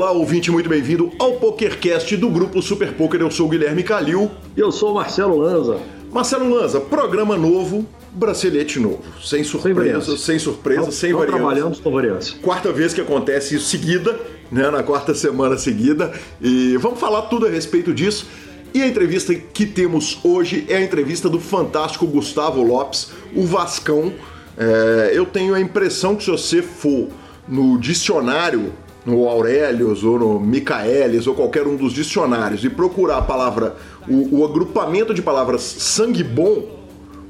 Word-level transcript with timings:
Olá, 0.00 0.12
ouvinte, 0.12 0.48
muito 0.48 0.68
bem-vindo 0.68 1.10
ao 1.18 1.32
PokerCast 1.40 2.16
do 2.16 2.30
grupo 2.30 2.62
Super 2.62 2.92
Poker. 2.92 3.20
Eu 3.20 3.32
sou 3.32 3.46
o 3.46 3.48
Guilherme 3.48 3.82
Calil. 3.82 4.30
E 4.56 4.60
eu 4.60 4.70
sou 4.70 4.92
o 4.92 4.94
Marcelo 4.94 5.36
Lanza. 5.36 5.80
Marcelo 6.12 6.48
Lanza, 6.48 6.78
programa 6.80 7.36
novo, 7.36 7.84
bracelete 8.12 8.78
novo. 8.78 9.02
Sem 9.20 9.42
surpresa, 9.42 10.16
sem, 10.16 10.38
surpresa, 10.38 10.82
não, 10.82 10.92
sem 10.92 11.10
não 11.10 11.18
variância. 11.18 11.40
trabalhamos 11.40 11.80
com 11.80 11.90
variância. 11.90 12.36
Quarta 12.40 12.72
vez 12.72 12.94
que 12.94 13.00
acontece 13.00 13.56
isso 13.56 13.66
seguida, 13.66 14.16
né? 14.52 14.70
Na 14.70 14.84
quarta 14.84 15.16
semana 15.16 15.58
seguida. 15.58 16.12
E 16.40 16.76
vamos 16.76 17.00
falar 17.00 17.22
tudo 17.22 17.48
a 17.48 17.50
respeito 17.50 17.92
disso. 17.92 18.28
E 18.72 18.80
a 18.80 18.86
entrevista 18.86 19.34
que 19.34 19.66
temos 19.66 20.20
hoje 20.22 20.64
é 20.68 20.76
a 20.76 20.80
entrevista 20.80 21.28
do 21.28 21.40
fantástico 21.40 22.06
Gustavo 22.06 22.62
Lopes, 22.62 23.10
o 23.34 23.44
Vascão. 23.44 24.12
É, 24.56 25.10
eu 25.12 25.26
tenho 25.26 25.54
a 25.54 25.60
impressão 25.60 26.14
que 26.14 26.22
se 26.22 26.30
você 26.30 26.62
for 26.62 27.08
no 27.48 27.76
dicionário, 27.80 28.72
no 29.08 29.26
Aurelius 29.26 30.04
ou 30.04 30.18
no 30.18 30.38
Michaelis 30.38 31.26
ou 31.26 31.34
qualquer 31.34 31.66
um 31.66 31.76
dos 31.76 31.92
dicionários 31.92 32.62
e 32.62 32.68
procurar 32.68 33.18
a 33.18 33.22
palavra, 33.22 33.76
o, 34.06 34.40
o 34.40 34.44
agrupamento 34.44 35.14
de 35.14 35.22
palavras 35.22 35.62
sangue 35.62 36.22
bom, 36.22 36.78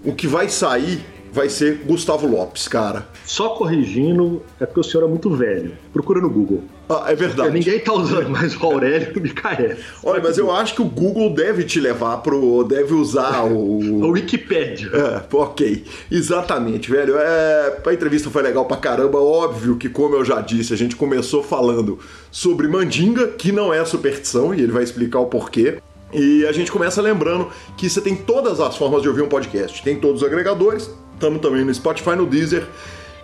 o 0.04 0.12
que 0.12 0.26
vai 0.26 0.48
sair 0.48 1.04
vai 1.32 1.48
ser 1.48 1.82
Gustavo 1.86 2.26
Lopes, 2.26 2.68
cara. 2.68 3.06
Só 3.24 3.50
corrigindo, 3.50 4.42
é 4.60 4.66
porque 4.66 4.80
o 4.80 4.84
senhor 4.84 5.04
é 5.04 5.08
muito 5.08 5.30
velho. 5.30 5.72
Procura 5.92 6.20
no 6.20 6.30
Google. 6.30 6.64
Ah, 6.88 7.04
é 7.08 7.14
verdade. 7.14 7.50
Porque 7.50 7.58
ninguém 7.58 7.80
tá 7.80 7.92
usando 7.92 8.30
mais 8.30 8.56
o 8.56 8.64
Aurélio 8.64 9.12
e 9.14 9.18
o 9.18 9.22
Micael. 9.22 9.76
Olha, 10.02 10.22
mas 10.22 10.38
eu 10.38 10.50
acho 10.50 10.74
que 10.74 10.80
o 10.80 10.86
Google 10.86 11.34
deve 11.34 11.64
te 11.64 11.78
levar 11.78 12.16
pro. 12.18 12.64
deve 12.64 12.94
usar 12.94 13.44
o. 13.44 13.78
A 14.02 14.06
Wikipédia. 14.08 14.90
É, 14.94 15.36
ok. 15.36 15.84
Exatamente, 16.10 16.90
velho. 16.90 17.16
É, 17.18 17.78
a 17.84 17.92
entrevista 17.92 18.30
foi 18.30 18.42
legal 18.42 18.64
pra 18.64 18.78
caramba. 18.78 19.20
Óbvio 19.20 19.76
que, 19.76 19.88
como 19.88 20.14
eu 20.14 20.24
já 20.24 20.40
disse, 20.40 20.72
a 20.72 20.76
gente 20.76 20.96
começou 20.96 21.42
falando 21.42 21.98
sobre 22.30 22.66
mandinga, 22.68 23.28
que 23.28 23.52
não 23.52 23.72
é 23.72 23.84
superstição, 23.84 24.54
e 24.54 24.62
ele 24.62 24.72
vai 24.72 24.82
explicar 24.82 25.20
o 25.20 25.26
porquê. 25.26 25.78
E 26.12 26.46
a 26.46 26.52
gente 26.52 26.72
começa 26.72 27.02
lembrando 27.02 27.48
que 27.76 27.88
você 27.88 28.00
tem 28.00 28.16
todas 28.16 28.60
as 28.60 28.76
formas 28.76 29.02
de 29.02 29.08
ouvir 29.08 29.22
um 29.22 29.28
podcast. 29.28 29.82
Tem 29.82 29.96
todos 29.96 30.22
os 30.22 30.26
agregadores, 30.26 30.90
estamos 31.18 31.40
também 31.40 31.64
no 31.64 31.74
Spotify, 31.74 32.14
no 32.16 32.24
Deezer. 32.24 32.66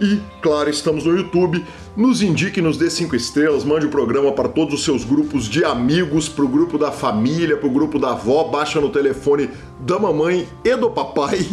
E, 0.01 0.21
claro, 0.43 0.69
estamos 0.69 1.05
no 1.05 1.17
YouTube. 1.17 1.65
Nos 1.97 2.21
indique, 2.21 2.61
nos 2.61 2.77
dê 2.77 2.91
cinco 2.91 3.15
estrelas, 3.15 3.65
mande 3.65 3.87
o 3.87 3.89
programa 3.89 4.33
para 4.33 4.49
todos 4.49 4.75
os 4.75 4.85
seus 4.85 5.05
grupos 5.05 5.49
de 5.49 5.65
amigos, 5.65 6.29
para 6.29 6.45
o 6.45 6.49
grupo 6.49 6.77
da 6.77 6.91
família, 6.91 7.57
para 7.57 7.69
o 7.69 7.73
grupo 7.73 8.01
da 8.01 8.11
avó, 8.11 8.43
baixa 8.45 8.81
no 8.81 8.89
telefone 8.91 9.49
da 9.81 9.99
mamãe 9.99 10.47
e 10.65 10.77
do 10.77 10.91
papai 10.91 11.39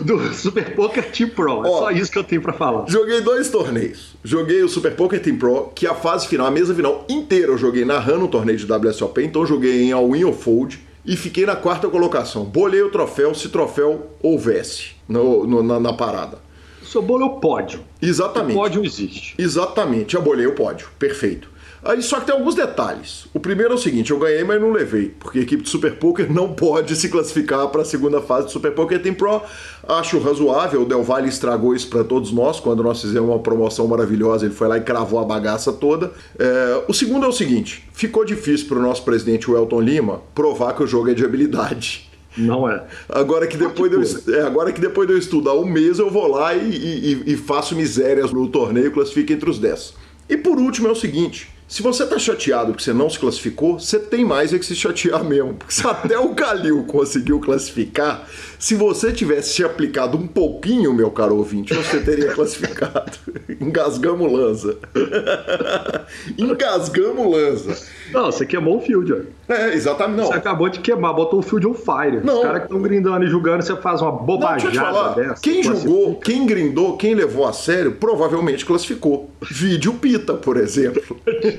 do 0.03 0.35
Super 0.35 0.75
Poker 0.75 1.11
Team 1.11 1.31
Pro. 1.31 1.65
É 1.67 1.69
Ó, 1.69 1.79
só 1.79 1.91
isso 1.91 2.11
que 2.11 2.19
eu 2.19 2.25
tenho 2.25 2.41
para 2.41 2.53
falar. 2.53 2.85
Joguei 2.89 3.21
dois 3.21 3.51
torneios. 3.51 4.15
Joguei 4.23 4.63
o 4.63 4.69
Super 4.69 4.95
Poker 4.95 5.21
Team 5.21 5.37
Pro, 5.37 5.71
que 5.75 5.87
a 5.87 5.95
fase 5.95 6.29
final, 6.29 6.47
a 6.47 6.51
mesa 6.51 6.75
final 6.75 7.05
inteira 7.09 7.53
eu 7.53 7.59
joguei 7.59 7.85
narrando 7.85 8.25
o 8.25 8.29
torneio 8.29 8.59
de 8.59 8.71
WSOP, 8.71 9.23
então 9.23 9.43
eu 9.43 9.47
joguei 9.47 9.83
em 9.83 9.93
All-In 9.93 10.25
ou 10.25 10.33
Fold 10.33 10.81
e 11.05 11.17
fiquei 11.17 11.45
na 11.45 11.57
quarta 11.57 11.89
colocação. 11.89 12.45
Bolei 12.45 12.83
o 12.83 12.91
troféu 12.91 13.35
se 13.35 13.49
troféu 13.49 14.11
houvesse 14.23 14.93
no, 15.09 15.47
no, 15.47 15.63
na, 15.63 15.79
na 15.79 15.93
parada. 15.93 16.39
O 16.83 16.87
seu 16.87 17.03
bolo 17.03 17.25
é 17.25 17.27
o 17.27 17.41
pódio. 17.41 17.81
Exatamente. 18.01 18.57
O 18.57 18.61
pódio 18.61 18.85
existe. 18.85 19.35
Exatamente, 19.39 20.17
abolei 20.17 20.47
o 20.47 20.55
pódio. 20.55 20.89
Perfeito. 20.99 21.54
Aí 21.85 22.01
só 22.03 22.19
que 22.19 22.27
tem 22.27 22.35
alguns 22.35 22.55
detalhes. 22.55 23.27
O 23.35 23.39
primeiro 23.39 23.73
é 23.73 23.75
o 23.75 23.79
seguinte, 23.79 24.11
eu 24.11 24.19
ganhei, 24.19 24.43
mas 24.43 24.59
não 24.59 24.73
levei, 24.73 25.15
porque 25.21 25.41
a 25.41 25.43
equipe 25.43 25.63
de 25.63 25.69
Super 25.69 25.97
Poker 25.97 26.33
não 26.33 26.55
pode 26.55 26.97
se 26.97 27.11
classificar 27.11 27.69
para 27.69 27.83
a 27.83 27.85
segunda 27.85 28.23
fase 28.23 28.47
do 28.47 28.53
Super 28.53 28.73
Poker 28.73 29.03
Team 29.03 29.15
Pro. 29.15 29.43
Acho 29.87 30.19
razoável, 30.19 30.83
o 30.83 30.85
Del 30.87 31.03
Valle 31.03 31.29
estragou 31.29 31.75
isso 31.75 31.89
para 31.89 32.03
todos 32.03 32.33
nós, 32.33 32.59
quando 32.59 32.83
nós 32.83 33.03
fizemos 33.03 33.29
uma 33.29 33.39
promoção 33.39 33.87
maravilhosa, 33.87 34.47
ele 34.47 34.55
foi 34.55 34.67
lá 34.67 34.79
e 34.79 34.81
cravou 34.81 35.19
a 35.19 35.25
bagaça 35.25 35.75
toda. 35.75 36.11
É, 36.39 36.85
o 36.89 36.95
segundo 36.95 37.27
é 37.27 37.29
o 37.29 37.33
seguinte, 37.33 37.87
ficou 37.93 38.25
difícil 38.25 38.67
para 38.67 38.79
o 38.79 38.83
nosso 38.83 39.05
presidente, 39.05 39.51
o 39.51 39.57
Elton 39.57 39.83
Lima, 39.83 40.23
provar 40.35 40.73
que 40.73 40.83
o 40.83 40.87
jogo 40.87 41.11
é 41.11 41.15
de 41.15 41.23
habilidade. 41.23 42.11
Não 42.37 42.69
é. 42.69 42.83
Agora 43.11 43.47
que 43.47 43.59
depois, 43.59 43.91
de 43.91 44.33
eu, 44.33 44.35
é, 44.35 44.41
agora 44.41 44.73
que 44.73 44.81
depois 44.81 45.07
de 45.07 45.13
eu 45.13 45.19
estudar 45.19 45.53
um 45.55 45.67
mês, 45.67 45.99
eu 45.99 46.11
vou 46.11 46.27
lá 46.29 46.55
e, 46.55 47.23
e, 47.27 47.33
e 47.35 47.37
faço 47.37 47.77
misérias 47.77 48.33
no 48.33 48.49
torneio, 48.49 48.91
classifico 48.91 49.33
entre 49.33 49.51
os 49.51 49.59
10. 49.59 49.95
E 50.29 50.37
por 50.37 50.59
último 50.59 50.89
é 50.89 50.91
o 50.91 50.97
seguinte: 50.97 51.54
se 51.67 51.83
você 51.83 52.07
tá 52.07 52.19
chateado 52.19 52.73
porque 52.73 52.85
você 52.85 52.93
não 52.93 53.09
se 53.09 53.19
classificou, 53.19 53.79
você 53.81 53.99
tem 53.99 54.25
mais 54.25 54.53
é 54.53 54.59
que 54.59 54.67
se 54.67 54.75
chatear 54.75 55.25
mesmo. 55.25 55.55
Porque 55.55 55.73
se 55.75 55.87
até 55.87 56.19
o 56.19 56.35
Calil 56.35 56.85
conseguiu 56.85 57.41
classificar, 57.41 58.29
se 58.59 58.75
você 58.75 59.13
tivesse 59.13 59.55
se 59.55 59.65
aplicado 59.65 60.17
um 60.17 60.27
pouquinho, 60.27 60.93
meu 60.93 61.11
caro 61.11 61.37
ouvinte, 61.37 61.75
você 61.75 62.01
teria 62.01 62.33
classificado. 62.33 63.13
Engasgamos 63.61 64.31
lança. 64.31 64.77
Engasgamos 66.39 67.35
lança. 67.35 67.87
Não, 68.13 68.27
você 68.27 68.47
queimou 68.47 68.79
o 68.79 68.81
field, 68.81 69.13
ó. 69.13 69.53
É, 69.53 69.75
exatamente. 69.75 70.19
Não. 70.19 70.27
Você 70.27 70.35
acabou 70.35 70.69
de 70.69 70.81
queimar, 70.81 71.15
botou 71.15 71.41
o 71.41 71.43
field 71.43 71.67
on 71.67 71.75
fire. 71.75 72.21
Não. 72.25 72.37
Os 72.37 72.43
caras 72.43 72.59
que 72.61 72.67
estão 72.67 72.81
grindando 72.81 73.25
e 73.25 73.29
julgando, 73.29 73.63
você 73.65 73.75
faz 73.77 74.01
uma 74.01 74.13
Não, 74.13 74.19
deixa 74.27 74.67
eu 74.67 74.71
te 74.71 74.79
bobajada 74.79 74.93
falar. 74.93 75.15
dessa. 75.15 75.43
Quem 75.43 75.63
jogou, 75.63 76.15
quem 76.17 76.47
grindou, 76.47 76.97
quem 76.97 77.15
levou 77.15 77.47
a 77.47 77.53
sério, 77.53 77.93
provavelmente 77.93 78.65
classificou. 78.65 79.31
Vídeo 79.51 79.95
Pita, 79.95 80.35
por 80.35 80.57
exemplo. 80.57 81.17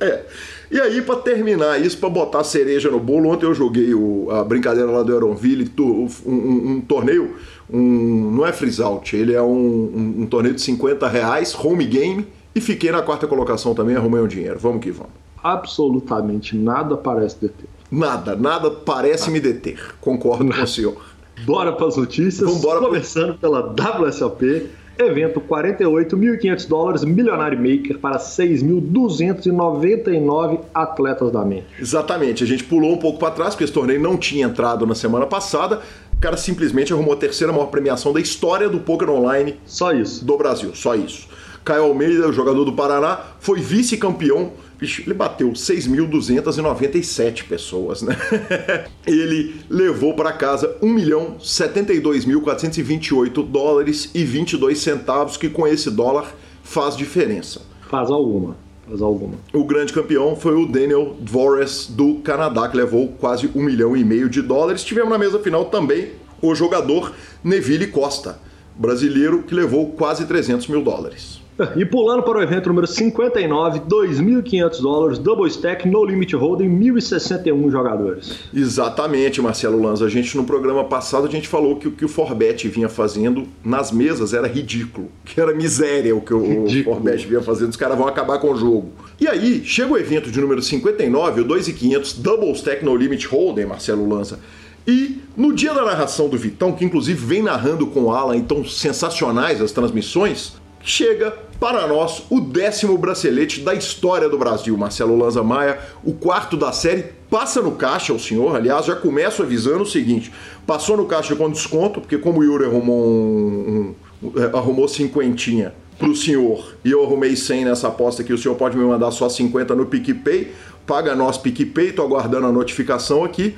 é. 0.00 0.24
E 0.70 0.80
aí, 0.80 1.00
pra 1.02 1.16
terminar 1.16 1.80
isso, 1.80 1.98
pra 1.98 2.08
botar 2.08 2.40
a 2.40 2.44
cereja 2.44 2.90
no 2.90 2.98
bolo, 2.98 3.28
ontem 3.30 3.46
eu 3.46 3.54
joguei 3.54 3.94
o- 3.94 4.28
a 4.30 4.42
brincadeira 4.42 4.90
lá 4.90 5.02
do 5.02 5.12
Aeronville, 5.12 5.70
um, 5.78 6.08
um- 6.26 6.70
um 6.72 6.80
torneio, 6.80 7.36
um, 7.72 8.30
não 8.32 8.44
é 8.46 8.52
freeze 8.52 8.82
out, 8.82 9.14
ele 9.16 9.32
é 9.34 9.42
um, 9.42 10.14
um- 10.20 10.26
torneio 10.26 10.54
de 10.54 10.60
50 10.60 11.06
reais, 11.08 11.54
home 11.54 11.84
game, 11.84 12.26
e 12.54 12.60
fiquei 12.60 12.90
na 12.90 13.02
quarta 13.02 13.26
colocação 13.26 13.74
também, 13.74 13.94
arrumei 13.96 14.20
um 14.20 14.26
dinheiro. 14.26 14.58
Vamos 14.58 14.80
que 14.80 14.90
vamos. 14.90 15.12
Absolutamente 15.42 16.56
nada 16.56 16.96
parece 16.96 17.36
deter. 17.40 17.66
Nada, 17.90 18.34
nada 18.34 18.70
parece 18.70 19.30
me 19.30 19.38
deter. 19.38 19.78
Concordo 20.00 20.52
com 20.52 20.62
o 20.62 20.66
senhor. 20.66 20.96
Bora 21.44 21.72
para 21.72 21.86
as 21.86 21.96
notícias. 21.96 22.50
Vambora 22.50 22.78
pro- 22.80 22.88
Começando 22.88 23.38
pela 23.38 23.60
WSOP. 23.60 24.66
Evento 24.98 25.40
48.500 25.40 26.68
dólares, 26.68 27.04
Milionário 27.04 27.58
Maker 27.58 27.98
para 27.98 28.18
6.299 28.18 30.60
atletas 30.74 31.30
da 31.30 31.44
mente. 31.44 31.66
Exatamente, 31.78 32.42
a 32.42 32.46
gente 32.46 32.64
pulou 32.64 32.94
um 32.94 32.96
pouco 32.96 33.18
para 33.18 33.30
trás, 33.30 33.54
porque 33.54 33.64
esse 33.64 33.72
torneio 33.72 34.00
não 34.00 34.16
tinha 34.16 34.46
entrado 34.46 34.86
na 34.86 34.94
semana 34.94 35.26
passada. 35.26 35.82
O 36.14 36.16
cara 36.18 36.38
simplesmente 36.38 36.94
arrumou 36.94 37.12
a 37.12 37.16
terceira 37.16 37.52
maior 37.52 37.66
premiação 37.66 38.10
da 38.12 38.20
história 38.20 38.70
do 38.70 38.80
poker 38.80 39.10
online 39.10 39.56
Só 39.66 39.92
isso. 39.92 40.24
do 40.24 40.36
Brasil, 40.38 40.74
só 40.74 40.94
isso. 40.94 41.28
Caio 41.62 41.82
Almeida, 41.82 42.32
jogador 42.32 42.64
do 42.64 42.72
Paraná, 42.72 43.18
foi 43.38 43.60
vice-campeão. 43.60 44.52
Vixe, 44.78 45.02
ele 45.02 45.14
bateu 45.14 45.50
6.297 45.52 47.44
pessoas, 47.44 48.02
né? 48.02 48.14
ele 49.06 49.56
levou 49.70 50.12
para 50.14 50.32
casa 50.32 50.76
1 50.82 50.88
milhão 50.88 51.36
72.428 51.40 53.46
dólares 53.46 54.10
e 54.14 54.22
22 54.22 54.78
centavos, 54.78 55.38
que 55.38 55.48
com 55.48 55.66
esse 55.66 55.90
dólar 55.90 56.34
faz 56.62 56.94
diferença. 56.96 57.62
Faz 57.88 58.10
alguma. 58.10 58.56
Faz 58.86 59.00
alguma. 59.00 59.34
O 59.52 59.64
grande 59.64 59.92
campeão 59.92 60.36
foi 60.36 60.54
o 60.54 60.66
Daniel 60.66 61.16
Dvores 61.20 61.86
do 61.86 62.16
Canadá, 62.16 62.68
que 62.68 62.76
levou 62.76 63.08
quase 63.08 63.50
um 63.54 63.62
milhão 63.62 63.96
e 63.96 64.04
meio 64.04 64.28
de 64.28 64.42
dólares. 64.42 64.84
Tivemos 64.84 65.10
na 65.10 65.18
mesa 65.18 65.38
final 65.38 65.66
também 65.66 66.10
o 66.42 66.54
jogador 66.54 67.14
Neville 67.42 67.86
Costa, 67.86 68.38
brasileiro, 68.74 69.42
que 69.42 69.54
levou 69.54 69.92
quase 69.92 70.26
300 70.26 70.68
mil 70.68 70.82
dólares. 70.82 71.35
E 71.74 71.84
pulando 71.86 72.22
para 72.22 72.38
o 72.38 72.42
evento 72.42 72.68
número 72.68 72.86
59, 72.86 73.80
2.500 73.80 74.80
dólares, 74.82 75.18
Double 75.18 75.48
Stack, 75.48 75.88
No 75.88 76.04
Limit 76.04 76.36
Holding, 76.36 76.68
1.061 76.68 77.70
jogadores. 77.70 78.38
Exatamente, 78.52 79.40
Marcelo 79.40 79.80
Lanza. 79.80 80.04
A 80.04 80.08
gente 80.08 80.36
no 80.36 80.44
programa 80.44 80.84
passado 80.84 81.26
a 81.26 81.30
gente 81.30 81.48
falou 81.48 81.76
que 81.76 81.88
o 81.88 81.92
que 81.92 82.04
o 82.04 82.08
Forbet 82.08 82.68
vinha 82.68 82.90
fazendo 82.90 83.46
nas 83.64 83.90
mesas 83.90 84.34
era 84.34 84.46
ridículo, 84.46 85.08
que 85.24 85.40
era 85.40 85.54
miséria 85.54 86.14
o 86.14 86.20
que 86.20 86.34
o 86.34 86.64
ridículo. 86.64 86.96
Forbet 86.96 87.26
vinha 87.26 87.40
fazendo. 87.40 87.70
Os 87.70 87.76
caras 87.76 87.96
vão 87.96 88.06
acabar 88.06 88.38
com 88.38 88.52
o 88.52 88.56
jogo. 88.56 88.90
E 89.18 89.26
aí, 89.26 89.64
chega 89.64 89.92
o 89.92 89.96
evento 89.96 90.30
de 90.30 90.38
número 90.38 90.60
59, 90.60 91.40
o 91.40 91.44
2.500 91.46 92.20
Double 92.20 92.52
Stack 92.52 92.84
No 92.84 92.94
Limit 92.94 93.26
Holding, 93.28 93.64
Marcelo 93.64 94.06
Lanza. 94.06 94.38
E 94.86 95.22
no 95.36 95.54
dia 95.54 95.72
da 95.72 95.84
narração 95.84 96.28
do 96.28 96.36
Vitão, 96.36 96.72
que 96.72 96.84
inclusive 96.84 97.18
vem 97.24 97.42
narrando 97.42 97.86
com 97.86 98.04
o 98.04 98.12
Alan, 98.12 98.36
então 98.36 98.64
sensacionais 98.64 99.60
as 99.60 99.72
transmissões, 99.72 100.52
chega 100.80 101.45
para 101.58 101.86
nós 101.86 102.24
o 102.30 102.40
décimo 102.40 102.96
bracelete 102.98 103.60
da 103.60 103.74
história 103.74 104.28
do 104.28 104.38
Brasil, 104.38 104.76
Marcelo 104.76 105.16
Lanza 105.16 105.42
Maia, 105.42 105.78
o 106.04 106.12
quarto 106.12 106.56
da 106.56 106.72
série, 106.72 107.04
passa 107.30 107.60
no 107.62 107.72
caixa 107.72 108.12
o 108.12 108.20
senhor, 108.20 108.54
aliás, 108.54 108.86
já 108.86 108.94
começo 108.94 109.42
avisando 109.42 109.82
o 109.82 109.86
seguinte, 109.86 110.32
passou 110.66 110.96
no 110.96 111.06
caixa 111.06 111.34
com 111.34 111.50
desconto, 111.50 112.00
porque 112.00 112.18
como 112.18 112.40
o 112.40 112.44
Yuri 112.44 112.64
arrumou 112.64 113.06
um, 113.06 113.94
um, 114.22 114.32
é, 114.40 114.56
arrumou 114.56 114.86
cinquentinha 114.88 115.74
pro 115.98 116.14
senhor 116.14 116.74
e 116.84 116.90
eu 116.90 117.02
arrumei 117.02 117.34
100 117.34 117.64
nessa 117.64 117.88
aposta 117.88 118.22
que 118.22 118.32
o 118.32 118.38
senhor 118.38 118.54
pode 118.54 118.76
me 118.76 118.84
mandar 118.84 119.10
só 119.10 119.28
50 119.28 119.74
no 119.74 119.86
PicPay, 119.86 120.52
paga 120.86 121.14
nós 121.14 121.38
PicPay, 121.38 121.92
tô 121.92 122.02
aguardando 122.02 122.46
a 122.46 122.52
notificação 122.52 123.24
aqui, 123.24 123.54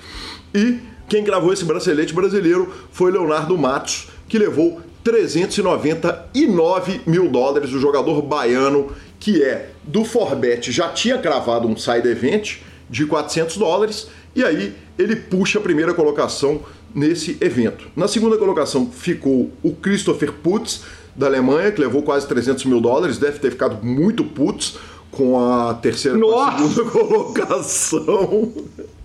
e 0.54 0.78
quem 1.08 1.24
gravou 1.24 1.52
esse 1.52 1.64
bracelete 1.64 2.14
brasileiro 2.14 2.72
foi 2.92 3.10
Leonardo 3.10 3.56
Matos, 3.56 4.08
que 4.28 4.38
levou 4.38 4.80
399 5.08 7.00
mil 7.06 7.30
dólares. 7.30 7.72
O 7.72 7.78
jogador 7.78 8.20
baiano, 8.20 8.92
que 9.18 9.42
é 9.42 9.70
do 9.82 10.04
Forbet, 10.04 10.70
já 10.70 10.90
tinha 10.90 11.16
cravado 11.16 11.66
um 11.66 11.74
side 11.76 12.06
event 12.06 12.58
de 12.90 13.06
400 13.06 13.56
dólares 13.56 14.08
e 14.36 14.44
aí 14.44 14.74
ele 14.98 15.16
puxa 15.16 15.58
a 15.58 15.62
primeira 15.62 15.94
colocação 15.94 16.60
nesse 16.94 17.38
evento. 17.40 17.86
Na 17.96 18.06
segunda 18.06 18.36
colocação 18.36 18.90
ficou 18.90 19.50
o 19.62 19.72
Christopher 19.72 20.30
Putz, 20.32 20.82
da 21.16 21.26
Alemanha, 21.26 21.72
que 21.72 21.80
levou 21.80 22.02
quase 22.02 22.28
300 22.28 22.66
mil 22.66 22.80
dólares, 22.80 23.16
deve 23.16 23.38
ter 23.38 23.50
ficado 23.50 23.82
muito 23.84 24.22
putz 24.22 24.76
com 25.10 25.40
a 25.40 25.74
terceira 25.74 26.18
com 26.18 26.38
a 26.38 26.58
segunda 26.58 26.84
colocação. 26.92 28.52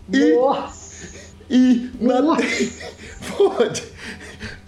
Nossa! 0.08 0.84
E, 1.50 1.56
e 1.56 1.92
na. 2.00 2.38
Pode. 3.38 3.93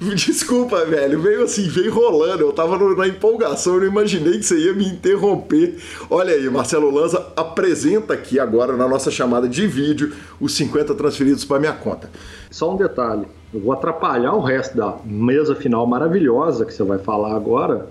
Desculpa, 0.15 0.85
velho. 0.85 1.19
Veio 1.19 1.43
assim, 1.43 1.67
veio 1.67 1.93
rolando. 1.93 2.41
Eu 2.41 2.53
tava 2.53 2.77
na 2.95 3.07
empolgação, 3.07 3.75
eu 3.75 3.81
não 3.81 3.87
imaginei 3.87 4.33
que 4.33 4.43
você 4.43 4.57
ia 4.57 4.73
me 4.73 4.85
interromper. 4.85 5.77
Olha 6.09 6.33
aí, 6.33 6.49
Marcelo 6.49 6.91
Lanza 6.91 7.25
apresenta 7.35 8.13
aqui 8.13 8.39
agora 8.39 8.75
na 8.75 8.87
nossa 8.87 9.09
chamada 9.09 9.47
de 9.47 9.65
vídeo 9.65 10.13
os 10.39 10.53
50 10.55 10.93
transferidos 10.95 11.45
para 11.45 11.59
minha 11.59 11.73
conta. 11.73 12.09
Só 12.51 12.73
um 12.73 12.77
detalhe: 12.77 13.25
eu 13.53 13.59
vou 13.59 13.71
atrapalhar 13.71 14.33
o 14.33 14.41
resto 14.41 14.77
da 14.77 14.95
mesa 15.03 15.55
final 15.55 15.85
maravilhosa 15.87 16.65
que 16.65 16.73
você 16.73 16.83
vai 16.83 16.99
falar 16.99 17.35
agora 17.35 17.87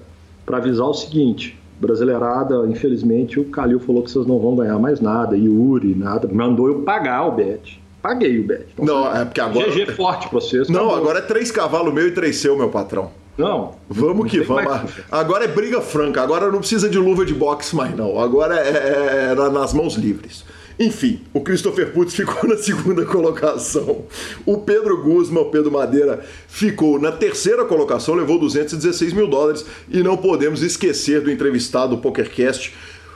para 0.47 0.59
avisar 0.59 0.87
o 0.87 0.95
seguinte. 0.95 1.59
Brasileirada, 1.81 2.67
infelizmente, 2.69 3.41
o 3.41 3.47
Calil 3.47 3.81
falou 3.81 4.03
que 4.03 4.11
vocês 4.11 4.25
não 4.27 4.39
vão 4.39 4.55
ganhar 4.55 4.79
mais 4.79 5.01
nada, 5.01 5.37
Yuri, 5.37 5.95
nada. 5.95 6.29
Mandou 6.33 6.69
eu 6.69 6.83
pagar 6.83 7.27
o 7.27 7.33
bet 7.33 7.84
paguei 8.05 8.39
o 8.39 8.45
bet. 8.45 8.67
Então, 8.75 8.85
não, 8.85 9.17
é 9.17 9.25
porque 9.25 9.41
agora. 9.41 9.71
GG 9.71 9.93
forte 9.97 10.29
pra 10.29 10.39
vocês. 10.39 10.69
Não, 10.69 10.83
acabou. 10.83 10.97
agora 10.99 11.19
é 11.21 11.23
três 11.23 11.51
cavalos 11.51 11.95
meu 11.95 12.07
e 12.07 12.11
três 12.11 12.37
seu, 12.37 12.55
meu 12.55 12.69
patrão. 12.69 13.11
Não. 13.39 13.77
Vamos 13.89 14.31
que 14.31 14.41
vamos. 14.41 14.93
Agora 15.11 15.45
é 15.45 15.49
briga 15.49 15.81
franca. 15.81 16.23
Agora 16.23 16.53
não 16.53 16.59
precisa 16.59 16.89
de 16.89 16.99
luva 16.99 17.25
de 17.25 17.33
boxe 17.33 17.75
mais, 17.75 17.97
não. 17.97 18.21
Agora 18.21 18.61
é, 18.61 18.69
é, 18.69 19.33
é 19.33 19.35
nas 19.35 19.73
mãos 19.73 19.95
livres. 19.95 20.45
Enfim, 20.79 21.23
o 21.33 21.41
Christopher 21.41 21.93
Putz 21.93 22.13
ficou 22.15 22.49
na 22.49 22.57
segunda 22.57 23.05
colocação. 23.07 24.05
O 24.45 24.59
Pedro 24.59 25.03
Guzman, 25.03 25.43
o 25.43 25.51
Pedro 25.51 25.73
Madeira, 25.73 26.25
ficou 26.47 26.99
na 26.99 27.11
terceira 27.11 27.65
colocação, 27.65 28.15
levou 28.15 28.39
216 28.39 29.13
mil 29.15 29.29
dólares. 29.29 29.65
E 29.89 30.03
não 30.03 30.17
podemos 30.17 30.63
esquecer 30.63 31.21
do 31.23 31.31
entrevistado 31.31 31.97
do 31.97 32.03
PokerCast, 32.03 32.75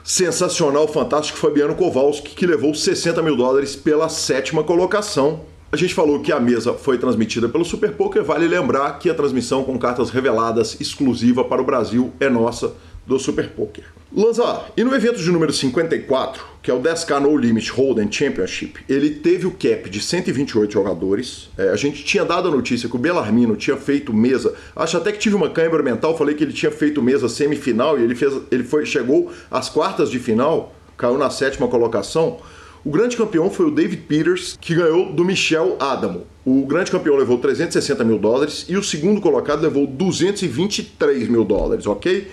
sensacional, 0.09 0.89
fantástico 0.89 1.39
Fabiano 1.39 1.75
Kowalski, 1.75 2.35
que 2.35 2.47
levou 2.47 2.75
60 2.75 3.23
mil 3.23 3.37
dólares 3.37 3.77
pela 3.77 4.09
sétima 4.09 4.65
colocação. 4.65 5.41
A 5.71 5.77
gente 5.77 5.93
falou 5.93 6.21
que 6.21 6.33
a 6.33 6.41
mesa 6.41 6.73
foi 6.73 6.97
transmitida 6.97 7.47
pelo 7.47 7.63
Super 7.63 7.93
Poker. 7.93 8.25
Vale 8.25 8.49
lembrar 8.49 8.99
que 8.99 9.11
a 9.11 9.15
transmissão 9.15 9.63
com 9.63 9.79
cartas 9.79 10.09
reveladas 10.09 10.81
exclusiva 10.81 11.45
para 11.45 11.61
o 11.61 11.65
Brasil 11.65 12.11
é 12.19 12.31
nossa 12.31 12.73
do 13.09 13.19
Super 13.19 13.49
Poker. 13.49 13.85
Lanza, 14.15 14.65
e 14.77 14.85
no 14.85 14.95
evento 14.95 15.19
de 15.19 15.31
número 15.31 15.53
54, 15.53 16.43
que 16.63 16.71
é 16.71 16.75
o 16.75 16.81
10K 16.81 17.21
No 17.21 17.37
Limit 17.37 17.71
Hold'em 17.73 18.11
Championship, 18.11 18.81
ele 18.89 19.11
teve 19.11 19.47
o 19.47 19.51
cap 19.51 19.89
de 19.89 20.01
128 20.01 20.73
jogadores. 20.73 21.51
É, 21.57 21.71
a 21.71 21.77
gente 21.77 22.05
tinha 22.05 22.25
dado 22.25 22.49
a 22.49 22.51
notícia 22.51 22.89
que 22.89 22.97
o 22.97 22.99
Belarmino 22.99 23.57
tinha 23.57 23.77
feito 23.77 24.13
mesa. 24.13 24.55
Acho 24.77 24.99
até 24.99 25.11
que 25.13 25.19
tive 25.19 25.35
uma 25.35 25.51
câimbra 25.51 25.83
mental, 25.83 26.17
falei 26.17 26.35
que 26.35 26.45
ele 26.45 26.53
tinha 26.53 26.71
feito 26.71 27.03
mesa 27.03 27.29
semifinal 27.29 27.99
e 27.99 28.03
ele, 28.03 28.15
fez, 28.15 28.33
ele 28.51 28.65
foi, 28.65 28.87
chegou 28.87 29.33
às 29.51 29.69
quartas 29.69 30.11
de 30.11 30.19
final, 30.19 30.75
caiu 30.97 31.19
na 31.19 31.31
sétima 31.31 31.69
colocação. 31.69 32.39
O 32.85 32.91
grande 32.91 33.17
campeão 33.17 33.51
foi 33.51 33.67
o 33.67 33.71
David 33.71 34.03
Peters, 34.03 34.57
que 34.61 34.75
ganhou 34.75 35.13
do 35.13 35.25
Michel 35.25 35.77
Adamo. 35.81 36.27
O 36.47 36.65
grande 36.65 36.91
campeão 36.91 37.17
levou 37.17 37.37
360 37.37 38.03
mil 38.05 38.19
dólares 38.19 38.65
e 38.69 38.77
o 38.77 38.83
segundo 38.83 39.21
colocado 39.21 39.61
levou 39.61 39.87
223 39.87 41.29
mil 41.29 41.45
dólares, 41.45 41.87
ok? 41.87 42.27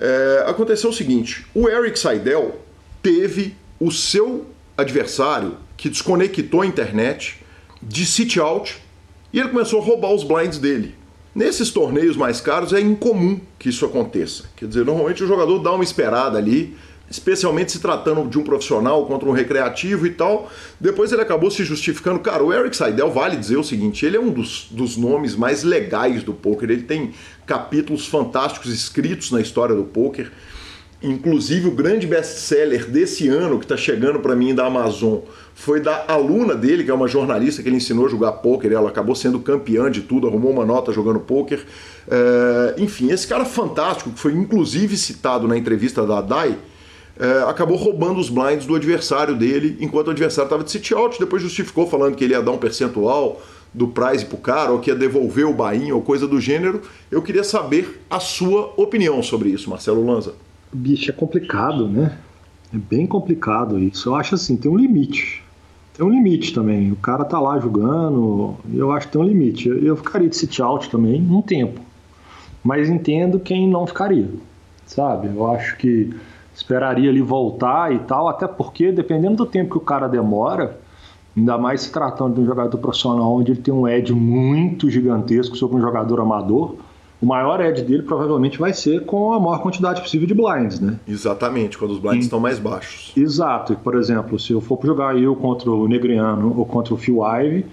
É, 0.00 0.44
aconteceu 0.46 0.90
o 0.90 0.92
seguinte: 0.92 1.46
o 1.54 1.68
Eric 1.68 1.98
Seidel 1.98 2.58
teve 3.02 3.54
o 3.78 3.90
seu 3.90 4.46
adversário 4.76 5.56
que 5.76 5.90
desconectou 5.90 6.62
a 6.62 6.66
internet 6.66 7.38
de 7.82 8.06
sit 8.06 8.38
out 8.38 8.78
e 9.32 9.38
ele 9.38 9.50
começou 9.50 9.80
a 9.80 9.84
roubar 9.84 10.12
os 10.12 10.24
blinds 10.24 10.58
dele. 10.58 10.94
Nesses 11.34 11.70
torneios 11.70 12.16
mais 12.16 12.40
caros 12.40 12.72
é 12.72 12.80
incomum 12.80 13.40
que 13.58 13.68
isso 13.68 13.84
aconteça. 13.84 14.44
Quer 14.56 14.66
dizer, 14.66 14.84
normalmente 14.84 15.22
o 15.22 15.26
jogador 15.26 15.58
dá 15.60 15.72
uma 15.72 15.84
esperada 15.84 16.36
ali, 16.36 16.76
especialmente 17.10 17.72
se 17.72 17.80
tratando 17.80 18.28
de 18.28 18.38
um 18.38 18.44
profissional 18.44 19.04
contra 19.04 19.28
um 19.28 19.32
recreativo 19.32 20.06
e 20.06 20.10
tal. 20.10 20.48
Depois 20.78 21.10
ele 21.10 21.20
acabou 21.20 21.50
se 21.50 21.64
justificando. 21.64 22.20
Cara, 22.20 22.44
o 22.44 22.52
Eric 22.52 22.76
Seidel, 22.76 23.10
vale 23.10 23.36
dizer 23.36 23.56
o 23.56 23.64
seguinte: 23.64 24.06
ele 24.06 24.16
é 24.16 24.20
um 24.20 24.30
dos, 24.30 24.68
dos 24.70 24.96
nomes 24.96 25.34
mais 25.34 25.64
legais 25.64 26.22
do 26.22 26.32
poker. 26.32 26.70
Ele 26.70 26.82
tem 26.82 27.12
capítulos 27.44 28.06
fantásticos 28.06 28.72
escritos 28.72 29.32
na 29.32 29.40
história 29.40 29.74
do 29.74 29.82
poker. 29.82 30.30
Inclusive, 31.02 31.66
o 31.66 31.70
grande 31.70 32.06
best-seller 32.06 32.86
desse 32.86 33.26
ano 33.26 33.58
que 33.58 33.64
está 33.64 33.76
chegando 33.76 34.20
para 34.20 34.36
mim 34.36 34.54
da 34.54 34.66
Amazon 34.66 35.20
foi 35.54 35.80
da 35.80 36.04
aluna 36.06 36.54
dele, 36.54 36.84
que 36.84 36.90
é 36.90 36.94
uma 36.94 37.08
jornalista 37.08 37.62
que 37.62 37.68
ele 37.70 37.76
ensinou 37.76 38.06
a 38.06 38.08
jogar 38.08 38.32
poker. 38.32 38.70
Ela 38.70 38.90
acabou 38.90 39.14
sendo 39.14 39.40
campeã 39.40 39.90
de 39.90 40.02
tudo, 40.02 40.28
arrumou 40.28 40.52
uma 40.52 40.64
nota 40.64 40.92
jogando 40.92 41.18
poker. 41.18 41.64
É, 42.06 42.74
enfim, 42.76 43.10
esse 43.10 43.26
cara 43.26 43.46
fantástico, 43.46 44.10
que 44.10 44.20
foi 44.20 44.34
inclusive 44.34 44.94
citado 44.96 45.48
na 45.48 45.56
entrevista 45.56 46.06
da 46.06 46.20
DAI, 46.20 46.58
é, 47.20 47.42
acabou 47.42 47.76
roubando 47.76 48.18
os 48.18 48.30
blinds 48.30 48.64
do 48.64 48.74
adversário 48.74 49.36
dele, 49.36 49.76
enquanto 49.78 50.08
o 50.08 50.10
adversário 50.10 50.46
estava 50.46 50.64
de 50.64 50.70
sit 50.70 50.90
out, 50.92 51.18
depois 51.18 51.42
justificou 51.42 51.86
falando 51.86 52.16
que 52.16 52.24
ele 52.24 52.32
ia 52.32 52.40
dar 52.40 52.52
um 52.52 52.56
percentual 52.56 53.42
do 53.74 53.86
prize 53.88 54.24
pro 54.24 54.38
cara, 54.38 54.72
ou 54.72 54.80
que 54.80 54.90
ia 54.90 54.96
devolver 54.96 55.46
o 55.46 55.52
bainho, 55.52 55.94
ou 55.96 56.02
coisa 56.02 56.26
do 56.26 56.40
gênero. 56.40 56.80
Eu 57.10 57.20
queria 57.20 57.44
saber 57.44 58.02
a 58.08 58.18
sua 58.18 58.72
opinião 58.74 59.22
sobre 59.22 59.50
isso, 59.50 59.68
Marcelo 59.68 60.04
Lanza. 60.04 60.32
Bicho, 60.72 61.10
é 61.10 61.12
complicado, 61.12 61.86
né? 61.86 62.18
É 62.72 62.78
bem 62.78 63.06
complicado 63.06 63.78
isso. 63.78 64.08
Eu 64.08 64.14
acho 64.14 64.34
assim, 64.34 64.56
tem 64.56 64.70
um 64.70 64.76
limite. 64.76 65.42
Tem 65.92 66.06
um 66.06 66.10
limite 66.10 66.54
também. 66.54 66.90
O 66.90 66.96
cara 66.96 67.24
tá 67.24 67.38
lá 67.38 67.58
jogando, 67.60 68.56
eu 68.72 68.90
acho 68.92 69.08
que 69.08 69.12
tem 69.12 69.20
um 69.20 69.26
limite. 69.26 69.68
Eu 69.68 69.94
ficaria 69.94 70.28
de 70.28 70.36
sit 70.36 70.58
out 70.60 70.88
também 70.88 71.20
um 71.20 71.42
tempo. 71.42 71.80
Mas 72.64 72.88
entendo 72.88 73.38
quem 73.38 73.68
não 73.68 73.86
ficaria, 73.86 74.28
sabe? 74.86 75.28
Eu 75.28 75.46
acho 75.52 75.76
que 75.76 76.10
esperaria 76.60 77.08
ele 77.08 77.22
voltar 77.22 77.92
e 77.92 77.98
tal, 78.00 78.28
até 78.28 78.46
porque 78.46 78.92
dependendo 78.92 79.36
do 79.36 79.46
tempo 79.46 79.70
que 79.70 79.78
o 79.78 79.80
cara 79.80 80.06
demora, 80.08 80.78
ainda 81.36 81.56
mais 81.58 81.82
se 81.82 81.92
tratando 81.92 82.34
de 82.34 82.40
um 82.40 82.46
jogador 82.46 82.76
profissional 82.78 83.34
onde 83.34 83.52
ele 83.52 83.60
tem 83.60 83.72
um 83.72 83.88
edge 83.88 84.12
muito 84.12 84.90
gigantesco 84.90 85.56
sobre 85.56 85.76
um 85.76 85.80
jogador 85.80 86.20
amador, 86.20 86.76
o 87.20 87.26
maior 87.26 87.60
edge 87.60 87.82
dele 87.82 88.02
provavelmente 88.02 88.58
vai 88.58 88.72
ser 88.72 89.04
com 89.04 89.32
a 89.32 89.40
maior 89.40 89.60
quantidade 89.60 90.00
possível 90.00 90.26
de 90.26 90.34
blinds, 90.34 90.80
né? 90.80 90.98
Exatamente, 91.06 91.76
quando 91.76 91.90
os 91.90 91.98
blinds 91.98 92.24
e, 92.24 92.26
estão 92.26 92.40
mais 92.40 92.58
baixos. 92.58 93.12
Exato. 93.16 93.76
Por 93.76 93.94
exemplo, 93.94 94.38
se 94.38 94.52
eu 94.52 94.60
for 94.60 94.78
jogar 94.82 95.18
eu 95.18 95.36
contra 95.36 95.70
o 95.70 95.86
Negriano 95.86 96.54
ou 96.56 96.64
contra 96.64 96.94
o 96.94 96.96
Phil 96.96 97.20
Ive, 97.22 97.66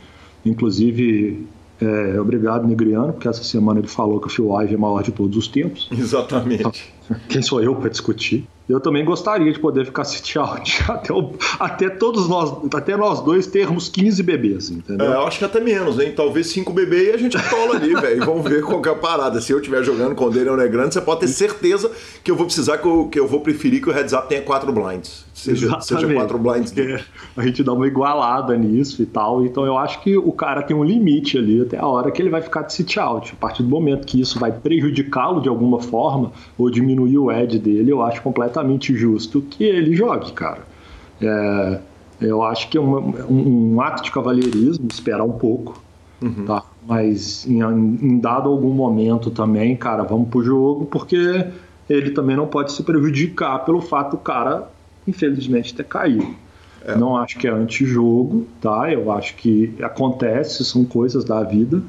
inclusive 0.46 1.48
é, 1.82 2.20
obrigado, 2.20 2.68
Negriano, 2.68 3.14
porque 3.14 3.28
essa 3.28 3.44
semana 3.44 3.80
ele 3.80 3.88
falou 3.88 4.20
que 4.20 4.28
o 4.28 4.30
Phil 4.30 4.52
Ive 4.62 4.74
é 4.74 4.78
maior 4.78 5.02
de 5.02 5.12
todos 5.12 5.38
os 5.38 5.48
tempos. 5.48 5.88
Exatamente. 5.92 6.94
Quem 7.30 7.42
sou 7.42 7.62
eu 7.62 7.76
para 7.76 7.90
discutir? 7.90 8.48
Eu 8.70 8.82
também 8.82 9.06
gostaria 9.06 9.52
de 9.52 9.60
poder 9.60 9.86
ficar 9.86 10.04
sit 10.04 10.38
out 10.38 10.84
até, 10.92 11.14
o, 11.14 11.34
até 11.58 11.90
todos 11.90 12.28
nós, 12.28 12.54
até 12.74 12.98
nós 12.98 13.22
dois 13.22 13.48
termos 13.48 13.88
15 13.88 14.22
bebês, 14.24 14.70
entendeu? 14.70 15.08
É, 15.08 15.16
eu 15.16 15.22
acho 15.26 15.40
que 15.40 15.46
até 15.46 15.62
menos, 15.62 15.98
hein? 16.00 16.12
Talvez 16.14 16.48
5 16.48 16.74
bebês 16.74 17.08
e 17.08 17.12
a 17.12 17.18
gente 17.18 17.50
tola 17.50 17.76
ali, 17.76 17.96
velho. 17.96 18.26
Vamos 18.26 18.50
ver 18.50 18.62
qual 18.64 18.82
que 18.82 18.90
é 18.90 18.92
a 18.92 18.96
parada. 18.96 19.40
Se 19.40 19.54
eu 19.54 19.60
estiver 19.60 19.84
jogando 19.84 20.16
com 20.16 20.26
o 20.26 20.30
Daniel 20.30 20.58
Negrande, 20.58 20.94
você 20.94 21.02
pode 21.02 21.22
ter 21.22 21.28
certeza 21.30 21.90
que 22.22 22.30
eu 22.30 22.36
vou 22.36 22.46
precisar, 22.46 22.78
que 22.78 22.86
eu, 22.86 23.08
que 23.08 23.18
eu 23.18 23.28
vou 23.28 23.40
preferir 23.40 23.82
que 23.82 23.90
o 23.90 23.94
heads 23.94 24.12
up 24.12 24.28
tenha 24.28 24.42
4 24.42 24.74
blinds. 24.74 25.26
Seja, 25.34 25.80
seja 25.80 26.14
4 26.14 26.38
blinds. 26.38 26.72
Porque 26.74 27.00
a 27.38 27.44
gente 27.44 27.64
dá 27.64 27.72
uma 27.72 27.88
igualada 27.88 28.58
nisso 28.58 29.02
e 29.02 29.06
tal. 29.06 29.46
Então 29.46 29.66
eu 29.66 29.78
acho 29.78 30.02
que 30.02 30.18
o 30.18 30.32
cara 30.34 30.62
tem 30.62 30.76
um 30.76 30.84
limite 30.84 31.38
ali 31.38 31.62
até 31.62 31.78
a 31.78 31.86
hora 31.86 32.12
que 32.12 32.22
ele 32.22 32.30
vai 32.30 32.42
ficar 32.42 32.64
de 32.64 32.74
sit 32.74 32.98
out. 32.98 33.32
A 33.32 33.36
partir 33.40 33.64
do 33.64 33.70
momento 33.70 34.06
que 34.06 34.20
isso 34.20 34.38
vai 34.40 34.52
prejudicá-lo 34.52 35.40
de 35.40 35.48
alguma 35.48 35.80
forma 35.80 36.34
ou 36.58 36.70
diminuir 36.70 36.97
o 37.00 37.32
edge 37.32 37.60
dele, 37.60 37.92
eu 37.92 38.02
acho 38.02 38.22
completamente 38.22 38.96
justo 38.96 39.42
que 39.42 39.64
ele 39.64 39.96
jogue, 39.96 40.32
cara. 40.32 40.62
É, 41.22 41.80
eu 42.22 42.44
acho 42.44 42.70
que 42.70 42.78
é 42.78 42.82
um, 42.82 43.74
um, 43.76 43.82
ato 43.82 44.04
de 44.04 44.12
cavalheirismo 44.12 44.88
esperar 44.92 45.24
um 45.24 45.34
pouco, 45.34 45.82
uhum. 46.22 46.46
tá? 46.46 46.64
Mas 46.88 47.46
em, 47.46 47.62
em, 47.62 48.20
dado 48.20 48.50
algum 48.50 48.72
momento 48.72 49.30
também, 49.30 49.76
cara, 49.76 50.04
vamos 50.04 50.30
pro 50.30 50.44
jogo, 50.44 50.86
porque 50.86 51.46
ele 51.90 52.12
também 52.12 52.36
não 52.36 52.48
pode 52.48 52.72
se 52.72 52.84
prejudicar 52.84 53.64
pelo 53.66 53.82
fato 53.82 54.12
do 54.12 54.18
cara, 54.18 54.70
infelizmente, 55.08 55.76
ter 55.76 55.86
caído. 55.86 56.28
É. 56.86 56.96
Não 56.96 57.18
acho 57.18 57.38
que 57.38 57.48
é 57.48 57.52
antijogo, 57.52 58.48
tá? 58.62 58.92
Eu 58.92 59.12
acho 59.12 59.36
que 59.36 59.74
acontece, 59.82 60.64
são 60.64 60.86
coisas 60.86 61.24
da 61.24 61.44
vida 61.44 61.82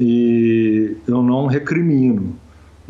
e 0.00 0.96
eu 1.06 1.22
não 1.22 1.46
recrimino. 1.46 2.34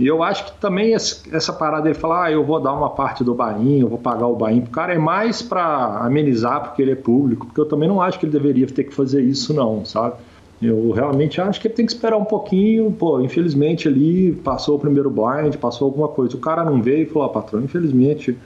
E 0.03 0.07
eu 0.09 0.21
acho 0.21 0.47
que 0.47 0.61
também 0.61 0.95
essa 0.95 1.53
parada 1.53 1.89
de 1.89 1.97
falar, 1.97 2.25
ah, 2.25 2.33
eu 2.33 2.45
vou 2.45 2.59
dar 2.59 2.73
uma 2.73 2.91
parte 2.91 3.23
do 3.23 3.33
bainho, 3.33 3.85
eu 3.85 3.89
vou 3.89 3.99
pagar 3.99 4.27
o 4.27 4.35
bainho 4.35 4.63
pro 4.63 4.73
cara, 4.73 4.93
é 4.93 4.99
mais 4.99 5.41
para 5.41 6.05
amenizar 6.05 6.61
porque 6.61 6.83
ele 6.83 6.91
é 6.91 6.97
público, 6.97 7.47
porque 7.47 7.61
eu 7.61 7.67
também 7.67 7.89
não 7.89 8.03
acho 8.03 8.19
que 8.19 8.27
ele 8.27 8.33
deveria 8.33 8.67
ter 8.67 8.83
que 8.83 8.93
fazer 8.93 9.23
isso, 9.23 9.55
não, 9.55 9.85
sabe? 9.85 10.17
Eu 10.61 10.91
realmente 10.91 11.41
acho 11.41 11.61
que 11.61 11.69
ele 11.69 11.75
tem 11.75 11.87
que 11.87 11.93
esperar 11.93 12.17
um 12.17 12.25
pouquinho, 12.25 12.91
pô, 12.91 13.21
infelizmente 13.21 13.87
ali 13.87 14.33
passou 14.33 14.75
o 14.75 14.79
primeiro 14.81 15.09
blind, 15.09 15.55
passou 15.55 15.87
alguma 15.87 16.09
coisa. 16.09 16.37
O 16.37 16.41
cara 16.41 16.65
não 16.65 16.83
veio 16.83 17.03
e 17.03 17.07
falou, 17.07 17.29
ah, 17.29 17.33
patrão, 17.33 17.61
infelizmente 17.61 18.37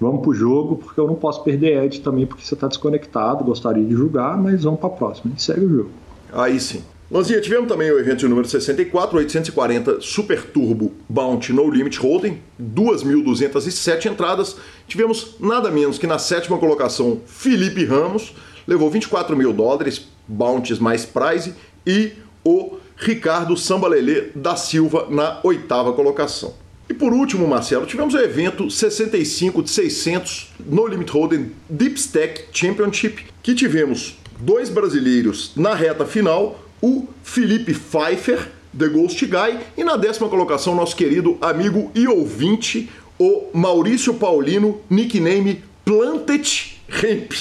vamos 0.00 0.22
pro 0.22 0.32
jogo, 0.32 0.76
porque 0.76 0.98
eu 0.98 1.06
não 1.06 1.14
posso 1.14 1.44
perder 1.44 1.84
Ed 1.84 2.00
também, 2.00 2.24
porque 2.24 2.42
você 2.42 2.56
tá 2.56 2.68
desconectado, 2.68 3.44
gostaria 3.44 3.84
de 3.84 3.92
jogar, 3.92 4.36
mas 4.38 4.64
vamos 4.64 4.80
pra 4.80 4.88
próxima. 4.88 5.34
E 5.36 5.42
segue 5.42 5.66
o 5.66 5.68
jogo. 5.68 5.90
Aí 6.32 6.58
sim. 6.58 6.82
Lanzinha, 7.12 7.42
tivemos 7.42 7.68
também 7.68 7.90
o 7.90 7.98
evento 7.98 8.26
número 8.26 8.48
64, 8.48 9.18
840 9.18 10.00
Super 10.00 10.44
Turbo 10.44 10.94
Bounty 11.06 11.52
No 11.52 11.70
Limit 11.70 12.00
Holding, 12.00 12.40
2.207 12.58 14.06
entradas. 14.06 14.56
Tivemos 14.88 15.36
nada 15.38 15.70
menos 15.70 15.98
que 15.98 16.06
na 16.06 16.18
sétima 16.18 16.56
colocação 16.56 17.20
Felipe 17.26 17.84
Ramos, 17.84 18.34
levou 18.66 18.90
24 18.90 19.36
mil 19.36 19.52
dólares, 19.52 20.08
bounties 20.26 20.78
mais 20.78 21.04
prize, 21.04 21.52
e 21.86 22.12
o 22.42 22.78
Ricardo 22.96 23.58
Sambalelê 23.58 24.30
da 24.34 24.56
Silva 24.56 25.06
na 25.10 25.38
oitava 25.42 25.92
colocação. 25.92 26.54
E 26.88 26.94
por 26.94 27.12
último, 27.12 27.46
Marcelo, 27.46 27.84
tivemos 27.84 28.14
o 28.14 28.18
evento 28.18 28.70
65 28.70 29.62
de 29.62 29.68
600 29.68 30.50
No 30.64 30.86
Limit 30.86 31.12
Holding 31.12 31.52
Deep 31.68 32.00
Stack 32.00 32.44
Championship, 32.54 33.26
que 33.42 33.54
tivemos 33.54 34.16
dois 34.40 34.70
brasileiros 34.70 35.52
na 35.54 35.74
reta 35.74 36.06
final, 36.06 36.58
o 36.82 37.06
Felipe 37.22 37.72
Pfeiffer, 37.72 38.50
The 38.76 38.88
Ghost 38.88 39.24
Guy, 39.24 39.58
e 39.76 39.84
na 39.84 39.96
décima 39.96 40.28
colocação, 40.28 40.74
nosso 40.74 40.96
querido 40.96 41.38
amigo 41.40 41.92
e 41.94 42.08
ouvinte, 42.08 42.90
o 43.18 43.46
Maurício 43.54 44.14
Paulino, 44.14 44.80
nickname 44.90 45.62
Plantet 45.84 46.82
Ramp. 46.88 47.32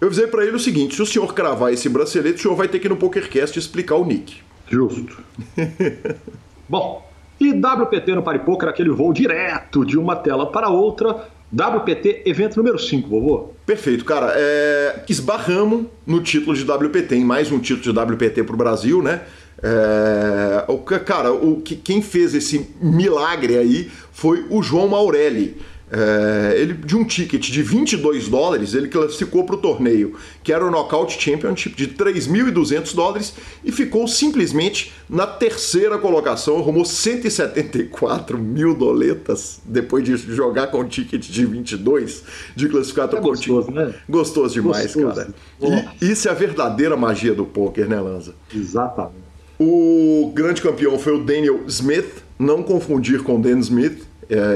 Eu 0.00 0.08
avisei 0.08 0.26
para 0.26 0.44
ele 0.44 0.56
o 0.56 0.60
seguinte: 0.60 0.94
se 0.94 1.02
o 1.02 1.06
senhor 1.06 1.34
cravar 1.34 1.72
esse 1.72 1.88
bracelete, 1.88 2.38
o 2.38 2.42
senhor 2.42 2.54
vai 2.54 2.68
ter 2.68 2.78
que 2.78 2.86
ir 2.86 2.90
no 2.90 2.96
PokerCast 2.96 3.58
explicar 3.58 3.96
o 3.96 4.04
nick. 4.04 4.38
Justo. 4.68 5.18
Bom, 6.68 7.06
e 7.38 7.52
WPT 7.52 8.14
no 8.14 8.22
Paripoker, 8.22 8.68
aquele 8.68 8.90
voo 8.90 9.12
direto 9.12 9.84
de 9.84 9.98
uma 9.98 10.16
tela 10.16 10.50
para 10.50 10.70
outra, 10.70 11.28
WPT 11.52 12.22
evento 12.26 12.56
número 12.56 12.78
5, 12.78 13.08
vovô. 13.08 13.50
Perfeito, 13.64 14.04
cara. 14.04 14.32
É... 14.36 15.04
Esbarramos 15.08 15.86
no 16.06 16.20
título 16.20 16.56
de 16.56 16.64
WPT, 16.64 17.16
em 17.16 17.24
mais 17.24 17.50
um 17.52 17.58
título 17.58 17.94
de 17.94 18.14
WPT 18.14 18.42
para 18.44 18.54
o 18.54 18.58
Brasil, 18.58 19.02
né? 19.02 19.22
É... 19.62 20.64
O, 20.68 20.78
cara, 20.78 21.32
o, 21.32 21.60
quem 21.60 22.02
fez 22.02 22.34
esse 22.34 22.68
milagre 22.80 23.56
aí 23.56 23.90
foi 24.12 24.44
o 24.50 24.62
João 24.62 24.88
Maurelli. 24.88 25.56
É, 25.88 26.54
ele 26.58 26.74
de 26.74 26.96
um 26.96 27.04
ticket 27.04 27.48
de 27.48 27.62
22 27.62 28.28
dólares, 28.28 28.74
ele 28.74 28.88
classificou 28.88 29.44
para 29.44 29.54
o 29.54 29.58
torneio, 29.58 30.16
que 30.42 30.52
era 30.52 30.66
o 30.66 30.70
Knockout 30.70 31.16
Championship 31.22 31.76
de 31.76 31.88
3.200 31.88 32.92
dólares 32.92 33.34
e 33.64 33.70
ficou 33.70 34.08
simplesmente 34.08 34.92
na 35.08 35.28
terceira 35.28 35.96
colocação, 35.96 36.58
arrumou 36.58 36.84
174 36.84 38.36
mil 38.36 38.74
doletas 38.74 39.60
depois 39.64 40.02
de 40.04 40.16
jogar 40.16 40.68
com 40.68 40.80
um 40.80 40.88
ticket 40.88 41.24
de 41.24 41.46
22, 41.46 42.24
de 42.56 42.68
classificar 42.68 43.08
é 43.14 43.20
gostoso, 43.20 43.70
né? 43.70 43.94
Gostoso 44.08 44.54
demais, 44.54 44.92
gostoso. 44.92 45.14
cara. 45.60 45.92
E 46.02 46.10
isso 46.10 46.26
é 46.26 46.32
a 46.32 46.34
verdadeira 46.34 46.96
magia 46.96 47.32
do 47.32 47.44
poker, 47.44 47.88
né, 47.88 48.00
Lanza? 48.00 48.34
Exatamente. 48.52 49.26
O 49.58 50.32
grande 50.34 50.60
campeão 50.60 50.98
foi 50.98 51.14
o 51.14 51.24
Daniel 51.24 51.62
Smith, 51.66 52.24
não 52.38 52.62
confundir 52.62 53.22
com 53.22 53.40
Dan 53.40 53.58
Smith, 53.60 54.05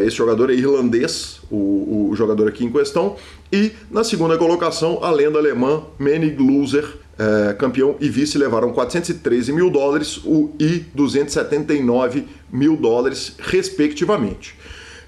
esse 0.05 0.17
jogador 0.17 0.50
é 0.50 0.55
irlandês, 0.55 1.41
o, 1.50 2.09
o, 2.11 2.17
jogador 2.17 2.49
aqui 2.49 2.65
em 2.65 2.71
questão. 2.71 3.17
E 3.53 3.73
na 3.91 4.03
segunda 4.03 4.37
colocação, 4.37 4.99
a 5.03 5.11
lenda 5.11 5.39
alemã 5.39 5.83
Manny 5.99 6.35
Loser, 6.37 6.85
é, 7.19 7.53
campeão 7.53 7.97
e 8.00 8.09
vice, 8.09 8.37
levaram 8.37 8.73
413 8.73 9.53
mil 9.53 9.71
dólares 9.71 10.19
o, 10.25 10.50
e 10.59 10.85
279 10.95 12.25
mil 12.53 12.77
dólares, 12.77 13.37
respectivamente. 13.39 14.57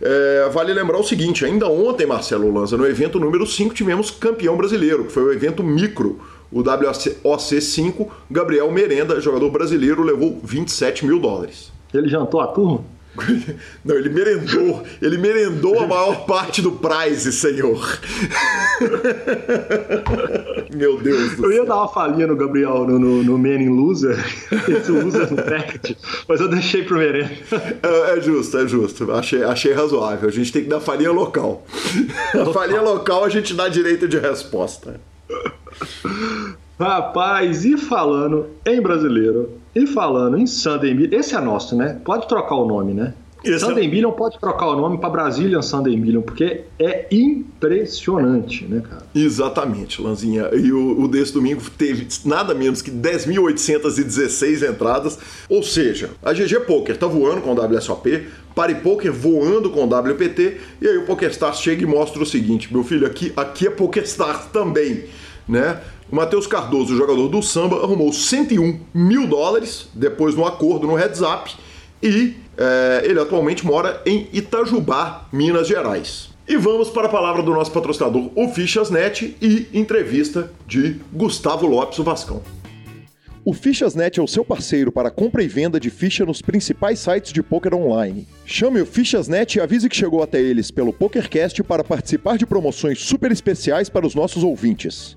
É, 0.01 0.49
vale 0.53 0.73
lembrar 0.73 0.99
o 0.99 1.05
seguinte: 1.05 1.45
ainda 1.45 1.69
ontem, 1.69 2.07
Marcelo 2.07 2.53
Lanza, 2.53 2.77
no 2.77 2.87
evento 2.87 3.19
número 3.21 3.47
5, 3.47 3.75
tivemos 3.75 4.11
campeão 4.11 4.57
brasileiro, 4.57 5.05
que 5.05 5.13
foi 5.13 5.23
o 5.23 5.33
evento 5.33 5.63
micro, 5.63 6.21
o 6.51 6.61
WOC 6.61 7.61
5. 7.61 8.13
Gabriel 8.31 8.71
Merenda, 8.71 9.21
jogador 9.21 9.51
brasileiro, 9.51 10.03
levou 10.03 10.41
27 10.43 11.07
mil 11.07 11.19
dólares. 11.19 11.73
Ele 11.95 12.09
jantou 12.09 12.41
a 12.41 12.49
turma? 12.49 12.85
Não, 13.85 13.95
ele 13.95 14.09
merendou. 14.09 14.83
Ele 15.01 15.19
merendou 15.19 15.81
a 15.81 15.87
maior 15.87 16.25
parte 16.27 16.63
do 16.63 16.73
prize, 16.73 17.31
senhor. 17.33 17.99
Meu 20.75 21.01
Deus 21.01 21.37
do 21.37 21.45
Eu 21.45 21.51
ia 21.51 21.57
céu. 21.59 21.67
dar 21.67 21.77
uma 21.77 21.89
falinha 21.89 22.27
no 22.27 22.37
Gabriel, 22.37 22.87
no, 22.87 22.99
no, 22.99 23.23
no 23.23 23.39
Man 23.39 23.61
in 23.61 23.69
Loser, 23.69 24.19
esse 24.69 24.91
Loser 24.91 25.31
no 25.31 25.37
Packet, 25.43 25.97
mas 26.27 26.41
eu 26.41 26.49
deixei 26.49 26.83
pro 26.85 26.97
merenda. 26.99 27.31
É, 27.83 28.17
é, 28.17 28.21
justo, 28.21 28.57
é 28.59 28.67
justo. 28.67 29.13
Achei, 29.13 29.43
achei 29.43 29.73
razoável. 29.73 30.29
A 30.29 30.33
gente 30.33 30.51
tem 30.51 30.63
que 30.63 30.69
dar 30.69 30.81
falinha 30.81 31.13
local. 31.13 31.67
A 32.35 32.53
falinha 32.53 32.81
local 32.81 33.25
a 33.25 33.29
gente 33.29 33.53
dá 33.55 33.69
direito 33.69 34.09
de 34.09 34.19
resposta. 34.19 35.01
Rapaz, 36.83 37.65
e 37.65 37.77
falando 37.77 38.47
em 38.67 38.81
brasileiro, 38.81 39.51
e 39.75 39.87
falando 39.87 40.37
em 40.37 40.47
Million, 40.95 41.19
esse 41.19 41.35
é 41.35 41.41
nosso, 41.41 41.77
né? 41.77 42.01
Pode 42.05 42.27
trocar 42.27 42.57
o 42.57 42.67
nome, 42.67 42.93
né? 42.93 43.15
Sunday 43.59 43.87
é... 43.87 44.13
Pode 44.13 44.39
trocar 44.39 44.67
o 44.69 44.77
nome 44.77 44.99
para 44.99 45.11
Brazilian 45.11 45.63
Sunday 45.63 45.97
Million, 45.97 46.23
porque 46.23 46.63
é 46.79 47.07
impressionante, 47.11 48.65
né, 48.65 48.83
cara? 48.89 49.03
Exatamente, 49.15 50.01
Lanzinha. 50.01 50.51
E 50.53 50.73
o, 50.73 51.01
o 51.01 51.09
desse 51.09 51.33
domingo 51.33 51.61
teve 51.77 52.07
nada 52.25 52.55
menos 52.55 52.83
que 52.83 52.91
10.816 52.91 54.69
entradas. 54.69 55.19
Ou 55.49 55.63
seja, 55.63 56.11
a 56.23 56.33
GG 56.33 56.61
Poker 56.67 56.97
tá 56.97 57.07
voando 57.07 57.41
com 57.41 57.53
o 57.53 57.55
WSOP, 57.55 58.27
Pare 58.55 58.77
Poker 58.77 59.13
voando 59.13 59.71
com 59.71 59.85
o 59.85 59.87
WPT, 59.87 60.59
e 60.81 60.87
aí 60.87 60.99
o 60.99 61.07
PokerStars 61.07 61.59
chega 61.59 61.83
e 61.83 61.87
mostra 61.87 62.23
o 62.23 62.27
seguinte: 62.27 62.73
meu 62.73 62.85
filho, 62.85 63.07
aqui, 63.07 63.33
aqui 63.37 63.67
é 63.67 63.71
PokerStars 63.71 64.47
também, 64.53 65.05
né? 65.49 65.81
O 66.13 66.17
Matheus 66.17 66.47
Cardoso, 66.47 66.95
jogador 66.95 67.27
do 67.31 67.43
samba, 67.43 67.83
arrumou 67.83 68.13
101 68.13 68.81
mil 68.93 69.27
dólares 69.27 69.89
depois 69.95 70.35
de 70.35 70.41
um 70.43 70.47
acordo 70.47 70.87
no 70.87 70.95
Heads 70.95 71.23
Up 71.23 71.51
e 72.03 72.35
é, 72.59 73.01
ele 73.07 73.19
atualmente 73.19 73.65
mora 73.65 74.03
em 74.05 74.29
Itajubá, 74.31 75.27
Minas 75.33 75.67
Gerais. 75.67 76.29
E 76.47 76.55
vamos 76.59 76.91
para 76.91 77.07
a 77.07 77.09
palavra 77.09 77.43
do 77.43 77.53
nosso 77.53 77.71
patrocinador, 77.71 78.31
o 78.37 78.47
Fichasnet, 78.49 79.35
e 79.41 79.69
entrevista 79.73 80.53
de 80.67 81.01
Gustavo 81.11 81.67
Lopes, 81.67 81.99
o 81.99 82.05
Vascão. 82.05 82.43
O 83.43 83.55
Fichasnet 83.55 84.21
é 84.21 84.23
o 84.23 84.29
seu 84.29 84.45
parceiro 84.45 84.93
para 84.93 85.11
compra 85.11 85.43
e 85.43 85.49
venda 85.49 85.81
de 85.81 85.89
ficha 85.89 86.27
nos 86.27 86.43
principais 86.43 86.99
sites 86.99 87.33
de 87.33 87.43
poker 87.43 87.75
online. 87.75 88.29
Chame 88.45 88.83
o 88.83 88.87
Fichasnet 88.87 89.57
e 89.57 89.63
avise 89.63 89.89
que 89.89 89.97
chegou 89.97 90.23
até 90.23 90.43
eles 90.43 90.71
pelo 90.71 90.93
PokerCast 90.93 91.63
para 91.63 91.83
participar 91.83 92.37
de 92.37 92.45
promoções 92.45 93.01
super 93.01 93.33
especiais 93.33 93.89
para 93.89 94.07
os 94.07 94.15
nossos 94.15 94.45
ouvintes. 94.45 95.17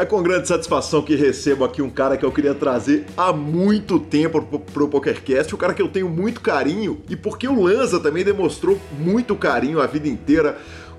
É 0.00 0.06
com 0.06 0.22
grande 0.22 0.48
satisfação 0.48 1.02
que 1.02 1.14
recebo 1.14 1.62
aqui 1.62 1.82
um 1.82 1.90
cara 1.90 2.16
que 2.16 2.24
eu 2.24 2.32
queria 2.32 2.54
trazer 2.54 3.04
há 3.14 3.34
muito 3.34 4.00
tempo 4.00 4.40
pro 4.40 4.88
PokerCast, 4.88 5.54
um 5.54 5.58
cara 5.58 5.74
que 5.74 5.82
eu 5.82 5.88
tenho 5.88 6.08
muito 6.08 6.40
carinho 6.40 7.02
e 7.06 7.14
porque 7.14 7.46
o 7.46 7.62
Lanza 7.62 8.00
também 8.00 8.24
demonstrou 8.24 8.80
muito 8.98 9.36
carinho 9.36 9.78
a 9.78 9.86
vida 9.86 10.08
inteira. 10.08 10.56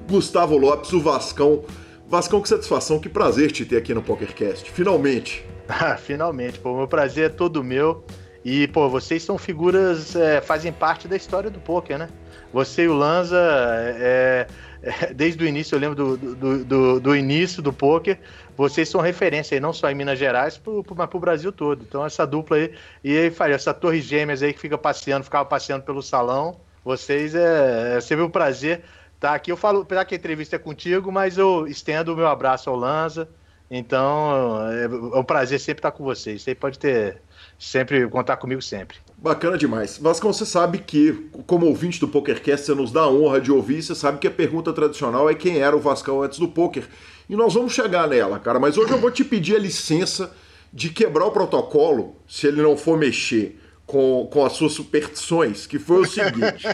Gustavo 0.07 0.55
Lopes, 0.55 0.93
o 0.93 1.01
Vascão. 1.01 1.63
Vascão, 2.07 2.39
que 2.43 2.47
satisfação, 2.47 2.99
que 2.99 3.09
prazer 3.09 3.51
te 3.51 3.65
ter 3.65 3.77
aqui 3.77 3.91
no 3.91 4.03
PokerCast, 4.03 4.69
finalmente. 4.71 5.43
Ah, 5.67 5.95
finalmente, 5.95 6.59
pô, 6.59 6.75
meu 6.75 6.87
prazer 6.87 7.27
é 7.27 7.29
todo 7.29 7.63
meu. 7.63 8.03
E, 8.43 8.67
pô, 8.67 8.89
vocês 8.89 9.23
são 9.23 9.37
figuras, 9.37 10.15
é, 10.15 10.41
fazem 10.41 10.71
parte 10.71 11.07
da 11.07 11.15
história 11.15 11.49
do 11.49 11.59
poker, 11.59 11.97
né? 11.97 12.09
Você 12.51 12.83
e 12.83 12.87
o 12.87 12.93
Lanza, 12.93 13.39
é, 13.39 14.47
é, 14.83 15.13
desde 15.13 15.43
o 15.43 15.47
início, 15.47 15.75
eu 15.75 15.79
lembro 15.79 15.95
do, 15.95 16.35
do, 16.35 16.65
do, 16.65 16.99
do, 16.99 17.15
início 17.15 17.61
do 17.61 17.71
poker, 17.71 18.19
vocês 18.61 18.87
são 18.87 19.01
referência 19.01 19.55
aí, 19.55 19.59
não 19.59 19.73
só 19.73 19.89
em 19.89 19.95
Minas 19.95 20.19
Gerais, 20.19 20.55
pro, 20.55 20.83
pro, 20.83 20.95
mas 20.95 21.09
pro 21.09 21.19
Brasil 21.19 21.51
todo. 21.51 21.81
Então, 21.81 22.05
essa 22.05 22.27
dupla 22.27 22.57
aí, 22.57 22.71
e 23.03 23.17
aí, 23.17 23.31
Faria, 23.31 23.55
essa 23.55 23.73
torre 23.73 23.99
gêmeas 23.99 24.43
aí 24.43 24.53
que 24.53 24.59
fica 24.59 24.77
passeando, 24.77 25.23
ficava 25.23 25.45
passeando 25.45 25.83
pelo 25.83 26.01
salão, 26.03 26.59
vocês, 26.85 27.33
é, 27.33 27.97
é 27.97 28.01
sempre 28.01 28.23
um 28.23 28.29
prazer 28.29 28.83
estar 29.15 29.33
aqui. 29.33 29.51
Eu 29.51 29.57
falo, 29.57 29.81
apesar 29.81 30.05
que 30.05 30.13
a 30.13 30.17
entrevista 30.17 30.57
é 30.57 30.59
contigo, 30.59 31.11
mas 31.11 31.39
eu 31.39 31.65
estendo 31.65 32.13
o 32.13 32.15
meu 32.15 32.27
abraço 32.27 32.69
ao 32.69 32.75
Lanza. 32.75 33.27
Então, 33.69 34.69
é, 34.69 34.83
é 34.83 35.19
um 35.19 35.23
prazer 35.23 35.59
sempre 35.59 35.79
estar 35.79 35.91
com 35.91 36.03
vocês. 36.03 36.43
Você 36.43 36.53
pode 36.53 36.77
ter 36.77 37.19
sempre 37.57 38.07
contar 38.09 38.37
comigo 38.37 38.61
sempre. 38.61 38.97
Bacana 39.17 39.57
demais. 39.57 39.97
Vascão, 39.97 40.33
você 40.33 40.45
sabe 40.45 40.79
que, 40.79 41.29
como 41.47 41.65
ouvinte 41.65 41.99
do 41.99 42.07
PokerCast, 42.07 42.65
você 42.65 42.75
nos 42.75 42.91
dá 42.91 43.01
a 43.01 43.09
honra 43.09 43.39
de 43.39 43.51
ouvir, 43.51 43.81
você 43.81 43.95
sabe 43.95 44.19
que 44.19 44.27
a 44.27 44.31
pergunta 44.31 44.73
tradicional 44.73 45.29
é 45.29 45.33
quem 45.33 45.59
era 45.59 45.75
o 45.75 45.79
Vascão 45.79 46.21
antes 46.21 46.37
do 46.37 46.47
poker. 46.47 46.87
E 47.31 47.35
nós 47.37 47.53
vamos 47.53 47.71
chegar 47.71 48.09
nela, 48.09 48.37
cara, 48.39 48.59
mas 48.59 48.77
hoje 48.77 48.91
eu 48.91 48.97
vou 48.97 49.09
te 49.09 49.23
pedir 49.23 49.55
a 49.55 49.59
licença 49.59 50.35
de 50.73 50.89
quebrar 50.89 51.27
o 51.27 51.31
protocolo, 51.31 52.17
se 52.27 52.45
ele 52.45 52.61
não 52.61 52.75
for 52.75 52.97
mexer 52.97 53.57
com, 53.85 54.27
com 54.29 54.45
as 54.45 54.51
suas 54.51 54.73
superstições, 54.73 55.65
que 55.65 55.79
foi 55.79 56.01
o 56.01 56.05
seguinte. 56.05 56.67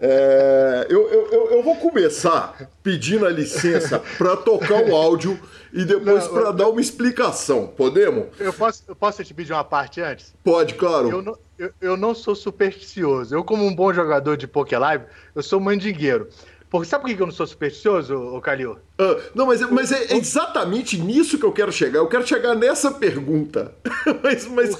é, 0.00 0.86
eu, 0.88 1.06
eu, 1.10 1.50
eu 1.50 1.62
vou 1.62 1.76
começar 1.76 2.70
pedindo 2.82 3.26
a 3.26 3.30
licença 3.30 4.02
para 4.16 4.34
tocar 4.38 4.88
o 4.88 4.96
áudio 4.96 5.38
e 5.70 5.84
depois 5.84 6.28
para 6.28 6.50
dar 6.50 6.68
uma 6.68 6.80
explicação. 6.80 7.66
Podemos? 7.66 8.28
Eu 8.38 8.54
posso, 8.54 8.84
eu 8.88 8.96
posso 8.96 9.22
te 9.22 9.34
pedir 9.34 9.52
uma 9.52 9.64
parte 9.64 10.00
antes? 10.00 10.34
Pode, 10.42 10.74
claro. 10.74 11.10
Eu 11.10 11.20
não, 11.20 11.38
eu, 11.58 11.70
eu 11.80 11.96
não 11.96 12.14
sou 12.14 12.34
supersticioso. 12.34 13.34
Eu, 13.34 13.44
como 13.44 13.66
um 13.66 13.74
bom 13.74 13.92
jogador 13.92 14.36
de 14.36 14.46
Poké 14.46 14.78
Live, 14.78 15.04
eu 15.34 15.42
sou 15.42 15.60
mandingueiro. 15.60 16.28
Porque 16.74 16.88
sabe 16.88 17.04
por 17.04 17.16
que 17.16 17.22
eu 17.22 17.26
não 17.26 17.32
sou 17.32 17.46
supersticioso, 17.46 18.16
ô 18.16 18.40
Calil? 18.40 18.72
Uh, 19.00 19.22
não, 19.32 19.46
mas, 19.46 19.60
mas 19.70 19.92
é 19.92 20.16
exatamente 20.16 20.98
nisso 20.98 21.38
que 21.38 21.44
eu 21.44 21.52
quero 21.52 21.70
chegar. 21.70 22.00
Eu 22.00 22.08
quero 22.08 22.26
chegar 22.26 22.56
nessa 22.56 22.90
pergunta. 22.90 23.72
mas 24.20 24.48
mas, 24.48 24.76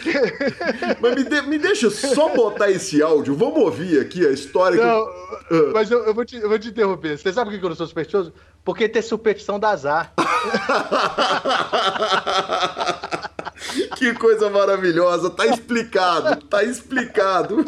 mas 1.00 1.14
me, 1.14 1.22
de, 1.22 1.42
me, 1.42 1.56
deixa 1.56 1.88
só 1.90 2.34
botar 2.34 2.68
esse 2.68 3.00
áudio. 3.00 3.36
Vamos 3.36 3.60
ouvir 3.60 4.00
aqui 4.00 4.26
a 4.26 4.32
história. 4.32 4.84
Não, 4.84 5.06
que... 5.06 5.54
uh. 5.54 5.72
Mas 5.72 5.88
eu, 5.88 6.04
eu, 6.04 6.12
vou 6.12 6.24
te, 6.24 6.34
eu 6.34 6.48
vou 6.48 6.58
te 6.58 6.66
interromper. 6.66 7.16
Você 7.16 7.32
sabe 7.32 7.52
por 7.52 7.60
que 7.60 7.64
eu 7.64 7.68
não 7.68 7.76
sou 7.76 7.86
supersticioso? 7.86 8.32
Porque 8.64 8.88
ter 8.88 9.02
superstição 9.02 9.60
dá 9.60 9.70
azar. 9.70 10.12
Que 13.96 14.12
coisa 14.14 14.50
maravilhosa, 14.50 15.30
tá 15.30 15.46
explicado, 15.46 16.44
tá 16.46 16.62
explicado. 16.62 17.64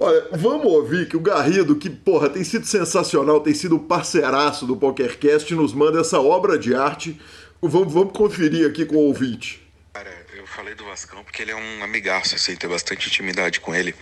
Olha, 0.00 0.28
vamos 0.32 0.66
ouvir 0.66 1.08
que 1.08 1.16
o 1.16 1.20
Garrido, 1.20 1.76
que 1.76 1.88
porra, 1.88 2.28
tem 2.28 2.42
sido 2.42 2.66
sensacional, 2.66 3.40
tem 3.40 3.54
sido 3.54 3.76
um 3.76 3.78
parceiraço 3.78 4.66
do 4.66 4.76
PokerCast, 4.76 5.54
nos 5.54 5.72
manda 5.72 6.00
essa 6.00 6.20
obra 6.20 6.58
de 6.58 6.74
arte. 6.74 7.20
Vamos, 7.60 7.92
vamos 7.92 8.12
conferir 8.12 8.68
aqui 8.68 8.84
com 8.84 8.96
o 8.96 9.06
ouvinte. 9.06 9.62
Cara, 9.92 10.10
eu 10.36 10.46
falei 10.46 10.74
do 10.74 10.84
Vascão 10.84 11.22
porque 11.22 11.42
ele 11.42 11.52
é 11.52 11.56
um 11.56 11.84
amigaço, 11.84 12.34
assim, 12.34 12.56
tem 12.56 12.68
bastante 12.68 13.08
intimidade 13.08 13.60
com 13.60 13.74
ele. 13.74 13.94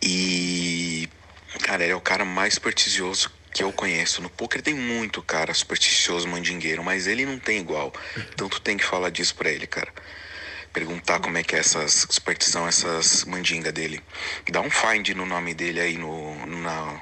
E, 0.00 1.08
cara, 1.62 1.82
ele 1.82 1.92
é 1.92 1.96
o 1.96 2.00
cara 2.00 2.24
mais 2.24 2.54
supersticioso 2.54 3.35
que 3.56 3.62
eu 3.62 3.72
conheço 3.72 4.20
no 4.20 4.28
poker 4.28 4.60
tem 4.60 4.74
muito 4.74 5.22
cara 5.22 5.54
supersticioso, 5.54 6.28
mandingueiro, 6.28 6.84
mas 6.84 7.06
ele 7.06 7.24
não 7.24 7.38
tem 7.38 7.58
igual. 7.58 7.90
Então 8.34 8.50
tu 8.50 8.60
tem 8.60 8.76
que 8.76 8.84
falar 8.84 9.08
disso 9.08 9.34
pra 9.34 9.50
ele, 9.50 9.66
cara. 9.66 9.90
Perguntar 10.74 11.20
como 11.20 11.38
é 11.38 11.42
que 11.42 11.56
é 11.56 11.60
essas 11.60 12.06
superstição, 12.10 12.68
essas 12.68 13.24
mandinga 13.24 13.72
dele. 13.72 14.02
Dá 14.52 14.60
um 14.60 14.68
find 14.68 15.08
no 15.16 15.24
nome 15.24 15.54
dele 15.54 15.80
aí 15.80 15.96
no, 15.96 16.44
na 16.44 17.00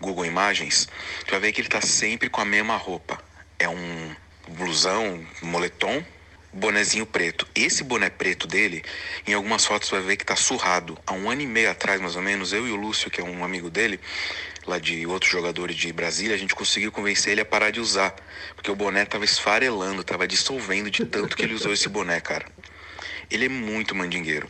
Google 0.00 0.24
Imagens. 0.24 0.88
Tu 1.26 1.32
vai 1.32 1.40
ver 1.40 1.52
que 1.52 1.60
ele 1.60 1.68
tá 1.68 1.80
sempre 1.80 2.30
com 2.30 2.40
a 2.40 2.44
mesma 2.44 2.76
roupa. 2.76 3.20
É 3.58 3.68
um 3.68 4.14
blusão, 4.50 5.26
um 5.42 5.46
moletom, 5.48 6.04
bonezinho 6.52 7.06
preto. 7.06 7.46
Esse 7.54 7.82
boné 7.84 8.08
preto 8.08 8.46
dele, 8.46 8.84
em 9.26 9.34
algumas 9.34 9.64
fotos 9.64 9.90
vai 9.90 10.00
ver 10.00 10.16
que 10.16 10.24
tá 10.24 10.36
surrado. 10.36 10.98
Há 11.06 11.12
um 11.12 11.30
ano 11.30 11.42
e 11.42 11.46
meio 11.46 11.70
atrás, 11.70 12.00
mais 12.00 12.16
ou 12.16 12.22
menos, 12.22 12.52
eu 12.52 12.66
e 12.66 12.70
o 12.70 12.76
Lúcio, 12.76 13.10
que 13.10 13.20
é 13.20 13.24
um 13.24 13.44
amigo 13.44 13.70
dele, 13.70 14.00
lá 14.68 14.78
de 14.78 15.06
outros 15.06 15.30
jogadores 15.30 15.76
de 15.76 15.92
Brasília, 15.92 16.34
a 16.34 16.38
gente 16.38 16.54
conseguiu 16.54 16.92
convencer 16.92 17.32
ele 17.32 17.40
a 17.40 17.44
parar 17.44 17.70
de 17.70 17.80
usar. 17.80 18.14
Porque 18.54 18.70
o 18.70 18.76
boné 18.76 19.04
tava 19.04 19.24
esfarelando, 19.24 20.04
tava 20.04 20.26
dissolvendo 20.26 20.90
de 20.90 21.04
tanto 21.04 21.36
que 21.36 21.42
ele 21.42 21.54
usou 21.54 21.72
esse 21.72 21.88
boné, 21.88 22.20
cara. 22.20 22.46
Ele 23.30 23.46
é 23.46 23.48
muito 23.48 23.94
mandingueiro. 23.94 24.48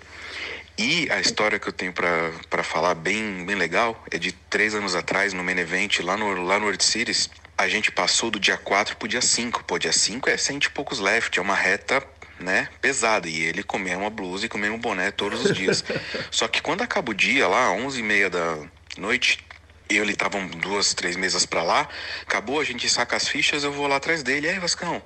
E 0.76 1.11
a 1.11 1.20
história 1.20 1.59
que 1.59 1.68
eu 1.68 1.72
tenho 1.72 1.92
para 1.92 2.62
falar 2.62 2.94
bem, 2.94 3.44
bem 3.44 3.57
legal 3.57 4.04
é 4.11 4.18
de 4.18 4.31
três 4.31 4.74
anos 4.74 4.94
atrás, 4.94 5.33
no 5.33 5.42
Main 5.42 5.59
Event, 5.59 5.98
lá 6.00 6.16
no, 6.16 6.44
lá 6.44 6.59
no 6.59 6.66
World 6.66 6.85
Series, 6.85 7.28
a 7.57 7.66
gente 7.66 7.90
passou 7.90 8.31
do 8.31 8.38
dia 8.38 8.57
4 8.57 8.96
pro 8.96 9.09
dia 9.09 9.20
5. 9.20 9.64
Pô, 9.64 9.76
dia 9.76 9.92
5 9.92 10.31
é 10.31 10.37
cento 10.37 10.66
e 10.66 10.70
poucos 10.70 11.00
left, 11.00 11.37
é 11.37 11.42
uma 11.42 11.57
reta 11.57 12.00
né, 12.38 12.68
pesada. 12.81 13.28
E 13.28 13.42
ele 13.42 13.64
comia 13.64 13.98
uma 13.98 14.11
blusa 14.11 14.46
e 14.46 14.48
comia 14.48 14.72
um 14.72 14.78
boné 14.78 15.11
todos 15.11 15.44
os 15.44 15.57
dias. 15.57 15.85
Só 16.31 16.46
que 16.46 16.62
quando 16.62 16.83
acaba 16.83 17.11
o 17.11 17.14
dia, 17.14 17.48
lá, 17.48 17.72
11 17.72 17.98
e 17.98 18.02
meia 18.04 18.31
da 18.31 18.59
noite, 18.96 19.44
eu 19.88 20.03
ele 20.03 20.12
estavam 20.12 20.46
duas, 20.46 20.92
três 20.92 21.16
mesas 21.16 21.46
para 21.46 21.62
lá. 21.62 21.88
Acabou, 22.22 22.61
a 22.61 22.64
gente 22.64 22.88
saca 22.88 23.16
as 23.16 23.27
fichas, 23.27 23.64
eu 23.64 23.72
vou 23.72 23.87
lá 23.87 23.96
atrás 23.96 24.22
dele. 24.22 24.48
Aí, 24.48 24.59
Vascão, 24.59 25.03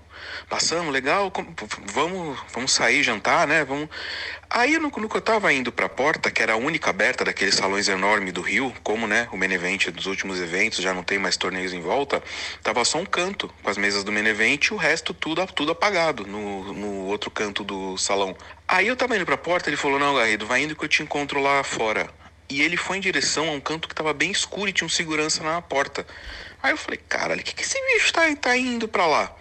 passamos, 0.49 0.93
legal, 0.93 1.33
vamos, 1.87 2.39
vamos 2.53 2.73
sair, 2.73 3.03
jantar, 3.03 3.47
né? 3.47 3.65
Vamos. 3.65 3.89
Aí, 4.51 4.79
no, 4.79 4.91
no 4.91 5.09
que 5.09 5.17
eu 5.17 5.21
tava 5.21 5.53
indo 5.53 5.71
pra 5.71 5.89
porta, 5.89 6.31
que 6.31 6.43
era 6.43 6.55
a 6.55 6.57
única 6.57 6.91
aberta 6.91 7.25
daqueles 7.25 7.55
salões 7.55 7.89
enormes 7.89 8.33
do 8.33 8.43
Rio, 8.43 8.75
como, 8.83 9.07
né, 9.07 9.29
o 9.33 9.37
Menevent 9.37 9.89
dos 9.89 10.07
últimos 10.07 10.41
eventos, 10.41 10.81
já 10.81 10.93
não 10.93 11.03
tem 11.03 11.19
mais 11.19 11.37
torneios 11.37 11.73
em 11.73 11.81
volta, 11.81 12.23
tava 12.63 12.85
só 12.85 12.99
um 12.99 13.07
canto 13.07 13.49
com 13.63 13.71
as 13.71 13.79
mesas 13.79 14.05
do 14.05 14.13
Menevent 14.13 14.67
e 14.67 14.75
o 14.75 14.77
resto 14.77 15.15
tudo, 15.15 15.47
tudo 15.47 15.73
apagado 15.73 16.27
no, 16.27 16.73
no 16.75 17.07
outro 17.07 17.31
canto 17.31 17.65
do 17.65 17.97
salão. 17.97 18.37
Aí 18.69 18.89
eu 18.89 18.97
tava 18.97 19.17
indo 19.17 19.25
pra 19.25 19.37
porta, 19.37 19.71
ele 19.71 19.77
falou: 19.77 19.99
Não, 19.99 20.17
Garrido, 20.17 20.47
vai 20.47 20.63
indo 20.63 20.77
que 20.77 20.85
eu 20.85 20.89
te 20.89 21.03
encontro 21.03 21.41
lá 21.41 21.63
fora 21.63 22.22
e 22.53 22.61
ele 22.61 22.77
foi 22.77 22.99
em 22.99 23.01
direção 23.01 23.49
a 23.49 23.53
um 23.53 23.61
canto 23.61 23.89
que 23.89 23.95
estava 23.95 24.13
bem 24.13 24.31
escuro 24.31 24.69
e 24.69 24.73
tinha 24.75 24.85
um 24.87 24.91
segurança 24.91 25.43
na 25.43 25.63
porta. 25.63 26.07
Aí 26.63 26.71
eu 26.71 26.77
falei, 26.77 27.01
caralho, 27.09 27.41
o 27.41 27.45
que, 27.45 27.55
que 27.55 27.63
esse 27.63 27.81
bicho 27.95 28.07
está 28.07 28.37
tá 28.37 28.55
indo 28.55 28.87
para 28.87 29.07
lá? 29.07 29.35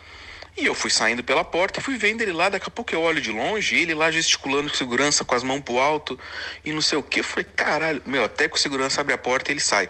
E 0.58 0.66
eu 0.66 0.74
fui 0.74 0.90
saindo 0.90 1.22
pela 1.22 1.44
porta 1.44 1.80
e 1.80 1.84
fui 1.84 1.98
vendo 1.98 2.22
ele 2.22 2.32
lá, 2.32 2.48
daqui 2.48 2.68
a 2.68 2.72
pouco 2.72 2.94
eu 2.96 3.02
olho 3.02 3.22
de 3.22 3.30
longe, 3.30 3.76
ele 3.76 3.94
lá 3.94 4.10
gesticulando 4.12 4.70
com 4.70 4.76
segurança, 4.76 5.26
com 5.26 5.36
as 5.36 5.44
mãos 5.44 5.60
pro 5.60 5.78
alto 5.78 6.18
e 6.64 6.72
não 6.72 6.82
sei 6.82 6.98
o 6.98 7.04
que. 7.04 7.20
Eu 7.20 7.24
falei, 7.26 7.46
caralho, 7.54 8.02
meu, 8.06 8.24
até 8.24 8.48
que 8.48 8.56
o 8.56 8.60
segurança 8.60 9.02
abre 9.02 9.14
a 9.14 9.18
porta 9.18 9.52
e 9.52 9.54
ele 9.54 9.62
sai. 9.62 9.90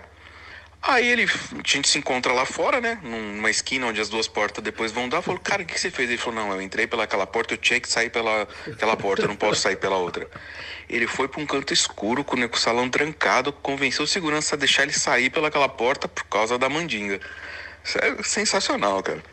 Aí 0.82 1.08
ele, 1.08 1.24
a 1.26 1.68
gente 1.68 1.88
se 1.88 2.00
encontra 2.00 2.34
lá 2.34 2.44
fora, 2.44 2.82
né? 2.82 3.00
Numa 3.04 3.52
esquina 3.52 3.86
onde 3.86 4.02
as 4.02 4.10
duas 4.10 4.28
portas 4.28 4.64
depois 4.64 4.92
vão 4.92 5.08
dar. 5.08 5.22
Falou, 5.22 5.40
cara, 5.40 5.62
o 5.62 5.66
que 5.66 5.80
você 5.80 5.92
fez? 5.92 6.10
Ele 6.10 6.18
falou, 6.18 6.44
não, 6.44 6.52
eu 6.54 6.62
entrei 6.62 6.88
pelaquela 6.88 7.28
porta, 7.28 7.54
eu 7.54 7.58
tinha 7.58 7.80
que 7.80 7.88
sair 7.88 8.10
pela 8.10 8.48
aquela 8.66 8.98
porta, 8.98 9.24
eu 9.24 9.28
não 9.28 9.36
posso 9.36 9.62
sair 9.62 9.76
pela 9.76 9.98
outra. 9.98 10.28
Ele 10.92 11.08
foi 11.08 11.28
para 11.28 11.42
um 11.42 11.46
canto 11.46 11.74
escuro, 11.74 12.24
com 12.24 12.36
o 12.36 12.58
salão 12.58 12.90
trancado, 12.90 13.54
convenceu 13.54 14.04
o 14.04 14.08
segurança 14.08 14.56
a 14.56 14.58
deixar 14.58 14.84
ele 14.84 14.92
sair 14.92 15.30
pelaquela 15.30 15.70
porta 15.70 16.08
por 16.08 16.26
causa 16.26 16.58
da 16.58 16.68
mandinga. 16.68 17.20
Isso 17.82 17.98
é 17.98 18.24
sensacional, 18.24 19.02
cara. 19.02 19.24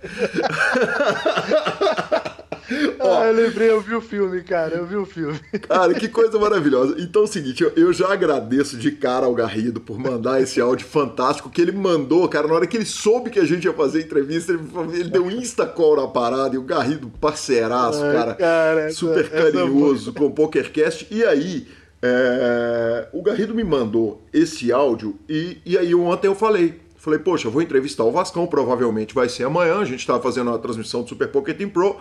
ah, 3.00 3.26
eu 3.26 3.32
lembrei, 3.32 3.70
eu 3.70 3.80
vi 3.80 3.94
o 3.94 4.00
filme, 4.00 4.42
cara, 4.42 4.76
eu 4.76 4.86
vi 4.86 4.96
o 4.96 5.06
filme. 5.06 5.38
Cara, 5.66 5.94
que 5.94 6.08
coisa 6.08 6.38
maravilhosa. 6.38 6.96
Então 6.98 7.22
é 7.22 7.24
o 7.24 7.28
seguinte, 7.28 7.62
eu, 7.62 7.72
eu 7.76 7.92
já 7.92 8.12
agradeço 8.12 8.76
de 8.76 8.90
cara 8.92 9.26
ao 9.26 9.34
Garrido 9.34 9.80
por 9.80 9.98
mandar 9.98 10.40
esse 10.40 10.60
áudio 10.60 10.86
fantástico 10.86 11.50
que 11.50 11.60
ele 11.60 11.72
mandou, 11.72 12.28
cara, 12.28 12.46
na 12.46 12.54
hora 12.54 12.66
que 12.66 12.76
ele 12.76 12.84
soube 12.84 13.30
que 13.30 13.38
a 13.38 13.44
gente 13.44 13.64
ia 13.64 13.72
fazer 13.72 14.02
entrevista, 14.02 14.52
ele, 14.52 14.62
ele 14.92 15.10
deu 15.10 15.24
um 15.24 15.30
insta-call 15.30 15.96
na 15.96 16.08
parada 16.08 16.54
e 16.54 16.58
o 16.58 16.62
Garrido, 16.62 17.10
parceiraço, 17.20 18.02
Ai, 18.02 18.12
cara, 18.14 18.34
cara, 18.34 18.90
super 18.90 19.24
essa, 19.24 19.30
carinhoso 19.30 20.10
essa... 20.10 20.18
com 20.18 20.26
o 20.26 20.30
PokerCast. 20.30 21.06
E 21.10 21.24
aí, 21.24 21.66
é, 22.02 23.08
o 23.12 23.22
Garrido 23.22 23.54
me 23.54 23.64
mandou 23.64 24.22
esse 24.32 24.72
áudio 24.72 25.18
e, 25.28 25.58
e 25.64 25.78
aí 25.78 25.94
ontem 25.94 26.26
eu 26.26 26.34
falei, 26.34 26.80
Falei, 26.98 27.20
poxa, 27.20 27.46
eu 27.46 27.52
vou 27.52 27.62
entrevistar 27.62 28.02
o 28.02 28.10
Vascão, 28.10 28.44
provavelmente 28.46 29.14
vai 29.14 29.28
ser 29.28 29.44
amanhã. 29.44 29.78
A 29.78 29.84
gente 29.84 30.00
estava 30.00 30.20
fazendo 30.20 30.48
uma 30.48 30.58
transmissão 30.58 31.02
do 31.02 31.08
Super 31.08 31.28
Pocket 31.28 31.56
Team 31.56 31.70
Pro. 31.70 31.96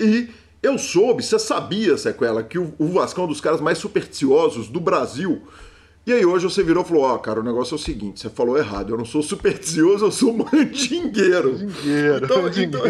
E 0.00 0.28
eu 0.62 0.78
soube, 0.78 1.22
você 1.22 1.38
sabia, 1.38 1.96
Sequela, 1.96 2.42
que 2.42 2.58
o, 2.58 2.74
o 2.78 2.88
Vascão 2.88 3.24
é 3.24 3.26
um 3.26 3.30
dos 3.30 3.40
caras 3.40 3.60
mais 3.60 3.78
supersticiosos 3.78 4.68
do 4.68 4.80
Brasil. 4.80 5.42
E 6.06 6.12
aí 6.12 6.24
hoje 6.24 6.44
você 6.44 6.62
virou 6.62 6.84
e 6.84 6.86
falou: 6.86 7.04
Ó, 7.04 7.14
oh, 7.14 7.18
cara, 7.18 7.40
o 7.40 7.42
negócio 7.42 7.74
é 7.74 7.76
o 7.76 7.78
seguinte, 7.78 8.20
você 8.20 8.28
falou 8.28 8.58
errado, 8.58 8.92
eu 8.92 8.98
não 8.98 9.06
sou 9.06 9.22
supersticioso, 9.22 10.04
eu 10.04 10.12
sou 10.12 10.32
mandingueiro. 10.36 11.52
Mandingueiro. 11.52 12.24
Então, 12.24 12.48
então, 12.48 12.82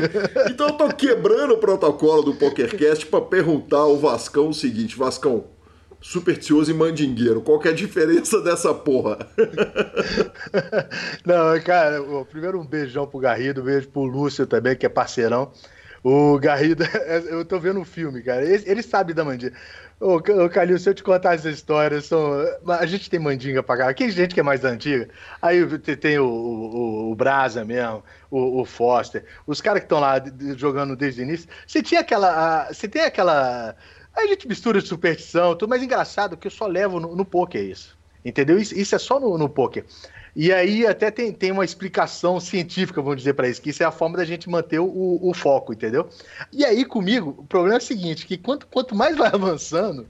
então 0.51 0.67
eu 0.69 0.73
tô 0.73 0.89
quebrando 0.89 1.55
o 1.55 1.59
protocolo 1.59 2.23
do 2.23 2.35
PokerCast 2.35 3.07
para 3.07 3.21
perguntar 3.21 3.79
ao 3.79 3.97
Vascão 3.97 4.49
o 4.49 4.55
seguinte: 4.55 4.97
Vascão, 4.97 5.45
supersticioso 6.01 6.71
e 6.71 6.75
mandingueiro. 6.75 7.41
Qual 7.41 7.59
que 7.59 7.69
é 7.69 7.71
a 7.71 7.75
diferença 7.75 8.41
dessa 8.41 8.75
porra? 8.75 9.19
Não, 11.25 11.59
cara, 11.61 12.03
primeiro 12.29 12.61
um 12.61 12.67
beijão 12.67 13.07
pro 13.07 13.21
Garrido, 13.21 13.63
um 13.63 13.65
beijo 13.65 13.89
pro 13.89 14.03
Lúcio 14.03 14.47
também, 14.47 14.77
que 14.77 14.85
é 14.85 14.89
parceirão. 14.89 15.51
O 16.05 16.39
Garrido, 16.39 16.85
eu 17.31 17.47
tô 17.47 17.59
vendo 17.59 17.81
um 17.81 17.85
filme, 17.85 18.23
cara. 18.23 18.45
Ele, 18.45 18.63
ele 18.67 18.83
sabe 18.83 19.15
da 19.15 19.25
mandinga. 19.25 19.55
Ô, 19.99 20.21
Calil, 20.51 20.79
se 20.79 20.91
eu 20.91 20.95
te 20.95 21.03
contar 21.03 21.35
essa 21.35 21.49
história, 21.49 21.99
são... 22.03 22.35
a 22.69 22.85
gente 22.85 23.09
tem 23.09 23.19
mandinga 23.19 23.63
pra 23.63 23.79
cá. 23.79 23.89
Aqui 23.89 24.11
gente 24.11 24.35
que 24.35 24.41
é 24.41 24.43
mais 24.43 24.63
antiga. 24.65 25.09
Aí 25.41 25.67
tem 25.79 26.19
o, 26.19 26.27
o, 26.27 27.11
o 27.11 27.15
Brasa 27.15 27.65
mesmo, 27.65 28.05
o, 28.31 28.61
o 28.61 28.65
Foster, 28.67 29.25
os 29.47 29.63
caras 29.63 29.81
que 29.81 29.87
estão 29.87 29.99
lá 29.99 30.23
jogando 30.57 30.95
desde 30.95 31.23
o 31.23 31.25
início. 31.25 31.49
Você 31.67 31.83
tinha 31.83 32.03
aquela. 32.03 32.67
Você 32.71 32.87
tem 32.87 33.03
aquela 33.03 33.75
a 34.15 34.27
gente 34.27 34.47
mistura 34.47 34.81
de 34.81 34.87
superstição, 34.87 35.57
tudo, 35.57 35.71
mas 35.71 35.83
engraçado 35.83 36.37
que 36.37 36.47
eu 36.47 36.51
só 36.51 36.67
levo 36.67 37.01
no, 37.01 37.17
no 37.17 37.25
poker 37.25 37.63
isso. 37.63 37.97
Entendeu? 38.25 38.59
Isso, 38.59 38.79
isso 38.79 38.95
é 38.95 38.99
só 38.99 39.19
no, 39.19 39.37
no 39.37 39.49
poker. 39.49 39.85
E 40.37 40.53
aí 40.53 40.85
até 40.87 41.11
tem, 41.11 41.33
tem 41.33 41.53
uma 41.53 41.65
explicação 41.65 42.41
científica, 42.41 43.01
vamos 43.01 43.19
dizer 43.19 43.35
para 43.35 43.49
isso, 43.49 43.63
que 43.63 43.71
isso 43.71 43.83
é 43.83 43.87
a 43.87 43.93
forma 43.93 44.17
da 44.17 44.25
gente 44.25 44.51
manter 44.51 44.81
o, 44.81 45.19
o, 45.23 45.33
foco, 45.33 45.73
entendeu? 45.73 46.09
E 46.53 46.65
aí 46.65 46.85
comigo, 46.85 47.37
o 47.39 47.45
problema 47.45 47.77
é 47.77 47.79
o 47.79 47.83
seguinte, 47.83 48.27
que 48.27 48.37
quanto, 48.37 48.67
quanto 48.67 48.97
mais 48.97 49.17
vai 49.17 49.31
avançando, 49.33 50.07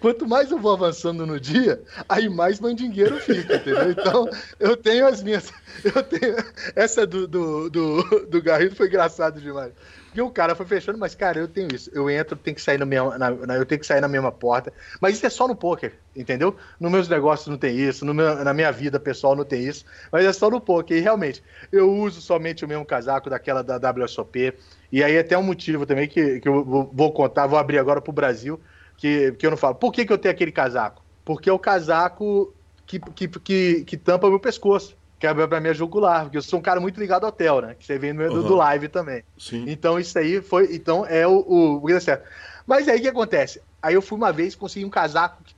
quanto 0.00 0.26
mais 0.28 0.50
eu 0.52 0.58
vou 0.58 0.72
avançando 0.72 1.26
no 1.26 1.40
dia, 1.40 1.82
aí 2.08 2.28
mais 2.28 2.60
mandingueiro 2.60 3.18
fica, 3.18 3.56
entendeu? 3.56 3.90
Então 3.90 4.28
eu 4.60 4.76
tenho 4.76 5.06
as 5.06 5.22
minhas, 5.22 5.52
eu 5.84 6.02
tenho, 6.04 6.36
essa 6.76 7.04
do, 7.04 7.26
do, 7.26 7.68
do, 7.68 8.26
do 8.26 8.42
Garrido 8.42 8.76
foi 8.76 8.86
engraçado 8.86 9.40
demais. 9.40 9.72
Porque 10.18 10.22
o 10.22 10.32
cara 10.32 10.56
foi 10.56 10.66
fechando, 10.66 10.98
mas, 10.98 11.14
cara, 11.14 11.38
eu 11.38 11.46
tenho 11.46 11.68
isso. 11.72 11.88
Eu 11.94 12.10
entro, 12.10 12.34
tenho 12.34 12.56
que 12.56 12.60
sair 12.60 12.84
mesma, 12.84 13.16
na, 13.16 13.30
na, 13.30 13.54
eu 13.54 13.64
tenho 13.64 13.80
que 13.80 13.86
sair 13.86 14.00
na 14.00 14.08
mesma 14.08 14.32
porta. 14.32 14.72
Mas 15.00 15.14
isso 15.14 15.26
é 15.26 15.30
só 15.30 15.46
no 15.46 15.54
poker, 15.54 15.92
entendeu? 16.16 16.56
Nos 16.80 16.90
meus 16.90 17.08
negócios 17.08 17.46
não 17.46 17.56
tem 17.56 17.78
isso, 17.78 18.04
meu, 18.04 18.44
na 18.44 18.52
minha 18.52 18.72
vida 18.72 18.98
pessoal 18.98 19.36
não 19.36 19.44
tem 19.44 19.62
isso. 19.62 19.84
Mas 20.10 20.26
é 20.26 20.32
só 20.32 20.50
no 20.50 20.60
poker. 20.60 20.96
E 20.96 21.00
realmente, 21.00 21.40
eu 21.70 21.88
uso 21.94 22.20
somente 22.20 22.64
o 22.64 22.68
mesmo 22.68 22.84
casaco 22.84 23.30
daquela 23.30 23.62
da 23.62 23.78
WSOP. 23.92 24.54
E 24.90 25.04
aí 25.04 25.16
até 25.16 25.38
um 25.38 25.42
motivo 25.44 25.86
também 25.86 26.08
que, 26.08 26.40
que 26.40 26.48
eu 26.48 26.64
vou 26.64 27.12
contar, 27.12 27.46
vou 27.46 27.56
abrir 27.58 27.78
agora 27.78 28.00
pro 28.00 28.12
Brasil, 28.12 28.60
que, 28.96 29.30
que 29.32 29.46
eu 29.46 29.50
não 29.52 29.56
falo. 29.56 29.76
Por 29.76 29.92
que, 29.92 30.04
que 30.04 30.12
eu 30.12 30.18
tenho 30.18 30.34
aquele 30.34 30.50
casaco? 30.50 31.00
Porque 31.24 31.48
é 31.48 31.52
o 31.52 31.60
casaco 31.60 32.52
que, 32.84 32.98
que, 32.98 33.28
que, 33.28 33.84
que 33.84 33.96
tampa 33.96 34.28
meu 34.28 34.40
pescoço 34.40 34.98
que 35.18 35.26
é 35.26 35.34
pra 35.46 35.60
minha 35.60 35.74
jugular, 35.74 36.22
porque 36.22 36.36
eu 36.36 36.42
sou 36.42 36.60
um 36.60 36.62
cara 36.62 36.78
muito 36.78 37.00
ligado 37.00 37.24
ao 37.24 37.30
hotel, 37.30 37.60
né? 37.60 37.74
Que 37.74 37.84
você 37.84 37.98
vê 37.98 38.12
no 38.12 38.20
meio 38.20 38.32
uhum. 38.32 38.42
do, 38.42 38.54
live 38.54 38.88
também. 38.88 39.24
Sim. 39.36 39.64
Então 39.66 39.98
isso 39.98 40.16
aí 40.16 40.40
foi. 40.40 40.74
Então 40.74 41.04
é 41.04 41.26
o. 41.26 41.40
o, 41.40 41.84
o 41.84 42.00
certo. 42.00 42.24
Mas 42.66 42.88
aí 42.88 42.98
o 42.98 43.02
que 43.02 43.08
acontece? 43.08 43.60
Aí 43.82 43.94
eu 43.94 44.02
fui 44.02 44.16
uma 44.16 44.32
vez 44.32 44.54
consegui 44.54 44.84
um 44.84 44.90
casaco 44.90 45.42
que 45.42 45.54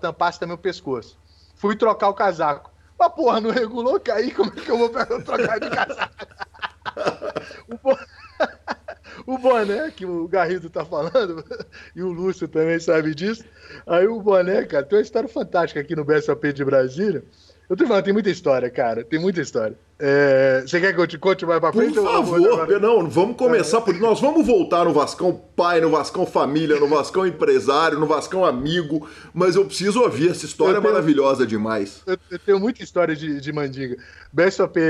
tampasse 0.00 0.38
também 0.38 0.54
o 0.54 0.58
pescoço. 0.58 1.16
Fui 1.56 1.74
trocar 1.74 2.08
o 2.08 2.14
casaco. 2.14 2.70
Mas 2.98 3.12
porra, 3.12 3.40
não 3.40 3.50
regulou 3.50 3.98
cair, 4.00 4.34
como 4.34 4.50
é 4.50 4.60
que 4.60 4.70
eu 4.70 4.76
vou 4.76 4.90
trocar 4.90 5.58
de 5.60 5.70
casaco? 5.70 6.14
o, 7.84 7.96
o 9.34 9.38
boné 9.38 9.90
que 9.90 10.04
o 10.04 10.26
Garrido 10.26 10.68
tá 10.68 10.84
falando, 10.84 11.44
e 11.94 12.02
o 12.02 12.10
Lúcio 12.10 12.48
também 12.48 12.78
sabe 12.80 13.14
disso. 13.14 13.44
Aí 13.86 14.06
o 14.06 14.20
boné, 14.20 14.64
cara, 14.64 14.84
tem 14.84 14.98
uma 14.98 15.02
história 15.02 15.28
fantástica 15.28 15.80
aqui 15.80 15.94
no 15.94 16.04
BSOP 16.04 16.52
de 16.52 16.64
Brasília 16.64 17.24
eu 17.68 17.76
tô 17.76 17.86
falando, 17.86 18.04
tem 18.04 18.14
muita 18.14 18.30
história, 18.30 18.70
cara. 18.70 19.04
Tem 19.04 19.18
muita 19.18 19.42
história. 19.42 19.76
É... 19.98 20.62
Você 20.62 20.80
quer 20.80 20.94
que 20.94 21.00
eu 21.00 21.06
te 21.06 21.18
conte 21.18 21.44
mais 21.44 21.60
pra 21.60 21.70
frente? 21.70 21.94
Por 21.94 22.04
favor, 22.04 22.80
não, 22.80 23.06
vamos 23.10 23.36
começar 23.36 23.82
por. 23.82 23.94
Nós 23.94 24.20
vamos 24.20 24.46
voltar 24.46 24.86
no 24.86 24.92
Vascão 24.92 25.38
pai, 25.54 25.78
no 25.78 25.90
Vascão 25.90 26.24
família, 26.24 26.80
no 26.80 26.88
Vascão 26.88 27.26
empresário, 27.26 27.98
no 27.98 28.06
Vascão 28.06 28.42
amigo, 28.42 29.06
mas 29.34 29.54
eu 29.54 29.66
preciso 29.66 30.00
ouvir. 30.00 30.30
Essa 30.30 30.46
história 30.46 30.80
tenho... 30.80 30.92
maravilhosa 30.92 31.46
demais. 31.46 32.02
Eu, 32.06 32.16
eu, 32.30 32.38
tenho 32.38 32.58
muita 32.58 32.82
história 32.82 33.14
de, 33.14 33.38
de 33.38 33.52
mandinga. 33.52 33.98
BSOP, 34.32 34.80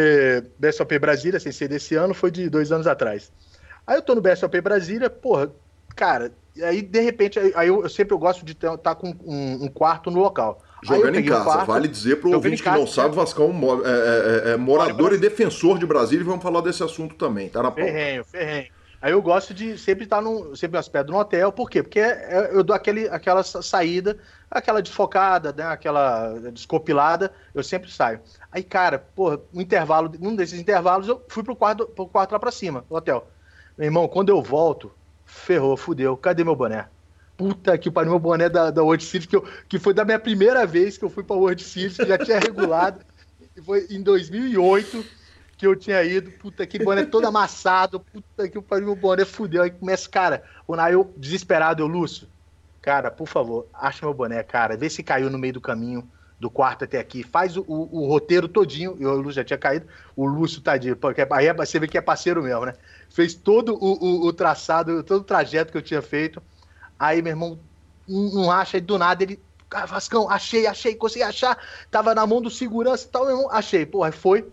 BSOP 0.57 0.99
Brasília, 1.01 1.41
sem 1.41 1.51
ser 1.51 1.67
desse 1.67 1.97
ano, 1.97 2.15
foi 2.15 2.31
de 2.31 2.49
dois 2.49 2.71
anos 2.71 2.87
atrás. 2.87 3.33
Aí 3.85 3.97
eu 3.97 4.03
tô 4.03 4.15
no 4.15 4.21
BSOP 4.21 4.61
Brasília, 4.61 5.11
porra, 5.11 5.51
cara, 5.97 6.31
aí 6.63 6.81
de 6.81 7.01
repente, 7.01 7.39
aí 7.39 7.67
eu, 7.67 7.83
eu 7.83 7.89
sempre 7.89 8.15
eu 8.15 8.19
gosto 8.19 8.45
de 8.45 8.53
estar 8.53 8.77
tá 8.77 8.95
com 8.95 9.09
um, 9.25 9.65
um 9.65 9.69
quarto 9.69 10.13
no 10.13 10.21
local. 10.21 10.63
Jogando 10.83 11.19
em 11.19 11.25
casa. 11.25 11.65
Vale 11.65 11.89
dizer 11.89 12.17
para 12.17 12.29
o 12.29 12.35
ouvinte 12.35 12.63
que 12.63 12.71
não 12.71 12.87
sabe, 12.87 13.11
o 13.11 13.13
Vascão 13.15 13.51
é, 13.85 13.89
é, 13.89 14.51
é, 14.51 14.53
é 14.53 14.57
morador 14.57 15.13
e 15.13 15.19
defensor 15.19 15.79
de 15.79 15.87
Brasília 15.87 16.23
e 16.23 16.27
vamos 16.27 16.43
falar 16.43 16.61
desse 16.61 16.83
assunto 16.83 17.15
também, 17.15 17.49
tá 17.49 17.63
na 17.63 17.71
pauta. 17.71 17.91
Ferrenho, 17.91 18.25
ferrenho. 18.25 18.67
Aí 19.01 19.13
eu 19.13 19.23
gosto 19.23 19.55
de 19.55 19.79
sempre 19.79 20.05
estar 20.05 20.21
no, 20.21 20.57
sempre 20.57 20.77
hospedado 20.77 21.13
no 21.13 21.19
hotel, 21.19 21.53
por 21.53 21.71
quê? 21.71 21.85
Porque 21.85 22.01
é, 22.01 22.51
eu 22.53 22.65
dou 22.65 22.75
aquele, 22.75 23.09
aquela 23.09 23.45
saída, 23.45 24.19
aquela 24.51 24.83
desfocada, 24.83 25.53
né, 25.53 25.65
aquela 25.65 26.37
descopilada, 26.51 27.33
eu 27.55 27.63
sempre 27.63 27.91
saio. 27.93 28.21
Aí, 28.51 28.63
cara, 28.63 28.99
porra, 28.99 29.41
um 29.55 29.61
intervalo, 29.61 30.13
um 30.21 30.35
desses 30.35 30.59
intervalos 30.59 31.07
eu 31.07 31.25
fui 31.29 31.45
pro 31.45 31.55
quarto, 31.55 31.87
pro 31.87 32.09
quarto 32.09 32.33
lá 32.33 32.41
para 32.41 32.51
cima, 32.51 32.85
no 32.91 32.97
hotel. 32.97 33.29
Meu 33.77 33.87
irmão, 33.87 34.09
quando 34.09 34.31
eu 34.31 34.43
volto, 34.43 34.91
ferrou, 35.25 35.77
fudeu, 35.77 36.17
cadê 36.17 36.43
meu 36.43 36.57
boné? 36.57 36.89
Puta 37.39 37.79
que 37.79 37.89
pariu, 37.89 38.11
meu 38.11 38.19
boné 38.19 38.49
da, 38.49 38.73
da 38.73 38.83
World 38.83 39.05
Series, 39.05 39.27
que, 39.27 39.37
eu, 39.37 39.49
que 39.69 39.79
foi 39.79 39.95
da 39.95 40.05
minha 40.05 40.19
primeira 40.19 40.67
vez 40.67 40.99
que 40.99 41.05
eu 41.05 41.09
fui 41.09 41.23
pra 41.23 41.37
World 41.37 41.63
Series, 41.63 41.97
que 41.97 42.05
já 42.05 42.19
tinha 42.19 42.41
regulado. 42.41 43.01
foi 43.65 43.87
em 43.89 44.03
2008 44.03 45.05
que 45.57 45.67
eu 45.67 45.75
tinha 45.75 46.03
ido, 46.05 46.31
puta 46.33 46.67
que 46.67 46.79
boné 46.79 47.05
todo 47.05 47.27
amassado, 47.27 48.01
puta 48.01 48.49
que 48.49 48.61
pariu, 48.61 48.87
meu 48.87 48.97
boné 48.97 49.25
fudeu. 49.25 49.63
Aí 49.63 49.71
começa, 49.71 50.09
cara, 50.09 50.43
o 50.67 50.75
Nail 50.75 51.13
desesperado, 51.17 51.83
eu, 51.83 51.87
Lúcio, 51.87 52.29
cara, 52.83 53.11
por 53.11 53.29
favor, 53.29 53.67
acha 53.73 54.05
meu 54.05 54.15
boné, 54.15 54.43
cara, 54.43 54.77
vê 54.77 54.91
se 54.91 55.03
caiu 55.03 55.31
no 55.31 55.39
meio 55.39 55.55
do 55.55 55.61
caminho 55.61 56.09
do 56.41 56.51
quarto 56.51 56.85
até 56.85 56.99
aqui, 56.99 57.23
faz 57.25 57.57
o, 57.57 57.65
o, 57.67 58.03
o 58.03 58.07
roteiro 58.09 58.49
todinho, 58.49 58.97
e 58.99 59.07
o 59.07 59.15
Lúcio 59.15 59.33
já 59.33 59.45
tinha 59.45 59.59
caído, 59.59 59.87
o 60.15 60.27
Lúcio 60.27 60.61
tadinho, 60.61 60.97
porque 60.97 61.27
aí 61.31 61.47
é, 61.47 61.55
você 61.55 61.79
vê 61.81 61.89
que 61.89 61.99
é 61.99 62.01
parceiro 62.01 62.43
mesmo, 62.43 62.67
né? 62.67 62.75
Fez 63.11 63.35
todo 63.35 63.75
o, 63.75 63.93
o, 63.95 64.27
o 64.27 64.33
traçado, 64.33 65.03
todo 65.03 65.21
o 65.23 65.25
trajeto 65.25 65.73
que 65.73 65.79
eu 65.79 65.83
tinha 65.83 66.03
feito, 66.03 66.41
Aí, 66.99 67.23
meu 67.23 67.31
irmão, 67.31 67.59
não 68.09 68.51
acha, 68.51 68.79
e 68.79 68.81
do 68.81 68.99
nada 68.99 69.23
ele. 69.23 69.41
Ah, 69.71 69.85
Vascão, 69.85 70.31
achei, 70.31 70.67
achei, 70.67 70.95
consegui 70.95 71.23
achar. 71.23 71.59
Tava 71.91 72.15
na 72.15 72.27
mão 72.27 72.41
do 72.41 72.51
segurança 72.51 73.07
e 73.07 73.11
tal, 73.11 73.27
meu 73.27 73.37
irmão, 73.37 73.51
achei. 73.51 73.85
Porra, 73.85 74.11
foi, 74.11 74.51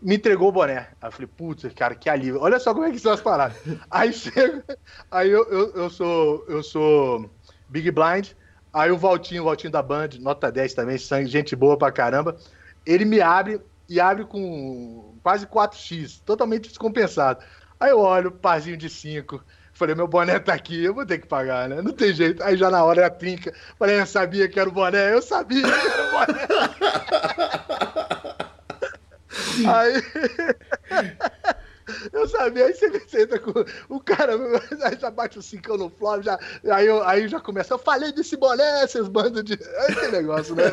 me 0.00 0.16
entregou 0.16 0.48
o 0.48 0.52
boné. 0.52 0.88
Aí 1.00 1.08
eu 1.08 1.12
falei, 1.12 1.26
putz, 1.26 1.72
cara, 1.74 1.94
que 1.94 2.10
alívio. 2.10 2.40
Olha 2.40 2.60
só 2.60 2.74
como 2.74 2.86
é 2.86 2.90
que 2.90 2.98
são 2.98 3.12
as 3.12 3.20
paradas. 3.20 3.56
aí 3.90 4.12
chega, 4.12 4.62
aí 5.10 5.30
eu, 5.30 5.44
eu, 5.50 5.74
eu, 5.74 5.90
sou, 5.90 6.44
eu 6.48 6.62
sou 6.62 7.30
Big 7.68 7.90
Blind. 7.90 8.30
Aí 8.72 8.90
o 8.90 8.98
Valtinho, 8.98 9.42
o 9.42 9.46
Valtinho 9.46 9.72
da 9.72 9.82
Band, 9.82 10.10
nota 10.20 10.52
10 10.52 10.74
também, 10.74 10.98
sangue, 10.98 11.26
gente 11.26 11.56
boa 11.56 11.78
pra 11.78 11.90
caramba. 11.90 12.36
Ele 12.84 13.04
me 13.06 13.20
abre 13.20 13.60
e 13.88 13.98
abre 13.98 14.26
com 14.26 15.14
quase 15.22 15.46
4x, 15.46 16.20
totalmente 16.24 16.68
descompensado. 16.68 17.42
Aí 17.80 17.90
eu 17.90 18.00
olho, 18.00 18.30
parzinho 18.30 18.76
de 18.76 18.90
5. 18.90 19.42
Falei, 19.78 19.94
meu 19.94 20.08
boné 20.08 20.40
tá 20.40 20.54
aqui, 20.54 20.82
eu 20.84 20.92
vou 20.92 21.06
ter 21.06 21.18
que 21.18 21.28
pagar, 21.28 21.68
né? 21.68 21.80
Não 21.80 21.92
tem 21.92 22.12
jeito. 22.12 22.42
Aí 22.42 22.56
já 22.56 22.68
na 22.68 22.82
hora 22.82 23.06
a 23.06 23.10
trinca. 23.10 23.54
Falei, 23.78 24.00
eu 24.00 24.06
sabia 24.06 24.48
que 24.48 24.58
era 24.58 24.68
o 24.68 24.72
boné, 24.72 25.14
eu 25.14 25.22
sabia 25.22 25.62
que 25.62 25.68
era 25.68 26.02
o 26.02 26.10
boné. 26.10 26.48
Aí. 29.72 30.02
eu 32.12 32.28
sabia. 32.28 32.66
Aí 32.66 32.74
você 32.74 33.00
senta 33.06 33.38
com 33.38 33.52
o 33.88 34.00
cara, 34.00 34.32
aí 34.82 34.98
já 34.98 35.12
bate 35.12 35.38
o 35.38 35.42
cincão 35.42 35.76
no 35.76 35.88
flop, 35.88 36.22
já, 36.22 36.36
aí, 36.72 36.86
eu, 36.86 37.06
aí 37.06 37.28
já 37.28 37.38
começa. 37.38 37.74
Eu 37.74 37.78
falei 37.78 38.10
desse 38.10 38.36
boné, 38.36 38.84
seus 38.88 39.06
bandos 39.06 39.44
de. 39.44 39.54
Esse 39.54 40.08
negócio, 40.10 40.56
né? 40.56 40.64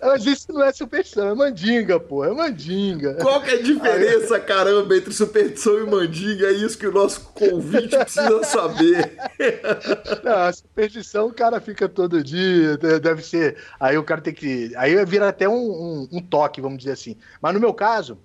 Mas 0.00 0.26
isso 0.26 0.52
não 0.52 0.62
é 0.62 0.72
superstição, 0.72 1.28
é 1.28 1.34
mandinga, 1.34 1.98
pô. 1.98 2.24
É 2.24 2.30
mandinga. 2.30 3.14
Qual 3.14 3.40
que 3.42 3.50
é 3.50 3.54
a 3.54 3.62
diferença, 3.62 4.36
aí... 4.36 4.42
caramba, 4.42 4.96
entre 4.96 5.12
superstição 5.12 5.78
e 5.78 5.86
mandinga? 5.86 6.46
É 6.46 6.52
isso 6.52 6.78
que 6.78 6.86
o 6.86 6.92
nosso 6.92 7.20
convite 7.34 7.96
precisa 7.96 8.44
saber. 8.44 9.16
Não, 10.22 10.32
a 10.32 10.52
superstição 10.52 11.26
o 11.26 11.32
cara 11.32 11.60
fica 11.60 11.88
todo 11.88 12.22
dia, 12.22 12.76
deve 12.76 13.22
ser. 13.22 13.56
Aí 13.80 13.96
o 13.96 14.04
cara 14.04 14.20
tem 14.20 14.34
que. 14.34 14.72
Aí 14.76 15.02
vira 15.06 15.28
até 15.28 15.48
um, 15.48 15.54
um, 15.54 16.08
um 16.12 16.20
toque, 16.20 16.60
vamos 16.60 16.78
dizer 16.78 16.92
assim. 16.92 17.16
Mas 17.40 17.54
no 17.54 17.60
meu 17.60 17.72
caso, 17.72 18.18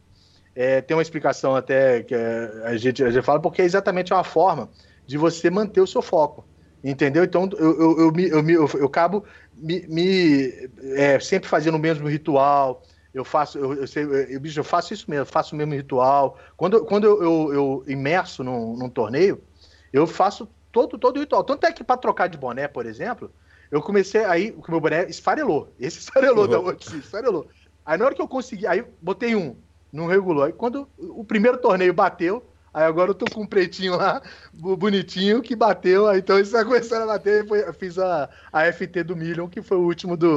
é, 0.56 0.82
tem 0.82 0.96
uma 0.96 1.04
explicação 1.04 1.56
até 1.56 2.04
que 2.04 2.14
é, 2.14 2.64
a 2.66 2.76
gente, 2.78 3.04
a 3.04 3.10
gente 3.10 3.24
fala, 3.24 3.40
porque 3.40 3.62
é 3.62 3.66
exatamente 3.66 4.14
uma 4.14 4.24
forma 4.24 4.70
de 5.08 5.18
você 5.18 5.50
manter 5.50 5.82
o 5.82 5.88
seu 5.88 6.02
foco. 6.02 6.46
Entendeu? 6.84 7.24
Então 7.24 7.48
eu, 7.60 7.80
eu, 7.80 8.00
eu, 8.00 8.14
eu, 8.18 8.50
eu, 8.50 8.70
eu 8.80 8.86
acabo 8.88 9.24
me, 9.62 9.86
me 9.88 10.70
é, 10.96 11.20
sempre 11.20 11.48
fazendo 11.48 11.76
o 11.76 11.80
mesmo 11.80 12.08
ritual. 12.08 12.82
Eu 13.14 13.26
faço, 13.26 13.58
eu, 13.58 13.74
eu, 13.74 13.86
eu, 14.30 14.42
eu, 14.56 14.64
faço 14.64 14.94
isso 14.94 15.10
mesmo, 15.10 15.26
faço 15.26 15.54
o 15.54 15.58
mesmo 15.58 15.74
ritual. 15.74 16.38
Quando, 16.58 16.84
quando 16.86 17.06
eu, 17.06 17.22
eu, 17.22 17.54
eu 17.54 17.84
imerso 17.88 18.44
num, 18.44 18.76
num 18.76 18.90
torneio, 18.90 19.42
eu 19.92 20.08
faço 20.08 20.48
todo, 20.72 20.98
todo 20.98 21.18
o 21.18 21.20
ritual. 21.20 21.44
Tanto 21.44 21.66
é 21.66 21.72
que 21.72 21.84
para 21.84 21.98
trocar 21.98 22.28
de 22.28 22.38
boné, 22.38 22.68
por 22.68 22.86
exemplo, 22.86 23.32
eu 23.70 23.82
comecei 23.82 24.24
aí, 24.24 24.52
o 24.52 24.72
meu 24.72 24.80
boné 24.80 25.06
esfarelou. 25.10 25.74
Esse 25.80 26.00
esfarelou 26.00 26.46
uhum. 26.46 26.52
da 26.52 26.60
outra, 26.60 26.98
esfarelou. 26.98 27.48
Aí 27.86 27.98
na 27.98 28.06
hora 28.06 28.16
que 28.16 28.22
eu 28.22 28.28
consegui, 28.28 28.66
aí 28.66 28.84
botei 29.02 29.36
um, 29.36 29.56
não 29.92 30.08
regulou. 30.08 30.44
Aí 30.44 30.54
quando 30.54 30.88
o 30.98 31.24
primeiro 31.24 31.58
torneio 31.58 31.94
bateu, 31.94 32.44
aí 32.74 32.84
agora 32.84 33.12
eu 33.12 33.16
tô 33.16 33.26
com 33.26 33.42
um 33.42 33.48
pretinho 33.48 33.98
lá, 33.98 34.22
bonitinho, 34.54 35.42
que 35.42 35.56
bateu, 35.56 36.08
aí 36.08 36.20
então 36.20 36.40
isso 36.40 36.52
vai 36.54 36.64
começando 36.64 37.04
a 37.04 37.08
bater, 37.08 37.48
foi, 37.48 37.72
fiz 37.74 37.98
a, 37.98 38.30
a 38.52 38.72
FT 38.72 39.04
do 39.04 39.16
Million, 39.16 39.48
que 39.48 39.62
foi 39.62 39.78
o 39.78 39.82
último, 39.82 40.16
do, 40.16 40.28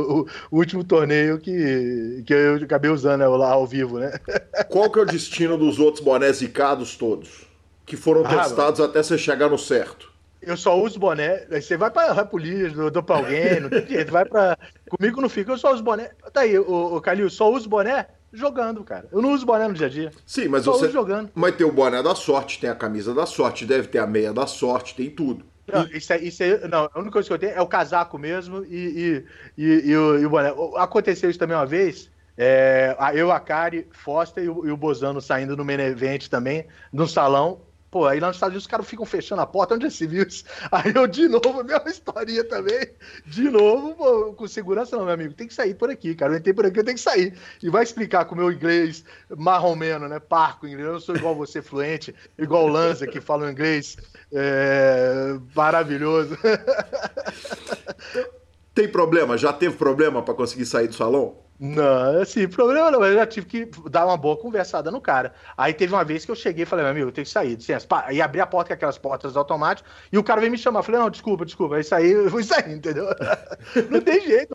o, 0.51 0.57
o 0.57 0.59
último 0.59 0.85
torneio 0.85 1.38
que, 1.38 2.23
que 2.27 2.33
eu 2.33 2.57
acabei 2.57 2.90
usando 2.90 3.20
né, 3.20 3.27
lá 3.27 3.53
ao 3.53 3.66
vivo, 3.66 3.99
né? 3.99 4.12
Qual 4.68 4.90
que 4.90 4.99
é 4.99 5.03
o 5.03 5.07
destino 5.07 5.57
dos 5.57 5.79
outros 5.79 6.03
bonés 6.03 6.37
zicados 6.37 6.97
todos? 6.97 7.47
Que 7.87 7.97
foram 7.97 8.25
ah, 8.25 8.42
testados 8.42 8.81
mano. 8.81 8.90
até 8.90 9.03
você 9.03 9.18
chegar 9.18 9.49
no 9.49 9.59
certo. 9.59 10.14
Eu 10.40 10.57
só 10.57 10.79
uso 10.79 10.99
boné. 10.99 11.47
Aí 11.51 11.61
você 11.61 11.77
vai 11.77 11.90
pra 11.90 12.12
Rapulis, 12.12 12.73
dou, 12.73 12.90
dou 12.90 13.03
pra 13.03 13.16
alguém, 13.16 13.61
não 13.61 13.70
tem 13.70 13.87
jeito. 13.87 14.12
Vai 14.12 14.25
pra. 14.25 14.59
Comigo 14.90 15.20
não 15.20 15.29
fica, 15.29 15.53
eu 15.53 15.59
só 15.59 15.73
uso 15.73 15.83
boné. 15.83 16.11
Tá 16.33 16.42
aí, 16.42 16.59
o, 16.59 16.97
o 16.97 17.01
Calil, 17.01 17.31
só 17.31 17.51
uso 17.51 17.68
boné 17.68 18.07
jogando, 18.37 18.83
cara. 18.85 19.09
Eu 19.11 19.23
não 19.23 19.33
uso 19.33 19.47
boné 19.47 19.68
no 19.68 19.75
dia 19.75 19.87
a 19.87 19.90
dia. 19.90 20.11
Sim, 20.27 20.49
mas 20.49 20.64
só 20.64 20.73
você. 20.73 20.87
Uso 20.87 20.92
jogando. 20.92 21.31
Mas 21.35 21.57
tem 21.57 21.66
o 21.66 21.73
boné 21.73 22.03
da 22.03 22.14
sorte, 22.14 22.61
tem 22.61 22.70
a 22.70 22.75
camisa 22.75 23.14
da 23.14 23.27
sorte, 23.27 23.64
deve 23.64 23.88
ter 23.88 23.99
a 23.99 24.07
meia 24.07 24.33
da 24.33 24.47
sorte, 24.47 24.94
tem 24.94 25.11
tudo. 25.11 25.44
Não, 25.66 25.87
isso 25.87 26.12
é, 26.12 26.18
isso 26.18 26.42
é, 26.42 26.68
não, 26.68 26.90
a 26.92 26.99
única 26.99 27.12
coisa 27.12 27.27
que 27.27 27.33
eu 27.33 27.38
tenho 27.38 27.53
é 27.53 27.62
o 27.62 27.66
casaco 27.66 28.18
mesmo 28.18 28.64
e, 28.64 29.25
e, 29.57 29.62
e, 29.64 29.90
e, 29.90 29.97
o, 29.97 30.27
o 30.27 30.31
boné. 30.31 30.53
Aconteceu 30.77 31.31
isso 31.31 31.38
também 31.38 31.57
uma 31.57 31.66
vez. 31.66 32.11
É, 32.37 32.97
eu, 33.14 33.31
a 33.31 33.38
Kari, 33.38 33.87
Foster 33.92 34.44
e 34.44 34.49
o, 34.49 34.66
e 34.66 34.70
o 34.70 34.77
Bozano 34.77 35.20
saindo 35.20 35.57
no 35.57 35.64
main 35.64 35.81
event 35.81 36.29
também, 36.29 36.66
no 36.92 37.07
salão. 37.07 37.61
Pô, 37.94 38.09
aí 38.09 38.18
lá 38.18 38.26
nos 38.26 38.38
Estados 38.38 38.54
Unidos 38.54 38.64
os 38.64 38.68
caras 38.68 38.88
ficam 38.88 39.07
fechando 39.07 39.40
a 39.40 39.46
porta, 39.46 39.76
onde 39.76 39.87
é 39.87 39.90
civil? 39.90 40.26
Aí 40.72 40.92
eu, 40.92 41.07
de 41.07 41.28
novo, 41.28 41.48
a 41.61 41.62
mesma 41.62 41.88
historinha 41.88 42.42
também. 42.42 42.88
De 43.24 43.48
novo, 43.48 43.94
pô, 43.94 44.33
com 44.33 44.48
segurança 44.48 44.96
não, 44.96 45.04
meu 45.04 45.14
amigo. 45.14 45.33
Tem 45.33 45.46
que 45.46 45.54
sair 45.54 45.76
por 45.76 45.88
aqui, 45.88 46.12
cara. 46.12 46.33
Eu 46.33 46.38
entrei 46.38 46.52
por 46.52 46.66
aqui, 46.66 46.80
eu 46.80 46.85
tenho 46.85 46.96
que 46.96 47.00
sair. 47.00 47.38
E 47.62 47.70
vai 47.70 47.85
explicar 47.85 48.24
com 48.24 48.35
o 48.35 48.38
meu 48.38 48.50
inglês 48.50 49.04
marromeno, 49.30 50.09
né? 50.09 50.18
Parco 50.18 50.66
inglês. 50.66 50.88
Eu 50.88 50.94
não 50.94 51.00
sou 51.00 51.14
igual 51.14 51.37
você, 51.37 51.62
fluente, 51.62 52.12
igual 52.37 52.64
o 52.64 52.68
Lanza, 52.68 53.07
que 53.07 53.20
fala 53.20 53.48
inglês 53.48 53.96
é... 54.33 55.38
maravilhoso. 55.54 56.37
Tem 58.74 58.88
problema? 58.88 59.38
Já 59.38 59.52
teve 59.52 59.76
problema 59.76 60.20
para 60.22 60.34
conseguir 60.34 60.66
sair 60.66 60.88
do 60.88 60.94
salão? 60.94 61.44
Não, 61.58 62.20
assim, 62.20 62.48
problema 62.48 62.90
não, 62.90 63.04
eu 63.04 63.14
já 63.14 63.24
tive 63.24 63.46
que 63.46 63.70
dar 63.88 64.04
uma 64.04 64.16
boa 64.16 64.37
conversada 64.37 64.90
no 64.90 65.00
cara. 65.00 65.32
Aí 65.56 65.72
teve 65.72 65.94
uma 65.94 66.04
vez 66.04 66.24
que 66.24 66.30
eu 66.30 66.34
cheguei 66.34 66.64
e 66.64 66.66
falei, 66.66 66.84
meu 66.84 66.90
amigo, 66.90 67.08
eu 67.08 67.12
tenho 67.12 67.24
que 67.24 67.30
sair, 67.30 67.54
licença. 67.54 67.87
E 68.10 68.20
abri 68.20 68.40
a 68.40 68.46
porta 68.46 68.68
com 68.68 68.74
aquelas 68.74 68.98
portas 68.98 69.37
automáticas, 69.37 69.88
e 70.10 70.18
o 70.18 70.24
cara 70.24 70.40
veio 70.40 70.50
me 70.50 70.58
chamar. 70.58 70.82
Falei, 70.82 71.00
não, 71.00 71.08
desculpa, 71.08 71.44
desculpa. 71.44 71.76
Aí 71.76 71.84
saí, 71.84 72.10
eu 72.10 72.28
fui 72.28 72.42
sair, 72.42 72.74
entendeu? 72.74 73.06
não 73.88 74.00
tem 74.00 74.20
jeito. 74.20 74.52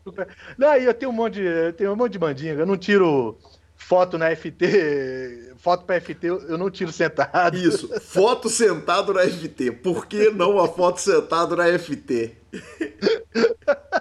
Não, 0.58 0.68
aí 0.68 0.84
eu 0.84 0.92
tenho 0.92 1.10
um 1.10 1.14
monte 1.14 1.34
de. 1.34 1.44
Eu 1.44 1.72
tenho 1.72 1.92
um 1.92 1.96
monte 1.96 2.12
de 2.12 2.18
mandinga, 2.18 2.60
eu 2.60 2.66
não 2.66 2.76
tiro 2.76 3.38
foto 3.74 4.18
na 4.18 4.36
FT, 4.36 5.54
foto 5.56 5.86
para 5.86 6.00
FT 6.00 6.26
eu 6.26 6.58
não 6.58 6.70
tiro 6.70 6.92
sentado. 6.92 7.56
Isso, 7.56 7.88
foto 8.00 8.50
sentado 8.50 9.14
na 9.14 9.22
FT. 9.22 9.72
Por 9.72 10.06
que 10.06 10.30
não 10.30 10.60
a 10.60 10.68
foto 10.68 11.00
sentado 11.00 11.56
na 11.56 11.66
FT? 11.78 12.36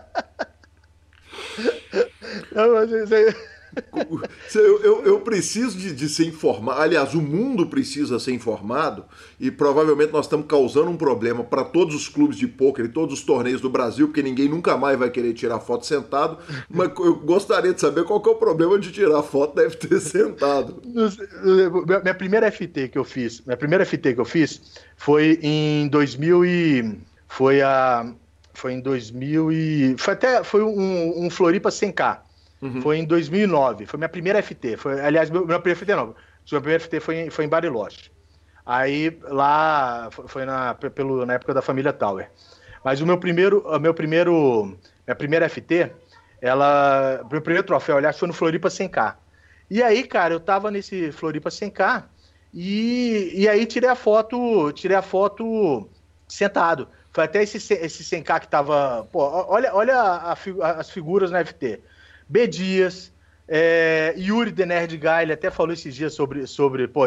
Não, 2.54 2.74
mas 2.74 2.92
isso 2.92 3.14
aí... 3.14 3.36
Eu, 4.56 4.82
eu, 4.82 5.06
eu, 5.06 5.22
preciso 5.22 5.78
de, 5.78 5.94
de, 5.94 6.10
ser 6.10 6.26
informado. 6.26 6.82
Aliás, 6.82 7.14
o 7.14 7.22
mundo 7.22 7.68
precisa 7.68 8.20
ser 8.20 8.34
informado 8.34 9.06
e 9.40 9.52
provavelmente 9.52 10.12
nós 10.12 10.26
estamos 10.26 10.48
causando 10.48 10.90
um 10.90 10.98
problema 10.98 11.44
para 11.44 11.64
todos 11.64 11.96
os 11.96 12.08
clubes 12.08 12.38
de 12.38 12.48
pôquer 12.48 12.86
e 12.86 12.90
todos 12.90 13.20
os 13.20 13.26
torneios 13.26 13.62
do 13.62 13.70
Brasil, 13.70 14.08
porque 14.08 14.24
ninguém 14.24 14.50
nunca 14.50 14.76
mais 14.76 14.98
vai 14.98 15.10
querer 15.10 15.34
tirar 15.34 15.60
foto 15.60 15.86
sentado. 15.86 16.38
Mas 16.70 16.92
eu 16.98 17.16
gostaria 17.18 17.74
de 17.74 17.80
saber 17.80 18.04
qual 18.06 18.22
é 18.26 18.30
o 18.30 18.36
problema 18.36 18.80
de 18.80 18.92
tirar 18.92 19.22
foto 19.24 19.56
da 19.56 19.70
FT 19.70 20.00
sentado. 20.00 20.82
Minha 22.04 22.16
primeira 22.16 22.52
FT 22.52 22.90
que 22.90 22.98
eu 22.98 23.04
fiz, 23.04 23.42
minha 23.46 23.58
primeira 23.58 23.86
FT 23.86 24.16
que 24.16 24.22
eu 24.22 24.26
fiz 24.26 24.62
foi 24.98 25.40
em 25.42 25.88
2000 25.88 26.46
e 26.46 27.00
foi 27.28 27.62
a 27.62 28.12
foi 28.60 28.74
em 28.74 28.82
2000 28.82 29.52
e 29.52 29.96
foi 29.98 30.14
até 30.14 30.44
foi 30.44 30.64
um, 30.64 31.26
um 31.26 31.30
Floripa 31.30 31.70
100k. 31.70 32.20
Uhum. 32.62 32.82
Foi 32.82 32.98
em 32.98 33.06
2009. 33.06 33.86
Foi 33.86 33.98
minha 33.98 34.10
primeira 34.10 34.44
FT. 34.44 34.76
Foi, 34.78 35.00
aliás, 35.00 35.30
meu, 35.30 35.46
meu 35.48 35.60
primeiro 35.60 35.80
FT 35.80 35.96
não. 35.96 36.16
Minha 36.52 36.62
primeira 36.62 36.84
FT 36.84 37.00
foi 37.00 37.16
em, 37.16 37.30
foi 37.30 37.46
em 37.46 37.48
Bariloche. 37.48 38.12
Aí 38.66 39.18
lá 39.24 40.10
foi 40.28 40.46
na, 40.46 40.76
pelo, 40.76 41.26
na 41.26 41.34
época 41.34 41.54
da 41.54 41.62
família 41.62 41.94
Tower. 41.94 42.30
Mas 42.84 43.02
o 43.02 43.06
meu 43.06 43.18
primeiro, 43.18 43.66
o 43.66 43.80
meu 43.80 43.94
primeiro, 43.94 44.78
minha 45.08 45.16
primeira 45.16 45.50
FT, 45.50 45.92
ela, 46.42 47.26
meu 47.32 47.42
primeiro 47.42 47.66
troféu, 47.66 47.98
aliás, 47.98 48.20
foi 48.20 48.28
no 48.28 48.34
Floripa 48.34 48.68
100k. 48.68 49.16
E 49.70 49.82
aí, 49.82 50.04
cara, 50.04 50.34
eu 50.34 50.40
tava 50.40 50.70
nesse 50.70 51.12
Floripa 51.12 51.50
100k 51.50 52.04
e, 52.54 53.32
e 53.34 53.48
aí 53.48 53.66
tirei 53.66 53.90
a 53.90 53.96
foto, 53.96 54.72
tirei 54.74 54.98
a 54.98 55.02
foto 55.02 55.90
sentado. 56.28 56.88
Foi 57.20 57.26
até 57.26 57.44
esse, 57.44 57.58
esse 57.58 58.02
100k 58.02 58.40
que 58.40 58.48
tava. 58.48 59.06
Pô, 59.12 59.20
olha, 59.20 59.76
olha 59.76 59.94
a, 59.94 60.32
a, 60.32 60.72
as 60.80 60.90
figuras 60.90 61.30
na 61.30 61.44
FT. 61.44 61.82
B. 62.30 62.48
Dias, 62.48 63.12
é, 63.46 64.14
Yuri 64.18 64.54
The 64.54 64.66
Nerd 64.66 64.96
Guy, 64.96 65.24
ele 65.24 65.34
até 65.34 65.52
falou 65.52 65.74
esses 65.74 65.94
dias 65.94 66.14
sobre, 66.14 66.48
sobre. 66.48 66.88
Pô, 66.88 67.02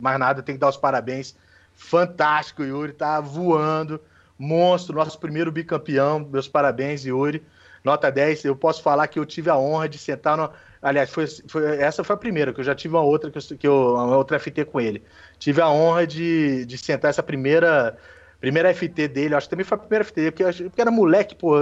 mais 0.00 0.18
nada, 0.18 0.42
tem 0.42 0.56
que 0.56 0.60
dar 0.60 0.70
os 0.70 0.76
parabéns. 0.76 1.36
Fantástico, 1.72 2.64
Yuri, 2.64 2.94
tá 2.94 3.20
voando. 3.20 4.00
Monstro, 4.36 4.96
nosso 4.96 5.20
primeiro 5.20 5.52
bicampeão. 5.52 6.18
Meus 6.18 6.48
parabéns, 6.48 7.04
Yuri. 7.04 7.40
Nota 7.84 8.10
10. 8.10 8.46
Eu 8.46 8.56
posso 8.56 8.82
falar 8.82 9.06
que 9.06 9.20
eu 9.20 9.24
tive 9.24 9.50
a 9.50 9.56
honra 9.56 9.88
de 9.88 9.98
sentar 9.98 10.36
no. 10.36 10.50
Aliás, 10.82 11.10
foi, 11.10 11.28
foi, 11.46 11.76
essa 11.76 12.02
foi 12.02 12.14
a 12.14 12.18
primeira, 12.18 12.52
que 12.52 12.58
eu 12.58 12.64
já 12.64 12.74
tive 12.74 12.96
uma 12.96 13.04
outra, 13.04 13.30
que 13.30 13.38
eu, 13.38 13.58
que 13.58 13.68
eu, 13.68 13.94
uma 13.94 14.16
outra 14.16 14.36
FT 14.36 14.64
com 14.64 14.80
ele. 14.80 15.00
Tive 15.38 15.60
a 15.60 15.68
honra 15.68 16.08
de, 16.08 16.66
de 16.66 16.76
sentar 16.76 17.08
essa 17.08 17.22
primeira 17.22 17.96
Primeira 18.44 18.74
FT 18.74 19.08
dele, 19.08 19.34
acho 19.34 19.46
que 19.46 19.50
também 19.50 19.64
foi 19.64 19.76
a 19.76 19.80
primeira 19.80 20.04
FT, 20.04 20.30
porque, 20.30 20.44
porque 20.64 20.80
era 20.80 20.90
moleque, 20.90 21.34
pô, 21.34 21.56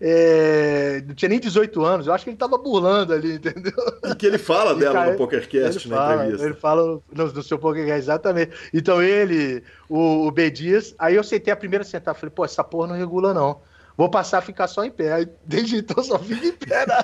é, 0.00 1.02
não 1.06 1.14
tinha 1.14 1.28
nem 1.28 1.40
18 1.40 1.84
anos, 1.84 2.06
eu 2.06 2.12
acho 2.12 2.24
que 2.24 2.30
ele 2.30 2.36
tava 2.36 2.58
burlando 2.58 3.12
ali, 3.12 3.34
entendeu? 3.36 3.72
E 4.04 4.14
que 4.14 4.26
ele 4.26 4.38
fala 4.38 4.72
e, 4.72 4.80
dela 4.80 4.92
cara, 4.92 5.10
no 5.12 5.16
PokerCast, 5.16 5.88
na 5.88 5.96
fala, 5.96 6.14
entrevista. 6.14 6.46
Ele 6.46 6.54
fala 6.54 7.00
no, 7.10 7.26
no 7.32 7.42
seu 7.42 7.58
PokerCast, 7.58 7.98
exatamente. 7.98 8.52
Então 8.72 9.02
ele, 9.02 9.62
o, 9.88 10.26
o 10.26 10.30
B 10.30 10.50
Dias, 10.50 10.94
aí 10.98 11.14
eu 11.14 11.24
sentei 11.24 11.52
a 11.52 11.56
primeira 11.56 11.84
sentar, 11.84 12.14
falei, 12.14 12.32
pô, 12.34 12.44
essa 12.44 12.62
porra 12.62 12.88
não 12.88 12.96
regula 12.96 13.32
não. 13.32 13.60
Vou 13.96 14.10
passar 14.10 14.38
a 14.38 14.42
ficar 14.42 14.66
só 14.68 14.84
em 14.84 14.90
pé. 14.90 15.12
Aí, 15.12 15.28
desde 15.44 15.78
então 15.78 16.02
só 16.04 16.18
fica 16.18 16.46
em 16.46 16.52
pé. 16.52 16.86
Né? 16.86 16.96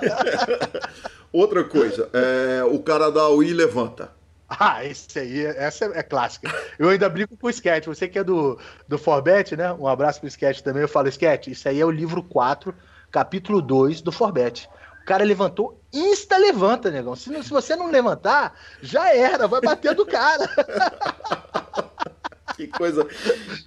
Outra 1.33 1.63
coisa, 1.63 2.07
é, 2.13 2.63
o 2.63 2.79
cara 2.79 3.09
da 3.09 3.27
UI 3.29 3.53
levanta. 3.53 4.11
Ah, 4.59 4.85
esse 4.85 5.19
aí, 5.19 5.45
essa 5.45 5.85
é, 5.85 6.03
clássica. 6.03 6.53
Eu 6.77 6.89
ainda 6.89 7.09
brinco 7.09 7.35
com 7.37 7.47
o 7.47 7.49
Sketch. 7.49 7.85
Você 7.85 8.07
que 8.07 8.19
é 8.19 8.23
do, 8.23 8.59
do 8.87 8.97
Forbet, 8.97 9.55
né? 9.55 9.71
Um 9.73 9.87
abraço 9.87 10.19
pro 10.19 10.27
Sketch 10.27 10.61
também. 10.61 10.81
Eu 10.81 10.87
falo, 10.87 11.07
Sketch, 11.07 11.47
isso 11.47 11.67
aí 11.67 11.79
é 11.79 11.85
o 11.85 11.91
livro 11.91 12.21
4, 12.23 12.73
capítulo 13.11 13.61
2 13.61 14.01
do 14.01 14.11
Forbet. 14.11 14.69
O 15.01 15.05
cara 15.05 15.23
levantou, 15.23 15.81
insta 15.91 16.37
levanta, 16.37 16.89
negão. 16.89 17.15
Se, 17.15 17.43
se 17.43 17.49
você 17.49 17.75
não 17.75 17.89
levantar, 17.89 18.53
já 18.81 19.13
era, 19.13 19.47
vai 19.47 19.59
bater 19.59 19.93
do 19.93 20.05
cara. 20.05 20.49
que 22.55 22.67
coisa, 22.67 23.05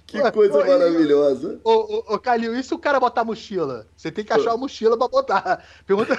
que 0.05 0.31
coisa 0.31 0.65
maravilhosa. 0.65 1.59
Ô, 1.63 1.71
ô, 1.71 2.15
ô, 2.15 2.19
Calil, 2.19 2.55
e 2.55 2.63
se 2.63 2.73
o 2.73 2.79
cara 2.79 2.99
botar 2.99 3.23
mochila? 3.23 3.87
Você 3.95 4.11
tem 4.11 4.23
que 4.23 4.33
achar 4.33 4.51
uma 4.51 4.57
mochila 4.57 4.97
pra 4.97 5.07
botar. 5.07 5.63
Pergunta. 5.85 6.17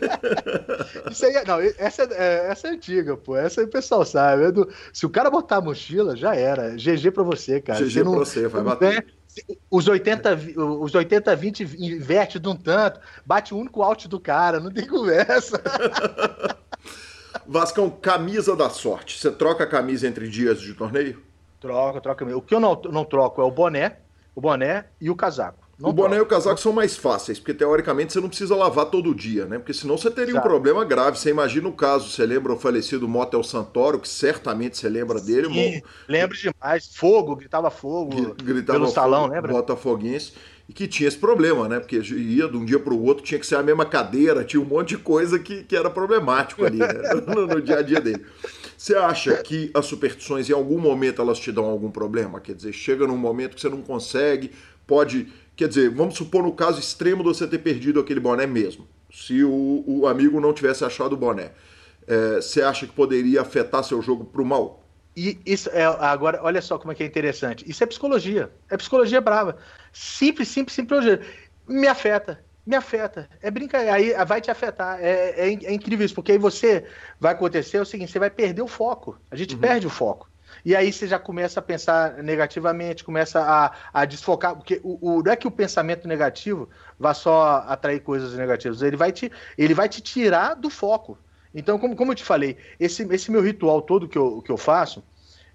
Isso 1.10 1.26
aí, 1.26 1.34
é, 1.34 1.44
não, 1.44 1.60
essa 1.60 2.02
é, 2.02 2.50
essa 2.50 2.68
é 2.68 2.70
antiga, 2.70 3.16
pô. 3.16 3.36
Essa 3.36 3.60
aí 3.60 3.66
o 3.66 3.70
pessoal 3.70 4.04
sabe. 4.04 4.44
É 4.44 4.52
do... 4.52 4.68
Se 4.92 5.06
o 5.06 5.10
cara 5.10 5.30
botar 5.30 5.56
a 5.56 5.60
mochila, 5.60 6.16
já 6.16 6.34
era. 6.34 6.76
GG 6.76 7.10
pra 7.12 7.22
você, 7.22 7.60
cara. 7.60 7.80
GG 7.80 7.92
você 7.92 8.04
não, 8.04 8.12
pra 8.12 8.20
você, 8.20 8.48
vai 8.48 8.62
bater. 8.62 9.06
Os 9.70 9.86
80, 9.86 10.38
os 10.56 10.94
80 10.94 11.36
20 11.36 11.60
inverte 11.78 12.38
de 12.38 12.48
um 12.48 12.56
tanto, 12.56 13.00
bate 13.24 13.54
o 13.54 13.56
único 13.56 13.82
out 13.82 14.08
do 14.08 14.18
cara, 14.18 14.58
não 14.58 14.72
tem 14.72 14.86
conversa. 14.86 15.60
Vascão, 17.46 17.88
camisa 17.88 18.56
da 18.56 18.68
sorte. 18.70 19.18
Você 19.18 19.30
troca 19.30 19.64
a 19.64 19.66
camisa 19.66 20.06
entre 20.06 20.28
dias 20.28 20.60
de 20.60 20.74
torneio? 20.74 21.29
Troca, 21.60 22.00
troca. 22.00 22.36
O 22.36 22.40
que 22.40 22.54
eu 22.54 22.60
não, 22.60 22.80
não 22.90 23.04
troco 23.04 23.40
é 23.42 23.44
o 23.44 23.50
boné, 23.50 23.98
o 24.34 24.40
boné 24.40 24.86
e 25.00 25.10
o 25.10 25.14
casaco. 25.14 25.68
Não 25.78 25.90
o 25.90 25.92
boné 25.92 26.16
troco. 26.16 26.24
e 26.24 26.26
o 26.26 26.28
casaco 26.28 26.60
são 26.60 26.72
mais 26.72 26.96
fáceis, 26.96 27.38
porque 27.38 27.54
teoricamente 27.54 28.12
você 28.12 28.20
não 28.20 28.28
precisa 28.28 28.54
lavar 28.54 28.86
todo 28.86 29.14
dia, 29.14 29.46
né? 29.46 29.58
Porque 29.58 29.72
senão 29.72 29.96
você 29.96 30.10
teria 30.10 30.32
Exato. 30.32 30.46
um 30.46 30.50
problema 30.50 30.84
grave. 30.84 31.18
Você 31.18 31.30
imagina 31.30 31.68
o 31.68 31.72
caso, 31.72 32.08
você 32.08 32.24
lembra 32.24 32.52
o 32.52 32.58
falecido 32.58 33.06
Motel 33.06 33.42
Santoro, 33.42 33.98
que 33.98 34.08
certamente 34.08 34.76
você 34.76 34.88
lembra 34.88 35.20
dele. 35.20 35.48
Sim, 35.48 35.82
lembro 36.08 36.36
demais. 36.36 36.90
Fogo, 36.94 37.36
gritava 37.36 37.70
fogo 37.70 38.34
gritava 38.42 38.78
pelo 38.78 38.90
salão, 38.90 39.26
lembra? 39.26 39.52
Botafoguense. 39.52 40.32
E 40.68 40.72
que 40.72 40.86
tinha 40.86 41.08
esse 41.08 41.18
problema, 41.18 41.68
né? 41.68 41.80
Porque 41.80 41.96
ia 41.96 42.46
de 42.46 42.56
um 42.56 42.64
dia 42.64 42.78
para 42.78 42.94
o 42.94 43.02
outro, 43.02 43.24
tinha 43.24 43.40
que 43.40 43.46
ser 43.46 43.56
a 43.56 43.62
mesma 43.62 43.84
cadeira, 43.84 44.44
tinha 44.44 44.62
um 44.62 44.66
monte 44.66 44.90
de 44.90 44.98
coisa 44.98 45.38
que, 45.38 45.64
que 45.64 45.74
era 45.74 45.90
problemático 45.90 46.64
ali, 46.64 46.78
né? 46.78 46.86
no, 47.26 47.46
no 47.46 47.60
dia 47.60 47.78
a 47.78 47.82
dia 47.82 48.00
dele. 48.00 48.24
Você 48.80 48.94
acha 48.94 49.36
que 49.42 49.70
as 49.74 49.84
superstições, 49.84 50.48
em 50.48 50.54
algum 50.54 50.78
momento, 50.78 51.20
elas 51.20 51.38
te 51.38 51.52
dão 51.52 51.66
algum 51.66 51.90
problema? 51.90 52.40
Quer 52.40 52.54
dizer, 52.54 52.72
chega 52.72 53.06
num 53.06 53.18
momento 53.18 53.54
que 53.54 53.60
você 53.60 53.68
não 53.68 53.82
consegue, 53.82 54.52
pode. 54.86 55.30
Quer 55.54 55.68
dizer, 55.68 55.90
vamos 55.90 56.16
supor 56.16 56.42
no 56.42 56.54
caso 56.54 56.80
extremo 56.80 57.22
de 57.22 57.28
você 57.28 57.46
ter 57.46 57.58
perdido 57.58 58.00
aquele 58.00 58.20
boné 58.20 58.46
mesmo. 58.46 58.88
Se 59.12 59.44
o, 59.44 59.84
o 59.86 60.06
amigo 60.06 60.40
não 60.40 60.54
tivesse 60.54 60.82
achado 60.82 61.12
o 61.12 61.16
boné. 61.18 61.52
É, 62.06 62.36
você 62.36 62.62
acha 62.62 62.86
que 62.86 62.94
poderia 62.94 63.42
afetar 63.42 63.84
seu 63.84 64.00
jogo 64.00 64.24
pro 64.24 64.46
mal? 64.46 64.82
E 65.14 65.38
isso 65.44 65.68
é 65.74 65.84
agora, 65.84 66.40
olha 66.42 66.62
só 66.62 66.78
como 66.78 66.90
é 66.90 66.94
que 66.94 67.02
é 67.02 67.06
interessante. 67.06 67.70
Isso 67.70 67.84
é 67.84 67.86
psicologia. 67.86 68.50
É 68.70 68.78
psicologia 68.78 69.20
brava. 69.20 69.58
Simples, 69.92 70.48
simples, 70.48 70.74
simples. 70.74 71.18
Me 71.68 71.86
afeta 71.86 72.42
me 72.66 72.76
afeta. 72.76 73.28
É 73.40 73.50
brincadeira, 73.50 73.94
aí 73.94 74.14
vai 74.24 74.40
te 74.40 74.50
afetar. 74.50 74.98
É, 75.00 75.30
é, 75.30 75.46
é, 75.48 75.72
incrível 75.72 76.04
isso, 76.04 76.14
porque 76.14 76.32
aí 76.32 76.38
você 76.38 76.84
vai 77.18 77.32
acontecer 77.32 77.78
é 77.78 77.80
o 77.80 77.86
seguinte: 77.86 78.12
você 78.12 78.18
vai 78.18 78.30
perder 78.30 78.62
o 78.62 78.68
foco. 78.68 79.18
A 79.30 79.36
gente 79.36 79.54
uhum. 79.54 79.60
perde 79.60 79.86
o 79.86 79.90
foco. 79.90 80.28
E 80.64 80.74
aí 80.74 80.92
você 80.92 81.06
já 81.06 81.18
começa 81.18 81.60
a 81.60 81.62
pensar 81.62 82.22
negativamente, 82.22 83.04
começa 83.04 83.40
a, 83.40 83.72
a 83.92 84.04
desfocar, 84.04 84.56
porque 84.56 84.80
o, 84.82 84.98
o, 85.00 85.22
não 85.22 85.32
é 85.32 85.36
que 85.36 85.46
o 85.46 85.50
pensamento 85.50 86.06
negativo 86.06 86.68
vá 86.98 87.14
só 87.14 87.64
atrair 87.66 88.00
coisas 88.00 88.34
negativas, 88.34 88.82
ele 88.82 88.96
vai 88.96 89.12
te, 89.12 89.30
ele 89.56 89.74
vai 89.74 89.88
te 89.88 90.00
tirar 90.00 90.54
do 90.54 90.68
foco. 90.68 91.16
Então, 91.54 91.78
como, 91.78 91.96
como 91.96 92.12
eu 92.12 92.16
te 92.16 92.24
falei, 92.24 92.56
esse, 92.78 93.02
esse 93.12 93.30
meu 93.30 93.42
ritual 93.42 93.82
todo 93.82 94.08
que 94.08 94.18
eu, 94.18 94.42
que 94.42 94.50
eu 94.50 94.56
faço, 94.56 95.02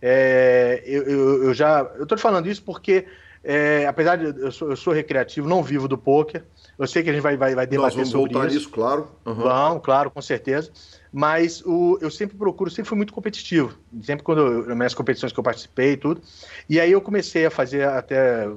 é, 0.01 0.83
eu, 0.85 1.03
eu, 1.03 1.43
eu, 1.45 1.53
já. 1.53 1.79
Eu 1.95 2.05
tô 2.05 2.15
te 2.15 2.21
falando 2.21 2.47
isso 2.47 2.61
porque, 2.63 3.05
é, 3.47 3.85
apesar 3.85 4.15
de 4.15 4.41
eu 4.41 4.51
sou, 4.51 4.69
eu 4.71 4.75
sou 4.75 4.91
recreativo, 4.91 5.47
não 5.47 5.61
vivo 5.61 5.87
do 5.87 5.97
poker, 5.97 6.43
eu 6.79 6.87
sei 6.87 7.03
que 7.03 7.09
a 7.11 7.13
gente 7.13 7.21
vai, 7.21 7.37
vai, 7.37 7.53
vai 7.53 7.67
debater 7.67 7.97
Nós 7.97 8.11
vamos 8.11 8.11
voltar 8.11 8.51
isso. 8.51 8.69
claro. 8.69 9.07
Uhum. 9.23 9.35
Vamos, 9.35 9.83
claro, 9.83 10.09
com 10.09 10.21
certeza. 10.21 10.71
Mas 11.13 11.61
o, 11.65 11.97
eu 12.01 12.11
sempre 12.11 12.35
procuro, 12.35 12.69
sempre 12.69 12.89
fui 12.89 12.97
muito 12.97 13.13
competitivo. 13.13 13.77
Sempre 14.01 14.23
quando 14.23 14.41
eu, 14.41 14.75
minhas 14.75 14.93
competições 14.93 15.31
que 15.31 15.39
eu 15.39 15.43
participei 15.43 15.93
e 15.93 15.97
tudo. 15.97 16.21
E 16.67 16.79
aí 16.79 16.91
eu 16.91 16.99
comecei 16.99 17.45
a 17.45 17.51
fazer 17.51 17.87
até 17.87 18.49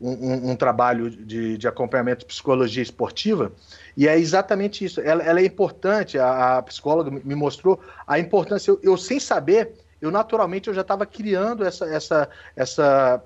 um, 0.00 0.10
um, 0.12 0.50
um, 0.52 0.56
trabalho 0.56 1.10
de, 1.10 1.58
de 1.58 1.68
acompanhamento 1.68 2.20
de 2.20 2.26
psicologia 2.26 2.82
esportiva, 2.82 3.52
e 3.96 4.06
é 4.06 4.18
exatamente 4.18 4.84
isso. 4.84 5.00
Ela, 5.00 5.22
ela 5.22 5.40
é 5.40 5.44
importante, 5.44 6.18
a, 6.18 6.58
a, 6.58 6.62
psicóloga 6.62 7.10
me 7.10 7.34
mostrou 7.34 7.80
a 8.06 8.18
importância. 8.18 8.70
Eu, 8.70 8.80
eu 8.82 8.96
sem 8.96 9.18
saber, 9.18 9.74
eu 10.00 10.10
naturalmente 10.10 10.68
eu 10.68 10.74
já 10.74 10.82
estava 10.82 11.04
criando 11.04 11.64
essa, 11.64 11.84
essa, 11.86 12.28
essa, 12.54 13.22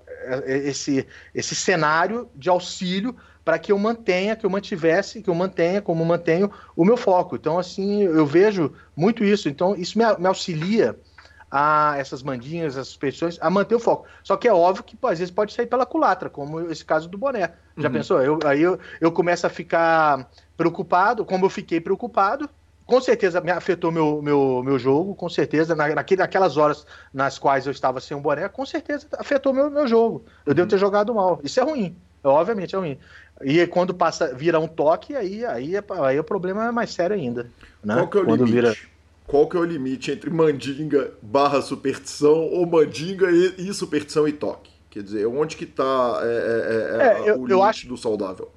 esse, 0.46 1.06
esse 1.34 1.54
cenário 1.54 2.28
de 2.34 2.48
auxílio 2.48 3.16
para 3.44 3.58
que 3.58 3.72
eu 3.72 3.78
mantenha, 3.78 4.36
que 4.36 4.46
eu 4.46 4.50
mantivesse, 4.50 5.20
que 5.20 5.28
eu 5.28 5.34
mantenha, 5.34 5.82
como 5.82 6.04
mantenho, 6.04 6.50
o 6.76 6.84
meu 6.84 6.96
foco. 6.96 7.36
Então, 7.36 7.58
assim, 7.58 8.02
eu 8.02 8.24
vejo 8.24 8.72
muito 8.96 9.24
isso. 9.24 9.48
Então, 9.48 9.74
isso 9.74 9.98
me, 9.98 10.04
me 10.18 10.26
auxilia 10.26 10.96
a 11.50 11.96
essas 11.98 12.22
mandinhas, 12.22 12.74
essas 12.74 12.88
suspeições, 12.88 13.36
a 13.40 13.50
manter 13.50 13.74
o 13.74 13.80
foco. 13.80 14.06
Só 14.22 14.38
que 14.38 14.48
é 14.48 14.52
óbvio 14.54 14.84
que 14.84 14.96
pô, 14.96 15.08
às 15.08 15.18
vezes 15.18 15.34
pode 15.34 15.52
sair 15.52 15.66
pela 15.66 15.84
culatra, 15.84 16.30
como 16.30 16.60
esse 16.70 16.82
caso 16.82 17.08
do 17.10 17.18
boné. 17.18 17.52
Já 17.76 17.88
uhum. 17.88 17.94
pensou? 17.94 18.22
Eu, 18.22 18.38
aí 18.44 18.62
eu, 18.62 18.78
eu 19.00 19.12
começo 19.12 19.46
a 19.46 19.50
ficar 19.50 20.30
preocupado, 20.56 21.26
como 21.26 21.44
eu 21.44 21.50
fiquei 21.50 21.78
preocupado, 21.78 22.48
com 22.92 23.00
certeza 23.00 23.40
me 23.40 23.50
afetou 23.50 23.90
meu, 23.90 24.20
meu, 24.20 24.62
meu 24.62 24.78
jogo, 24.78 25.14
com 25.14 25.26
certeza, 25.26 25.74
na, 25.74 25.88
naquelas 25.94 26.58
horas 26.58 26.86
nas 27.10 27.38
quais 27.38 27.64
eu 27.64 27.72
estava 27.72 28.02
sem 28.02 28.14
um 28.14 28.20
boné, 28.20 28.46
com 28.50 28.66
certeza 28.66 29.06
afetou 29.16 29.50
meu, 29.54 29.70
meu 29.70 29.88
jogo. 29.88 30.26
Eu 30.44 30.50
uhum. 30.50 30.54
devo 30.56 30.68
ter 30.68 30.76
jogado 30.76 31.14
mal. 31.14 31.40
Isso 31.42 31.58
é 31.58 31.62
ruim. 31.62 31.96
Obviamente 32.22 32.74
é 32.74 32.78
ruim. 32.78 32.98
E 33.42 33.66
quando 33.66 33.94
passa, 33.94 34.34
vira 34.34 34.60
um 34.60 34.68
toque, 34.68 35.16
aí, 35.16 35.42
aí, 35.42 35.74
é, 35.74 35.82
aí 36.02 36.20
o 36.20 36.24
problema 36.24 36.66
é 36.66 36.70
mais 36.70 36.92
sério 36.92 37.16
ainda. 37.16 37.50
Né? 37.82 37.94
Qual 37.94 38.08
que 38.08 38.18
é 38.18 38.20
o 38.20 38.24
quando 38.26 38.44
limite? 38.44 38.54
Vira... 38.60 38.76
Qual 39.26 39.48
que 39.48 39.56
é 39.56 39.60
o 39.60 39.64
limite 39.64 40.10
entre 40.10 40.28
mandinga 40.28 41.12
barra 41.22 41.62
superstição 41.62 42.42
ou 42.42 42.66
mandinga 42.66 43.30
e, 43.30 43.70
e 43.70 43.72
superstição 43.72 44.28
e 44.28 44.32
toque? 44.32 44.70
Quer 44.90 45.02
dizer, 45.02 45.26
onde 45.26 45.56
que 45.56 45.64
está 45.64 46.20
é, 46.22 46.26
é, 46.26 47.06
é, 47.06 47.26
é, 47.26 47.30
eu, 47.30 47.40
o 47.40 47.46
limite 47.46 47.62
acho, 47.62 47.88
do 47.88 47.96
saudável? 47.96 48.50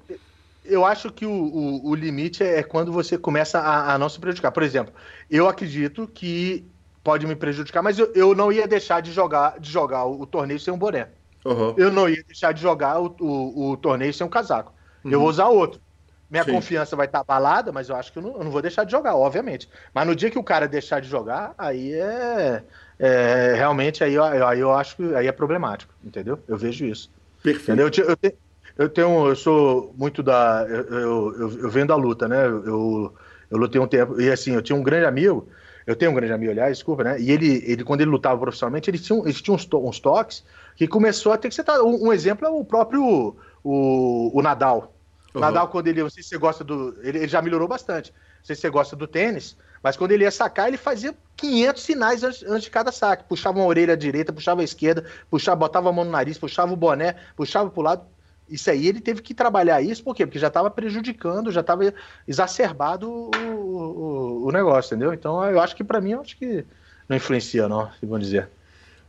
Eu 0.68 0.84
acho 0.84 1.12
que 1.12 1.24
o, 1.26 1.30
o, 1.30 1.90
o 1.90 1.94
limite 1.94 2.42
é 2.42 2.62
quando 2.62 2.92
você 2.92 3.16
começa 3.16 3.58
a, 3.58 3.94
a, 3.94 3.98
não 3.98 4.08
se 4.08 4.18
prejudicar. 4.18 4.52
Por 4.52 4.62
exemplo, 4.62 4.92
eu 5.30 5.48
acredito 5.48 6.06
que 6.06 6.66
pode 7.02 7.26
me 7.26 7.36
prejudicar, 7.36 7.82
mas 7.82 7.98
eu, 7.98 8.12
eu 8.14 8.34
não 8.34 8.52
ia 8.52 8.66
deixar 8.66 9.00
de 9.00 9.12
jogar, 9.12 9.60
de 9.60 9.70
jogar 9.70 10.04
o, 10.04 10.22
o 10.22 10.26
torneio 10.26 10.58
sem 10.58 10.72
um 10.74 10.78
boné. 10.78 11.08
Uhum. 11.44 11.74
Eu 11.76 11.92
não 11.92 12.08
ia 12.08 12.22
deixar 12.24 12.52
de 12.52 12.60
jogar 12.60 13.00
o, 13.00 13.76
torneio 13.76 14.12
sem 14.12 14.26
um 14.26 14.30
casaco. 14.30 14.72
Uhum. 15.04 15.12
Eu 15.12 15.20
vou 15.20 15.28
usar 15.28 15.46
outro. 15.46 15.80
Minha 16.28 16.42
Sim. 16.42 16.52
confiança 16.52 16.96
vai 16.96 17.06
estar 17.06 17.20
abalada, 17.20 17.70
mas 17.70 17.88
eu 17.88 17.94
acho 17.94 18.12
que 18.12 18.18
eu 18.18 18.22
não, 18.22 18.32
eu 18.32 18.44
não, 18.44 18.50
vou 18.50 18.60
deixar 18.60 18.82
de 18.82 18.90
jogar, 18.90 19.14
obviamente. 19.14 19.68
Mas 19.94 20.06
no 20.06 20.16
dia 20.16 20.28
que 20.28 20.38
o 20.38 20.42
cara 20.42 20.66
deixar 20.66 21.00
de 21.00 21.08
jogar, 21.08 21.54
aí 21.56 21.92
é, 21.94 22.64
é 22.98 23.54
realmente 23.54 24.02
aí, 24.02 24.18
aí 24.18 24.58
eu 24.58 24.72
acho 24.72 24.96
que 24.96 25.14
aí 25.14 25.28
é 25.28 25.32
problemático, 25.32 25.94
entendeu? 26.04 26.42
Eu 26.48 26.56
vejo 26.56 26.84
isso. 26.84 27.08
Perfeito. 27.40 27.80
Entendeu? 27.80 27.90
Eu, 28.04 28.10
eu, 28.10 28.16
eu 28.20 28.32
tenho, 28.90 29.28
eu 29.28 29.36
sou 29.36 29.94
muito 29.96 30.22
da, 30.22 30.66
eu, 30.68 31.32
eu, 31.32 31.58
eu 31.62 31.70
venho 31.70 31.86
da 31.86 31.96
luta, 31.96 32.28
né? 32.28 32.46
Eu, 32.46 33.14
eu 33.50 33.58
lutei 33.58 33.80
um 33.80 33.86
tempo 33.86 34.20
e 34.20 34.30
assim, 34.30 34.52
eu 34.52 34.62
tinha 34.62 34.76
um 34.76 34.82
grande 34.82 35.06
amigo, 35.06 35.48
eu 35.86 35.96
tenho 35.96 36.10
um 36.10 36.14
grande 36.14 36.32
amigo, 36.32 36.50
aliás, 36.50 36.76
desculpa, 36.76 37.04
né? 37.04 37.20
E 37.20 37.30
ele, 37.30 37.62
ele 37.66 37.84
quando 37.84 38.02
ele 38.02 38.10
lutava 38.10 38.38
profissionalmente, 38.38 38.90
ele 38.90 38.98
tinha, 38.98 39.18
ele 39.20 39.32
tinha 39.32 39.54
uns, 39.54 39.64
to, 39.64 39.78
uns 39.78 40.00
toques 40.00 40.44
que 40.74 40.86
começou 40.86 41.32
a 41.32 41.38
ter 41.38 41.48
que 41.48 41.54
ser. 41.54 41.64
Um, 41.80 42.08
um 42.08 42.12
exemplo 42.12 42.46
é 42.46 42.50
o 42.50 42.64
próprio 42.64 43.36
o, 43.64 44.38
o 44.38 44.42
Nadal. 44.42 44.94
Uhum. 45.34 45.40
Nadal, 45.40 45.68
quando 45.68 45.88
ele. 45.88 46.02
Não 46.02 46.10
sei 46.10 46.22
se 46.22 46.30
você 46.30 46.38
gosta 46.38 46.64
do. 46.64 46.96
Ele, 47.02 47.18
ele, 47.18 47.28
já 47.28 47.40
melhorou 47.40 47.68
bastante. 47.68 48.12
Não 48.12 48.44
sei 48.44 48.56
se 48.56 48.62
você 48.62 48.70
gosta 48.70 48.96
do 48.96 49.06
tênis, 49.06 49.56
mas 49.82 49.96
quando 49.96 50.12
ele 50.12 50.24
ia 50.24 50.30
sacar, 50.30 50.68
ele 50.68 50.76
fazia 50.76 51.14
500 51.36 51.82
sinais 51.82 52.22
antes, 52.22 52.42
antes 52.42 52.64
de 52.64 52.70
cada 52.70 52.90
saque. 52.90 53.24
Puxava 53.24 53.58
uma 53.58 53.66
orelha 53.66 53.96
direita, 53.96 54.32
puxava 54.32 54.60
a 54.60 54.64
esquerda, 54.64 55.04
puxava, 55.30 55.56
botava 55.56 55.88
a 55.88 55.92
mão 55.92 56.04
no 56.04 56.10
nariz, 56.10 56.38
puxava 56.38 56.72
o 56.72 56.76
boné, 56.76 57.16
puxava 57.36 57.70
pro 57.70 57.82
lado. 57.82 58.06
Isso 58.48 58.70
aí 58.70 58.86
ele 58.86 59.00
teve 59.00 59.22
que 59.22 59.34
trabalhar 59.34 59.82
isso, 59.82 60.04
por 60.04 60.14
quê? 60.14 60.24
Porque 60.24 60.38
já 60.38 60.46
estava 60.46 60.70
prejudicando, 60.70 61.50
já 61.50 61.60
estava 61.62 61.92
exacerbado 62.26 63.10
o, 63.10 63.30
o, 63.50 64.46
o, 64.46 64.52
negócio, 64.52 64.94
entendeu? 64.94 65.12
Então 65.12 65.44
eu 65.44 65.60
acho 65.60 65.74
que 65.74 65.82
para 65.82 66.00
mim, 66.00 66.12
eu 66.12 66.20
acho 66.20 66.36
que 66.36 66.64
não 67.08 67.16
influencia, 67.16 67.68
não, 67.68 67.90
se 67.98 68.06
vão 68.06 68.18
dizer. 68.18 68.48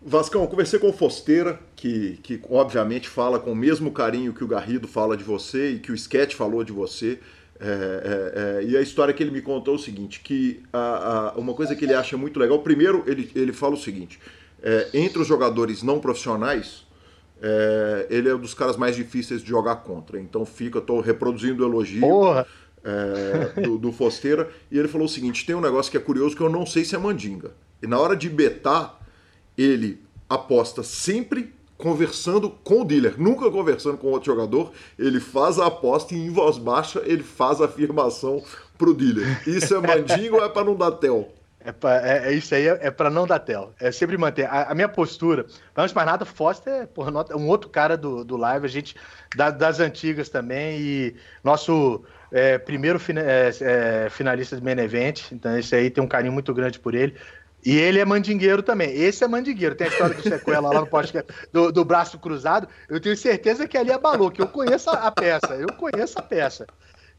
Vascão, 0.01 0.41
eu 0.41 0.47
conversei 0.47 0.79
com 0.79 0.89
o 0.89 0.93
Fosteira, 0.93 1.59
que, 1.75 2.19
que 2.23 2.41
obviamente 2.49 3.09
fala 3.09 3.39
com 3.39 3.51
o 3.51 3.55
mesmo 3.55 3.91
carinho 3.91 4.33
que 4.33 4.43
o 4.43 4.47
Garrido 4.47 4.87
fala 4.87 5.17
de 5.17 5.23
você 5.23 5.71
e 5.71 5.79
que 5.79 5.91
o 5.91 5.95
Sketch 5.95 6.35
falou 6.35 6.63
de 6.63 6.71
você. 6.71 7.19
É, 7.59 7.65
é, 7.65 8.61
é, 8.61 8.63
e 8.63 8.77
a 8.77 8.81
história 8.81 9.13
que 9.13 9.21
ele 9.21 9.31
me 9.31 9.41
contou 9.41 9.73
é 9.73 9.77
o 9.77 9.79
seguinte: 9.79 10.21
que 10.21 10.63
a, 10.71 11.33
a, 11.35 11.39
uma 11.39 11.53
coisa 11.53 11.75
que 11.75 11.85
ele 11.85 11.93
acha 11.93 12.15
muito 12.15 12.39
legal, 12.39 12.59
primeiro 12.59 13.03
ele, 13.07 13.31
ele 13.35 13.51
fala 13.51 13.73
o 13.73 13.77
seguinte: 13.77 14.19
é, 14.61 14.87
entre 14.93 15.21
os 15.21 15.27
jogadores 15.27 15.83
não 15.83 15.99
profissionais, 15.99 16.86
é, 17.41 18.07
ele 18.09 18.29
é 18.29 18.35
um 18.35 18.39
dos 18.39 18.53
caras 18.53 18.77
mais 18.77 18.95
difíceis 18.95 19.41
de 19.41 19.49
jogar 19.49 19.77
contra. 19.77 20.19
Então 20.19 20.45
fica, 20.45 20.79
estou 20.79 20.99
reproduzindo 20.99 21.63
o 21.63 21.67
elogio. 21.67 22.05
É, 22.83 23.61
do, 23.61 23.77
do 23.77 23.91
Fosteira, 23.91 24.49
e 24.71 24.79
ele 24.79 24.87
falou 24.87 25.07
o 25.07 25.09
seguinte: 25.09 25.45
tem 25.45 25.53
um 25.53 25.59
negócio 25.59 25.91
que 25.91 25.97
é 25.97 25.99
curioso 25.99 26.37
que 26.37 26.41
eu 26.41 26.49
não 26.49 26.65
sei 26.65 26.85
se 26.85 26.95
é 26.95 26.97
mandinga. 26.97 27.51
E 27.81 27.87
na 27.87 27.99
hora 27.99 28.15
de 28.15 28.29
betar, 28.29 28.97
ele 29.57 29.99
aposta 30.29 30.83
sempre 30.83 31.53
conversando 31.77 32.49
com 32.49 32.81
o 32.81 32.85
dealer, 32.85 33.19
nunca 33.19 33.49
conversando 33.51 33.97
com 33.97 34.07
outro 34.07 34.31
jogador. 34.31 34.71
Ele 34.97 35.19
faz 35.19 35.59
a 35.59 35.67
aposta 35.67 36.15
e 36.15 36.17
em 36.17 36.29
voz 36.29 36.57
baixa 36.57 37.01
ele 37.05 37.23
faz 37.23 37.61
a 37.61 37.65
afirmação 37.65 38.41
pro 38.77 38.93
dealer. 38.93 39.47
Isso 39.47 39.75
é 39.75 39.79
mandingo 39.79 40.37
ou 40.37 40.45
é 40.45 40.49
para 40.49 40.63
não 40.63 40.75
dar 40.75 40.91
tel? 40.91 41.33
É, 41.67 41.71
pra, 41.73 42.07
é, 42.07 42.29
é, 42.29 42.33
isso 42.33 42.55
aí 42.55 42.65
é, 42.65 42.79
é 42.83 42.89
para 42.89 43.09
não 43.09 43.27
dar 43.27 43.39
tel. 43.39 43.73
É 43.77 43.91
sempre 43.91 44.17
manter. 44.17 44.45
A, 44.45 44.71
a 44.71 44.73
minha 44.73 44.87
postura. 44.87 45.45
Vamos 45.75 45.91
mais 45.91 46.07
nada, 46.07 46.23
Foster 46.23 46.73
é 46.73 46.85
porra, 46.85 47.11
um 47.35 47.45
outro 47.49 47.69
cara 47.69 47.97
do, 47.97 48.23
do 48.23 48.37
live, 48.37 48.65
a 48.65 48.69
gente 48.69 48.95
da, 49.35 49.49
das 49.49 49.81
antigas 49.81 50.29
também. 50.29 50.79
E 50.79 51.15
nosso 51.43 52.05
é, 52.31 52.57
primeiro 52.57 52.97
fina, 52.97 53.19
é, 53.19 53.51
é, 53.59 54.09
finalista 54.09 54.55
de 54.55 54.63
main 54.63 54.79
event. 54.79 55.29
Então, 55.33 55.57
esse 55.57 55.75
aí 55.75 55.89
tem 55.89 56.01
um 56.01 56.07
carinho 56.07 56.31
muito 56.31 56.53
grande 56.53 56.79
por 56.79 56.95
ele. 56.95 57.17
E 57.65 57.75
ele 57.77 57.99
é 57.99 58.05
mandingueiro 58.05 58.63
também. 58.63 58.89
Esse 58.95 59.25
é 59.25 59.27
mandingueiro. 59.27 59.75
Tem 59.75 59.87
a 59.87 59.89
história 59.89 60.15
do 60.15 60.23
sequela 60.23 60.71
lá 60.71 60.79
no 60.79 60.87
podcast 60.87 61.29
do, 61.51 61.69
do 61.69 61.83
braço 61.83 62.17
cruzado. 62.17 62.69
Eu 62.87 63.01
tenho 63.01 63.17
certeza 63.17 63.67
que 63.67 63.77
ali 63.77 63.91
é 63.91 63.97
balou, 63.97 64.31
que 64.31 64.41
eu 64.41 64.47
conheço 64.47 64.89
a, 64.89 65.07
a 65.07 65.11
peça. 65.11 65.53
Eu 65.55 65.73
conheço 65.73 66.17
a 66.17 66.21
peça. 66.21 66.65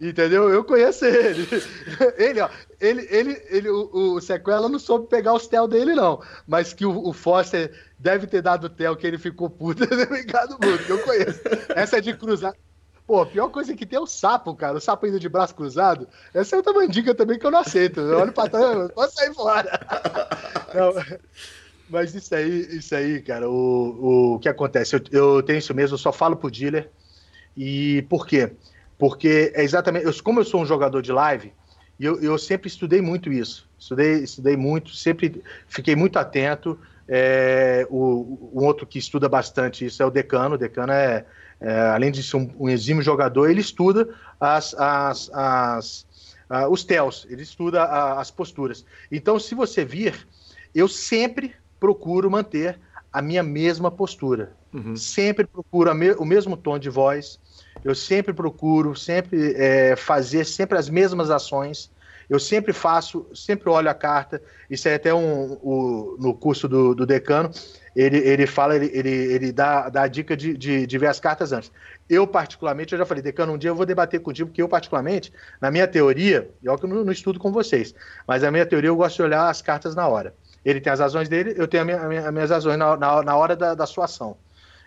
Entendeu? 0.01 0.49
Eu 0.49 0.63
conheço 0.63 1.05
ele. 1.05 1.49
Ele, 2.17 2.41
ó, 2.41 2.49
ele, 2.81 3.07
ele, 3.11 3.43
ele 3.51 3.69
o, 3.69 4.15
o 4.15 4.21
Sequela 4.21 4.69
não 4.69 4.79
soube 4.79 5.09
pegar 5.09 5.35
os 5.35 5.49
tel 5.49 5.67
dele, 5.67 5.95
não. 5.95 6.23
Mas 6.47 6.73
que 6.73 6.87
o, 6.87 7.09
o 7.09 7.13
Foster 7.13 7.73
deve 7.99 8.27
ter 8.29 8.41
dado 8.41 8.69
tel, 8.69 8.97
que 8.97 9.07
ele 9.07 9.19
ficou 9.19 9.51
puto, 9.51 9.85
ficado 10.15 10.57
muito, 10.63 10.89
eu 10.89 10.99
conheço. 11.03 11.41
Essa 11.75 11.99
é 11.99 12.01
de 12.01 12.15
cruzar. 12.15 12.55
Pô, 13.07 13.23
a 13.23 13.27
pior 13.27 13.49
coisa 13.49 13.75
que 13.75 13.87
tem 13.87 13.97
é 13.97 14.01
o 14.01 14.07
sapo, 14.07 14.55
cara. 14.55 14.77
O 14.77 14.81
sapo 14.81 15.07
indo 15.07 15.19
de 15.19 15.29
braço 15.29 15.55
cruzado. 15.55 16.07
Essa 16.33 16.55
é 16.55 16.59
outra 16.59 16.73
mandiga 16.73 17.15
também 17.15 17.39
que 17.39 17.47
eu 17.47 17.51
não 17.51 17.61
aceito. 17.61 18.01
Eu 18.01 18.19
olho 18.19 18.33
pra 18.33 18.49
trás, 18.49 18.93
posso 18.93 19.15
sair 19.15 19.35
fora. 19.35 19.81
Não, 20.75 20.93
mas 21.89 22.15
isso 22.15 22.35
aí, 22.35 22.77
isso 22.77 22.95
aí, 22.95 23.23
cara, 23.23 23.49
o, 23.49 24.35
o 24.35 24.39
que 24.39 24.49
acontece? 24.49 24.95
Eu, 24.95 25.01
eu 25.11 25.43
tenho 25.43 25.59
isso 25.59 25.75
mesmo, 25.75 25.95
eu 25.95 25.99
só 25.99 26.13
falo 26.13 26.37
pro 26.37 26.51
dealer. 26.51 26.91
E 27.57 28.03
por 28.03 28.27
quê? 28.27 28.47
Porque 28.49 28.78
é 29.55 29.63
exatamente. 29.63 30.05
Eu, 30.05 30.23
como 30.23 30.41
eu 30.41 30.45
sou 30.45 30.61
um 30.61 30.67
jogador 30.67 31.01
de 31.01 31.13
live, 31.13 31.53
eu, 31.99 32.21
eu 32.21 32.39
sempre 32.39 32.69
estudei 32.69 33.01
muito 33.01 33.33
isso. 33.33 33.69
Estudei, 33.79 34.15
estudei 34.23 34.57
muito, 34.57 34.95
sempre 34.95 35.43
fiquei 35.67 35.97
muito 35.97 36.19
atento. 36.19 36.79
É, 37.11 37.87
o, 37.89 38.51
um 38.53 38.65
outro 38.65 38.87
que 38.87 38.99
estuda 38.99 39.29
bastante 39.29 39.87
isso 39.87 40.03
é 40.03 40.07
o 40.07 40.11
Decano. 40.11 40.57
O 40.57 40.59
Decano 40.59 40.93
é, 40.93 41.25
é 41.61 41.81
além 41.89 42.11
de 42.11 42.23
ser 42.23 42.37
um, 42.37 42.51
um, 42.59 42.69
exímio 42.69 43.03
jogador, 43.03 43.49
ele 43.49 43.61
estuda 43.61 44.15
as, 44.39 44.75
as, 44.75 45.31
as, 45.33 46.07
os 46.71 46.85
TELs, 46.85 47.27
ele 47.31 47.43
estuda 47.43 47.83
a, 47.83 48.21
as 48.21 48.31
posturas. 48.31 48.85
Então, 49.11 49.39
se 49.39 49.55
você 49.55 49.85
vir, 49.85 50.27
eu 50.75 50.87
sempre 50.87 51.55
procuro 51.81 52.31
manter 52.31 52.79
a 53.13 53.23
minha 53.23 53.43
mesma 53.43 53.91
postura. 53.91 54.53
Uhum. 54.73 54.95
Sempre 54.95 55.47
procuro 55.47 55.95
me, 55.95 56.13
o 56.13 56.25
mesmo 56.25 56.57
tom 56.57 56.79
de 56.79 56.91
voz, 56.91 57.41
eu 57.85 57.95
sempre 57.95 58.33
procuro, 58.33 58.95
sempre 58.97 59.55
é, 59.57 59.97
fazer 59.97 60.45
sempre 60.45 60.79
as 60.79 60.89
mesmas 60.89 61.31
ações. 61.31 61.91
Eu 62.29 62.39
sempre 62.39 62.75
faço, 62.75 63.27
sempre 63.35 63.71
olho 63.71 63.89
a 63.89 63.95
carta. 63.95 64.43
Isso 64.69 64.87
é 64.87 64.95
até 64.95 65.15
um, 65.15 65.59
um 65.63 66.17
no 66.19 66.35
curso 66.35 66.69
do, 66.69 66.95
do, 66.95 67.07
decano. 67.07 67.51
Ele, 67.97 68.19
ele 68.19 68.47
fala, 68.47 68.77
ele, 68.77 68.91
ele, 68.93 69.11
ele 69.11 69.53
dá, 69.53 69.89
dá 69.89 70.03
a 70.03 70.09
dica 70.09 70.37
de, 70.37 70.55
de, 70.55 70.87
de, 70.87 70.99
ver 70.99 71.07
as 71.07 71.19
cartas 71.19 71.53
antes. 71.53 71.73
Eu, 72.09 72.27
particularmente, 72.27 72.93
eu 72.93 72.99
já 72.99 73.07
falei, 73.07 73.23
decano, 73.23 73.55
um 73.55 73.59
dia 73.59 73.71
eu 73.71 73.75
vou 73.75 73.87
debater 73.87 74.21
contigo, 74.21 74.51
porque 74.51 74.61
eu, 74.61 74.69
particularmente, 74.69 75.33
na 75.59 75.71
minha 75.71 75.89
teoria, 75.89 76.51
e 76.63 76.69
olha 76.69 76.79
que 76.79 76.85
eu 76.85 76.89
não, 76.91 77.11
estudo 77.11 77.39
com 77.41 77.51
vocês, 77.51 77.95
mas 78.27 78.43
na 78.43 78.51
minha 78.51 78.67
teoria 78.67 78.91
eu 78.91 78.97
gosto 78.97 79.17
de 79.17 79.23
olhar 79.23 79.49
as 79.49 79.63
cartas 79.63 79.95
na 79.95 80.07
hora. 80.07 80.35
Ele 80.65 80.81
tem 80.81 80.93
as 80.93 81.01
razões 81.01 81.31
dele, 81.31 81.55
eu 81.57 81.67
tenho 81.67 81.83
as 81.83 82.07
minha, 82.07 82.31
minhas 82.31 82.51
razões 82.51 82.77
na, 82.77 82.95
na, 82.97 83.23
na 83.23 83.37
hora 83.37 83.57
da, 83.57 83.75
da 83.75 83.87
sua 83.87 84.05
ação. 84.05 84.37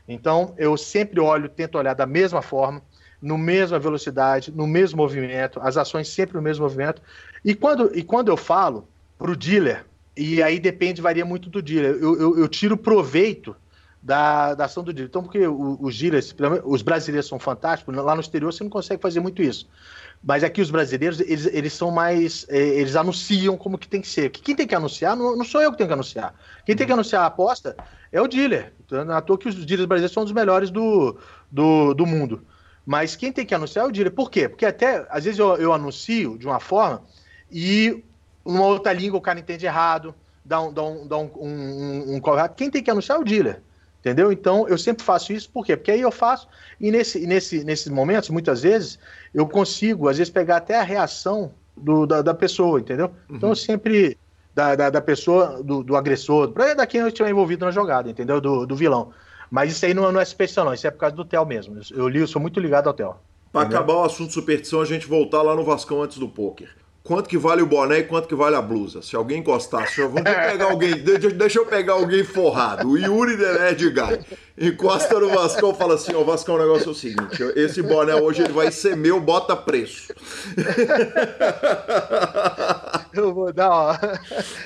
Então, 0.07 0.53
eu 0.57 0.75
sempre 0.75 1.19
olho, 1.19 1.49
tento 1.49 1.77
olhar 1.77 1.93
da 1.93 2.05
mesma 2.05 2.41
forma, 2.41 2.81
no 3.21 3.37
mesma 3.37 3.77
velocidade, 3.77 4.51
no 4.51 4.65
mesmo 4.65 4.97
movimento, 4.97 5.59
as 5.61 5.77
ações 5.77 6.07
sempre 6.07 6.35
no 6.35 6.41
mesmo 6.41 6.63
movimento. 6.63 7.01
E 7.45 7.53
quando, 7.53 7.95
e 7.95 8.03
quando 8.03 8.29
eu 8.29 8.37
falo 8.37 8.87
para 9.17 9.31
o 9.31 9.35
dealer, 9.35 9.85
e 10.17 10.41
aí 10.41 10.59
depende, 10.59 11.01
varia 11.01 11.23
muito 11.23 11.49
do 11.49 11.61
dealer, 11.61 11.97
eu, 12.01 12.19
eu, 12.19 12.39
eu 12.39 12.47
tiro 12.47 12.75
proveito 12.75 13.55
da, 14.01 14.55
da, 14.55 14.65
ação 14.65 14.83
do 14.83 14.91
dealer. 14.91 15.09
Então, 15.09 15.21
porque 15.21 15.47
os 15.47 15.97
dealers, 15.97 16.35
os 16.65 16.81
brasileiros 16.81 17.27
são 17.27 17.37
fantásticos, 17.37 17.95
lá 17.95 18.15
no 18.15 18.21
exterior 18.21 18.51
você 18.51 18.63
não 18.63 18.71
consegue 18.71 19.01
fazer 19.01 19.19
muito 19.19 19.41
isso. 19.41 19.69
Mas 20.23 20.43
aqui 20.43 20.61
os 20.61 20.69
brasileiros, 20.69 21.19
eles, 21.19 21.47
eles 21.47 21.73
são 21.73 21.89
mais. 21.89 22.45
Eh, 22.47 22.79
eles 22.79 22.95
anunciam 22.95 23.57
como 23.57 23.77
que 23.77 23.87
tem 23.87 24.01
que 24.01 24.07
ser. 24.07 24.29
Quem 24.29 24.55
tem 24.55 24.67
que 24.67 24.75
anunciar 24.75 25.15
não, 25.15 25.35
não 25.35 25.43
sou 25.43 25.61
eu 25.61 25.71
que 25.71 25.77
tenho 25.77 25.87
que 25.87 25.93
anunciar. 25.93 26.35
Quem 26.63 26.75
tem 26.75 26.85
que 26.85 26.93
anunciar 26.93 27.23
a 27.23 27.25
aposta 27.25 27.75
é 28.11 28.21
o 28.21 28.27
dealer. 28.27 28.73
Então, 28.85 29.09
à 29.11 29.21
toa 29.21 29.37
que 29.37 29.47
os 29.47 29.55
dealers 29.65 29.87
brasileiros 29.87 30.13
são 30.13 30.23
os 30.23 30.31
melhores 30.31 30.69
do, 30.69 31.17
do, 31.51 31.93
do 31.93 32.05
mundo. 32.05 32.45
Mas 32.85 33.15
quem 33.15 33.31
tem 33.31 33.45
que 33.45 33.55
anunciar 33.55 33.85
é 33.85 33.87
o 33.87 33.91
dealer. 33.91 34.11
Por 34.11 34.29
quê? 34.29 34.49
Porque 34.49 34.65
até, 34.65 35.05
às 35.09 35.23
vezes, 35.23 35.39
eu, 35.39 35.55
eu 35.57 35.71
anuncio 35.71 36.37
de 36.37 36.45
uma 36.45 36.59
forma 36.59 37.01
e 37.51 38.03
uma 38.43 38.65
outra 38.65 38.91
língua 38.91 39.19
o 39.19 39.21
cara 39.21 39.39
entende 39.39 39.65
errado, 39.65 40.13
dá 40.43 40.61
um, 40.61 40.73
dá 40.73 40.83
um, 40.83 41.07
dá 41.07 41.17
um, 41.17 41.31
um, 41.39 42.15
um, 42.15 42.21
Quem 42.55 42.69
tem 42.69 42.83
que 42.83 42.91
anunciar 42.91 43.17
é 43.17 43.21
o 43.21 43.23
dealer. 43.23 43.61
Entendeu? 43.99 44.31
Então, 44.31 44.67
eu 44.67 44.79
sempre 44.79 45.03
faço 45.03 45.31
isso, 45.31 45.47
por 45.51 45.63
quê? 45.63 45.77
Porque 45.77 45.91
aí 45.91 46.01
eu 46.01 46.11
faço, 46.11 46.47
e 46.79 46.89
nesse, 46.89 47.19
nesse, 47.27 47.63
nesses 47.63 47.87
momentos, 47.87 48.29
muitas 48.29 48.63
vezes, 48.63 48.97
eu 49.31 49.47
consigo, 49.47 50.09
às 50.09 50.17
vezes, 50.17 50.33
pegar 50.33 50.57
até 50.57 50.79
a 50.79 50.81
reação 50.81 51.51
do, 51.77 52.07
da, 52.07 52.23
da 52.23 52.33
pessoa, 52.33 52.79
entendeu? 52.79 53.11
Uhum. 53.29 53.35
Então, 53.35 53.49
eu 53.49 53.55
sempre, 53.55 54.17
da, 54.53 54.75
da, 54.75 54.89
da 54.89 55.01
pessoa, 55.01 55.61
do, 55.63 55.83
do 55.83 55.95
agressor, 55.95 56.51
da 56.75 56.85
quem 56.85 57.05
estiver 57.07 57.29
envolvido 57.29 57.65
na 57.65 57.71
jogada, 57.71 58.09
entendeu? 58.09 58.41
Do, 58.41 58.65
do 58.65 58.75
vilão. 58.75 59.11
Mas 59.49 59.71
isso 59.71 59.85
aí 59.85 59.93
não, 59.93 60.11
não 60.11 60.19
é 60.19 60.23
especial, 60.23 60.65
não. 60.65 60.73
Isso 60.73 60.87
é 60.87 60.91
por 60.91 60.99
causa 60.99 61.15
do 61.15 61.25
Theo 61.25 61.45
mesmo. 61.45 61.79
Eu 61.91 62.07
li, 62.07 62.19
eu 62.19 62.27
sou 62.27 62.41
muito 62.41 62.59
ligado 62.59 62.87
ao 62.87 62.93
Theo. 62.93 63.15
Para 63.51 63.67
acabar 63.67 63.95
o 63.95 64.03
assunto 64.03 64.31
superstição, 64.31 64.79
a 64.79 64.85
gente 64.85 65.07
voltar 65.07 65.41
lá 65.41 65.55
no 65.55 65.63
Vascão 65.63 66.01
antes 66.01 66.17
do 66.17 66.29
poker 66.29 66.80
quanto 67.03 67.27
que 67.27 67.37
vale 67.37 67.61
o 67.61 67.65
boné 67.65 67.99
e 67.99 68.03
quanto 68.03 68.27
que 68.27 68.35
vale 68.35 68.55
a 68.55 68.61
blusa. 68.61 69.01
Se 69.01 69.15
alguém 69.15 69.39
encostar, 69.39 69.87
se 69.89 70.01
eu 70.01 70.09
vou 70.09 70.23
pegar 70.23 70.65
alguém, 70.65 70.95
deixa 71.35 71.59
eu 71.59 71.65
pegar 71.65 71.93
alguém 71.93 72.23
forrado. 72.23 72.87
O 72.87 72.97
Yuri 72.97 73.37
Dened 73.37 73.81
Guy 73.81 74.19
encosta 74.57 75.19
no 75.19 75.29
Vascão 75.29 75.71
e 75.71 75.75
fala 75.75 75.95
assim: 75.95 76.13
Ó, 76.13 76.23
Vascão, 76.23 76.55
o 76.55 76.59
negócio 76.59 76.89
é 76.89 76.91
o 76.91 76.95
seguinte: 76.95 77.43
esse 77.55 77.81
boné 77.81 78.15
hoje 78.15 78.43
ele 78.43 78.53
vai 78.53 78.71
ser 78.71 78.95
meu, 78.95 79.19
bota 79.19 79.55
preço. 79.55 80.13
Eu 83.13 83.33
vou 83.33 83.51
dar, 83.51 83.69
ó, 83.69 83.93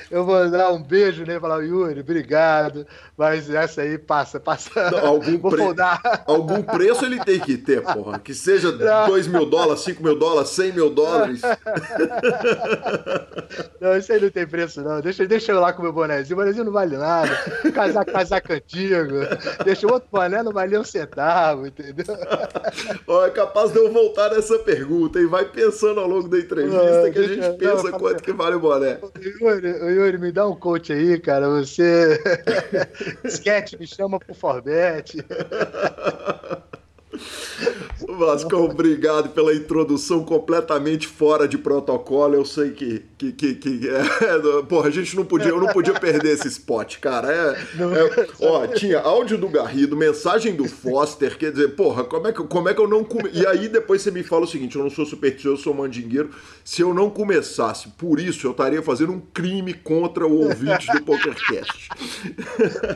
eu 0.08 0.24
vou 0.24 0.48
dar 0.48 0.70
um 0.70 0.80
beijo 0.80 1.24
nele 1.24 1.38
e 1.38 1.40
falar, 1.40 1.64
Yuri, 1.64 2.00
obrigado. 2.00 2.86
Mas 3.16 3.50
essa 3.50 3.82
aí 3.82 3.98
passa, 3.98 4.38
passa. 4.38 4.90
Não, 4.90 5.04
algum, 5.04 5.38
pre... 5.38 5.62
algum 6.26 6.62
preço 6.62 7.04
ele 7.04 7.18
tem 7.24 7.40
que 7.40 7.56
ter, 7.56 7.82
porra. 7.82 8.20
Que 8.20 8.32
seja 8.34 8.70
2 8.70 9.26
mil 9.26 9.46
dólares, 9.46 9.80
5 9.82 10.02
mil 10.02 10.16
dólares, 10.16 10.50
100 10.50 10.72
mil 10.72 10.90
dólares. 10.90 11.40
Não, 13.80 13.96
isso 13.96 14.12
aí 14.12 14.20
não 14.20 14.30
tem 14.30 14.46
preço, 14.46 14.82
não. 14.82 15.00
Deixa, 15.00 15.26
deixa 15.26 15.52
eu 15.52 15.60
lá 15.60 15.72
com 15.72 15.80
o 15.80 15.84
meu 15.84 15.92
bonézinho. 15.92 16.36
O 16.36 16.40
bonézinho 16.40 16.64
não 16.64 16.72
vale 16.72 16.96
nada. 16.96 17.30
Casaco, 17.72 18.10
casaco 18.10 18.52
antigo. 18.52 19.14
Deixa 19.64 19.86
o 19.86 19.92
outro 19.92 20.08
boné, 20.10 20.42
não 20.42 20.52
vale 20.52 20.76
um 20.78 20.84
centavo, 20.84 21.66
entendeu? 21.66 22.06
Ó, 23.06 23.26
é 23.26 23.30
capaz 23.30 23.72
de 23.72 23.78
eu 23.78 23.92
voltar 23.92 24.30
nessa 24.30 24.58
pergunta 24.58 25.20
e 25.20 25.26
vai 25.26 25.44
pensando 25.44 26.00
ao 26.00 26.08
longo 26.08 26.28
da 26.28 26.38
entrevista 26.38 27.02
não, 27.02 27.12
que 27.12 27.18
a 27.18 27.22
gente 27.22 27.58
pensa 27.58 27.90
não, 27.90 27.98
quanto 27.98 28.22
que 28.22 28.32
vale 28.32 28.56
o 28.56 28.60
boné. 28.60 28.98
Yuri, 29.40 29.68
Yuri, 29.68 30.18
me 30.18 30.32
dá 30.32 30.46
um 30.46 30.56
coach 30.56 30.92
aí, 30.92 31.18
cara. 31.20 31.48
Você. 31.48 32.20
Sketch, 33.24 33.74
me 33.78 33.86
chama 33.86 34.18
por 34.18 34.34
Forbet. 34.34 35.24
Vasco, 38.18 38.56
obrigado 38.56 39.30
pela 39.30 39.54
introdução 39.54 40.24
completamente 40.24 41.06
fora 41.06 41.46
de 41.48 41.58
protocolo. 41.58 42.34
Eu 42.34 42.44
sei 42.44 42.70
que, 42.70 43.02
que, 43.16 43.32
que, 43.32 43.54
que 43.54 43.88
é, 43.88 44.02
porra, 44.68 44.88
a 44.88 44.90
gente 44.90 45.16
não 45.16 45.24
podia, 45.24 45.48
eu 45.48 45.60
não 45.60 45.68
podia 45.68 45.94
perder 45.94 46.34
esse 46.34 46.48
spot, 46.48 46.98
cara. 46.98 47.32
É, 47.32 47.50
é, 47.82 48.28
ó, 48.40 48.66
tinha 48.66 49.00
áudio 49.00 49.38
do 49.38 49.48
Garrido, 49.48 49.96
mensagem 49.96 50.54
do 50.54 50.68
Foster, 50.68 51.36
quer 51.36 51.52
dizer, 51.52 51.74
porra, 51.74 52.04
como 52.04 52.28
é 52.28 52.32
que, 52.32 52.42
como 52.44 52.68
é 52.68 52.74
que 52.74 52.80
eu 52.80 52.88
não 52.88 53.04
come... 53.04 53.30
E 53.32 53.46
aí 53.46 53.68
depois 53.68 54.02
você 54.02 54.10
me 54.10 54.22
fala 54.22 54.44
o 54.44 54.48
seguinte, 54.48 54.76
eu 54.76 54.82
não 54.82 54.90
sou 54.90 55.06
supersticioso, 55.06 55.58
eu 55.58 55.62
sou 55.62 55.74
mandingueiro. 55.74 56.30
Se 56.64 56.82
eu 56.82 56.92
não 56.92 57.10
começasse 57.10 57.88
por 57.90 58.20
isso, 58.20 58.46
eu 58.46 58.50
estaria 58.50 58.82
fazendo 58.82 59.12
um 59.12 59.20
crime 59.20 59.74
contra 59.74 60.26
o 60.26 60.44
ouvinte 60.44 60.90
do 60.92 61.02
PokerCast. 61.02 61.88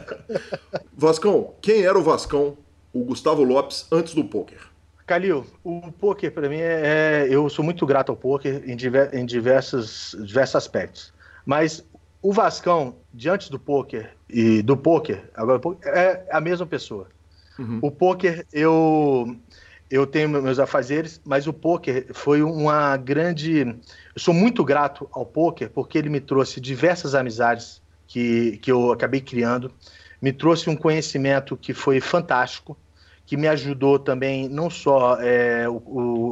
Vascão, 0.96 1.54
quem 1.60 1.82
era 1.82 1.98
o 1.98 2.02
Vascão 2.02 2.58
o 2.92 3.04
Gustavo 3.04 3.42
Lopes 3.42 3.86
antes 3.90 4.14
do 4.14 4.24
poker? 4.24 4.58
Calil, 5.06 5.44
o 5.64 5.90
poker 5.90 6.30
para 6.32 6.48
mim 6.48 6.58
é, 6.58 7.26
é, 7.26 7.28
Eu 7.28 7.48
sou 7.48 7.64
muito 7.64 7.84
grato 7.84 8.10
ao 8.10 8.16
poker 8.16 8.62
em, 8.64 8.76
diver, 8.76 9.12
em 9.12 9.26
diversos, 9.26 10.16
diversos 10.24 10.56
aspectos. 10.56 11.12
Mas 11.44 11.84
o 12.22 12.32
Vascão, 12.32 12.96
diante 13.12 13.50
do 13.50 13.58
poker 13.58 14.14
e 14.28 14.62
do 14.62 14.76
poker, 14.76 15.28
agora 15.34 15.60
é 15.84 16.26
a 16.30 16.40
mesma 16.40 16.66
pessoa. 16.66 17.08
Uhum. 17.58 17.80
O 17.82 17.90
poker, 17.90 18.46
eu, 18.52 19.36
eu 19.90 20.06
tenho 20.06 20.28
meus 20.28 20.58
afazeres, 20.58 21.20
mas 21.24 21.46
o 21.46 21.52
poker 21.52 22.06
foi 22.12 22.42
uma 22.42 22.96
grande. 22.96 23.60
Eu 23.60 24.20
sou 24.20 24.32
muito 24.32 24.64
grato 24.64 25.08
ao 25.12 25.26
poker 25.26 25.70
porque 25.70 25.98
ele 25.98 26.08
me 26.08 26.20
trouxe 26.20 26.60
diversas 26.60 27.14
amizades 27.14 27.82
que, 28.06 28.58
que 28.58 28.70
eu 28.70 28.92
acabei 28.92 29.20
criando 29.20 29.72
me 30.20 30.32
trouxe 30.32 30.68
um 30.68 30.76
conhecimento 30.76 31.56
que 31.56 31.72
foi 31.72 32.00
fantástico, 32.00 32.76
que 33.24 33.36
me 33.36 33.46
ajudou 33.46 33.98
também, 33.98 34.48
não 34.48 34.68
só 34.68 35.16
é, 35.20 35.68
o, 35.68 35.82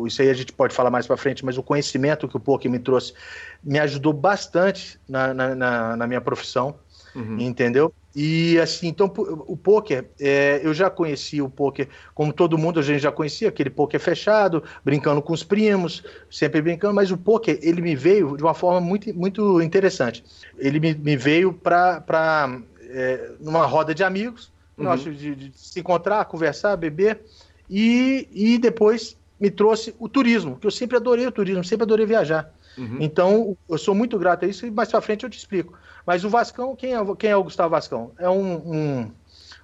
o, 0.00 0.06
isso 0.06 0.20
aí 0.20 0.30
a 0.30 0.34
gente 0.34 0.52
pode 0.52 0.74
falar 0.74 0.90
mais 0.90 1.06
para 1.06 1.16
frente, 1.16 1.44
mas 1.44 1.56
o 1.56 1.62
conhecimento 1.62 2.26
que 2.26 2.36
o 2.36 2.40
poker 2.40 2.68
me 2.68 2.80
trouxe 2.80 3.14
me 3.62 3.78
ajudou 3.78 4.12
bastante 4.12 4.98
na, 5.08 5.32
na, 5.32 5.54
na, 5.54 5.96
na 5.96 6.06
minha 6.08 6.20
profissão, 6.20 6.74
uhum. 7.14 7.38
entendeu? 7.38 7.94
E 8.16 8.58
assim, 8.58 8.88
então 8.88 9.12
o 9.46 9.56
poker, 9.56 10.10
é, 10.20 10.60
eu 10.64 10.74
já 10.74 10.90
conheci 10.90 11.40
o 11.40 11.48
poker, 11.48 11.88
como 12.16 12.32
todo 12.32 12.58
mundo 12.58 12.80
a 12.80 12.82
gente 12.82 13.00
já 13.00 13.12
conhecia, 13.12 13.48
aquele 13.48 13.70
poker 13.70 14.00
fechado, 14.00 14.64
brincando 14.84 15.22
com 15.22 15.32
os 15.32 15.44
primos, 15.44 16.02
sempre 16.28 16.60
brincando, 16.60 16.94
mas 16.94 17.12
o 17.12 17.16
poker 17.16 17.60
ele 17.62 17.80
me 17.80 17.94
veio 17.94 18.36
de 18.36 18.42
uma 18.42 18.54
forma 18.54 18.80
muito, 18.80 19.14
muito 19.14 19.62
interessante. 19.62 20.24
Ele 20.58 20.80
me, 20.80 20.94
me 20.94 21.16
veio 21.16 21.52
para 21.52 22.60
é, 22.88 23.32
numa 23.40 23.66
roda 23.66 23.94
de 23.94 24.02
amigos, 24.02 24.52
uhum. 24.76 24.84
nós 24.84 25.02
de, 25.02 25.34
de, 25.34 25.52
se 25.54 25.80
encontrar, 25.80 26.24
conversar, 26.24 26.76
beber, 26.76 27.20
e, 27.68 28.28
e 28.32 28.58
depois 28.58 29.16
me 29.38 29.50
trouxe 29.50 29.94
o 29.98 30.08
turismo, 30.08 30.56
que 30.56 30.66
eu 30.66 30.70
sempre 30.70 30.96
adorei 30.96 31.26
o 31.26 31.32
turismo, 31.32 31.62
sempre 31.62 31.84
adorei 31.84 32.06
viajar. 32.06 32.52
Uhum. 32.76 32.98
Então, 33.00 33.56
eu 33.68 33.78
sou 33.78 33.94
muito 33.94 34.18
grato 34.18 34.44
a 34.44 34.48
isso 34.48 34.66
e 34.66 34.70
mais 34.70 34.90
pra 34.90 35.00
frente 35.00 35.24
eu 35.24 35.30
te 35.30 35.38
explico. 35.38 35.76
Mas 36.06 36.24
o 36.24 36.30
Vascão, 36.30 36.74
quem 36.74 36.94
é, 36.94 36.98
quem 37.16 37.30
é 37.30 37.36
o 37.36 37.44
Gustavo 37.44 37.70
Vascão? 37.70 38.12
É 38.18 38.28
um, 38.28 38.54
um, 38.54 39.12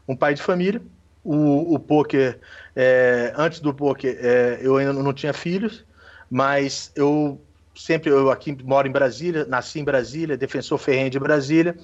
um 0.08 0.16
pai 0.16 0.34
de 0.34 0.42
família. 0.42 0.82
O, 1.22 1.74
o 1.74 1.78
poker, 1.78 2.38
é, 2.76 3.32
antes 3.36 3.60
do 3.60 3.72
poker, 3.72 4.14
é, 4.20 4.58
eu 4.60 4.76
ainda 4.76 4.92
não 4.92 5.14
tinha 5.14 5.32
filhos, 5.32 5.82
mas 6.30 6.92
eu 6.94 7.40
sempre 7.74 8.10
eu 8.10 8.30
aqui 8.30 8.56
moro 8.62 8.86
em 8.86 8.92
Brasília, 8.92 9.44
nasci 9.44 9.80
em 9.80 9.84
Brasília, 9.84 10.36
defensor 10.36 10.78
ferrenho 10.78 11.10
de 11.10 11.18
Brasília, 11.18 11.76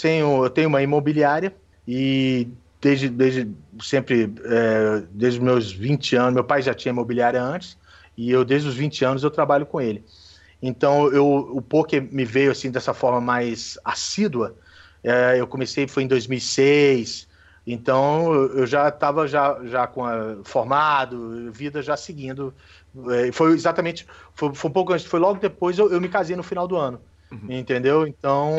tenho, 0.00 0.44
eu 0.44 0.50
tenho 0.50 0.68
uma 0.68 0.82
imobiliária 0.82 1.54
e 1.86 2.48
desde, 2.80 3.08
desde 3.08 3.48
sempre, 3.80 4.32
é, 4.44 5.02
desde 5.10 5.40
meus 5.40 5.72
20 5.72 6.16
anos, 6.16 6.34
meu 6.34 6.44
pai 6.44 6.62
já 6.62 6.74
tinha 6.74 6.90
imobiliária 6.90 7.42
antes, 7.42 7.76
e 8.16 8.30
eu 8.30 8.44
desde 8.44 8.68
os 8.68 8.76
20 8.76 9.04
anos 9.04 9.22
eu 9.22 9.30
trabalho 9.30 9.66
com 9.66 9.80
ele. 9.80 10.04
Então 10.60 11.10
eu, 11.12 11.26
o 11.26 11.62
poker 11.62 12.02
me 12.12 12.24
veio 12.24 12.50
assim 12.50 12.70
dessa 12.70 12.92
forma 12.92 13.20
mais 13.20 13.78
assídua. 13.84 14.56
É, 15.02 15.40
eu 15.40 15.46
comecei 15.46 15.86
foi 15.86 16.02
em 16.02 16.08
2006, 16.08 17.28
então 17.66 18.32
eu 18.32 18.66
já 18.66 18.88
estava 18.88 19.28
já, 19.28 19.60
já 19.64 19.86
com 19.86 20.04
a, 20.04 20.38
formado, 20.42 21.52
vida 21.52 21.80
já 21.82 21.96
seguindo. 21.96 22.52
É, 23.10 23.32
foi 23.32 23.52
exatamente, 23.52 24.06
foi, 24.34 24.54
foi 24.54 24.70
um 24.70 24.72
pouco 24.72 24.92
antes, 24.92 25.06
foi 25.06 25.20
logo 25.20 25.40
depois 25.40 25.78
eu, 25.78 25.90
eu 25.90 26.00
me 26.00 26.08
casei 26.08 26.36
no 26.36 26.42
final 26.42 26.66
do 26.66 26.76
ano. 26.76 27.00
Uhum. 27.30 27.50
Entendeu? 27.50 28.06
Então, 28.06 28.56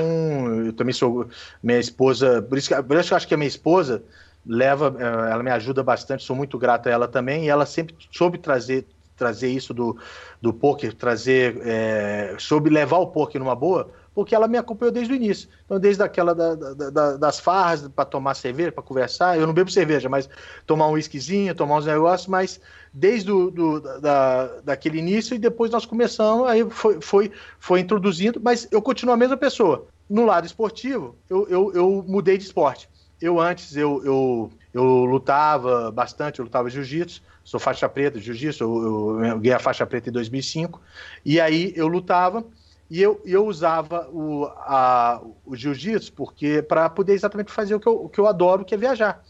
eu 0.65 0.73
também 0.73 0.93
sou 0.93 1.27
minha 1.61 1.79
esposa, 1.79 2.41
por 2.41 2.57
isso, 2.57 2.69
que, 2.69 2.83
por 2.83 2.97
isso 2.97 3.07
que 3.07 3.13
eu 3.13 3.17
acho 3.17 3.27
que 3.27 3.33
a 3.33 3.37
minha 3.37 3.47
esposa 3.47 4.03
leva, 4.45 4.95
é, 4.99 5.31
ela 5.31 5.43
me 5.43 5.51
ajuda 5.51 5.83
bastante, 5.83 6.23
sou 6.23 6.35
muito 6.35 6.57
grato 6.57 6.87
a 6.87 6.91
ela 6.91 7.07
também, 7.07 7.45
e 7.45 7.49
ela 7.49 7.65
sempre 7.65 7.95
soube 8.11 8.37
trazer 8.37 8.87
trazer 9.19 9.49
isso 9.49 9.73
do, 9.73 9.99
do 10.41 10.53
poker, 10.53 10.93
trazer, 10.93 11.59
é, 11.65 12.37
soube 12.39 12.69
levar 12.69 12.99
o 12.99 13.07
poker 13.07 13.37
numa 13.37 13.53
boa, 13.53 13.91
porque 14.13 14.35
ela 14.35 14.47
me 14.47 14.57
acompanhou 14.57 14.91
desde 14.91 15.13
o 15.13 15.15
início. 15.15 15.49
Então, 15.65 15.79
desde 15.79 16.03
aquela 16.03 16.33
da, 16.33 16.55
da, 16.55 16.89
da, 16.89 17.17
das 17.17 17.39
farras 17.39 17.87
para 17.87 18.05
tomar 18.05 18.33
cerveja, 18.33 18.71
para 18.71 18.83
conversar, 18.83 19.37
eu 19.37 19.45
não 19.45 19.53
bebo 19.53 19.71
cerveja, 19.71 20.09
mas 20.09 20.29
tomar 20.65 20.87
um 20.87 20.93
whiskyzinho, 20.93 21.55
tomar 21.55 21.77
uns 21.77 21.85
negócios, 21.85 22.27
mas 22.27 22.59
desde 22.93 23.31
o, 23.31 23.51
do, 23.51 23.79
da, 23.99 24.47
daquele 24.61 24.99
início 24.99 25.35
e 25.35 25.39
depois 25.39 25.71
nós 25.71 25.85
começamos, 25.85 26.47
aí 26.47 26.67
foi, 26.69 26.99
foi, 27.01 27.31
foi 27.59 27.79
introduzindo, 27.79 28.39
mas 28.43 28.67
eu 28.71 28.81
continuo 28.81 29.13
a 29.13 29.17
mesma 29.17 29.37
pessoa. 29.37 29.87
No 30.09 30.25
lado 30.25 30.45
esportivo, 30.45 31.15
eu, 31.29 31.47
eu, 31.47 31.71
eu 31.73 32.05
mudei 32.07 32.37
de 32.37 32.43
esporte. 32.43 32.89
Eu 33.21 33.39
antes, 33.39 33.75
eu, 33.75 34.01
eu, 34.03 34.51
eu 34.73 35.05
lutava 35.05 35.91
bastante, 35.91 36.39
eu 36.39 36.45
lutava 36.45 36.69
jiu-jitsu, 36.69 37.21
sou 37.43 37.59
faixa 37.59 37.87
preta 37.89 38.17
de 38.17 38.25
jiu-jitsu, 38.25 38.63
eu, 38.63 39.23
eu, 39.23 39.39
ganhei 39.39 39.53
a 39.53 39.59
faixa 39.59 39.85
preta 39.85 40.09
em 40.09 40.13
2005, 40.13 40.81
e 41.25 41.39
aí 41.39 41.73
eu 41.75 41.87
lutava 41.87 42.45
e 42.89 43.01
eu, 43.01 43.21
eu 43.25 43.45
usava 43.45 44.09
o, 44.09 44.45
a, 44.45 45.21
o 45.45 45.55
jiu-jitsu 45.55 46.13
porque 46.13 46.61
para 46.61 46.89
poder 46.89 47.13
exatamente 47.13 47.51
fazer 47.51 47.75
o 47.75 47.79
que, 47.79 47.87
eu, 47.87 48.05
o 48.05 48.09
que 48.09 48.19
eu 48.19 48.27
adoro, 48.27 48.65
que 48.65 48.73
é 48.73 48.77
viajar. 48.77 49.23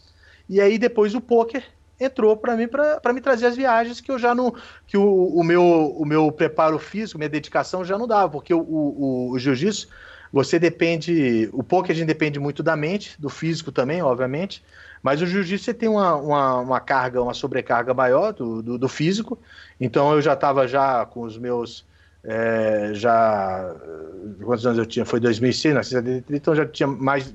E 0.48 0.60
aí 0.60 0.78
depois 0.78 1.14
o 1.14 1.20
poker 1.20 1.62
entrou 1.98 2.36
para 2.36 2.56
mim 2.56 2.66
para 2.66 3.12
me 3.12 3.20
trazer 3.20 3.46
as 3.46 3.56
viagens 3.56 4.00
que 4.00 4.10
eu 4.10 4.18
já 4.18 4.34
não 4.34 4.54
que 4.86 4.96
o, 4.96 5.26
o, 5.26 5.44
meu 5.44 5.62
o 5.62 6.04
meu 6.06 6.32
preparo 6.32 6.78
físico, 6.78 7.18
minha 7.18 7.28
dedicação 7.28 7.84
já 7.84 7.98
não 7.98 8.06
dava, 8.06 8.32
porque 8.32 8.54
o, 8.54 8.60
o, 8.60 9.30
o 9.32 9.38
jiu-jitsu 9.38 9.88
você 10.32 10.58
depende, 10.58 11.50
o 11.52 11.62
poker 11.62 11.90
a 11.90 11.94
gente 11.94 12.06
depende 12.06 12.38
muito 12.38 12.62
da 12.62 12.76
mente, 12.76 13.20
do 13.20 13.28
físico 13.28 13.72
também, 13.72 14.00
obviamente, 14.00 14.62
mas 15.02 15.20
o 15.20 15.26
jiu-jitsu 15.26 15.64
você 15.64 15.74
tem 15.74 15.88
uma, 15.88 16.14
uma, 16.14 16.60
uma, 16.60 16.80
carga, 16.80 17.22
uma 17.22 17.34
sobrecarga 17.34 17.92
maior 17.92 18.32
do, 18.32 18.62
do, 18.62 18.78
do 18.78 18.88
físico. 18.88 19.38
Então 19.80 20.12
eu 20.12 20.20
já 20.22 20.34
estava 20.34 20.68
já 20.68 21.04
com 21.06 21.22
os 21.22 21.38
meus. 21.38 21.88
É, 22.22 22.90
já. 22.94 23.74
Quantos 24.42 24.66
anos 24.66 24.78
eu 24.78 24.86
tinha? 24.86 25.04
Foi 25.04 25.20
2006, 25.20 25.74
nasci 25.74 25.94
então 26.30 26.54
já 26.54 26.66
tinha 26.66 26.86
mais. 26.86 27.32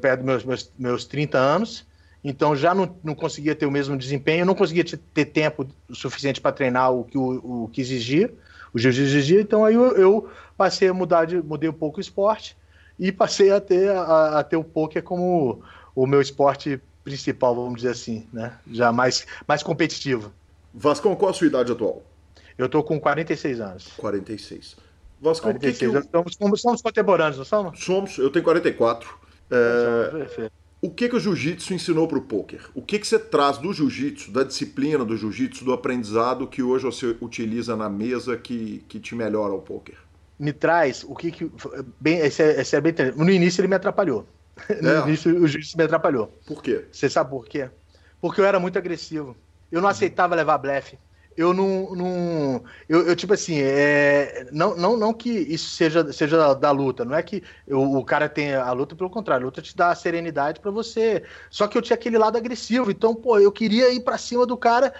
perto 0.00 0.20
dos 0.20 0.26
meus, 0.26 0.44
meus, 0.44 0.72
meus 0.78 1.04
30 1.04 1.38
anos. 1.38 1.86
Então 2.22 2.56
já 2.56 2.74
não, 2.74 2.96
não 3.04 3.14
conseguia 3.14 3.54
ter 3.54 3.66
o 3.66 3.70
mesmo 3.70 3.98
desempenho, 3.98 4.46
não 4.46 4.54
conseguia 4.54 4.82
ter 4.82 5.24
tempo 5.26 5.66
suficiente 5.92 6.40
para 6.40 6.52
treinar 6.52 6.90
o 6.90 7.04
que, 7.04 7.18
o, 7.18 7.64
o 7.64 7.68
que 7.68 7.82
exigia, 7.82 8.32
o 8.72 8.78
jiu-jitsu 8.78 9.10
exigia. 9.10 9.40
Então 9.42 9.62
aí 9.62 9.74
eu, 9.74 9.94
eu, 9.96 10.30
passei 10.56 10.88
a 10.88 10.94
mudar, 10.94 11.26
de, 11.26 11.42
mudei 11.42 11.68
um 11.68 11.74
pouco 11.74 11.98
o 11.98 12.00
esporte 12.00 12.56
e 12.98 13.12
passei 13.12 13.50
a 13.50 13.60
ter, 13.60 13.90
a, 13.90 14.38
a 14.38 14.44
ter 14.44 14.56
o 14.56 14.64
poker 14.64 15.02
como 15.02 15.62
o 15.94 16.06
meu 16.06 16.20
esporte 16.22 16.80
principal, 17.04 17.54
vamos 17.54 17.76
dizer 17.76 17.90
assim, 17.90 18.26
né? 18.32 18.54
Já 18.72 18.90
mais, 18.90 19.26
mais 19.46 19.62
competitivo. 19.62 20.32
Vascão, 20.72 21.14
qual 21.14 21.30
a 21.30 21.34
sua 21.34 21.46
idade 21.46 21.70
atual? 21.70 22.02
Eu 22.56 22.68
tô 22.68 22.82
com 22.82 23.00
46 23.00 23.60
anos. 23.60 23.88
46. 23.96 24.76
Vascão, 25.20 25.52
46 25.52 25.78
que 25.78 25.78
que 25.78 25.96
eu... 25.96 26.10
somos, 26.10 26.34
somos, 26.34 26.60
somos, 26.60 26.82
contemporâneos, 26.82 27.38
não 27.38 27.44
somos? 27.44 27.80
Somos, 27.80 28.18
eu 28.18 28.30
tenho 28.30 28.44
44. 28.44 29.18
É... 29.50 30.50
O 30.84 30.90
que, 30.90 31.08
que 31.08 31.16
o 31.16 31.18
jiu-jitsu 31.18 31.72
ensinou 31.72 32.06
para 32.06 32.18
o 32.18 32.20
poker? 32.20 32.68
O 32.74 32.82
que, 32.82 32.98
que 32.98 33.06
você 33.06 33.18
traz 33.18 33.56
do 33.56 33.72
jiu-jitsu, 33.72 34.30
da 34.30 34.44
disciplina 34.44 35.02
do 35.02 35.16
jiu-jitsu, 35.16 35.64
do 35.64 35.72
aprendizado 35.72 36.46
que 36.46 36.62
hoje 36.62 36.84
você 36.84 37.16
utiliza 37.22 37.74
na 37.74 37.88
mesa 37.88 38.36
que, 38.36 38.84
que 38.86 39.00
te 39.00 39.14
melhora 39.14 39.54
o 39.54 39.62
poker? 39.62 39.96
Me 40.38 40.52
traz 40.52 41.02
o 41.02 41.14
que. 41.14 41.30
que 41.30 41.50
bem, 41.98 42.18
esse 42.18 42.42
é, 42.42 42.60
esse 42.60 42.76
é 42.76 42.82
bem, 42.82 42.92
no 43.16 43.30
início 43.30 43.62
ele 43.62 43.68
me 43.68 43.76
atrapalhou. 43.76 44.26
No 44.82 44.90
é. 44.90 45.00
início 45.08 45.34
o 45.42 45.46
juiz 45.48 45.74
me 45.74 45.84
atrapalhou. 45.84 46.26
Por 46.46 46.62
quê? 46.62 46.84
Você 46.92 47.08
sabe 47.08 47.30
por 47.30 47.46
quê? 47.46 47.70
Porque 48.20 48.40
eu 48.40 48.44
era 48.44 48.60
muito 48.60 48.78
agressivo. 48.78 49.34
Eu 49.72 49.80
não 49.80 49.88
aceitava 49.88 50.34
levar 50.34 50.58
blefe. 50.58 50.98
Eu 51.36 51.52
não. 51.52 51.94
não 51.94 52.64
eu, 52.88 53.06
eu, 53.08 53.16
tipo 53.16 53.32
assim, 53.34 53.58
é, 53.60 54.46
não, 54.52 54.76
não, 54.76 54.96
não 54.96 55.12
que 55.12 55.30
isso 55.30 55.70
seja, 55.70 56.12
seja 56.12 56.36
da, 56.36 56.54
da 56.54 56.70
luta. 56.70 57.04
Não 57.04 57.14
é 57.14 57.22
que 57.22 57.42
eu, 57.66 57.80
o 57.82 58.04
cara 58.04 58.28
tenha 58.28 58.62
a 58.62 58.72
luta, 58.72 58.94
pelo 58.94 59.10
contrário. 59.10 59.44
A 59.44 59.46
luta 59.46 59.62
te 59.62 59.76
dá 59.76 59.90
a 59.90 59.94
serenidade 59.94 60.60
para 60.60 60.70
você. 60.70 61.24
Só 61.50 61.66
que 61.66 61.76
eu 61.76 61.82
tinha 61.82 61.96
aquele 61.96 62.18
lado 62.18 62.38
agressivo. 62.38 62.90
Então, 62.90 63.14
pô, 63.14 63.38
eu 63.38 63.50
queria 63.50 63.92
ir 63.92 64.00
para 64.00 64.18
cima 64.18 64.46
do 64.46 64.56
cara. 64.56 64.94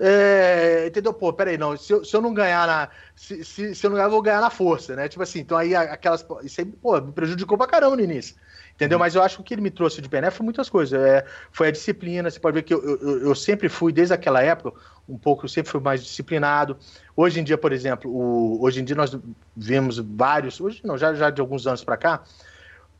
É, 0.00 0.86
entendeu? 0.86 1.12
Pô, 1.12 1.32
peraí, 1.32 1.58
não. 1.58 1.76
Se 1.76 1.92
eu, 1.92 2.04
se 2.04 2.14
eu 2.14 2.20
não 2.20 2.32
ganhar 2.34 2.66
na. 2.66 2.90
Se, 3.16 3.44
se, 3.44 3.74
se, 3.74 3.86
eu 3.86 3.90
não 3.90 3.96
ganhar, 3.96 4.06
eu 4.06 4.10
vou 4.12 4.22
ganhar 4.22 4.40
na 4.40 4.50
força, 4.50 4.94
né? 4.94 5.08
Tipo 5.08 5.22
assim, 5.22 5.40
então 5.40 5.56
aí 5.58 5.74
aquelas. 5.74 6.24
Isso 6.42 6.60
aí, 6.60 6.66
pô, 6.66 7.00
me 7.00 7.12
prejudicou 7.12 7.58
pra 7.58 7.66
caramba 7.66 7.96
no 7.96 8.02
início. 8.02 8.36
Entendeu? 8.78 8.96
Uhum. 8.96 9.00
Mas 9.00 9.16
eu 9.16 9.22
acho 9.24 9.34
que 9.34 9.40
o 9.40 9.44
que 9.44 9.54
ele 9.54 9.60
me 9.60 9.72
trouxe 9.72 10.00
de 10.00 10.08
benéfico 10.08 10.36
foi 10.36 10.44
muitas 10.44 10.70
coisas. 10.70 11.00
É, 11.00 11.24
foi 11.50 11.66
a 11.66 11.70
disciplina. 11.72 12.30
Você 12.30 12.38
pode 12.38 12.54
ver 12.54 12.62
que 12.62 12.72
eu, 12.72 12.80
eu, 12.80 13.22
eu, 13.22 13.34
sempre 13.34 13.68
fui, 13.68 13.92
desde 13.92 14.14
aquela 14.14 14.40
época, 14.40 14.78
um 15.08 15.18
pouco, 15.18 15.46
eu 15.46 15.48
sempre 15.48 15.68
fui 15.68 15.80
mais 15.80 16.00
disciplinado. 16.00 16.76
Hoje 17.16 17.40
em 17.40 17.44
dia, 17.44 17.58
por 17.58 17.72
exemplo, 17.72 18.08
o, 18.08 18.62
hoje 18.62 18.80
em 18.80 18.84
dia 18.84 18.94
nós 18.94 19.18
vemos 19.56 19.98
vários, 19.98 20.60
hoje 20.60 20.80
não, 20.84 20.96
já, 20.96 21.12
já 21.12 21.28
de 21.28 21.40
alguns 21.40 21.66
anos 21.66 21.82
para 21.82 21.96
cá, 21.96 22.22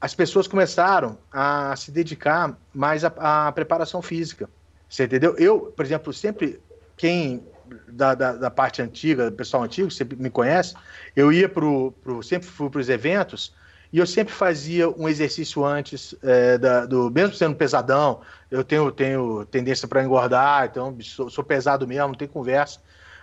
as 0.00 0.16
pessoas 0.16 0.48
começaram 0.48 1.16
a 1.30 1.76
se 1.76 1.92
dedicar 1.92 2.58
mais 2.74 3.04
à, 3.04 3.12
à, 3.46 3.52
preparação 3.52 4.02
física. 4.02 4.50
Você 4.88 5.04
entendeu? 5.04 5.36
Eu, 5.38 5.72
por 5.76 5.84
exemplo, 5.84 6.12
sempre, 6.12 6.60
quem 6.96 7.46
da, 7.86 8.16
da, 8.16 8.32
da 8.32 8.50
parte 8.50 8.82
antiga, 8.82 9.30
pessoal 9.30 9.62
antigo, 9.62 9.92
você 9.92 10.04
me 10.04 10.30
conhece, 10.30 10.74
eu 11.14 11.32
ia 11.32 11.48
pro, 11.48 11.92
pro 12.02 12.20
sempre 12.20 12.48
fui 12.48 12.68
para 12.68 12.80
os 12.80 12.88
eventos 12.88 13.54
e 13.92 13.98
eu 13.98 14.06
sempre 14.06 14.32
fazia 14.32 14.88
um 14.88 15.08
exercício 15.08 15.64
antes, 15.64 16.14
é, 16.22 16.58
da, 16.58 16.84
do 16.84 17.10
mesmo 17.10 17.34
sendo 17.34 17.56
pesadão, 17.56 18.20
eu 18.50 18.62
tenho, 18.62 18.92
tenho 18.92 19.46
tendência 19.46 19.88
para 19.88 20.04
engordar, 20.04 20.68
então 20.70 20.96
sou, 21.00 21.30
sou, 21.30 21.42
pesado 21.42 21.86
mesmo, 21.86 22.08
não 22.08 22.14
tem 22.14 22.28
conversa. 22.28 22.80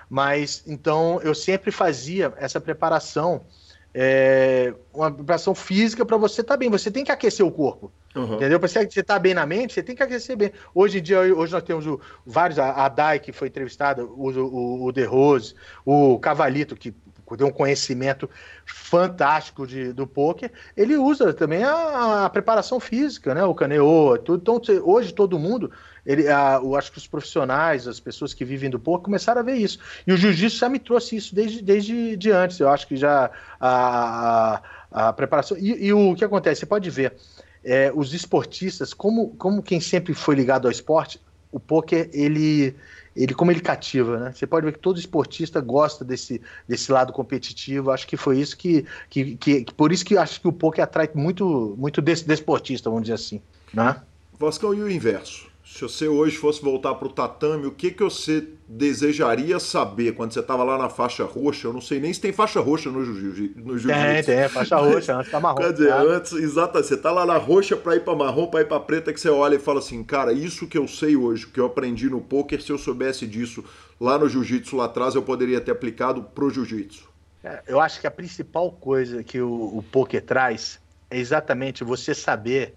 Mas 0.09 0.63
então 0.65 1.19
eu 1.23 1.35
sempre 1.35 1.71
fazia 1.71 2.33
essa 2.37 2.59
preparação, 2.59 3.45
é, 3.93 4.73
uma 4.93 5.11
preparação 5.11 5.53
física 5.53 6.05
para 6.05 6.17
você 6.17 6.41
estar 6.41 6.55
tá 6.55 6.57
bem. 6.57 6.69
Você 6.69 6.89
tem 6.89 7.03
que 7.03 7.11
aquecer 7.11 7.45
o 7.45 7.51
corpo. 7.51 7.91
Uhum. 8.15 8.35
Entendeu? 8.35 8.59
Para 8.59 8.67
você 8.67 8.79
estar 8.83 9.03
tá 9.03 9.19
bem 9.19 9.33
na 9.33 9.45
mente, 9.45 9.73
você 9.73 9.83
tem 9.83 9.95
que 9.95 10.01
aquecer 10.01 10.35
bem. 10.35 10.51
Hoje 10.73 10.99
em 10.99 11.01
dia, 11.01 11.19
hoje 11.19 11.53
nós 11.53 11.63
temos 11.63 11.85
o, 11.85 11.99
vários, 12.25 12.57
a, 12.57 12.85
a 12.85 12.89
Dai, 12.89 13.19
que 13.19 13.31
foi 13.31 13.49
entrevistada, 13.49 14.03
o, 14.03 14.31
o, 14.31 14.85
o 14.85 14.91
De 14.91 15.03
Rose, 15.03 15.53
o 15.85 16.17
Cavalito, 16.19 16.75
que 16.75 16.93
tem 17.35 17.47
um 17.47 17.51
conhecimento 17.51 18.29
fantástico 18.65 19.65
de, 19.65 19.91
do 19.91 20.05
poker, 20.05 20.51
ele 20.77 20.95
usa 20.95 21.33
também 21.33 21.63
a, 21.63 22.25
a 22.25 22.29
preparação 22.29 22.79
física, 22.79 23.33
né? 23.33 23.43
O 23.43 23.55
caneô, 23.55 24.17
tudo. 24.17 24.41
Então, 24.41 24.61
hoje 24.83 25.11
todo 25.11 25.39
mundo, 25.39 25.71
ele, 26.05 26.27
a, 26.27 26.59
eu 26.61 26.75
acho 26.75 26.91
que 26.91 26.99
os 26.99 27.07
profissionais, 27.07 27.87
as 27.87 27.99
pessoas 27.99 28.33
que 28.33 28.45
vivem 28.45 28.69
do 28.69 28.79
poker, 28.79 29.05
começaram 29.05 29.41
a 29.41 29.43
ver 29.43 29.55
isso. 29.55 29.79
E 30.05 30.13
o 30.13 30.17
jiu-jitsu 30.17 30.59
já 30.59 30.69
me 30.69 30.77
trouxe 30.77 31.15
isso 31.15 31.33
desde, 31.33 31.63
desde 31.63 32.15
de 32.15 32.29
antes. 32.29 32.59
Eu 32.59 32.69
acho 32.69 32.87
que 32.87 32.95
já 32.95 33.31
a, 33.59 34.61
a, 34.91 35.07
a 35.09 35.13
preparação. 35.13 35.57
E, 35.57 35.87
e, 35.87 35.93
o 35.93 36.13
que 36.13 36.23
acontece? 36.23 36.59
Você 36.59 36.65
pode 36.67 36.89
ver. 36.91 37.15
É, 37.63 37.91
os 37.95 38.13
esportistas, 38.13 38.93
como, 38.93 39.29
como 39.37 39.63
quem 39.63 39.81
sempre 39.81 40.13
foi 40.13 40.35
ligado 40.35 40.67
ao 40.67 40.71
esporte, 40.71 41.19
o 41.51 41.59
poker 41.59 42.07
ele 42.13 42.75
ele 43.15 43.33
como 43.33 43.51
ele 43.51 43.61
cativa, 43.61 44.17
né? 44.19 44.33
Você 44.33 44.45
pode 44.45 44.65
ver 44.65 44.73
que 44.73 44.79
todo 44.79 44.99
esportista 44.99 45.61
gosta 45.61 46.03
desse, 46.03 46.41
desse 46.67 46.91
lado 46.91 47.13
competitivo. 47.13 47.91
Acho 47.91 48.07
que 48.07 48.17
foi 48.17 48.39
isso 48.39 48.57
que, 48.57 48.85
que, 49.09 49.35
que, 49.37 49.65
por 49.75 49.91
isso 49.91 50.03
que 50.03 50.17
acho 50.17 50.41
que 50.41 50.47
o 50.47 50.53
poker 50.53 50.83
atrai 50.83 51.09
muito 51.13 51.75
muito 51.77 52.01
desse 52.01 52.27
desportista, 52.27 52.89
vamos 52.89 53.03
dizer 53.03 53.15
assim, 53.15 53.41
né? 53.73 54.01
Vascão 54.37 54.73
e 54.73 54.81
o 54.81 54.89
inverso 54.89 55.54
se 55.65 55.81
você 55.81 56.07
hoje 56.07 56.37
fosse 56.37 56.61
voltar 56.61 56.93
para 56.93 57.07
o 57.07 57.11
tatame, 57.11 57.65
o 57.65 57.71
que, 57.71 57.89
que 57.89 58.03
você 58.03 58.47
desejaria 58.67 59.59
saber 59.59 60.13
quando 60.13 60.31
você 60.31 60.39
estava 60.39 60.63
lá 60.63 60.77
na 60.77 60.89
faixa 60.89 61.23
roxa? 61.23 61.67
Eu 61.67 61.73
não 61.73 61.81
sei 61.81 61.99
nem 61.99 62.13
se 62.13 62.21
tem 62.21 62.31
faixa 62.31 62.59
roxa 62.59 62.91
no 62.91 63.03
jiu-jitsu. 63.03 63.59
No 63.59 63.75
jiu 63.75 63.89
tem, 63.89 64.23
tem, 64.23 64.47
faixa 64.47 64.77
roxa, 64.77 65.17
antes 65.17 65.31
tá 65.31 65.39
marrom. 65.39 65.57
Quer 65.57 65.73
dizer, 65.73 65.89
tá? 65.89 66.01
antes, 66.01 66.33
exato, 66.33 66.77
você 66.77 66.95
tá 66.95 67.11
lá 67.11 67.25
na 67.25 67.37
roxa 67.37 67.75
para 67.75 67.95
ir 67.95 68.01
para 68.01 68.15
marrom, 68.15 68.45
para 68.45 68.61
ir 68.61 68.67
para 68.67 68.79
preta, 68.79 69.11
que 69.11 69.19
você 69.19 69.27
olha 69.27 69.55
e 69.55 69.59
fala 69.59 69.79
assim, 69.79 70.03
cara, 70.03 70.31
isso 70.31 70.67
que 70.67 70.77
eu 70.77 70.87
sei 70.87 71.15
hoje, 71.15 71.47
que 71.47 71.59
eu 71.59 71.65
aprendi 71.65 72.07
no 72.11 72.21
poker, 72.21 72.61
se 72.61 72.71
eu 72.71 72.77
soubesse 72.77 73.25
disso 73.25 73.63
lá 73.99 74.19
no 74.19 74.29
jiu-jitsu 74.29 74.77
lá 74.77 74.85
atrás, 74.85 75.15
eu 75.15 75.23
poderia 75.23 75.59
ter 75.59 75.71
aplicado 75.71 76.21
pro 76.21 76.47
jiu-jitsu. 76.51 77.09
É, 77.43 77.63
eu 77.67 77.81
acho 77.81 77.99
que 77.99 78.05
a 78.05 78.11
principal 78.11 78.71
coisa 78.71 79.23
que 79.23 79.41
o, 79.41 79.77
o 79.77 79.83
poker 79.91 80.23
traz 80.23 80.79
é 81.09 81.17
exatamente 81.17 81.83
você 81.83 82.13
saber 82.13 82.75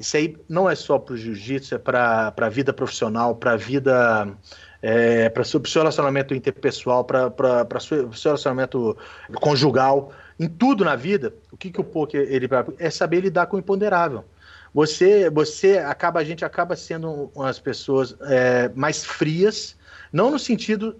isso 0.00 0.16
aí 0.16 0.34
não 0.48 0.68
é 0.68 0.74
só 0.74 0.98
para 0.98 1.12
o 1.12 1.16
jiu-jitsu, 1.16 1.74
é 1.74 1.78
para 1.78 2.32
a 2.34 2.48
vida 2.48 2.72
profissional, 2.72 3.36
para 3.36 3.52
a 3.52 3.56
vida. 3.56 4.34
É, 4.82 5.28
para 5.28 5.42
o 5.42 5.44
seu 5.44 5.60
relacionamento 5.82 6.34
interpessoal, 6.34 7.04
para 7.04 7.28
o 7.28 7.80
seu 7.80 8.08
relacionamento 8.24 8.96
conjugal, 9.34 10.10
em 10.38 10.48
tudo 10.48 10.86
na 10.86 10.96
vida, 10.96 11.34
o 11.52 11.56
que, 11.58 11.70
que 11.70 11.78
o 11.78 11.84
poker 11.84 12.26
ele 12.30 12.48
é 12.78 12.88
saber 12.88 13.20
lidar 13.20 13.44
com 13.44 13.56
o 13.56 13.58
imponderável. 13.58 14.24
Você, 14.72 15.28
você 15.28 15.76
acaba, 15.76 16.20
a 16.20 16.24
gente 16.24 16.46
acaba 16.46 16.74
sendo 16.76 17.30
umas 17.34 17.58
pessoas 17.58 18.16
é, 18.22 18.70
mais 18.74 19.04
frias, 19.04 19.76
não 20.10 20.30
no 20.30 20.38
sentido 20.38 20.96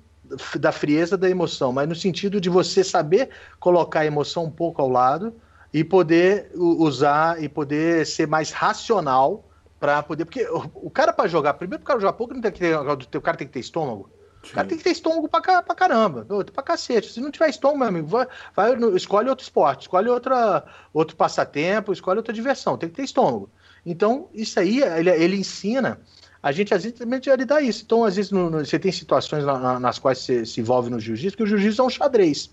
da 0.59 0.73
frieza 0.73 1.17
da 1.17 1.31
emoção, 1.31 1.73
mas 1.73 1.89
no 1.89 1.95
sentido 1.95 2.39
de 2.39 2.51
você 2.51 2.85
saber 2.85 3.31
colocar 3.59 4.01
a 4.01 4.07
emoção 4.07 4.45
um 4.45 4.51
pouco 4.51 4.83
ao 4.83 4.91
lado 4.91 5.35
e 5.73 5.85
poder 5.85 6.51
usar 6.55 7.43
e 7.43 7.49
poder 7.49 8.07
ser 8.07 8.27
mais 8.27 8.51
racional 8.51 9.49
para 9.79 10.03
poder. 10.03 10.25
Porque 10.25 10.47
o, 10.51 10.91
cara 10.91 11.13
para 11.13 11.29
jogar, 11.29 11.55
primeiro, 11.55 11.83
o 11.83 11.87
cara 11.87 12.01
jogar 12.01 12.13
pouco, 12.15 12.35
não 12.35 12.41
tem 12.41 12.53
que 12.53 12.59
ter, 12.59 12.77
o 12.77 13.21
cara 13.21 13.37
tem 13.37 13.47
que 13.47 13.53
ter 13.53 13.61
estômago. 13.61 14.11
Sim. 14.43 14.51
O 14.51 14.55
cara 14.55 14.69
tem 14.69 14.79
que 14.79 14.85
ter 14.85 14.91
estômago 14.91 15.29
pra, 15.29 15.63
pra 15.63 15.75
caramba, 15.75 16.27
pra 16.53 16.63
cacete. 16.63 17.13
Se 17.13 17.21
não 17.21 17.31
tiver 17.31 17.51
estômago, 17.51 17.79
meu 17.79 17.89
amigo, 17.89 18.07
vai, 18.07 18.27
vai, 18.57 18.75
escolhe 18.95 19.29
outro 19.29 19.43
esporte, 19.43 19.83
escolhe 19.83 20.09
outra, 20.09 20.65
outro 20.93 21.15
passatempo, 21.15 21.93
escolhe 21.93 22.19
outra 22.19 22.33
diversão. 22.33 22.79
Tem 22.79 22.89
que 22.89 22.97
ter 22.97 23.05
estômago. 23.05 23.51
Então, 23.85 24.29
isso 24.35 24.59
aí, 24.59 24.83
ele, 24.83 25.11
ele 25.11 25.37
ensina 25.37 26.01
a 26.43 26.53
gente, 26.53 26.73
às 26.73 26.85
vezes, 26.85 26.99
também 26.99 27.21
a 27.31 27.37
lidar 27.37 27.61
isso. 27.61 27.83
Então, 27.85 28.03
às 28.03 28.17
vezes, 28.17 28.31
no, 28.31 28.49
no, 28.49 28.65
você 28.65 28.79
tem 28.79 28.91
situações 28.91 29.45
na, 29.45 29.79
nas 29.79 29.99
quais 29.99 30.19
você 30.19 30.47
se 30.47 30.61
envolve 30.61 30.89
no 30.89 30.99
jiu-jitsu, 30.99 31.37
que 31.37 31.43
o 31.43 31.47
jiu-jitsu 31.47 31.83
é 31.83 31.85
um 31.85 31.91
xadrez. 31.91 32.51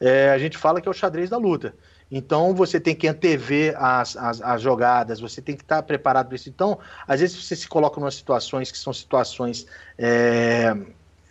É, 0.00 0.30
a 0.30 0.38
gente 0.38 0.58
fala 0.58 0.80
que 0.80 0.88
é 0.88 0.90
o 0.90 0.94
xadrez 0.94 1.30
da 1.30 1.36
luta. 1.36 1.74
Então 2.10 2.54
você 2.54 2.80
tem 2.80 2.94
que 2.94 3.06
antever 3.06 3.74
as, 3.76 4.16
as, 4.16 4.40
as 4.40 4.62
jogadas, 4.62 5.20
você 5.20 5.42
tem 5.42 5.54
que 5.54 5.62
estar 5.62 5.82
preparado 5.82 6.26
para 6.26 6.36
isso. 6.36 6.48
Então, 6.48 6.78
às 7.06 7.20
vezes 7.20 7.36
você 7.36 7.54
se 7.54 7.68
coloca 7.68 8.00
em 8.00 8.10
situações 8.10 8.70
que 8.72 8.78
são 8.78 8.92
situações 8.92 9.66
é, 9.98 10.74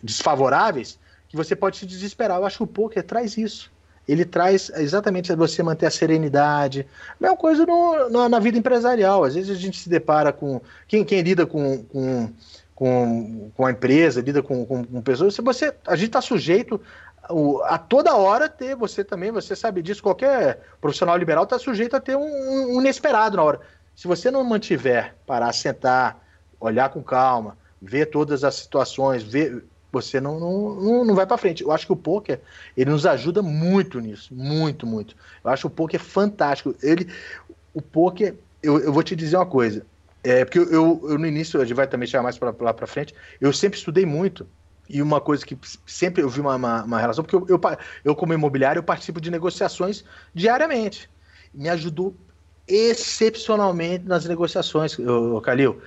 desfavoráveis, 0.02 0.98
que 1.28 1.36
você 1.36 1.56
pode 1.56 1.76
se 1.76 1.86
desesperar. 1.86 2.38
Eu 2.38 2.46
acho 2.46 2.58
que 2.58 2.62
o 2.62 2.66
poker 2.66 3.02
traz 3.02 3.36
isso. 3.36 3.70
Ele 4.06 4.24
traz 4.24 4.70
exatamente 4.70 5.34
você 5.34 5.62
manter 5.62 5.86
a 5.86 5.90
serenidade. 5.90 6.86
Mesma 7.20 7.36
coisa 7.36 7.66
no, 7.66 8.28
na 8.28 8.38
vida 8.38 8.56
empresarial. 8.56 9.24
Às 9.24 9.34
vezes 9.34 9.50
a 9.50 9.60
gente 9.60 9.78
se 9.78 9.88
depara 9.88 10.32
com. 10.32 10.62
Quem, 10.86 11.04
quem 11.04 11.20
lida 11.20 11.44
com, 11.44 11.84
com 11.84 12.32
com, 12.78 13.50
com 13.56 13.66
a 13.66 13.72
empresa, 13.72 14.20
lida 14.20 14.40
com, 14.40 14.64
com, 14.64 14.84
com 14.84 15.02
pessoas, 15.02 15.34
se 15.34 15.42
você, 15.42 15.74
a 15.84 15.96
gente 15.96 16.10
está 16.10 16.20
sujeito 16.20 16.80
a 17.64 17.78
toda 17.78 18.16
hora 18.16 18.48
ter, 18.48 18.74
você 18.74 19.04
também, 19.04 19.30
você 19.30 19.54
sabe 19.54 19.82
disso, 19.82 20.02
qualquer 20.02 20.62
profissional 20.80 21.16
liberal 21.16 21.44
está 21.44 21.58
sujeito 21.58 21.94
a 21.94 22.00
ter 22.00 22.16
um, 22.16 22.76
um, 22.76 22.80
inesperado 22.80 23.36
na 23.36 23.42
hora. 23.42 23.60
Se 23.94 24.08
você 24.08 24.30
não 24.30 24.42
mantiver, 24.44 25.14
parar, 25.26 25.52
sentar, 25.52 26.24
olhar 26.58 26.88
com 26.88 27.02
calma, 27.02 27.56
ver 27.80 28.06
todas 28.06 28.44
as 28.44 28.54
situações, 28.54 29.22
ver, 29.22 29.64
você 29.92 30.20
não, 30.20 30.40
não, 30.40 31.04
não 31.04 31.14
vai 31.14 31.26
para 31.26 31.36
frente. 31.36 31.62
Eu 31.62 31.72
acho 31.72 31.86
que 31.86 31.92
o 31.92 31.96
poker 31.96 32.40
ele 32.76 32.90
nos 32.90 33.04
ajuda 33.04 33.42
muito 33.42 34.00
nisso, 34.00 34.34
muito, 34.34 34.86
muito. 34.86 35.14
Eu 35.44 35.50
acho 35.50 35.66
o 35.66 35.70
poker 35.70 36.00
fantástico. 36.00 36.74
Ele, 36.82 37.12
o 37.74 37.82
poker, 37.82 38.34
eu, 38.62 38.78
eu 38.80 38.92
vou 38.92 39.02
te 39.02 39.14
dizer 39.14 39.36
uma 39.36 39.46
coisa, 39.46 39.84
é 40.24 40.44
porque 40.44 40.58
eu, 40.58 40.70
eu, 40.72 41.00
eu 41.10 41.18
no 41.18 41.26
início 41.26 41.60
a 41.60 41.64
gente 41.64 41.76
vai 41.76 41.86
também 41.86 42.06
chegar 42.06 42.22
mais 42.22 42.38
para 42.38 42.54
lá 42.60 42.72
para 42.72 42.86
frente. 42.86 43.14
Eu 43.40 43.52
sempre 43.52 43.78
estudei 43.78 44.06
muito 44.06 44.46
e 44.88 45.02
uma 45.02 45.20
coisa 45.20 45.44
que 45.44 45.56
sempre 45.86 46.22
eu 46.22 46.28
vi 46.28 46.40
uma, 46.40 46.56
uma, 46.56 46.84
uma 46.84 47.00
relação, 47.00 47.22
porque 47.22 47.36
eu, 47.36 47.46
eu, 47.48 47.60
eu, 48.04 48.16
como 48.16 48.32
imobiliário, 48.32 48.80
eu 48.80 48.84
participo 48.84 49.20
de 49.20 49.30
negociações 49.30 50.04
diariamente. 50.34 51.10
Me 51.52 51.68
ajudou 51.68 52.16
excepcionalmente 52.66 54.04
nas 54.04 54.24
negociações, 54.24 54.96
Calil. 55.42 55.80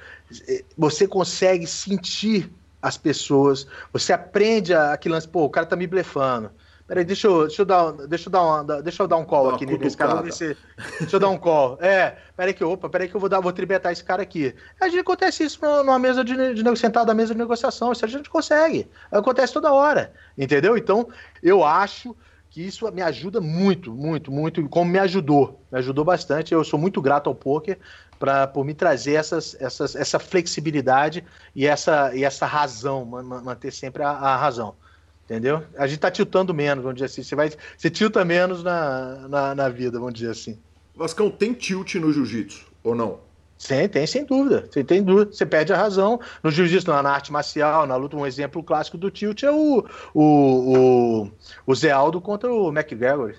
Você 0.78 1.08
consegue 1.08 1.68
sentir 1.68 2.52
as 2.82 2.98
pessoas, 2.98 3.68
você 3.94 4.12
aprende 4.12 4.74
aquele 4.74 5.14
lance, 5.14 5.28
pô, 5.28 5.44
o 5.44 5.50
cara 5.50 5.66
tá 5.68 5.76
me 5.76 5.86
blefando. 5.86 6.52
Peraí, 6.92 7.06
deixa 7.06 7.26
eu, 7.26 7.48
deixa 7.48 7.62
eu 7.62 7.66
dar, 7.66 7.94
deixa 7.94 8.28
eu 8.28 8.32
dar, 8.34 8.42
uma, 8.42 8.82
deixa 8.82 9.02
eu 9.02 9.08
dar 9.08 9.16
um 9.16 9.24
call 9.24 9.52
aqui 9.52 9.66
nesse 9.66 9.96
cara. 9.96 10.30
Se, 10.30 10.58
deixa 11.00 11.16
eu 11.16 11.22
dar 11.22 11.30
um 11.30 11.38
call. 11.38 11.78
É, 11.80 12.18
peraí 12.36 12.54
que, 12.54 12.66
opa, 12.66 12.90
peraí 12.90 13.08
que 13.08 13.16
eu 13.16 13.20
vou 13.22 13.30
dar, 13.30 13.40
vou 13.40 13.54
tribetar 13.54 13.94
esse 13.94 14.04
cara 14.04 14.22
aqui. 14.22 14.54
A 14.78 14.90
gente 14.90 15.00
acontece 15.00 15.42
isso 15.46 15.58
numa 15.86 15.98
mesa 15.98 16.22
de, 16.22 16.54
de 16.54 16.76
sentado 16.78 17.10
à 17.10 17.14
mesa 17.14 17.34
de 17.34 17.40
negociação. 17.40 17.94
Isso 17.94 18.04
a 18.04 18.10
gente 18.10 18.30
consegue. 18.30 18.90
Acontece 19.10 19.54
toda 19.54 19.72
hora. 19.72 20.12
Entendeu? 20.38 20.76
Então, 20.76 21.08
eu 21.42 21.64
acho 21.64 22.14
que 22.50 22.62
isso 22.62 22.92
me 22.92 23.02
ajuda 23.02 23.40
muito, 23.40 23.94
muito, 23.94 24.30
muito, 24.30 24.68
como 24.68 24.92
me 24.92 25.00
ajudou. 25.00 25.64
Me 25.72 25.80
ajudou 25.80 26.04
bastante. 26.04 26.54
Eu 26.54 26.62
sou 26.66 26.78
muito 26.78 27.02
grato 27.02 27.30
ao 27.30 27.36
poker 27.36 27.80
pra, 28.20 28.48
por 28.48 28.66
me 28.66 28.74
trazer 28.74 29.14
essas, 29.14 29.56
essas, 29.62 29.96
essa 29.96 30.20
flexibilidade 30.20 31.24
e 31.56 31.66
essa, 31.66 32.14
e 32.14 32.26
essa 32.26 32.46
razão, 32.46 33.06
manter 33.06 33.72
sempre 33.72 34.04
a, 34.04 34.10
a 34.10 34.36
razão. 34.36 34.76
Entendeu? 35.32 35.64
A 35.78 35.88
gente 35.88 36.00
tá 36.00 36.12
tiltando 36.12 36.54
menos, 36.54 36.84
vamos 36.84 36.96
dizer 36.96 37.06
assim. 37.06 37.24
Você, 37.24 37.36
vai, 37.38 37.50
você 37.78 37.90
tilta 37.90 38.26
menos 38.26 38.62
na, 38.66 39.30
na, 39.30 39.56
na 39.56 39.70
vida, 39.70 39.98
vamos 39.98 40.14
dizer 40.14 40.30
assim. 40.30 40.60
Vascão, 40.94 41.32
tem 41.32 41.54
tilt 41.54 41.96
no 41.96 42.12
jiu-jitsu 42.12 42.68
ou 42.84 42.94
não? 42.94 43.20
Sim, 43.58 43.88
tem, 43.88 44.06
sem 44.06 44.26
dúvida. 44.26 44.68
Você 44.70 44.84
tem 44.84 45.02
dúvida, 45.02 45.32
você 45.32 45.46
perde 45.46 45.72
a 45.72 45.78
razão. 45.78 46.20
No 46.44 46.52
jiu-jitsu, 46.52 46.92
na 46.92 47.10
arte 47.10 47.32
marcial, 47.32 47.88
na 47.88 47.96
luta, 47.96 48.18
um 48.18 48.26
exemplo 48.26 48.62
clássico 48.62 48.98
do 48.98 49.10
tilt 49.10 49.44
é 49.44 49.52
o, 49.52 49.86
o, 50.14 50.22
o, 51.24 51.32
o 51.66 51.76
Zé 51.76 51.92
Aldo 51.92 52.20
contra 52.20 52.52
o 52.54 52.68
McGregor. 52.68 53.36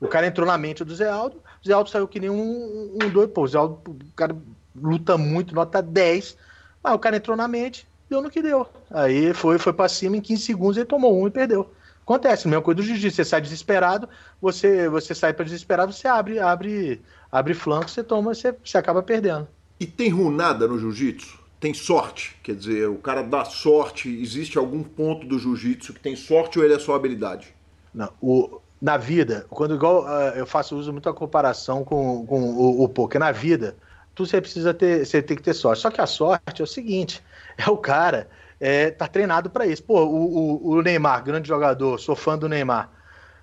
O 0.00 0.08
cara 0.08 0.26
entrou 0.26 0.48
na 0.48 0.58
mente 0.58 0.82
do 0.82 0.96
Zé 0.96 1.08
Aldo, 1.08 1.36
o 1.36 1.68
Zé 1.68 1.72
Aldo 1.72 1.90
saiu 1.90 2.08
que 2.08 2.18
nem 2.18 2.28
um, 2.28 2.98
um 3.00 3.08
doido. 3.08 3.28
Pô, 3.28 3.44
o 3.44 3.46
Zé 3.46 3.56
Aldo, 3.56 3.80
o 3.86 4.12
cara 4.16 4.36
luta 4.74 5.16
muito, 5.16 5.54
nota 5.54 5.80
10, 5.80 6.36
mas 6.82 6.92
o 6.92 6.98
cara 6.98 7.18
entrou 7.18 7.36
na 7.36 7.46
mente, 7.46 7.86
deu 8.08 8.22
no 8.22 8.30
que 8.30 8.42
deu. 8.42 8.66
Aí 8.90 9.32
foi, 9.34 9.58
foi 9.58 9.72
para 9.72 9.88
cima, 9.88 10.16
em 10.16 10.20
15 10.20 10.42
segundos 10.42 10.76
ele 10.76 10.86
tomou 10.86 11.20
um 11.20 11.26
e 11.26 11.30
perdeu. 11.30 11.70
Acontece, 12.02 12.46
mesma 12.46 12.62
coisa 12.62 12.76
do 12.76 12.86
jiu-jitsu, 12.86 13.16
você 13.16 13.24
sai 13.24 13.40
desesperado, 13.40 14.08
você, 14.40 14.88
você 14.88 15.12
sai 15.12 15.32
para 15.32 15.44
desesperado, 15.44 15.92
você 15.92 16.06
abre, 16.06 16.38
abre, 16.38 17.02
abre 17.32 17.52
flanco, 17.52 17.90
você 17.90 18.04
toma, 18.04 18.32
você, 18.32 18.54
você 18.64 18.78
acaba 18.78 19.02
perdendo. 19.02 19.48
E 19.80 19.86
tem 19.86 20.08
runada 20.08 20.68
no 20.68 20.78
jiu-jitsu? 20.78 21.36
Tem 21.58 21.74
sorte? 21.74 22.36
Quer 22.44 22.54
dizer, 22.54 22.88
o 22.88 22.96
cara 22.96 23.22
dá 23.22 23.44
sorte, 23.44 24.08
existe 24.08 24.56
algum 24.56 24.84
ponto 24.84 25.26
do 25.26 25.38
jiu-jitsu 25.38 25.94
que 25.94 26.00
tem 26.00 26.14
sorte 26.14 26.58
ou 26.58 26.64
ele 26.64 26.74
é 26.74 26.78
só 26.78 26.94
habilidade? 26.94 27.52
Não, 27.92 28.08
o, 28.20 28.60
na 28.80 28.96
vida, 28.96 29.46
quando 29.50 29.74
igual 29.74 30.04
uh, 30.04 30.36
eu 30.36 30.46
faço 30.46 30.76
uso 30.76 30.92
muito 30.92 31.08
a 31.08 31.14
comparação 31.14 31.82
com, 31.82 32.24
com 32.26 32.40
o, 32.40 32.84
o 32.84 32.88
poker, 32.88 33.18
na 33.18 33.32
vida, 33.32 33.76
tu 34.14 34.26
você 34.26 34.40
precisa 34.40 34.72
ter, 34.72 35.04
você 35.04 35.20
tem 35.20 35.36
que 35.36 35.42
ter 35.42 35.54
sorte. 35.54 35.82
Só 35.82 35.90
que 35.90 36.00
a 36.00 36.06
sorte 36.06 36.60
é 36.60 36.64
o 36.64 36.66
seguinte, 36.68 37.22
é 37.66 37.70
o 37.70 37.76
cara 37.76 38.28
é, 38.60 38.90
tá 38.90 39.06
treinado 39.06 39.50
para 39.50 39.66
isso. 39.66 39.82
Pô, 39.82 40.04
o, 40.04 40.68
o, 40.68 40.68
o, 40.70 40.82
Neymar, 40.82 41.24
grande 41.24 41.48
jogador, 41.48 41.98
sou 41.98 42.16
fã 42.16 42.36
do 42.38 42.48
Neymar. 42.48 42.90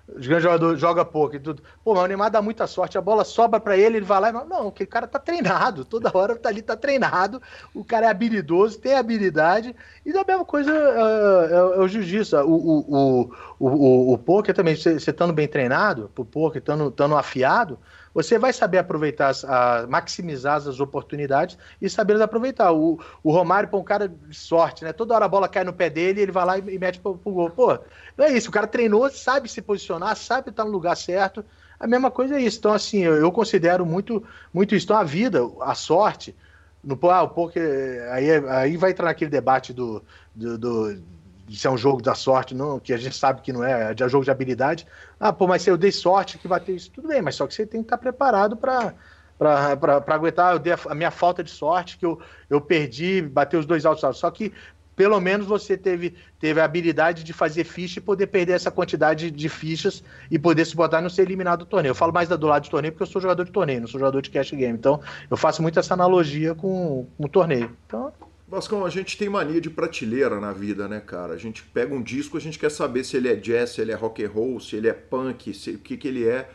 Os 0.06 0.26
grandes 0.26 0.42
jogadores 0.42 0.78
jogam 0.78 1.02
pouco 1.04 1.34
e 1.34 1.40
tudo. 1.40 1.62
Pô, 1.82 1.94
mas 1.94 2.04
o 2.04 2.06
Neymar 2.06 2.30
dá 2.30 2.42
muita 2.42 2.66
sorte, 2.66 2.98
a 2.98 3.00
bola 3.00 3.24
sobra 3.24 3.58
para 3.58 3.74
ele, 3.74 3.96
ele 3.96 4.04
vai 4.04 4.20
lá 4.20 4.28
e 4.28 4.32
fala, 4.32 4.44
não, 4.44 4.68
aquele 4.68 4.86
cara 4.86 5.06
tá 5.06 5.18
treinado, 5.18 5.82
toda 5.82 6.10
hora 6.12 6.36
tá 6.36 6.50
ali, 6.50 6.60
tá 6.60 6.76
treinado, 6.76 7.40
o 7.74 7.82
cara 7.82 8.06
é 8.06 8.10
habilidoso, 8.10 8.78
tem 8.78 8.94
habilidade, 8.94 9.74
e 10.04 10.10
a 10.10 10.24
mesma 10.24 10.44
coisa 10.44 10.70
é, 10.70 11.54
é, 11.54 11.76
é 11.76 11.80
o 11.80 11.88
jiu-jitsu, 11.88 12.36
o, 12.36 12.52
o, 12.52 13.32
o, 13.58 13.66
o, 13.66 14.12
o 14.12 14.18
poker 14.18 14.54
também, 14.54 14.76
você 14.76 14.92
estando 14.92 15.32
bem 15.32 15.48
treinado, 15.48 16.10
pro 16.14 16.22
poker, 16.22 16.60
estando 16.60 17.16
afiado, 17.16 17.78
você 18.14 18.38
vai 18.38 18.52
saber 18.52 18.78
aproveitar, 18.78 19.28
as, 19.28 19.44
a, 19.44 19.86
maximizar 19.88 20.56
as 20.56 20.78
oportunidades 20.78 21.58
e 21.82 21.90
saber 21.90 22.20
aproveitar. 22.22 22.72
O, 22.72 23.00
o 23.22 23.32
Romário, 23.32 23.68
pô, 23.68 23.78
um 23.78 23.84
cara 23.84 24.08
de 24.08 24.36
sorte, 24.36 24.84
né? 24.84 24.92
Toda 24.92 25.14
hora 25.14 25.24
a 25.24 25.28
bola 25.28 25.48
cai 25.48 25.64
no 25.64 25.72
pé 25.72 25.90
dele, 25.90 26.20
ele 26.20 26.32
vai 26.32 26.44
lá 26.44 26.58
e, 26.58 26.60
e 26.60 26.78
mete 26.78 27.00
pro, 27.00 27.18
pro 27.18 27.32
gol. 27.32 27.50
Pô, 27.50 27.76
não 28.16 28.24
é 28.24 28.32
isso. 28.32 28.48
O 28.48 28.52
cara 28.52 28.68
treinou, 28.68 29.10
sabe 29.10 29.48
se 29.48 29.60
posicionar, 29.60 30.16
sabe 30.16 30.50
estar 30.50 30.64
no 30.64 30.70
lugar 30.70 30.96
certo. 30.96 31.44
A 31.78 31.88
mesma 31.88 32.10
coisa 32.10 32.36
é 32.36 32.40
isso. 32.40 32.58
Então, 32.58 32.72
assim, 32.72 33.00
eu, 33.00 33.14
eu 33.14 33.32
considero 33.32 33.84
muito, 33.84 34.22
muito 34.52 34.76
isso. 34.76 34.86
Então, 34.86 34.96
a 34.96 35.02
vida, 35.04 35.40
a 35.60 35.74
sorte, 35.74 36.36
no, 36.84 36.98
ah, 37.10 37.22
o 37.24 37.30
poker, 37.30 38.08
aí, 38.12 38.30
aí 38.46 38.76
vai 38.76 38.92
entrar 38.92 39.06
naquele 39.06 39.30
debate 39.30 39.72
do, 39.72 40.04
do, 40.32 40.56
do 40.56 41.02
se 41.50 41.66
é 41.66 41.70
um 41.70 41.76
jogo 41.76 42.00
da 42.02 42.14
sorte, 42.14 42.54
não, 42.54 42.78
que 42.78 42.92
a 42.92 42.96
gente 42.96 43.16
sabe 43.16 43.42
que 43.42 43.52
não 43.52 43.62
é, 43.62 43.92
é 43.92 44.08
jogo 44.08 44.24
de 44.24 44.30
habilidade. 44.30 44.86
Ah, 45.18 45.32
pô, 45.32 45.46
mas 45.46 45.62
se 45.62 45.70
eu 45.70 45.76
dei 45.76 45.92
sorte 45.92 46.38
que 46.38 46.48
vai 46.48 46.60
ter 46.60 46.72
isso, 46.72 46.90
tudo 46.90 47.08
bem, 47.08 47.20
mas 47.20 47.34
só 47.34 47.46
que 47.46 47.54
você 47.54 47.66
tem 47.66 47.80
que 47.80 47.86
estar 47.86 47.98
preparado 47.98 48.56
para 48.56 48.94
para 49.36 50.14
aguentar 50.14 50.52
eu 50.52 50.60
dei 50.60 50.72
a, 50.72 50.78
a, 50.88 50.94
minha 50.94 51.10
falta 51.10 51.42
de 51.42 51.50
sorte, 51.50 51.98
que 51.98 52.06
eu, 52.06 52.20
eu 52.48 52.60
perdi, 52.60 53.20
bater 53.20 53.56
os 53.56 53.66
dois 53.66 53.84
altos. 53.84 54.16
Só 54.16 54.30
que 54.30 54.52
pelo 54.94 55.20
menos 55.20 55.46
você 55.46 55.76
teve, 55.76 56.14
teve 56.38 56.60
a 56.60 56.64
habilidade 56.64 57.24
de 57.24 57.32
fazer 57.32 57.64
ficha 57.64 57.98
e 57.98 58.02
poder 58.02 58.28
perder 58.28 58.52
essa 58.52 58.70
quantidade 58.70 59.30
de 59.30 59.48
fichas 59.48 60.04
e 60.30 60.38
poder 60.38 60.64
se 60.64 60.76
botar 60.76 61.00
e 61.00 61.02
não 61.02 61.10
ser 61.10 61.22
eliminado 61.22 61.60
do 61.60 61.66
torneio. 61.66 61.90
Eu 61.90 61.96
falo 61.96 62.12
mais 62.12 62.28
do 62.28 62.46
lado 62.46 62.62
de 62.62 62.70
torneio 62.70 62.92
porque 62.92 63.02
eu 63.02 63.08
sou 63.08 63.20
jogador 63.20 63.44
de 63.44 63.50
torneio, 63.50 63.80
não 63.80 63.88
sou 63.88 63.98
jogador 63.98 64.22
de 64.22 64.30
cash 64.30 64.52
game. 64.52 64.78
Então 64.78 65.00
eu 65.30 65.36
faço 65.36 65.62
muito 65.62 65.78
essa 65.78 65.94
analogia 65.94 66.54
com, 66.54 67.06
com 67.16 67.24
o 67.24 67.28
torneio. 67.28 67.76
Então 67.86 68.12
Vascão, 68.46 68.84
a 68.84 68.90
gente 68.90 69.16
tem 69.16 69.28
mania 69.28 69.60
de 69.60 69.70
prateleira 69.70 70.38
na 70.38 70.52
vida, 70.52 70.86
né, 70.86 71.00
cara? 71.00 71.32
A 71.32 71.38
gente 71.38 71.62
pega 71.62 71.94
um 71.94 72.02
disco, 72.02 72.36
a 72.36 72.40
gente 72.40 72.58
quer 72.58 72.70
saber 72.70 73.02
se 73.02 73.16
ele 73.16 73.28
é 73.28 73.34
jazz, 73.34 73.70
se 73.70 73.80
ele 73.80 73.90
é 73.90 73.94
rock 73.94 74.22
and 74.22 74.28
roll, 74.28 74.60
se 74.60 74.76
ele 74.76 74.86
é 74.86 74.92
punk, 74.92 75.54
se, 75.54 75.70
o 75.70 75.78
que, 75.78 75.96
que 75.96 76.06
ele 76.06 76.28
é. 76.28 76.48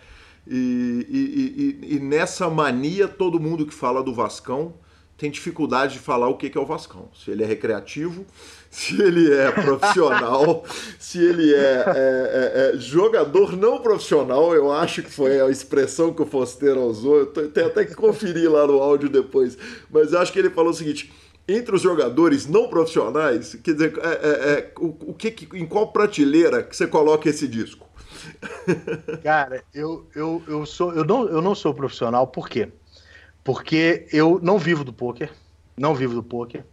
E, 0.48 1.06
e, 1.10 1.88
e, 1.90 1.96
e, 1.96 2.00
nessa 2.00 2.50
mania, 2.50 3.08
todo 3.08 3.40
mundo 3.40 3.66
que 3.66 3.74
fala 3.74 4.04
do 4.04 4.14
Vascão 4.14 4.76
tem 5.18 5.30
dificuldade 5.30 5.94
de 5.94 6.00
falar 6.00 6.30
o 6.30 6.38
que, 6.38 6.50
que 6.50 6.58
é 6.58 6.62
o 6.62 6.66
Vascão. 6.66 7.10
Se 7.14 7.30
ele 7.32 7.44
é 7.44 7.46
recreativo, 7.46 8.26
se 8.70 9.02
ele 9.02 9.34
é 9.34 9.52
profissional, 9.52 10.64
se 10.98 11.18
ele 11.18 11.54
é, 11.54 11.58
é, 11.58 11.92
é, 11.92 12.76
é, 12.76 12.78
jogador 12.78 13.58
não 13.58 13.82
profissional, 13.82 14.56
eu 14.56 14.72
acho 14.72 15.02
que 15.02 15.12
foi 15.12 15.42
a 15.42 15.50
expressão 15.50 16.14
que 16.14 16.22
o 16.22 16.26
Fosteiro 16.26 16.82
usou. 16.84 17.18
Eu 17.18 17.50
tenho 17.50 17.68
até 17.68 17.84
que 17.84 17.96
conferir 17.96 18.50
lá 18.50 18.66
no 18.66 18.80
áudio 18.80 19.10
depois. 19.10 19.58
Mas 19.90 20.14
eu 20.14 20.20
acho 20.20 20.32
que 20.32 20.40
ele 20.40 20.52
falou 20.52 20.72
o 20.72 20.76
seguinte 20.76 21.12
entre 21.50 21.76
os 21.76 21.82
jogadores 21.82 22.46
não 22.48 22.70
profissionais, 22.70 23.56
quer 23.56 23.74
dizer, 23.74 23.98
é, 23.98 24.08
é, 24.08 24.52
é, 24.52 24.74
o, 24.78 25.12
o 25.12 25.14
que, 25.14 25.48
em 25.56 25.66
qual 25.66 25.92
prateleira 25.92 26.64
que 26.64 26.76
você 26.76 26.86
coloca 26.86 27.28
esse 27.28 27.48
disco? 27.48 27.88
Cara, 29.24 29.64
eu, 29.74 30.08
eu, 30.16 30.44
eu, 30.48 30.66
sou, 30.66 30.94
eu, 30.94 31.04
não, 31.04 31.28
eu 31.28 31.42
não 31.42 31.56
sou 31.56 31.74
profissional, 31.74 32.28
por 32.28 32.48
quê? 32.48 32.70
Porque 33.44 34.08
eu 34.12 34.40
não 34.42 34.60
vivo 34.60 34.84
do 34.84 34.94
poker, 34.94 35.32
não 35.78 35.96
vivo 35.96 36.14
do 36.14 36.24
poker, 36.24 36.64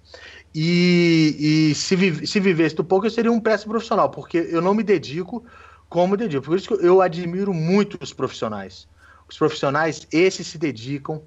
e, 0.55 1.37
e 1.71 1.75
se, 1.75 1.97
vive, 1.97 2.27
se 2.27 2.41
vivesse 2.41 2.75
do 2.75 2.85
poker 2.85 3.09
eu 3.09 3.15
seria 3.15 3.33
um 3.33 3.41
péssimo 3.41 3.73
profissional, 3.73 4.11
porque 4.11 4.39
eu 4.51 4.61
não 4.61 4.75
me 4.75 4.83
dedico 4.83 5.45
como 5.89 6.17
dedico. 6.17 6.47
Por 6.47 6.57
isso 6.57 6.77
que 6.77 6.87
eu 6.87 7.01
admiro 7.01 7.53
muito 7.53 7.99
os 8.01 8.13
profissionais. 8.13 8.89
Os 9.29 9.37
profissionais, 9.37 10.07
esses 10.13 10.47
se 10.47 10.59
dedicam, 10.59 11.23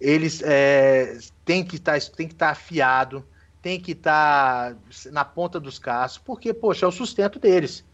eles 0.00 0.42
é, 0.42 1.18
têm 1.44 1.64
que 1.64 1.78
tá, 1.78 1.96
estar 1.96 2.28
tá 2.36 2.50
afiado, 2.50 3.26
tem 3.62 3.80
que 3.80 3.92
estar 3.92 4.74
tá 4.74 4.78
na 5.10 5.24
ponta 5.24 5.58
dos 5.58 5.78
caços, 5.78 6.18
porque, 6.18 6.52
poxa, 6.52 6.86
é 6.86 6.88
o 6.88 6.92
sustento 6.92 7.38
deles. 7.38 7.84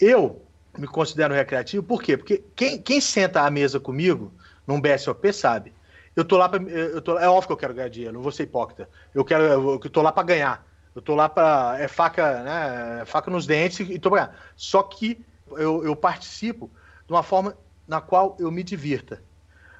Eu 0.00 0.42
me 0.76 0.86
considero 0.86 1.34
recreativo, 1.34 1.82
por 1.82 2.02
quê? 2.02 2.16
Porque 2.16 2.42
quem, 2.56 2.80
quem 2.80 3.00
senta 3.00 3.42
à 3.42 3.50
mesa 3.50 3.78
comigo 3.78 4.32
num 4.66 4.80
BSOP 4.80 5.32
sabe. 5.32 5.72
Eu 6.14 6.24
tô 6.24 6.36
lá 6.36 6.48
pra, 6.48 6.62
eu 6.62 7.00
tô, 7.00 7.18
é 7.18 7.28
óbvio 7.28 7.48
que 7.48 7.52
eu 7.52 7.56
quero 7.56 7.74
ganhar 7.74 7.88
dinheiro, 7.88 8.14
não 8.14 8.22
vou 8.22 8.32
ser 8.32 8.44
hipócrita. 8.44 8.88
Eu 9.14 9.24
quero, 9.24 9.44
eu, 9.44 9.78
tô 9.78 10.02
lá 10.02 10.12
para 10.12 10.22
ganhar. 10.22 10.66
Eu 10.94 11.00
tô 11.00 11.14
lá 11.14 11.28
para 11.28 11.76
é 11.78 11.88
faca, 11.88 12.42
né, 12.42 12.98
é 13.02 13.04
faca 13.04 13.30
nos 13.30 13.46
dentes 13.46 13.80
e 13.80 13.98
tô 13.98 14.10
pra 14.10 14.26
ganhar. 14.26 14.38
Só 14.54 14.82
que 14.82 15.24
eu, 15.52 15.84
eu 15.84 15.96
participo 15.96 16.70
de 17.06 17.12
uma 17.12 17.22
forma 17.22 17.56
na 17.86 18.00
qual 18.00 18.36
eu 18.38 18.50
me 18.50 18.62
divirta. 18.62 19.22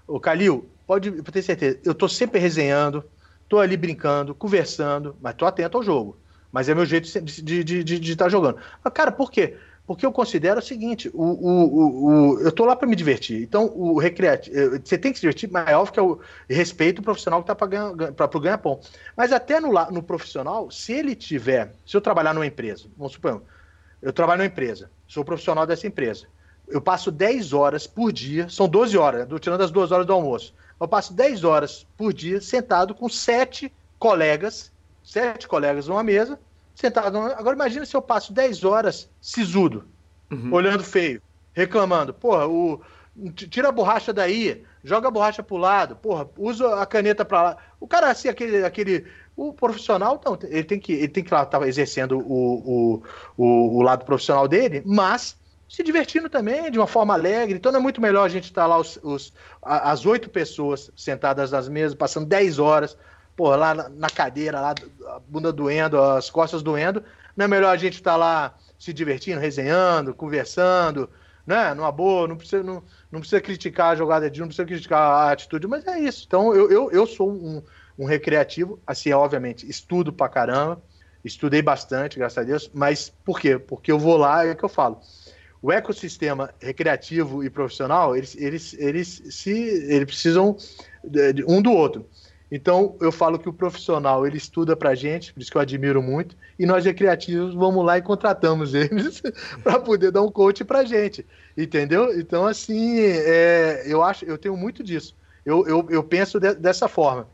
O 0.06 0.18
Calil, 0.18 0.70
pode, 0.92 1.10
ter 1.22 1.42
certeza, 1.42 1.78
eu 1.84 1.94
tô 1.94 2.06
sempre 2.06 2.38
resenhando, 2.38 3.02
tô 3.48 3.58
ali 3.58 3.76
brincando, 3.76 4.34
conversando, 4.34 5.16
mas 5.22 5.34
tô 5.34 5.46
atento 5.46 5.78
ao 5.78 5.82
jogo. 5.82 6.18
Mas 6.50 6.68
é 6.68 6.74
meu 6.74 6.84
jeito 6.84 7.04
de 7.04 7.08
estar 7.08 7.64
de, 7.64 7.82
de, 7.82 8.16
tá 8.16 8.28
jogando. 8.28 8.58
Mas, 8.84 8.92
cara, 8.92 9.10
por 9.10 9.30
quê? 9.30 9.56
Porque 9.86 10.04
eu 10.04 10.12
considero 10.12 10.60
o 10.60 10.62
seguinte: 10.62 11.10
o, 11.14 11.22
o, 11.22 12.34
o, 12.34 12.40
eu 12.40 12.52
tô 12.52 12.66
lá 12.66 12.76
para 12.76 12.86
me 12.86 12.94
divertir. 12.94 13.42
Então, 13.42 13.72
o 13.74 13.98
recreativo. 13.98 14.54
Eh, 14.54 14.80
você 14.84 14.98
tem 14.98 15.12
que 15.12 15.18
se 15.18 15.22
divertir, 15.22 15.50
mas 15.50 15.66
é 15.66 15.76
óbvio 15.76 15.92
que 15.94 15.98
é 15.98 16.02
o 16.02 16.20
respeito 16.48 16.98
o 16.98 17.02
profissional 17.02 17.40
que 17.40 17.46
tá 17.46 17.54
para 17.54 18.36
o 18.36 18.40
ganha-pão. 18.40 18.78
Mas 19.16 19.32
até 19.32 19.60
no, 19.60 19.72
no 19.90 20.02
profissional, 20.02 20.70
se 20.70 20.92
ele 20.92 21.14
tiver. 21.14 21.72
Se 21.86 21.96
eu 21.96 22.02
trabalhar 22.02 22.34
numa 22.34 22.46
empresa, 22.46 22.84
vamos 22.98 23.14
supor, 23.14 23.42
eu 24.02 24.12
trabalho 24.12 24.42
numa 24.42 24.46
empresa, 24.46 24.90
sou 25.08 25.24
profissional 25.24 25.66
dessa 25.66 25.86
empresa. 25.86 26.26
Eu 26.68 26.82
passo 26.82 27.10
10 27.10 27.54
horas 27.54 27.86
por 27.86 28.12
dia, 28.12 28.48
são 28.50 28.68
12 28.68 28.96
horas, 28.98 29.26
tirando 29.40 29.62
as 29.62 29.70
duas 29.70 29.90
horas 29.90 30.06
do 30.06 30.12
almoço. 30.12 30.54
Eu 30.80 30.88
passo 30.88 31.12
10 31.12 31.44
horas 31.44 31.86
por 31.96 32.12
dia 32.12 32.40
sentado 32.40 32.94
com 32.94 33.08
sete 33.08 33.72
colegas, 33.98 34.72
sete 35.02 35.46
colegas 35.46 35.86
numa 35.86 36.02
mesa, 36.02 36.38
sentado. 36.74 37.18
Agora 37.18 37.54
imagina 37.54 37.86
se 37.86 37.96
eu 37.96 38.02
passo 38.02 38.32
10 38.32 38.64
horas 38.64 39.08
sisudo, 39.20 39.84
uhum. 40.30 40.52
olhando 40.52 40.82
feio, 40.82 41.22
reclamando. 41.52 42.12
Porra, 42.12 42.46
o, 42.46 42.80
tira 43.34 43.68
a 43.68 43.72
borracha 43.72 44.12
daí, 44.12 44.64
joga 44.82 45.08
a 45.08 45.10
borracha 45.10 45.42
pro 45.42 45.56
lado, 45.56 45.96
porra, 45.96 46.28
usa 46.36 46.80
a 46.80 46.86
caneta 46.86 47.24
para 47.24 47.42
lá. 47.42 47.56
O 47.78 47.86
cara, 47.86 48.10
assim, 48.10 48.28
aquele. 48.28 48.64
aquele 48.64 49.06
o 49.34 49.52
profissional, 49.52 50.20
não, 50.24 50.38
ele 50.42 50.62
tem 50.62 50.78
que, 50.78 50.92
ele 50.92 51.08
tem 51.08 51.24
que 51.24 51.28
estar 51.28 51.46
tá 51.46 51.66
exercendo 51.66 52.18
o, 52.18 52.98
o, 52.98 53.02
o, 53.34 53.78
o 53.78 53.82
lado 53.82 54.04
profissional 54.04 54.46
dele, 54.46 54.82
mas 54.84 55.38
se 55.72 55.82
divertindo 55.82 56.28
também 56.28 56.70
de 56.70 56.78
uma 56.78 56.86
forma 56.86 57.14
alegre. 57.14 57.56
Então 57.56 57.72
não 57.72 57.80
é 57.80 57.82
muito 57.82 57.98
melhor 57.98 58.24
a 58.24 58.28
gente 58.28 58.44
estar 58.44 58.66
lá, 58.66 58.78
os, 58.78 58.98
os 59.02 59.32
as 59.62 60.04
oito 60.04 60.28
pessoas 60.28 60.90
sentadas 60.94 61.50
nas 61.50 61.66
mesas, 61.66 61.94
passando 61.94 62.26
dez 62.26 62.58
horas, 62.58 62.94
pô, 63.34 63.56
lá 63.56 63.88
na 63.88 64.10
cadeira, 64.10 64.60
lá, 64.60 64.74
a 65.06 65.18
bunda 65.20 65.50
doendo, 65.50 65.98
as 65.98 66.28
costas 66.28 66.62
doendo. 66.62 67.02
Não 67.34 67.46
é 67.46 67.48
melhor 67.48 67.70
a 67.70 67.78
gente 67.78 67.94
estar 67.94 68.16
lá 68.16 68.54
se 68.78 68.92
divertindo, 68.92 69.40
resenhando, 69.40 70.12
conversando, 70.12 71.08
né? 71.46 71.72
Numa 71.72 71.90
boa, 71.90 72.28
não 72.28 72.36
precisa, 72.36 72.62
não, 72.62 72.82
não 73.10 73.20
precisa 73.20 73.40
criticar 73.40 73.92
a 73.92 73.96
jogada 73.96 74.30
de 74.30 74.42
um, 74.42 74.44
não 74.44 74.48
precisa 74.48 74.68
criticar 74.68 75.00
a 75.00 75.32
atitude, 75.32 75.66
mas 75.66 75.86
é 75.86 75.98
isso. 75.98 76.24
Então 76.26 76.54
eu, 76.54 76.70
eu, 76.70 76.90
eu 76.90 77.06
sou 77.06 77.32
um, 77.32 77.62
um 77.98 78.04
recreativo, 78.04 78.78
assim, 78.86 79.10
obviamente, 79.14 79.66
estudo 79.66 80.12
pra 80.12 80.28
caramba, 80.28 80.82
estudei 81.24 81.62
bastante, 81.62 82.18
graças 82.18 82.36
a 82.36 82.42
Deus, 82.42 82.70
mas 82.74 83.08
por 83.24 83.40
quê? 83.40 83.58
Porque 83.58 83.90
eu 83.90 83.98
vou 83.98 84.18
lá, 84.18 84.46
é 84.46 84.54
que 84.54 84.62
eu 84.62 84.68
falo 84.68 85.00
o 85.62 85.70
ecossistema 85.70 86.52
recreativo 86.60 87.44
e 87.44 87.48
profissional, 87.48 88.16
eles, 88.16 88.36
eles, 88.36 88.74
eles, 88.74 89.22
se, 89.30 89.52
eles 89.52 90.04
precisam 90.04 90.56
de 91.04 91.44
um 91.46 91.62
do 91.62 91.70
outro. 91.70 92.04
Então, 92.50 92.96
eu 93.00 93.10
falo 93.10 93.38
que 93.38 93.48
o 93.48 93.52
profissional, 93.52 94.26
ele 94.26 94.36
estuda 94.36 94.76
pra 94.76 94.94
gente, 94.94 95.32
por 95.32 95.40
isso 95.40 95.50
que 95.50 95.56
eu 95.56 95.62
admiro 95.62 96.02
muito, 96.02 96.36
e 96.58 96.66
nós 96.66 96.84
recreativos 96.84 97.54
vamos 97.54 97.82
lá 97.82 97.96
e 97.96 98.02
contratamos 98.02 98.74
eles 98.74 99.22
para 99.62 99.78
poder 99.78 100.10
dar 100.10 100.20
um 100.20 100.30
coach 100.30 100.64
pra 100.64 100.84
gente, 100.84 101.24
entendeu? 101.56 102.18
Então, 102.18 102.44
assim, 102.44 102.98
é, 103.00 103.84
eu 103.86 104.02
acho, 104.02 104.24
eu 104.24 104.36
tenho 104.36 104.56
muito 104.56 104.82
disso. 104.82 105.16
Eu, 105.46 105.66
eu, 105.66 105.86
eu 105.88 106.02
penso 106.02 106.38
de, 106.38 106.54
dessa 106.54 106.88
forma. 106.88 107.26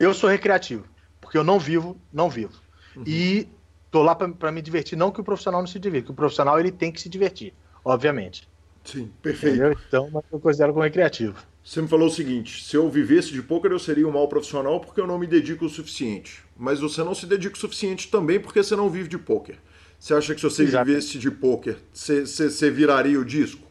Eu 0.00 0.12
sou 0.12 0.28
recreativo, 0.28 0.84
porque 1.20 1.38
eu 1.38 1.44
não 1.44 1.60
vivo, 1.60 1.96
não 2.12 2.28
vivo. 2.28 2.54
Uhum. 2.96 3.04
E 3.06 3.48
tô 3.90 4.02
lá 4.02 4.16
para 4.16 4.50
me 4.50 4.62
divertir, 4.62 4.96
não 4.96 5.12
que 5.12 5.20
o 5.20 5.24
profissional 5.24 5.60
não 5.60 5.68
se 5.68 5.78
divirta, 5.78 6.06
que 6.06 6.12
o 6.12 6.14
profissional 6.14 6.58
ele 6.58 6.72
tem 6.72 6.90
que 6.90 7.00
se 7.00 7.08
divertir 7.08 7.54
obviamente. 7.86 8.48
Sim, 8.84 9.10
perfeito. 9.22 9.56
Entendeu? 9.56 9.76
Então, 9.88 10.10
eu 10.32 10.40
considero 10.40 10.72
como 10.72 10.84
recreativo. 10.84 11.36
Você 11.64 11.82
me 11.82 11.88
falou 11.88 12.06
o 12.06 12.10
seguinte: 12.10 12.62
se 12.62 12.76
eu 12.76 12.88
vivesse 12.88 13.32
de 13.32 13.42
poker, 13.42 13.72
eu 13.72 13.78
seria 13.78 14.06
um 14.06 14.12
mau 14.12 14.28
profissional 14.28 14.80
porque 14.80 15.00
eu 15.00 15.06
não 15.06 15.18
me 15.18 15.26
dedico 15.26 15.64
o 15.64 15.68
suficiente. 15.68 16.44
Mas 16.56 16.80
você 16.80 17.02
não 17.02 17.14
se 17.14 17.26
dedica 17.26 17.56
o 17.56 17.58
suficiente 17.58 18.08
também 18.08 18.38
porque 18.38 18.62
você 18.62 18.76
não 18.76 18.88
vive 18.88 19.08
de 19.08 19.18
poker. 19.18 19.56
Você 19.98 20.14
acha 20.14 20.34
que 20.34 20.40
se 20.40 20.44
você 20.44 20.62
Exato. 20.62 20.84
vivesse 20.84 21.18
de 21.18 21.30
poker, 21.30 21.76
você, 21.92 22.26
você, 22.26 22.50
você 22.50 22.70
viraria 22.70 23.18
o 23.18 23.24
disco? 23.24 23.65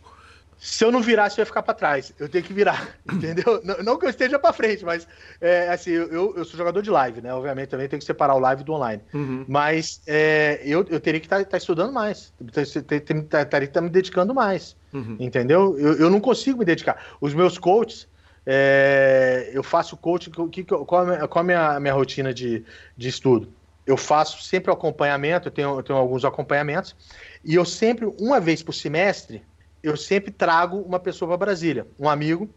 Se 0.66 0.84
eu 0.84 0.92
não 0.92 1.00
virar, 1.00 1.30
você 1.30 1.36
vai 1.38 1.46
ficar 1.46 1.62
para 1.62 1.76
trás. 1.76 2.12
Eu 2.18 2.28
tenho 2.28 2.44
que 2.44 2.52
virar, 2.52 2.98
entendeu? 3.14 3.62
Não, 3.64 3.84
não 3.84 4.00
que 4.00 4.06
eu 4.08 4.10
esteja 4.10 4.40
para 4.40 4.52
frente, 4.52 4.84
mas 4.84 5.08
é, 5.40 5.70
assim, 5.70 5.92
eu, 5.92 6.36
eu 6.36 6.44
sou 6.44 6.58
jogador 6.58 6.82
de 6.82 6.90
live, 6.90 7.22
né? 7.22 7.32
Obviamente 7.32 7.70
também 7.70 7.88
tenho 7.88 8.00
que 8.00 8.06
separar 8.06 8.34
o 8.34 8.40
live 8.40 8.64
do 8.64 8.74
online. 8.74 9.00
Uhum. 9.14 9.46
Mas 9.48 10.02
é, 10.08 10.60
eu, 10.66 10.84
eu 10.90 11.00
teria 11.00 11.20
que 11.20 11.28
estar 11.28 11.38
tá, 11.38 11.46
tá 11.46 11.58
estudando 11.58 11.94
mais. 11.94 12.34
Teria 12.52 12.66
que 12.88 13.66
estar 13.66 13.82
me 13.82 13.90
dedicando 13.90 14.34
mais. 14.34 14.76
Uhum. 14.92 15.16
Entendeu? 15.20 15.78
Eu, 15.78 16.00
eu 16.00 16.10
não 16.10 16.20
consigo 16.20 16.58
me 16.58 16.66
dedicar. 16.66 16.98
Os 17.22 17.36
meus 17.36 17.60
coaches, 17.60 18.08
é, 18.44 19.52
eu 19.54 19.62
faço 19.62 19.96
coaching. 19.96 20.32
Que, 20.50 20.64
qual 20.64 21.04
a 21.04 21.06
minha, 21.06 21.28
qual 21.28 21.46
a 21.48 21.80
minha, 21.80 21.94
rotina 21.94 22.34
de, 22.34 22.66
de 22.98 23.08
estudo? 23.08 23.54
Eu 23.86 23.98
faço 23.98 24.42
sempre 24.42 24.72
o 24.72 24.74
acompanhamento, 24.74 25.48
eu 25.48 25.52
tenho, 25.52 25.78
eu 25.78 25.84
tenho 25.84 26.00
alguns 26.00 26.26
acompanhamentos, 26.26 26.96
e 27.44 27.54
eu 27.54 27.64
sempre, 27.64 28.12
uma 28.20 28.40
vez 28.40 28.64
por 28.64 28.74
semestre, 28.74 29.44
eu 29.86 29.96
sempre 29.96 30.32
trago 30.32 30.80
uma 30.82 31.00
pessoa 31.00 31.30
para 31.30 31.46
Brasília, 31.46 31.86
um 32.00 32.10
amigo. 32.10 32.50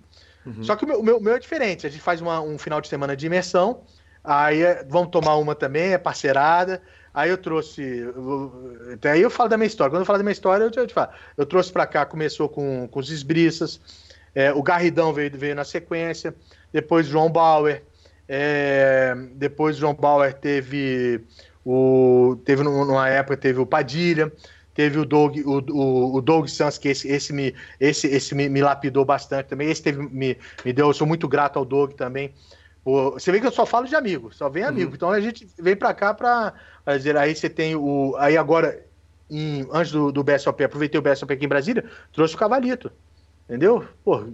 Uhum. 0.47 0.65
Só 0.65 0.75
que 0.75 0.85
o 0.85 0.89
meu, 0.89 1.01
o 1.01 1.03
meu, 1.03 1.19
o 1.19 1.23
meu, 1.23 1.35
é 1.35 1.39
diferente. 1.39 1.87
A 1.87 1.91
gente 1.91 2.01
faz 2.01 2.21
uma, 2.23 2.41
um 2.41 2.57
final 2.57 2.81
de 2.81 2.89
semana 2.89 3.15
de 3.15 3.27
imersão, 3.27 3.83
aí 4.25 4.63
é, 4.63 4.85
vamos 4.89 5.11
tomar 5.11 5.37
uma 5.37 5.55
também, 5.55 5.93
é 5.93 5.99
parceirada. 5.99 6.81
Aí 7.13 7.29
eu 7.31 7.37
trouxe. 7.37 8.05
Até 8.95 9.11
aí 9.13 9.21
eu 9.21 9.31
falo 9.31 9.49
da 9.49 9.57
minha 9.57 9.67
história. 9.67 9.91
Quando 9.91 10.03
eu 10.03 10.07
falo 10.07 10.19
da 10.19 10.25
minha 10.25 10.33
história, 10.33 10.65
eu 10.65 10.87
te 10.87 10.95
falo. 10.95 11.11
Eu 11.37 11.45
trouxe 11.45 11.73
para 11.73 11.87
cá, 11.87 12.07
começou 12.07 12.49
com, 12.49 12.89
com 12.89 13.01
os 13.01 13.11
esbriças. 13.11 13.81
É, 14.35 14.53
o 14.53 14.63
Garridão 14.63 15.13
veio, 15.13 15.31
veio 15.37 15.55
na 15.55 15.65
sequência. 15.65 16.35
Depois 16.73 17.07
João 17.07 17.31
Bauer. 17.31 17.83
É, 18.29 19.15
depois 19.35 19.77
João 19.77 19.95
Bauer 19.95 20.33
teve 20.33 21.21
o. 21.65 22.39
Teve 22.45 22.63
numa 22.63 23.09
época, 23.09 23.37
teve 23.37 23.59
o 23.59 23.67
Padilha 23.67 24.33
teve 24.79 24.97
o 24.97 25.05
Doug, 25.05 25.37
o, 25.39 25.59
o, 25.73 26.15
o 26.19 26.21
Doug 26.23 26.47
Santos, 26.47 26.79
que 26.79 26.89
esse, 26.89 27.09
esse, 27.09 27.33
me, 27.33 27.53
esse, 27.81 28.07
esse 28.07 28.33
me, 28.33 28.49
me 28.49 28.63
lapidou 28.63 29.05
bastante 29.05 29.47
também. 29.47 29.69
Esse 29.69 29.83
teve, 29.83 30.01
me, 30.01 30.39
me 30.65 30.73
deu, 30.73 30.87
eu 30.87 30.95
sou 30.95 31.05
muito 31.05 31.27
grato 31.27 31.59
ao 31.59 31.65
Doug 31.65 31.95
também. 31.95 32.33
você 32.85 33.33
vê 33.33 33.41
que 33.41 33.47
eu 33.49 33.51
só 33.51 33.67
falo 33.67 33.89
de 33.89 33.97
amigo, 33.97 34.33
só 34.33 34.49
vem 34.49 34.63
amigo. 34.63 34.91
Uhum. 34.91 34.95
Então 34.95 35.11
a 35.11 35.21
gente 35.21 35.49
vem 35.59 35.75
para 35.75 35.93
cá 35.93 36.15
para 36.15 36.55
dizer, 36.97 37.17
aí 37.17 37.35
você 37.35 37.51
tem 37.51 37.75
o. 37.75 38.15
Aí 38.19 38.37
agora, 38.37 38.87
em, 39.29 39.67
antes 39.73 39.91
do, 39.91 40.13
do 40.13 40.23
BSOP, 40.23 40.63
aproveitei 40.63 41.01
o 41.01 41.03
BSOP 41.03 41.33
aqui 41.33 41.45
em 41.45 41.49
Brasília, 41.49 41.85
trouxe 42.13 42.37
o 42.37 42.39
Cavalito. 42.39 42.93
Entendeu? 43.49 43.85
Pô, 44.05 44.29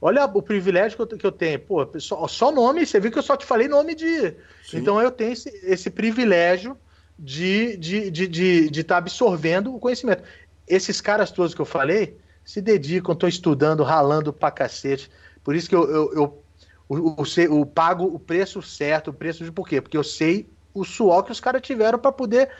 olha 0.00 0.24
o 0.24 0.40
privilégio 0.40 0.96
que 0.96 1.14
eu, 1.14 1.18
que 1.18 1.26
eu 1.26 1.32
tenho. 1.32 1.58
Pô, 1.58 1.84
só, 1.98 2.28
só 2.28 2.52
nome, 2.52 2.86
você 2.86 3.00
viu 3.00 3.10
que 3.10 3.18
eu 3.18 3.24
só 3.24 3.36
te 3.36 3.44
falei 3.44 3.66
nome 3.66 3.96
de. 3.96 4.36
Sim. 4.62 4.78
Então 4.78 5.02
eu 5.02 5.10
tenho 5.10 5.32
esse, 5.32 5.48
esse 5.64 5.90
privilégio 5.90 6.78
de 7.20 7.76
de, 7.76 8.10
de, 8.10 8.26
de, 8.26 8.70
de 8.70 8.84
tá 8.84 8.96
absorvendo 8.96 9.74
o 9.74 9.78
conhecimento. 9.78 10.22
Esses 10.66 11.00
caras 11.00 11.30
todos 11.30 11.54
que 11.54 11.60
eu 11.60 11.66
falei 11.66 12.18
se 12.44 12.60
dedicam, 12.60 13.12
estão 13.12 13.28
estudando, 13.28 13.82
ralando 13.82 14.32
pra 14.32 14.50
cacete. 14.50 15.10
Por 15.44 15.54
isso 15.54 15.68
que 15.68 15.74
eu, 15.74 15.88
eu, 15.88 16.12
eu, 16.14 16.44
eu, 16.90 17.16
eu, 17.18 17.58
eu 17.58 17.66
pago 17.66 18.04
o 18.04 18.18
preço 18.18 18.62
certo, 18.62 19.08
o 19.10 19.14
preço 19.14 19.44
de 19.44 19.52
por 19.52 19.68
quê? 19.68 19.80
Porque 19.80 19.96
eu 19.96 20.04
sei 20.04 20.48
o 20.72 20.84
suor 20.84 21.24
que 21.24 21.32
os 21.32 21.40
caras 21.40 21.62
tiveram 21.62 21.98
para 21.98 22.12
poder 22.12 22.50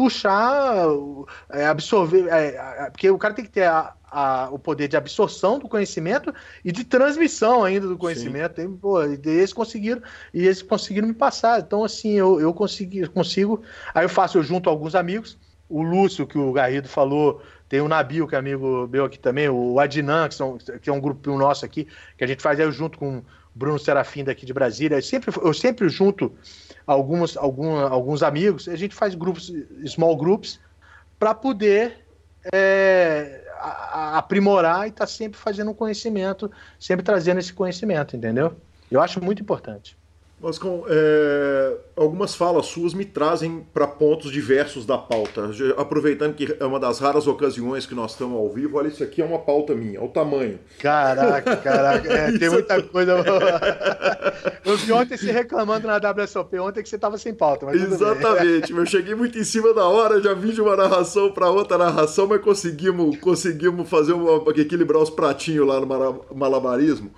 puxar, 0.00 0.86
é, 1.50 1.66
absorver. 1.66 2.26
É, 2.30 2.88
porque 2.90 3.10
o 3.10 3.18
cara 3.18 3.34
tem 3.34 3.44
que 3.44 3.50
ter 3.50 3.64
a, 3.64 3.92
a, 4.10 4.48
o 4.50 4.58
poder 4.58 4.88
de 4.88 4.96
absorção 4.96 5.58
do 5.58 5.68
conhecimento 5.68 6.32
e 6.64 6.72
de 6.72 6.84
transmissão 6.84 7.62
ainda 7.62 7.86
do 7.86 7.98
conhecimento. 7.98 8.54
Tem, 8.54 8.66
pô, 8.66 9.04
e 9.04 9.20
eles 9.26 9.52
conseguiram, 9.52 10.00
e 10.32 10.46
eles 10.46 10.62
conseguiram 10.62 11.06
me 11.06 11.12
passar. 11.12 11.60
Então, 11.60 11.84
assim, 11.84 12.12
eu, 12.12 12.40
eu 12.40 12.54
consegui, 12.54 13.06
consigo. 13.08 13.62
Aí 13.94 14.06
eu 14.06 14.08
faço, 14.08 14.38
eu 14.38 14.42
junto 14.42 14.70
alguns 14.70 14.94
amigos. 14.94 15.36
O 15.68 15.82
Lúcio, 15.82 16.26
que 16.26 16.38
o 16.38 16.50
Garrido 16.50 16.88
falou, 16.88 17.42
tem 17.68 17.82
o 17.82 17.86
Nabil, 17.88 18.26
que 18.26 18.34
é 18.34 18.38
amigo 18.38 18.88
meu 18.90 19.04
aqui 19.04 19.18
também, 19.18 19.50
o 19.50 19.78
Adnan, 19.78 20.28
que, 20.28 20.34
são, 20.34 20.56
que 20.56 20.88
é 20.88 20.92
um 20.92 21.00
grupo 21.00 21.30
nosso 21.36 21.64
aqui, 21.64 21.86
que 22.16 22.24
a 22.24 22.26
gente 22.26 22.42
faz 22.42 22.58
aí 22.58 22.72
junto 22.72 22.98
com 22.98 23.18
o 23.18 23.24
Bruno 23.54 23.78
Serafim 23.78 24.24
daqui 24.24 24.46
de 24.46 24.54
Brasília. 24.54 24.96
Eu 24.96 25.02
sempre, 25.02 25.30
eu 25.42 25.52
sempre 25.52 25.90
junto 25.90 26.32
alguns, 26.86 27.36
algum, 27.36 27.76
alguns 27.76 28.22
amigos, 28.22 28.68
a 28.68 28.76
gente 28.76 28.94
faz 28.94 29.14
grupos, 29.14 29.52
small 29.86 30.16
groups, 30.16 30.58
para 31.18 31.34
poder 31.34 32.06
é, 32.52 33.44
aprimorar 33.60 34.86
e 34.86 34.90
estar 34.90 35.04
tá 35.04 35.06
sempre 35.06 35.38
fazendo 35.38 35.70
um 35.70 35.74
conhecimento, 35.74 36.50
sempre 36.78 37.04
trazendo 37.04 37.38
esse 37.38 37.52
conhecimento, 37.52 38.16
entendeu? 38.16 38.56
Eu 38.90 39.00
acho 39.00 39.22
muito 39.22 39.42
importante. 39.42 39.99
Vascão, 40.40 40.84
é, 40.88 41.76
algumas 41.94 42.34
falas 42.34 42.64
suas 42.64 42.94
me 42.94 43.04
trazem 43.04 43.66
para 43.74 43.86
pontos 43.86 44.32
diversos 44.32 44.86
da 44.86 44.96
pauta. 44.96 45.50
Aproveitando 45.76 46.34
que 46.34 46.56
é 46.58 46.64
uma 46.64 46.80
das 46.80 46.98
raras 46.98 47.26
ocasiões 47.26 47.84
que 47.84 47.94
nós 47.94 48.12
estamos 48.12 48.38
ao 48.38 48.48
vivo, 48.48 48.78
olha, 48.78 48.88
isso 48.88 49.04
aqui 49.04 49.20
é 49.20 49.24
uma 49.24 49.38
pauta 49.38 49.74
minha, 49.74 50.00
olha 50.00 50.08
o 50.08 50.12
tamanho. 50.12 50.58
Caraca, 50.78 51.56
caraca, 51.58 52.10
é, 52.10 52.38
tem 52.38 52.48
muita 52.50 52.82
coisa. 52.82 53.22
eu 54.64 54.76
vi 54.78 54.92
ontem 54.92 55.18
você 55.18 55.30
reclamando 55.30 55.86
na 55.86 55.98
WSOP, 55.98 56.58
ontem 56.58 56.82
que 56.82 56.88
você 56.88 56.96
estava 56.96 57.18
sem 57.18 57.34
pauta. 57.34 57.66
Exatamente, 57.76 58.72
eu 58.72 58.86
cheguei 58.86 59.14
muito 59.14 59.38
em 59.38 59.44
cima 59.44 59.74
da 59.74 59.86
hora, 59.86 60.22
já 60.22 60.32
vim 60.32 60.52
de 60.52 60.62
uma 60.62 60.74
narração 60.74 61.30
para 61.32 61.50
outra 61.50 61.76
narração, 61.76 62.26
mas 62.26 62.40
conseguimos, 62.40 63.18
conseguimos 63.18 63.90
fazer 63.90 64.14
uma, 64.14 64.50
equilibrar 64.56 65.02
os 65.02 65.10
pratinhos 65.10 65.68
lá 65.68 65.78
no 65.78 65.86
malabarismo. 66.34 67.10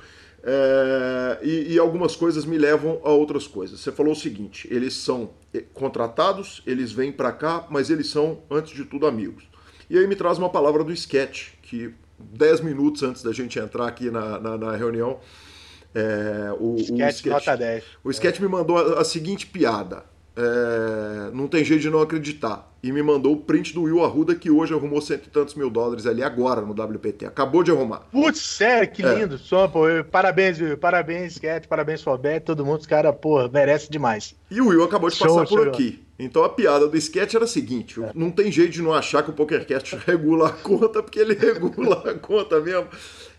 É, 0.44 1.38
e, 1.42 1.74
e, 1.74 1.78
algumas 1.78 2.16
coisas 2.16 2.44
me 2.44 2.58
levam 2.58 3.00
a 3.04 3.10
outras 3.10 3.46
coisas. 3.46 3.78
Você 3.78 3.92
falou 3.92 4.12
o 4.12 4.16
seguinte: 4.16 4.66
eles 4.70 4.94
são 4.94 5.30
contratados, 5.72 6.62
eles 6.66 6.90
vêm 6.90 7.12
para 7.12 7.30
cá, 7.30 7.66
mas 7.70 7.90
eles 7.90 8.08
são, 8.08 8.42
antes 8.50 8.74
de 8.74 8.84
tudo, 8.84 9.06
amigos. 9.06 9.44
E 9.88 9.96
aí 9.96 10.06
me 10.06 10.16
traz 10.16 10.38
uma 10.38 10.50
palavra 10.50 10.82
do 10.82 10.92
sketch, 10.92 11.50
que 11.62 11.94
10 12.18 12.60
minutos 12.60 13.02
antes 13.02 13.22
da 13.22 13.32
gente 13.32 13.58
entrar 13.58 13.86
aqui 13.86 14.10
na, 14.10 14.40
na, 14.40 14.58
na 14.58 14.76
reunião, 14.76 15.20
é, 15.94 16.52
o, 16.58 16.76
sketch, 16.76 16.90
o 16.90 17.08
sketch, 17.08 17.32
nota 17.32 17.56
10. 17.56 17.84
O 18.02 18.10
sketch 18.10 18.38
é. 18.38 18.42
me 18.42 18.48
mandou 18.48 18.78
a, 18.78 19.00
a 19.00 19.04
seguinte 19.04 19.46
piada. 19.46 20.04
É, 20.36 21.30
não 21.32 21.46
tem 21.46 21.64
jeito 21.64 21.82
de 21.82 21.90
não 21.90 22.00
acreditar. 22.00 22.70
E 22.82 22.90
me 22.90 23.02
mandou 23.02 23.34
o 23.34 23.36
print 23.36 23.72
do 23.74 23.82
Will 23.82 24.02
Arruda, 24.02 24.34
que 24.34 24.50
hoje 24.50 24.74
arrumou 24.74 25.00
cento 25.00 25.26
e 25.26 25.30
tantos 25.30 25.54
mil 25.54 25.70
dólares 25.70 26.04
ali 26.04 26.22
agora 26.22 26.62
no 26.62 26.72
WPT. 26.72 27.26
Acabou 27.26 27.62
de 27.62 27.70
arrumar. 27.70 28.00
Putz, 28.10 28.40
sério, 28.40 28.90
que 28.90 29.04
é. 29.04 29.14
lindo. 29.14 29.38
Só, 29.38 29.68
pô, 29.68 29.82
parabéns, 30.10 30.60
Will. 30.60 30.76
Parabéns, 30.76 31.38
Cat, 31.38 31.68
parabéns, 31.68 32.02
Fobet, 32.02 32.40
todo 32.40 32.64
mundo. 32.64 32.80
Os 32.80 32.86
caras, 32.86 33.14
pô, 33.20 33.48
merece 33.48 33.90
demais. 33.90 34.34
E 34.50 34.60
o 34.60 34.68
Will 34.68 34.82
acabou 34.82 35.10
de 35.10 35.16
show, 35.16 35.28
passar 35.28 35.46
por 35.46 35.64
show. 35.64 35.68
aqui. 35.68 36.02
Então 36.24 36.44
a 36.44 36.48
piada 36.48 36.86
do 36.86 36.96
sketch 36.96 37.34
era 37.34 37.44
a 37.44 37.48
seguinte: 37.48 38.00
não 38.14 38.30
tem 38.30 38.50
jeito 38.50 38.72
de 38.72 38.82
não 38.82 38.92
achar 38.92 39.22
que 39.22 39.30
o 39.30 39.32
PokerCast 39.32 39.96
regula 40.06 40.48
a 40.48 40.52
conta, 40.52 41.02
porque 41.02 41.18
ele 41.18 41.34
regula 41.38 42.10
a 42.10 42.14
conta 42.14 42.60
mesmo 42.60 42.86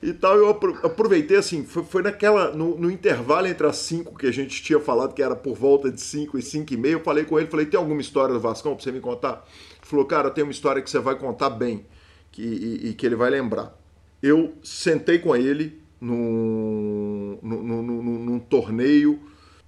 e 0.02 0.12
tal. 0.12 0.36
Eu 0.36 0.50
aproveitei 0.50 1.38
assim, 1.38 1.64
foi, 1.64 1.84
foi 1.84 2.02
naquela, 2.02 2.52
no, 2.52 2.78
no, 2.78 2.92
intervalo 2.92 3.48
entre 3.48 3.66
as 3.66 3.78
5 3.78 4.18
que 4.18 4.28
a 4.28 4.32
gente 4.32 4.62
tinha 4.62 4.80
falado, 4.80 5.14
que 5.14 5.24
era 5.24 5.36
por 5.36 5.56
volta 5.56 5.90
de 5.90 6.02
5 6.02 6.38
e 6.38 6.42
5 6.42 6.74
e 6.74 6.78
meio, 6.78 6.96
eu 6.96 7.00
falei 7.00 7.24
com 7.24 7.40
ele, 7.40 7.48
falei, 7.48 7.66
tem 7.66 7.80
alguma 7.80 8.02
história 8.02 8.34
do 8.34 8.40
Vascão 8.40 8.76
pra 8.76 8.84
você 8.84 8.92
me 8.92 9.00
contar? 9.00 9.48
Ele 9.78 9.88
falou, 9.90 10.06
cara, 10.06 10.30
tem 10.30 10.44
uma 10.44 10.52
história 10.52 10.82
que 10.82 10.90
você 10.90 11.00
vai 11.00 11.16
contar 11.16 11.50
bem 11.50 11.86
que, 12.32 12.42
e, 12.42 12.90
e 12.90 12.94
que 12.94 13.06
ele 13.06 13.16
vai 13.16 13.30
lembrar. 13.30 13.74
Eu 14.22 14.54
sentei 14.62 15.20
com 15.20 15.36
ele 15.36 15.82
num, 16.02 17.40
num, 17.42 17.64
num, 17.64 18.02
num 18.02 18.40
torneio, 18.40 19.20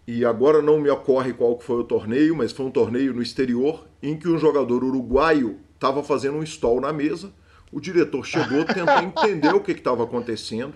e 0.08 0.24
agora 0.24 0.62
não 0.62 0.80
me 0.80 0.90
ocorre 0.90 1.34
qual 1.34 1.60
foi 1.60 1.78
o 1.78 1.84
torneio, 1.84 2.36
mas 2.36 2.52
foi 2.52 2.66
um 2.66 2.72
torneio 2.72 3.14
no 3.14 3.22
exterior, 3.22 3.88
em 4.02 4.16
que 4.16 4.28
um 4.28 4.38
jogador 4.38 4.84
uruguaio 4.84 5.58
estava 5.74 6.04
fazendo 6.04 6.38
um 6.38 6.44
stall 6.44 6.80
na 6.80 6.94
mesa, 6.94 7.34
o 7.72 7.82
diretor 7.82 8.24
chegou, 8.24 8.64
tentou 8.66 9.00
entender 9.00 9.54
o 9.54 9.60
que 9.60 9.72
estava 9.72 10.04
acontecendo. 10.04 10.76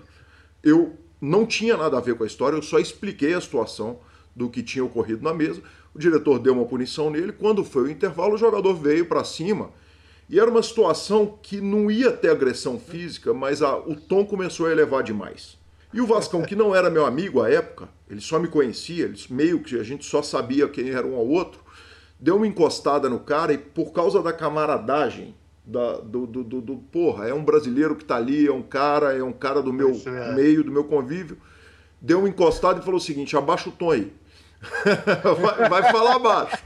Eu 0.62 0.96
não 1.20 1.46
tinha 1.46 1.76
nada 1.76 1.96
a 1.96 2.00
ver 2.00 2.16
com 2.16 2.24
a 2.24 2.26
história, 2.26 2.56
eu 2.56 2.62
só 2.62 2.78
expliquei 2.78 3.34
a 3.34 3.40
situação 3.40 4.00
do 4.34 4.50
que 4.50 4.62
tinha 4.62 4.84
ocorrido 4.84 5.22
na 5.22 5.32
mesa. 5.32 5.62
O 5.94 5.98
diretor 5.98 6.38
deu 6.38 6.54
uma 6.54 6.66
punição 6.66 7.10
nele. 7.10 7.32
Quando 7.32 7.64
foi 7.64 7.84
o 7.84 7.90
intervalo, 7.90 8.34
o 8.34 8.38
jogador 8.38 8.74
veio 8.74 9.06
para 9.06 9.24
cima. 9.24 9.70
E 10.28 10.38
era 10.38 10.50
uma 10.50 10.62
situação 10.62 11.38
que 11.42 11.60
não 11.60 11.90
ia 11.90 12.12
ter 12.12 12.30
agressão 12.30 12.78
física, 12.78 13.34
mas 13.34 13.62
a, 13.62 13.76
o 13.76 13.96
tom 13.96 14.24
começou 14.24 14.66
a 14.66 14.70
elevar 14.70 15.02
demais. 15.02 15.58
E 15.92 16.00
o 16.00 16.06
Vascão, 16.06 16.42
que 16.42 16.54
não 16.54 16.74
era 16.74 16.88
meu 16.88 17.04
amigo 17.04 17.42
à 17.42 17.50
época, 17.50 17.88
ele 18.08 18.20
só 18.20 18.38
me 18.38 18.48
conhecia, 18.48 19.04
ele, 19.04 19.18
meio 19.28 19.60
que 19.60 19.78
a 19.78 19.82
gente 19.82 20.04
só 20.04 20.22
sabia 20.22 20.68
quem 20.68 20.90
era 20.90 21.06
um 21.06 21.16
ao 21.16 21.26
outro, 21.26 21.60
deu 22.18 22.36
uma 22.36 22.46
encostada 22.46 23.08
no 23.08 23.18
cara 23.18 23.52
e 23.52 23.58
por 23.58 23.92
causa 23.92 24.22
da 24.22 24.32
camaradagem 24.32 25.34
da, 25.64 25.98
do, 25.98 26.26
do, 26.26 26.44
do, 26.44 26.60
do, 26.60 26.76
porra, 26.76 27.28
é 27.28 27.34
um 27.34 27.44
brasileiro 27.44 27.94
que 27.94 28.04
tá 28.04 28.16
ali, 28.16 28.46
é 28.46 28.52
um 28.52 28.62
cara, 28.62 29.16
é 29.16 29.22
um 29.22 29.32
cara 29.32 29.62
do 29.62 29.72
meu 29.72 30.00
é. 30.06 30.32
meio, 30.32 30.64
do 30.64 30.70
meu 30.70 30.84
convívio. 30.84 31.38
Deu 32.00 32.20
uma 32.20 32.28
encostada 32.28 32.80
e 32.80 32.82
falou 32.82 32.98
o 32.98 33.02
seguinte: 33.02 33.36
abaixa 33.36 33.68
o 33.68 33.72
tom 33.72 33.90
aí. 33.90 34.12
vai, 35.40 35.68
vai, 35.68 35.92
falar 35.92 36.18
baixo. 36.18 36.56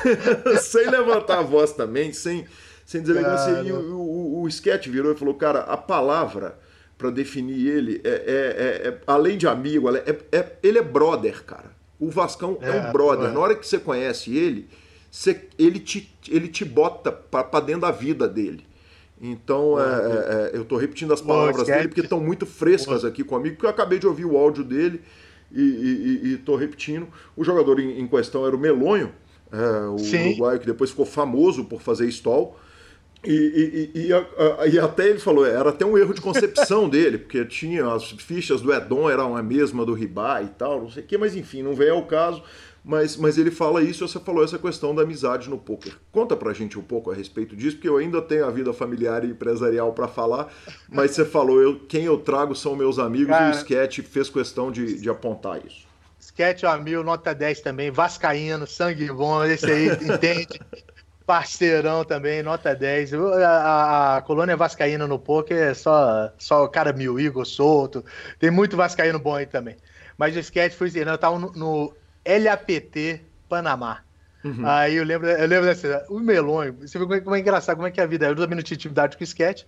sem 0.62 0.88
levantar 0.88 1.38
a 1.38 1.42
voz 1.42 1.72
também, 1.72 2.12
sem, 2.12 2.46
sem 2.84 3.00
negócio. 3.02 3.64
E 3.64 3.72
o, 3.72 3.96
o, 3.96 4.42
o 4.42 4.48
sketch 4.48 4.88
virou 4.88 5.12
e 5.12 5.16
falou: 5.16 5.34
cara, 5.34 5.60
a 5.60 5.76
palavra 5.76 6.58
para 7.02 7.10
definir 7.10 7.66
ele 7.66 8.00
é, 8.04 8.08
é, 8.08 8.14
é, 8.14 8.88
é, 8.88 8.98
além 9.08 9.36
de 9.36 9.48
amigo, 9.48 9.90
é, 9.96 10.16
é, 10.30 10.52
ele 10.62 10.78
é 10.78 10.82
brother, 10.82 11.42
cara. 11.42 11.72
O 11.98 12.08
Vascão 12.08 12.58
é, 12.60 12.70
um 12.70 12.92
brother. 12.92 13.32
Na 13.32 13.40
hora 13.40 13.56
que 13.56 13.66
você 13.66 13.78
conhece 13.78 14.36
ele, 14.36 14.68
você, 15.10 15.48
ele, 15.58 15.80
te, 15.80 16.14
ele 16.28 16.46
te 16.46 16.64
bota 16.64 17.10
para 17.10 17.58
dentro 17.58 17.82
da 17.82 17.90
vida 17.90 18.28
dele. 18.28 18.64
Então, 19.20 19.78
é, 19.78 19.82
é, 19.82 19.86
é, 19.86 20.56
eu 20.56 20.62
estou 20.62 20.78
repetindo 20.78 21.12
as 21.12 21.20
palavras 21.20 21.66
dele 21.66 21.88
porque 21.88 22.00
estão 22.00 22.20
muito 22.20 22.46
frescas 22.46 23.04
aqui 23.04 23.24
comigo, 23.24 23.56
porque 23.56 23.66
eu 23.66 23.70
acabei 23.70 23.98
de 23.98 24.06
ouvir 24.06 24.24
o 24.24 24.36
áudio 24.36 24.62
dele 24.62 25.00
e 25.50 26.34
estou 26.34 26.54
repetindo. 26.54 27.08
O 27.36 27.42
jogador 27.42 27.80
em, 27.80 28.00
em, 28.00 28.06
questão 28.06 28.46
era 28.46 28.54
o 28.54 28.58
Melonho, 28.58 29.12
é, 29.50 29.86
o 29.88 29.98
Sim. 29.98 30.28
uruguaio 30.28 30.60
que 30.60 30.66
depois 30.66 30.90
ficou 30.90 31.06
famoso 31.06 31.64
por 31.64 31.82
fazer 31.82 32.06
stall. 32.08 32.56
E, 33.24 33.90
e, 33.94 34.06
e, 34.06 34.12
a, 34.12 34.66
e, 34.66 34.78
até 34.80 35.08
ele 35.08 35.20
falou, 35.20 35.46
era 35.46 35.70
até 35.70 35.86
um 35.86 35.96
erro 35.96 36.12
de 36.12 36.20
concepção 36.20 36.88
dele, 36.90 37.18
porque 37.18 37.44
tinha 37.44 37.86
as 37.92 38.10
fichas 38.10 38.60
do 38.60 38.72
Edon 38.72 39.08
eram 39.08 39.36
a 39.36 39.42
mesma 39.42 39.86
do 39.86 39.94
Ribá 39.94 40.42
e 40.42 40.48
tal, 40.48 40.82
não 40.82 40.90
sei 40.90 41.04
o 41.04 41.06
que, 41.06 41.16
mas 41.16 41.36
enfim, 41.36 41.62
não 41.62 41.74
vem 41.74 41.90
ao 41.90 42.04
caso. 42.04 42.42
Mas, 42.84 43.16
mas 43.16 43.38
ele 43.38 43.52
fala 43.52 43.80
isso, 43.80 44.06
você 44.06 44.18
falou 44.18 44.42
essa 44.42 44.58
questão 44.58 44.92
da 44.92 45.02
amizade 45.02 45.48
no 45.48 45.56
poker. 45.56 45.92
Conta 46.10 46.36
pra 46.36 46.52
gente 46.52 46.76
um 46.76 46.82
pouco 46.82 47.12
a 47.12 47.14
respeito 47.14 47.54
disso, 47.54 47.76
porque 47.76 47.88
eu 47.88 47.96
ainda 47.96 48.20
tenho 48.20 48.44
a 48.44 48.50
vida 48.50 48.72
familiar 48.72 49.24
e 49.24 49.28
empresarial 49.28 49.92
para 49.92 50.08
falar, 50.08 50.52
mas 50.88 51.12
você 51.12 51.24
falou, 51.24 51.62
eu, 51.62 51.78
quem 51.86 52.04
eu 52.06 52.18
trago 52.18 52.56
são 52.56 52.74
meus 52.74 52.98
amigos 52.98 53.28
Cara, 53.28 53.46
e 53.46 53.50
o 53.50 53.56
Sketch 53.56 54.00
fez 54.00 54.28
questão 54.28 54.72
de, 54.72 55.00
de 55.00 55.08
apontar 55.08 55.64
isso. 55.64 55.86
Sketch, 56.18 56.64
ó, 56.64 56.76
mil, 56.76 57.04
nota 57.04 57.32
10 57.32 57.60
também, 57.60 57.90
Vascaíno, 57.92 58.66
sangue 58.66 59.12
bom, 59.12 59.44
esse 59.44 59.66
aí 59.66 59.88
entende. 59.88 60.60
Parceirão 61.32 62.04
também, 62.04 62.42
nota 62.42 62.74
10. 62.74 63.14
A, 63.14 63.18
a, 63.48 64.16
a 64.18 64.20
colônia 64.20 64.54
Vascaína 64.54 65.06
no 65.06 65.18
poker 65.18 65.56
é 65.56 65.72
só, 65.72 66.30
só 66.36 66.68
cara 66.68 66.92
mil, 66.92 67.18
Igor 67.18 67.46
Solto. 67.46 68.04
Tem 68.38 68.50
muito 68.50 68.76
Vascaíno 68.76 69.18
bom 69.18 69.36
aí 69.36 69.46
também. 69.46 69.78
Mas 70.18 70.36
o 70.36 70.38
sketch 70.40 70.74
foi 70.74 70.88
assim, 70.88 70.98
eu 70.98 71.16
tava 71.16 71.38
no, 71.38 71.50
no 71.52 71.94
LAPT 72.26 73.22
Panamá. 73.48 74.02
Uhum. 74.44 74.66
Aí 74.66 74.96
eu 74.96 75.04
lembro, 75.04 75.26
eu 75.26 75.48
lembro 75.48 75.64
dessa, 75.64 76.04
o 76.10 76.20
Melonho, 76.20 76.74
você 76.82 76.98
vê 76.98 77.04
como 77.06 77.14
é, 77.14 77.20
como 77.22 77.34
é, 77.34 77.38
engraçado, 77.38 77.76
como 77.76 77.88
é 77.88 77.90
que 77.90 77.98
é 77.98 78.04
a 78.04 78.06
vida. 78.06 78.26
Eu 78.26 78.36
também 78.36 78.56
não 78.56 78.62
tinha 78.62 78.76
intimidade 78.76 79.16
com 79.16 79.22
o 79.22 79.24
sketch. 79.24 79.62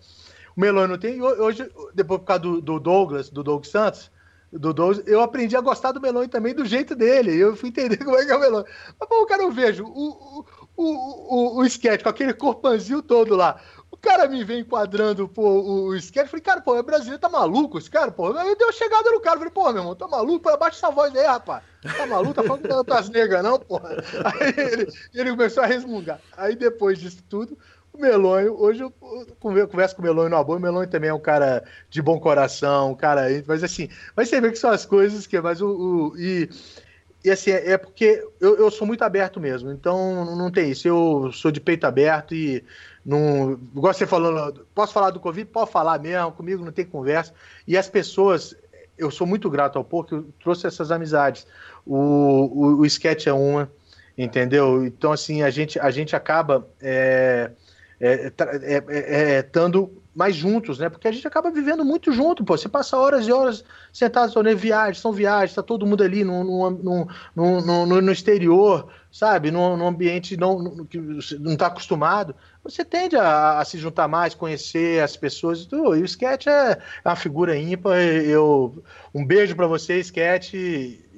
O 0.54 0.60
Melonho 0.60 0.88
não 0.88 0.98
tem. 0.98 1.22
Hoje, 1.22 1.66
depois 1.94 2.20
por 2.20 2.26
causa 2.26 2.42
do, 2.42 2.60
do 2.60 2.78
Douglas, 2.78 3.30
do 3.30 3.42
Doug 3.42 3.64
Santos, 3.64 4.10
do 4.52 4.74
Douglas, 4.74 5.02
eu 5.06 5.22
aprendi 5.22 5.56
a 5.56 5.62
gostar 5.62 5.92
do 5.92 6.00
Melonho 6.00 6.28
também 6.28 6.54
do 6.54 6.66
jeito 6.66 6.94
dele. 6.94 7.34
Eu 7.34 7.56
fui 7.56 7.70
entender 7.70 7.96
como 8.04 8.18
é 8.18 8.24
que 8.26 8.30
é 8.30 8.36
o 8.36 8.40
Melonho. 8.40 8.66
Mas, 9.00 9.08
pô, 9.08 9.24
cara, 9.24 9.42
eu 9.42 9.50
vejo 9.50 9.84
o, 9.84 10.40
o, 10.40 10.46
o, 10.76 11.60
o, 11.60 11.64
sketch 11.64 12.02
com 12.02 12.08
aquele 12.08 12.34
corpanzil 12.34 13.02
todo 13.02 13.36
lá. 13.36 13.60
O 13.90 13.96
cara 13.96 14.26
me 14.26 14.42
vem 14.44 14.60
enquadrando 14.60 15.28
pô, 15.28 15.42
o, 15.42 15.84
o 15.86 15.96
sketch. 15.96 16.28
Falei, 16.28 16.42
cara, 16.42 16.60
pô, 16.60 16.78
o 16.78 16.82
brasileiro 16.82 17.20
tá 17.20 17.28
maluco, 17.28 17.78
esse 17.78 17.90
cara, 17.90 18.10
pô. 18.10 18.36
Aí 18.36 18.56
deu 18.56 18.72
chegada 18.72 19.10
no 19.10 19.20
cara. 19.20 19.38
Falei, 19.38 19.52
pô, 19.52 19.64
meu 19.72 19.82
irmão, 19.82 19.94
tá 19.94 20.08
maluco? 20.08 20.48
Abaixa 20.48 20.78
essa 20.78 20.90
voz 20.90 21.14
aí, 21.14 21.24
rapaz. 21.24 21.62
Tá 21.96 22.06
maluco? 22.06 22.34
Tá 22.34 22.42
falando 22.42 22.84
tá 22.84 23.02
negras, 23.12 23.42
não, 23.42 23.58
porra. 23.58 23.90
Aí 24.24 24.54
ele, 24.56 24.92
ele 25.14 25.30
começou 25.30 25.62
a 25.62 25.66
resmungar. 25.66 26.20
Aí 26.36 26.56
depois 26.56 26.98
disso 26.98 27.22
tudo, 27.28 27.58
o 27.94 27.98
Melonho, 27.98 28.60
hoje 28.60 28.82
eu 28.82 28.92
converso 29.38 29.94
com 29.94 30.02
o 30.02 30.04
Melonho 30.04 30.28
no 30.28 30.44
boa, 30.44 30.58
o 30.58 30.60
Melonho 30.60 30.88
também 30.88 31.10
é 31.10 31.14
um 31.14 31.20
cara 31.20 31.62
de 31.88 32.02
bom 32.02 32.18
coração, 32.18 32.90
um 32.90 32.94
cara, 32.94 33.26
mas 33.46 33.62
assim, 33.62 33.88
mas 34.16 34.28
você 34.28 34.40
vê 34.40 34.50
que 34.50 34.58
são 34.58 34.70
as 34.70 34.84
coisas 34.84 35.28
que, 35.28 35.40
mas 35.40 35.60
o, 35.60 35.68
o 35.68 36.18
e, 36.18 36.50
e 37.24 37.30
assim, 37.30 37.50
é 37.50 37.78
porque 37.78 38.22
eu, 38.38 38.56
eu 38.58 38.70
sou 38.70 38.86
muito 38.86 39.02
aberto 39.02 39.40
mesmo, 39.40 39.70
então 39.70 40.36
não 40.36 40.50
tem 40.50 40.70
isso, 40.70 40.86
eu 40.86 41.30
sou 41.32 41.50
de 41.50 41.60
peito 41.60 41.86
aberto 41.86 42.34
e 42.34 42.62
não, 43.04 43.52
igual 43.74 43.94
você 43.94 44.06
falou, 44.06 44.52
posso 44.74 44.92
falar 44.92 45.10
do 45.10 45.20
Covid? 45.20 45.48
Pode 45.50 45.70
falar 45.70 45.98
mesmo, 45.98 46.32
comigo 46.32 46.64
não 46.64 46.72
tem 46.72 46.84
conversa, 46.84 47.32
e 47.66 47.78
as 47.78 47.88
pessoas, 47.88 48.54
eu 48.98 49.10
sou 49.10 49.26
muito 49.26 49.48
grato 49.48 49.78
ao 49.78 49.84
pouco, 49.84 50.14
eu 50.14 50.28
trouxe 50.38 50.66
essas 50.66 50.90
amizades, 50.90 51.46
o, 51.86 51.96
o, 51.96 52.80
o 52.80 52.86
sketch 52.86 53.26
é 53.26 53.32
uma, 53.32 53.70
entendeu? 54.18 54.84
Então 54.84 55.10
assim, 55.10 55.42
a 55.42 55.50
gente, 55.50 55.78
a 55.80 55.90
gente 55.90 56.14
acaba... 56.14 56.68
É, 56.80 57.50
é, 58.00 58.32
é, 58.36 58.84
é, 58.88 59.38
estando 59.38 60.02
mais 60.14 60.36
juntos, 60.36 60.78
né? 60.78 60.88
Porque 60.88 61.08
a 61.08 61.12
gente 61.12 61.26
acaba 61.26 61.50
vivendo 61.50 61.84
muito 61.84 62.12
junto, 62.12 62.44
pô. 62.44 62.56
Você 62.56 62.68
passa 62.68 62.96
horas 62.96 63.26
e 63.26 63.32
horas 63.32 63.64
sentados, 63.92 64.34
né? 64.36 64.54
Viagens, 64.54 65.00
são 65.00 65.12
viagens, 65.12 65.54
tá 65.54 65.62
todo 65.62 65.86
mundo 65.86 66.04
ali 66.04 66.22
no, 66.22 66.44
no, 66.44 67.08
no, 67.34 67.60
no, 67.60 68.00
no 68.00 68.12
exterior, 68.12 68.88
sabe? 69.10 69.50
Num, 69.50 69.86
ambiente 69.86 70.36
não, 70.36 70.86
que 70.86 70.98
não 71.38 71.54
está 71.54 71.66
acostumado. 71.66 72.34
Você 72.62 72.84
tende 72.84 73.16
a, 73.16 73.58
a, 73.58 73.64
se 73.64 73.76
juntar 73.76 74.06
mais, 74.06 74.34
conhecer 74.34 75.02
as 75.02 75.16
pessoas 75.16 75.66
e. 75.66 75.96
E 75.96 76.02
o 76.02 76.04
Sketch 76.04 76.46
é, 76.46 76.78
é 77.04 77.08
uma 77.08 77.16
figura 77.16 77.58
ímpar. 77.58 77.98
Eu, 77.98 78.82
um 79.12 79.26
beijo 79.26 79.56
para 79.56 79.66
você, 79.66 79.98
Sketch. 79.98 80.54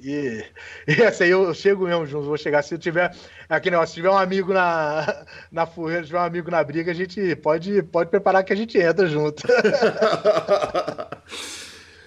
E, 0.03 0.43
e 0.87 1.01
essa 1.01 1.23
aí 1.23 1.29
eu 1.31 1.53
chego 1.53 1.85
mesmo 1.85 2.05
junto, 2.05 2.25
vou 2.25 2.37
chegar. 2.37 2.63
Se 2.63 2.75
eu 2.75 2.79
tiver 2.79 3.15
aqui 3.49 3.69
negócio, 3.69 3.89
se 3.89 3.95
tiver 3.95 4.09
um 4.09 4.17
amigo 4.17 4.53
na, 4.53 5.25
na 5.51 5.65
furreira, 5.65 6.03
se 6.03 6.07
tiver 6.07 6.19
um 6.19 6.23
amigo 6.23 6.51
na 6.51 6.63
briga, 6.63 6.91
a 6.91 6.95
gente 6.95 7.35
pode, 7.37 7.81
pode 7.83 8.09
preparar 8.09 8.43
que 8.43 8.53
a 8.53 8.55
gente 8.55 8.77
entra 8.77 9.07
junto. 9.07 9.43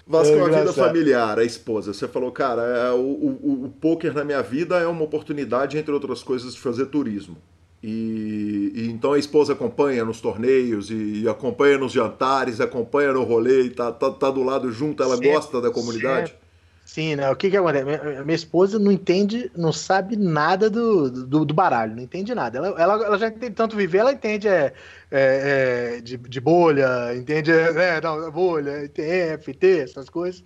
Vasco, 0.06 0.34
é 0.34 0.40
a 0.40 0.58
vida 0.58 0.72
familiar, 0.72 1.38
a 1.38 1.44
esposa. 1.44 1.94
Você 1.94 2.08
falou, 2.08 2.32
cara, 2.32 2.62
é, 2.62 2.90
o, 2.90 2.98
o, 2.98 3.64
o 3.66 3.68
poker 3.80 4.12
na 4.12 4.24
minha 4.24 4.42
vida 4.42 4.76
é 4.76 4.86
uma 4.86 5.04
oportunidade, 5.04 5.78
entre 5.78 5.92
outras 5.92 6.20
coisas, 6.20 6.52
de 6.52 6.60
fazer 6.60 6.86
turismo. 6.86 7.36
E, 7.82 8.72
e, 8.74 8.90
então 8.90 9.12
a 9.12 9.18
esposa 9.18 9.52
acompanha 9.52 10.04
nos 10.04 10.20
torneios 10.20 10.90
e, 10.90 11.22
e, 11.22 11.28
acompanha 11.28 11.78
nos 11.78 11.92
jantares, 11.92 12.60
acompanha 12.60 13.12
no 13.12 13.22
rolê, 13.22 13.62
e 13.62 13.70
tá, 13.70 13.92
tá, 13.92 14.10
tá 14.10 14.30
do 14.30 14.42
lado 14.42 14.70
junto, 14.70 15.02
ela 15.02 15.14
sempre, 15.14 15.32
gosta 15.32 15.60
da 15.60 15.70
comunidade. 15.70 16.30
Sempre. 16.30 16.49
Sim, 16.90 17.14
né? 17.14 17.30
O 17.30 17.36
que 17.36 17.48
que 17.48 17.56
acontece? 17.56 17.84
Minha, 17.84 18.24
minha 18.24 18.34
esposa 18.34 18.76
não 18.76 18.90
entende, 18.90 19.48
não 19.56 19.72
sabe 19.72 20.16
nada 20.16 20.68
do, 20.68 21.08
do, 21.08 21.44
do 21.44 21.54
baralho, 21.54 21.94
não 21.94 22.02
entende 22.02 22.34
nada. 22.34 22.58
Ela, 22.58 22.66
ela, 22.70 23.04
ela, 23.04 23.16
já 23.16 23.28
entende 23.28 23.54
tanto 23.54 23.76
viver, 23.76 23.98
ela 23.98 24.12
entende 24.12 24.48
é, 24.48 24.74
é, 25.08 25.94
é 25.98 26.00
de, 26.00 26.16
de, 26.16 26.40
bolha, 26.40 27.14
entende 27.14 27.52
é, 27.52 28.00
não, 28.00 28.28
bolha, 28.32 28.86
ETF, 28.86 29.54
T, 29.54 29.78
essas 29.78 30.10
coisas, 30.10 30.42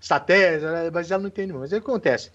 estratégia, 0.00 0.70
né? 0.70 0.90
mas 0.94 1.10
ela 1.10 1.20
não 1.20 1.28
entende 1.30 1.52
Mas 1.52 1.72
o 1.72 1.74
que 1.74 1.78
acontece? 1.78 2.30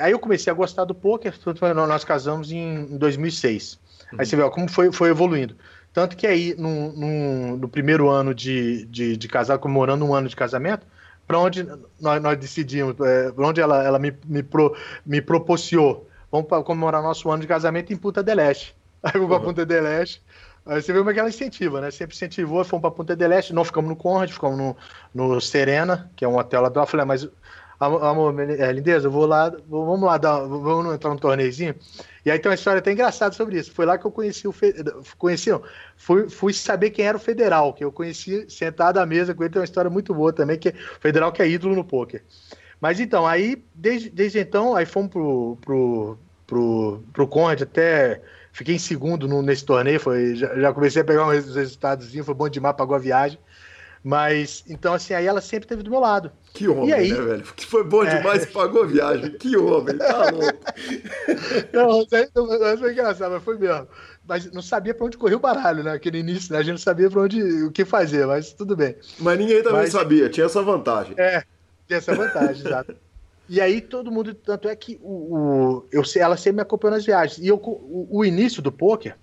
Aí 0.00 0.12
eu 0.12 0.18
comecei 0.20 0.52
a 0.52 0.54
gostar 0.54 0.84
do 0.84 0.94
poker, 0.94 1.34
nós 1.74 2.04
casamos 2.04 2.52
em 2.52 2.96
2006. 2.96 3.80
Uhum. 4.12 4.18
Aí 4.20 4.26
você 4.26 4.36
vê 4.36 4.42
ó, 4.42 4.48
como 4.48 4.70
foi, 4.70 4.92
foi 4.92 5.10
evoluindo. 5.10 5.56
Tanto 5.92 6.16
que 6.16 6.24
aí, 6.24 6.54
no, 6.56 6.92
no, 6.92 7.56
no 7.56 7.68
primeiro 7.68 8.08
ano 8.08 8.32
de, 8.32 8.86
de, 8.86 9.16
de 9.16 9.28
casar, 9.28 9.58
comemorando 9.58 10.04
um 10.04 10.14
ano 10.14 10.28
de 10.28 10.36
casamento, 10.36 10.86
para 11.32 11.38
onde 11.38 11.66
nós, 11.98 12.22
nós 12.22 12.38
decidimos, 12.38 12.94
é, 13.00 13.32
onde 13.38 13.58
ela, 13.58 13.82
ela 13.82 13.98
me, 13.98 14.12
me, 14.26 14.42
pro, 14.42 14.76
me 15.06 15.22
propiciou. 15.22 16.06
Vamos 16.30 16.46
pra 16.46 16.62
comemorar 16.62 17.02
nosso 17.02 17.30
ano 17.30 17.40
de 17.40 17.48
casamento 17.48 17.90
em 17.90 17.96
Punta 17.96 18.22
del 18.22 18.38
Este. 18.38 18.76
Aí 19.02 19.12
vamos 19.14 19.30
uhum. 19.30 19.36
para 19.36 19.44
Punta 19.46 19.64
del 19.64 19.86
Este. 19.86 20.22
Aí 20.66 20.80
você 20.80 20.92
vê 20.92 20.98
como 20.98 21.10
é 21.10 21.14
que 21.14 21.20
ela 21.20 21.30
incentiva, 21.30 21.80
né? 21.80 21.90
Sempre 21.90 22.14
incentivou, 22.14 22.62
fomos 22.64 22.82
para 22.82 22.90
Punta 22.90 23.16
del 23.16 23.32
Este, 23.32 23.54
não 23.54 23.64
ficamos 23.64 23.88
no 23.88 23.96
Conrad, 23.96 24.30
ficamos 24.30 24.58
no, 24.58 24.76
no 25.14 25.40
Serena, 25.40 26.10
que 26.14 26.22
é 26.22 26.28
um 26.28 26.36
hotel 26.36 26.60
lá 26.60 26.68
do. 26.68 26.78
Eu 26.78 26.86
falei, 26.86 27.02
ah, 27.02 27.06
mas 27.06 27.26
amor, 27.86 28.34
é, 28.40 28.72
lindeza, 28.72 29.06
eu 29.06 29.10
vou 29.10 29.26
lá, 29.26 29.52
vamos 29.68 30.02
lá, 30.02 30.16
dar, 30.16 30.40
vamos 30.40 30.94
entrar 30.94 31.10
num 31.10 31.16
torneizinho. 31.16 31.74
E 32.24 32.30
aí 32.30 32.38
tem 32.38 32.50
uma 32.50 32.54
história 32.54 32.78
até 32.78 32.92
engraçada 32.92 33.34
sobre 33.34 33.58
isso. 33.58 33.72
Foi 33.72 33.84
lá 33.84 33.98
que 33.98 34.04
eu 34.04 34.10
conheci 34.10 34.46
o 34.46 34.54
conheci, 35.18 35.50
não, 35.50 35.62
fui, 35.96 36.28
fui 36.28 36.52
saber 36.52 36.90
quem 36.90 37.04
era 37.04 37.16
o 37.16 37.20
Federal, 37.20 37.74
que 37.74 37.84
eu 37.84 37.90
conheci 37.90 38.48
sentado 38.48 38.98
à 38.98 39.06
mesa 39.06 39.34
com 39.34 39.42
ele, 39.42 39.52
tem 39.52 39.60
uma 39.60 39.64
história 39.64 39.90
muito 39.90 40.14
boa 40.14 40.32
também, 40.32 40.58
que 40.58 40.68
é 40.68 40.72
o 40.72 41.00
Federal 41.00 41.32
que 41.32 41.42
é 41.42 41.48
ídolo 41.48 41.74
no 41.74 41.84
poker. 41.84 42.22
Mas 42.80 42.98
então, 43.00 43.26
aí, 43.26 43.62
desde, 43.74 44.10
desde 44.10 44.40
então, 44.40 44.74
aí 44.74 44.84
fomos 44.84 45.10
pro, 45.10 45.56
pro, 45.60 46.18
pro, 46.46 47.02
pro 47.12 47.28
Conde 47.28 47.62
até. 47.62 48.20
Fiquei 48.54 48.74
em 48.74 48.78
segundo 48.78 49.26
no, 49.26 49.40
nesse 49.40 49.64
torneio, 49.64 49.98
foi, 49.98 50.34
já, 50.34 50.54
já 50.54 50.72
comecei 50.74 51.00
a 51.00 51.04
pegar 51.04 51.26
uns 51.26 51.54
resultados, 51.54 52.14
foi 52.14 52.34
bom 52.34 52.48
demais, 52.48 52.76
pagou 52.76 52.94
a 52.94 52.98
viagem. 52.98 53.38
Mas, 54.04 54.64
então, 54.68 54.94
assim, 54.94 55.14
aí 55.14 55.26
ela 55.26 55.40
sempre 55.40 55.64
esteve 55.64 55.82
do 55.82 55.90
meu 55.90 56.00
lado. 56.00 56.32
Que 56.52 56.66
homem, 56.66 56.92
aí, 56.92 57.12
né, 57.12 57.20
velho? 57.20 57.42
Que 57.54 57.64
foi 57.64 57.84
bom 57.84 58.02
é. 58.02 58.16
demais 58.16 58.42
e 58.42 58.46
pagou 58.48 58.82
a 58.82 58.86
viagem. 58.86 59.30
Que 59.38 59.56
homem, 59.56 59.96
tá 59.96 60.24
louco. 60.30 60.58
Não, 61.72 62.58
mas 62.58 62.80
foi 62.80 62.92
engraçado, 62.92 63.30
mas 63.30 63.44
foi 63.44 63.56
mesmo. 63.58 63.86
Mas 64.26 64.50
não 64.52 64.60
sabia 64.60 64.92
para 64.92 65.06
onde 65.06 65.16
correr 65.16 65.36
o 65.36 65.40
baralho, 65.40 65.84
né? 65.84 65.92
Aquele 65.92 66.18
início, 66.18 66.52
né? 66.52 66.58
A 66.58 66.62
gente 66.62 66.72
não 66.72 66.78
sabia 66.78 67.08
para 67.08 67.20
onde, 67.20 67.40
o 67.62 67.70
que 67.70 67.84
fazer, 67.84 68.26
mas 68.26 68.52
tudo 68.52 68.74
bem. 68.74 68.96
Mas 69.20 69.38
ninguém 69.38 69.62
também 69.62 69.82
mas, 69.82 69.92
sabia, 69.92 70.28
tinha 70.28 70.46
essa 70.46 70.62
vantagem. 70.62 71.14
É, 71.16 71.44
tinha 71.86 71.98
essa 71.98 72.14
vantagem, 72.14 72.58
exato. 72.66 72.96
E 73.48 73.60
aí 73.60 73.80
todo 73.80 74.10
mundo, 74.10 74.34
tanto 74.34 74.68
é 74.68 74.74
que 74.74 74.98
o, 75.00 75.36
o, 75.36 75.84
eu, 75.92 76.02
ela 76.16 76.36
sempre 76.36 76.56
me 76.56 76.62
acompanhou 76.62 76.96
nas 76.96 77.04
viagens. 77.04 77.38
E 77.38 77.46
eu, 77.46 77.56
o, 77.56 78.08
o 78.10 78.24
início 78.24 78.60
do 78.60 78.72
poker, 78.72 79.16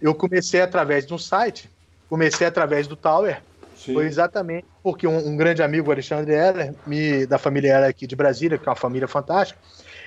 eu 0.00 0.14
comecei 0.14 0.60
através 0.60 1.06
de 1.06 1.14
um 1.14 1.18
site, 1.18 1.70
comecei 2.08 2.46
através 2.46 2.86
do 2.86 2.96
Tower, 2.96 3.42
Sim. 3.88 3.94
Foi 3.94 4.04
exatamente 4.06 4.66
porque 4.82 5.06
um, 5.06 5.16
um, 5.16 5.36
grande 5.36 5.62
amigo, 5.62 5.90
Alexandre 5.90 6.32
Heller, 6.32 6.74
me, 6.86 7.26
da 7.26 7.38
família 7.38 7.72
Heller 7.72 7.88
aqui 7.88 8.06
de 8.06 8.14
Brasília, 8.14 8.58
que 8.58 8.68
é 8.68 8.70
uma 8.70 8.76
família 8.76 9.08
fantástica, 9.08 9.58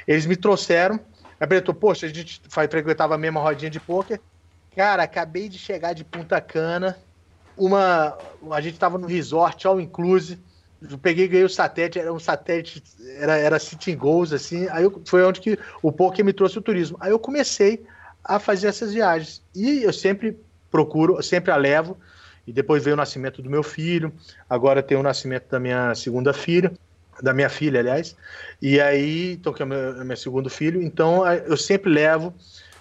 eles 0.08 0.26
me 0.28 0.36
trouxeram. 0.36 1.00
A 1.40 1.46
Breto, 1.48 1.74
poxa, 1.74 2.06
a 2.06 2.10
gente 2.10 2.40
frequentava 2.48 3.16
a 3.16 3.18
mesma 3.18 3.42
rodinha 3.42 3.72
de 3.72 3.80
pôquer. 3.80 4.22
Cara, 4.76 5.02
acabei 5.02 5.50
de 5.50 5.58
chegar 5.58 5.94
de 5.94 6.04
Punta 6.04 6.40
Cana. 6.40 6.96
Uma, 7.58 8.16
a 8.52 8.62
gente 8.62 8.76
estava 8.76 9.00
no 9.00 9.08
resort, 9.08 9.66
all 9.66 9.82
inclusive. 9.82 10.40
Eu 10.88 10.98
peguei 11.00 11.28
ganhei 11.28 11.44
o 11.44 11.50
satélite, 11.50 12.00
era 12.00 12.14
um 12.14 12.20
satélite, 12.20 12.84
era, 13.18 13.38
era 13.38 13.60
sitting 13.60 13.98
goals, 13.98 14.32
assim. 14.32 14.68
Aí 14.70 14.84
eu, 14.84 15.02
foi 15.06 15.24
onde 15.24 15.42
que 15.42 15.58
o 15.82 15.92
poker 15.92 16.24
me 16.24 16.34
trouxe 16.34 16.60
o 16.60 16.62
turismo. 16.62 16.98
Aí 17.00 17.12
eu 17.12 17.20
comecei 17.20 17.84
a 18.24 18.38
fazer 18.38 18.68
essas 18.68 18.94
viagens. 18.94 19.44
E 19.56 19.82
eu 19.84 19.92
sempre 19.92 20.40
procuro, 20.70 21.22
sempre 21.24 21.52
a 21.52 21.56
levo 21.56 21.98
e 22.46 22.52
depois 22.54 22.84
veio 22.84 22.96
o 22.96 22.98
nascimento 22.98 23.42
do 23.42 23.50
meu 23.50 23.64
filho, 23.64 24.12
agora 24.50 24.82
tem 24.82 24.98
o 24.98 25.04
nascimento 25.04 25.50
da 25.50 25.60
minha 25.60 25.94
segunda 25.96 26.34
filha, 26.34 26.72
da 27.22 27.34
minha 27.34 27.50
filha, 27.50 27.80
aliás, 27.80 28.16
e 28.62 28.80
aí, 28.80 29.34
então, 29.34 29.54
que 29.54 29.62
é 29.62 29.66
o 29.66 29.68
meu, 29.68 30.06
meu 30.06 30.18
segundo 30.18 30.50
filho, 30.50 30.82
então 30.82 31.26
eu 31.28 31.58
sempre 31.58 31.92
levo, 31.92 32.34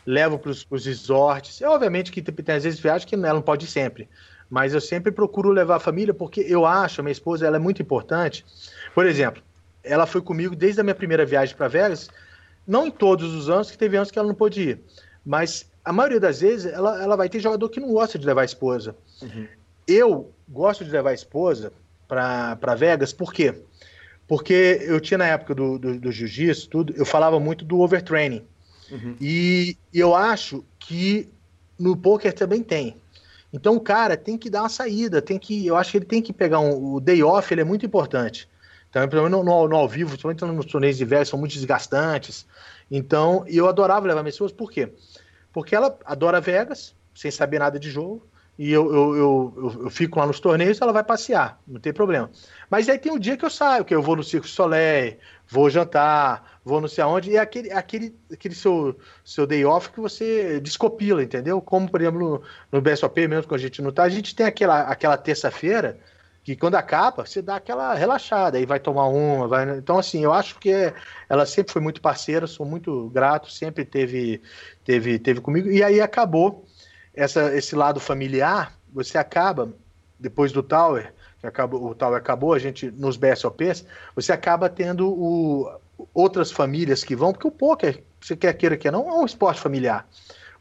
levo 0.06 0.38
para 0.38 0.50
os 0.50 0.86
resorts, 0.86 1.60
é 1.60 1.68
obviamente 1.68 2.10
que 2.10 2.22
tem, 2.22 2.34
tem 2.34 2.54
às 2.54 2.64
vezes 2.64 2.80
viagem 2.80 3.06
que 3.06 3.14
ela 3.14 3.34
não 3.34 3.42
pode 3.42 3.66
ir 3.66 3.68
sempre, 3.68 4.08
mas 4.48 4.72
eu 4.72 4.80
sempre 4.80 5.12
procuro 5.12 5.50
levar 5.50 5.76
a 5.76 5.80
família, 5.80 6.14
porque 6.14 6.40
eu 6.40 6.64
acho, 6.64 7.00
a 7.00 7.04
minha 7.04 7.12
esposa, 7.12 7.46
ela 7.46 7.56
é 7.56 7.60
muito 7.60 7.82
importante, 7.82 8.44
por 8.94 9.06
exemplo, 9.06 9.42
ela 9.82 10.06
foi 10.06 10.22
comigo 10.22 10.56
desde 10.56 10.80
a 10.80 10.84
minha 10.84 10.94
primeira 10.94 11.26
viagem 11.26 11.54
para 11.54 11.68
Vegas, 11.68 12.08
não 12.66 12.86
em 12.86 12.90
todos 12.90 13.34
os 13.34 13.50
anos, 13.50 13.70
que 13.70 13.76
teve 13.76 13.96
anos 13.96 14.10
que 14.10 14.18
ela 14.18 14.28
não 14.28 14.34
pôde 14.34 14.70
ir, 14.70 14.80
mas 15.24 15.70
a 15.84 15.92
maioria 15.92 16.20
das 16.20 16.40
vezes 16.40 16.72
ela, 16.72 17.02
ela 17.02 17.16
vai 17.16 17.28
ter 17.28 17.40
jogador 17.40 17.68
que 17.68 17.80
não 17.80 17.92
gosta 17.92 18.18
de 18.18 18.26
levar 18.26 18.42
a 18.42 18.44
esposa. 18.44 18.94
Uhum. 19.22 19.46
Eu 19.86 20.32
gosto 20.48 20.84
de 20.84 20.90
levar 20.90 21.10
a 21.10 21.14
esposa 21.14 21.72
para 22.06 22.74
Vegas, 22.76 23.12
por 23.12 23.32
quê? 23.32 23.54
Porque 24.26 24.78
eu 24.82 25.00
tinha 25.00 25.18
na 25.18 25.26
época 25.26 25.54
do, 25.54 25.78
do, 25.78 25.98
do 25.98 26.12
jiu-jitsu, 26.12 26.68
tudo, 26.68 26.94
eu 26.96 27.04
falava 27.04 27.40
muito 27.40 27.64
do 27.64 27.80
overtraining. 27.80 28.44
Uhum. 28.90 29.16
E, 29.20 29.76
eu 29.92 30.14
acho 30.14 30.64
que 30.78 31.28
no 31.78 31.96
poker 31.96 32.32
também 32.32 32.62
tem. 32.62 32.96
Então 33.52 33.74
o 33.74 33.80
cara 33.80 34.16
tem 34.16 34.38
que 34.38 34.50
dar 34.50 34.62
uma 34.62 34.68
saída, 34.68 35.20
tem 35.20 35.38
que, 35.38 35.66
eu 35.66 35.76
acho 35.76 35.90
que 35.90 35.98
ele 35.98 36.04
tem 36.04 36.22
que 36.22 36.32
pegar 36.32 36.60
um, 36.60 36.94
o 36.94 37.00
day 37.00 37.22
off, 37.22 37.52
ele 37.52 37.60
é 37.60 37.64
muito 37.64 37.84
importante. 37.84 38.48
Então, 38.88 39.08
pelo 39.08 39.22
menos 39.22 39.38
no, 39.38 39.44
no, 39.44 39.68
no 39.68 39.76
ao 39.76 39.88
vivo, 39.88 40.10
principalmente 40.10 40.44
nos 40.44 40.66
torneios 40.66 40.96
de 40.96 41.04
Vegas, 41.04 41.28
são 41.28 41.38
muito 41.38 41.52
desgastantes. 41.52 42.44
Então, 42.90 43.44
eu 43.46 43.68
adorava 43.68 44.06
levar 44.06 44.22
minhas 44.22 44.34
esposa, 44.34 44.52
por 44.52 44.70
quê? 44.70 44.92
Porque 45.52 45.74
ela 45.74 45.96
adora 46.04 46.40
Vegas, 46.40 46.94
sem 47.14 47.30
saber 47.30 47.60
nada 47.60 47.78
de 47.78 47.88
jogo, 47.88 48.26
e 48.60 48.70
eu, 48.70 48.94
eu, 48.94 49.16
eu, 49.16 49.80
eu, 49.84 49.90
fico 49.90 50.18
lá 50.18 50.26
nos 50.26 50.38
torneios, 50.38 50.82
ela 50.82 50.92
vai 50.92 51.02
passear, 51.02 51.58
não 51.66 51.80
tem 51.80 51.94
problema. 51.94 52.30
Mas 52.68 52.90
aí 52.90 52.98
tem 52.98 53.10
um 53.10 53.18
dia 53.18 53.34
que 53.34 53.42
eu 53.42 53.48
saio, 53.48 53.86
que 53.86 53.94
eu 53.94 54.02
vou 54.02 54.14
no 54.14 54.22
Circo 54.22 54.46
Soleil, 54.46 55.16
vou 55.48 55.70
jantar, 55.70 56.60
vou 56.62 56.78
não 56.78 56.86
sei 56.86 57.02
aonde, 57.02 57.30
e 57.30 57.36
é 57.36 57.38
aquele, 57.38 57.72
aquele, 57.72 58.14
aquele 58.30 58.54
seu, 58.54 58.98
seu 59.24 59.46
day 59.46 59.64
off 59.64 59.88
que 59.88 59.98
você 59.98 60.60
descopila, 60.60 61.22
entendeu? 61.22 61.58
Como, 61.62 61.90
por 61.90 62.02
exemplo, 62.02 62.20
no, 62.20 62.42
no 62.70 62.82
BSOP, 62.82 63.26
mesmo 63.26 63.48
quando 63.48 63.60
a 63.60 63.62
gente 63.62 63.80
não 63.80 63.90
tá, 63.92 64.02
a 64.02 64.10
gente 64.10 64.34
tem 64.34 64.44
aquela, 64.44 64.82
aquela 64.82 65.16
terça-feira 65.16 65.98
que 66.44 66.54
quando 66.54 66.74
acaba, 66.74 67.24
você 67.24 67.40
dá 67.40 67.56
aquela 67.56 67.94
relaxada, 67.94 68.58
aí 68.58 68.66
vai 68.66 68.78
tomar 68.78 69.06
uma, 69.06 69.48
vai... 69.48 69.78
Então, 69.78 69.98
assim, 69.98 70.22
eu 70.22 70.34
acho 70.34 70.58
que 70.58 70.70
é... 70.70 70.92
ela 71.30 71.46
sempre 71.46 71.72
foi 71.72 71.80
muito 71.80 72.02
parceira, 72.02 72.46
sou 72.46 72.66
muito 72.66 73.08
grato, 73.08 73.50
sempre 73.50 73.86
teve, 73.86 74.42
teve, 74.84 75.18
teve 75.18 75.40
comigo, 75.40 75.70
e 75.70 75.82
aí 75.82 75.98
acabou 75.98 76.66
essa, 77.14 77.54
esse 77.54 77.74
lado 77.74 78.00
familiar, 78.00 78.74
você 78.92 79.18
acaba, 79.18 79.72
depois 80.18 80.52
do 80.52 80.62
Tower, 80.62 81.12
que 81.40 81.46
acabou, 81.46 81.90
o 81.90 81.94
Tower 81.94 82.18
acabou, 82.18 82.52
a 82.52 82.58
gente, 82.58 82.90
nos 82.90 83.16
BSOPs, 83.16 83.84
você 84.14 84.32
acaba 84.32 84.68
tendo 84.68 85.08
o, 85.08 85.70
outras 86.12 86.50
famílias 86.50 87.02
que 87.02 87.16
vão, 87.16 87.32
porque 87.32 87.48
o 87.48 87.50
poker, 87.50 88.02
você 88.20 88.36
quer 88.36 88.52
queira 88.54 88.76
que 88.76 88.90
não, 88.90 89.08
é 89.08 89.12
um 89.12 89.26
esporte 89.26 89.60
familiar. 89.60 90.06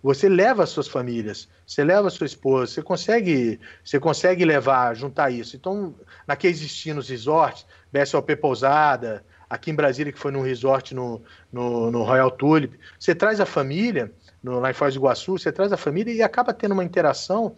Você 0.01 0.29
leva 0.29 0.63
as 0.63 0.69
suas 0.69 0.87
famílias, 0.87 1.49
você 1.67 1.83
leva 1.83 2.07
a 2.07 2.11
sua 2.11 2.25
esposa, 2.25 2.71
você 2.71 2.81
consegue, 2.81 3.59
você 3.83 3.99
consegue 3.99 4.45
levar, 4.45 4.95
juntar 4.95 5.29
isso. 5.29 5.57
Então, 5.57 5.93
naqueles 6.25 6.61
destinos 6.61 7.09
resorts, 7.09 7.65
BSOP 7.91 8.33
Pousada, 8.37 9.25
aqui 9.49 9.71
em 9.71 9.75
Brasília, 9.75 10.13
que 10.13 10.19
foi 10.19 10.31
num 10.31 10.41
resort 10.41 10.95
no, 10.95 11.21
no, 11.51 11.91
no 11.91 12.03
Royal 12.03 12.31
Tulip, 12.31 12.79
você 12.97 13.13
traz 13.13 13.41
a 13.41 13.45
família, 13.45 14.13
no, 14.41 14.59
lá 14.59 14.71
em 14.71 14.73
Foz 14.73 14.93
do 14.93 14.99
Iguaçu, 14.99 15.37
você 15.37 15.51
traz 15.51 15.71
a 15.71 15.77
família 15.77 16.13
e 16.13 16.21
acaba 16.21 16.53
tendo 16.53 16.73
uma 16.73 16.83
interação 16.83 17.55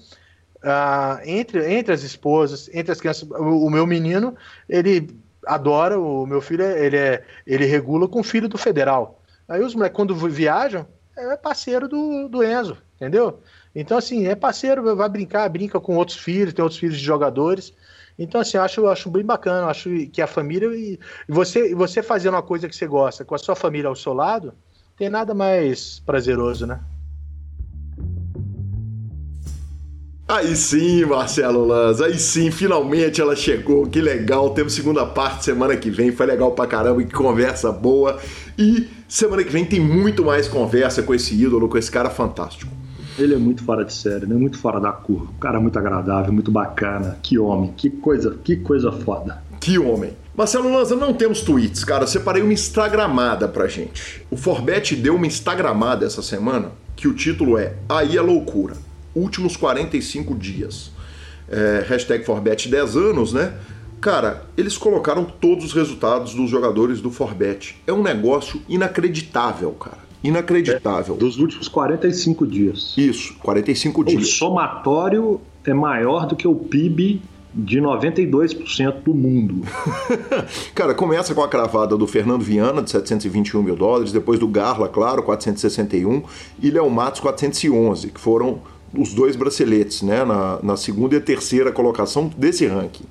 uh, 0.57 1.21
entre, 1.25 1.73
entre 1.73 1.93
as 1.93 2.03
esposas, 2.03 2.69
entre 2.73 2.91
as 2.91 2.99
crianças. 2.99 3.29
O, 3.29 3.65
o, 3.65 3.69
meu 3.69 3.86
menino, 3.86 4.36
ele 4.67 5.09
adora, 5.45 5.99
o 5.99 6.25
meu 6.25 6.41
filho, 6.41 6.63
ele, 6.63 6.97
é, 6.97 7.23
ele 7.45 7.65
regula 7.65 8.07
com 8.07 8.19
o 8.19 8.23
filho 8.23 8.47
do 8.47 8.57
federal. 8.57 9.21
Aí 9.47 9.61
os 9.61 9.75
moleques, 9.75 9.95
quando 9.95 10.15
viajam, 10.15 10.88
é 11.17 11.36
parceiro 11.36 11.88
do, 11.88 12.27
do 12.27 12.43
Enzo, 12.43 12.77
entendeu? 12.95 13.39
Então, 13.75 13.97
assim, 13.97 14.27
é 14.27 14.36
parceiro, 14.36 14.95
vai 14.95 15.09
brincar, 15.09 15.47
brinca 15.49 15.79
com 15.79 15.95
outros 15.95 16.17
filhos, 16.17 16.53
tem 16.53 16.63
outros 16.63 16.79
filhos 16.79 16.97
de 16.97 17.03
jogadores. 17.03 17.73
Então, 18.17 18.41
assim, 18.41 18.57
eu 18.57 18.63
acho, 18.63 18.82
eu 18.82 18.89
acho 18.89 19.09
bem 19.09 19.23
bacana, 19.23 19.67
acho 19.67 19.89
que 20.07 20.21
a 20.21 20.27
família 20.27 20.67
e 20.67 20.99
você, 21.27 21.73
você 21.73 22.03
fazendo 22.03 22.36
uma 22.36 22.43
coisa 22.43 22.67
que 22.67 22.75
você 22.75 22.86
gosta 22.86 23.25
com 23.25 23.34
a 23.34 23.38
sua 23.38 23.55
família 23.55 23.88
ao 23.88 23.95
seu 23.95 24.13
lado, 24.13 24.53
tem 25.02 25.10
nada 25.10 25.34
mais 25.34 25.99
prazeroso, 26.06 26.68
né? 26.68 26.80
Aí 30.28 30.56
sim, 30.56 31.06
Marcelo 31.06 31.66
Lanz, 31.66 31.99
aí 31.99 32.20
sim, 32.20 32.52
finalmente 32.52 33.20
ela 33.20 33.36
chegou, 33.36 33.88
que 33.88 33.99
legal. 33.99 34.52
Temos 34.52 34.74
segunda 34.74 35.04
parte 35.04 35.45
semana 35.45 35.76
que 35.76 35.89
vem, 35.89 36.12
foi 36.12 36.28
legal 36.28 36.52
pra 36.52 36.68
caramba, 36.68 37.04
que 37.04 37.12
conversa 37.12 37.72
boa. 37.72 38.20
E 38.56 38.88
semana 39.08 39.43
que 39.43 39.49
vem 39.49 39.66
tem 39.66 39.80
muito 39.80 40.24
mais 40.24 40.47
conversa 40.47 41.02
com 41.02 41.16
esse 41.16 41.34
ídolo, 41.34 41.68
com 41.68 41.80
esse 41.80 41.89
cara 41.89 42.12
fantástico. 42.12 42.72
Ele 43.18 43.34
é 43.34 43.39
muito 43.39 43.64
fora 43.64 43.84
de 43.84 43.93
série, 43.93 44.28
né? 44.28 44.36
Muito 44.36 44.60
fora 44.60 44.80
da 44.80 44.91
curva. 44.91 45.32
Um 45.32 45.39
cara 45.39 45.60
muito 45.60 45.80
agradável, 45.80 46.32
muito 46.32 46.52
bacana. 46.52 47.18
Que 47.24 47.39
homem, 47.39 47.74
que 47.76 47.89
coisa, 47.89 48.38
que 48.43 48.56
coisa 48.58 48.91
foda. 48.91 49.41
Que 49.60 49.80
homem. 49.80 50.20
Marcelo 50.36 50.71
Lanza, 50.71 50.95
não 50.95 51.13
temos 51.13 51.41
tweets, 51.41 51.84
cara. 51.84 52.03
Eu 52.03 52.07
separei 52.07 52.41
uma 52.41 52.53
Instagramada 52.53 53.47
pra 53.47 53.67
gente. 53.67 54.25
O 54.32 54.38
Forbet 54.38 54.95
deu 54.95 55.15
uma 55.15 55.27
Instagramada 55.27 56.05
essa 56.05 56.21
semana 56.21 56.71
que 56.95 57.07
o 57.07 57.13
título 57.13 57.57
é 57.57 57.75
Aí 57.89 58.15
é 58.15 58.21
Loucura. 58.21 58.75
Últimos 59.13 59.57
45 59.57 60.34
dias. 60.36 60.91
É, 61.49 61.84
hashtag 61.88 62.23
Forbet 62.23 62.69
10 62.69 62.95
anos, 62.95 63.34
né? 63.34 63.53
Cara, 63.99 64.45
eles 64.57 64.77
colocaram 64.77 65.25
todos 65.25 65.65
os 65.65 65.73
resultados 65.73 66.34
dos 66.34 66.49
jogadores 66.49 67.01
do 67.01 67.11
Forbet. 67.11 67.75
É 67.86 67.91
um 67.91 68.01
negócio 68.01 68.61
inacreditável, 68.69 69.71
cara. 69.73 69.99
Inacreditável. 70.23 71.15
É, 71.15 71.17
dos 71.17 71.38
últimos 71.38 71.67
45 71.67 72.47
dias. 72.47 72.93
Isso, 72.97 73.36
45 73.39 74.05
dias. 74.05 74.23
O 74.23 74.25
somatório 74.25 75.41
é 75.65 75.73
maior 75.73 76.25
do 76.25 76.36
que 76.36 76.47
o 76.47 76.55
PIB 76.55 77.21
de 77.54 77.80
92% 77.80 79.04
do 79.04 79.14
mundo. 79.14 79.62
Cara, 80.74 80.93
começa 80.93 81.36
com 81.36 81.43
a 81.43 81.47
cravada 81.47 81.97
do 81.97 82.08
Fernando 82.08 82.43
Viana, 82.43 82.82
de 82.82 82.89
721 82.89 83.62
mil 83.62 83.76
dólares, 83.76 84.12
depois 84.12 84.39
do 84.39 84.47
Garla, 84.47 84.88
claro, 84.88 85.22
461, 85.24 86.24
e 86.62 86.72
Léo 86.72 86.89
Matos, 86.89 87.20
411, 87.20 88.10
que 88.10 88.20
foram 88.20 88.62
os 88.97 89.14
dois 89.14 89.36
braceletes, 89.36 90.02
né, 90.02 90.24
na, 90.24 90.60
na 90.62 90.78
segunda 90.78 91.16
e 91.16 91.20
terceira 91.20 91.72
colocação 91.72 92.32
desse 92.38 92.66
ranking. 92.66 93.06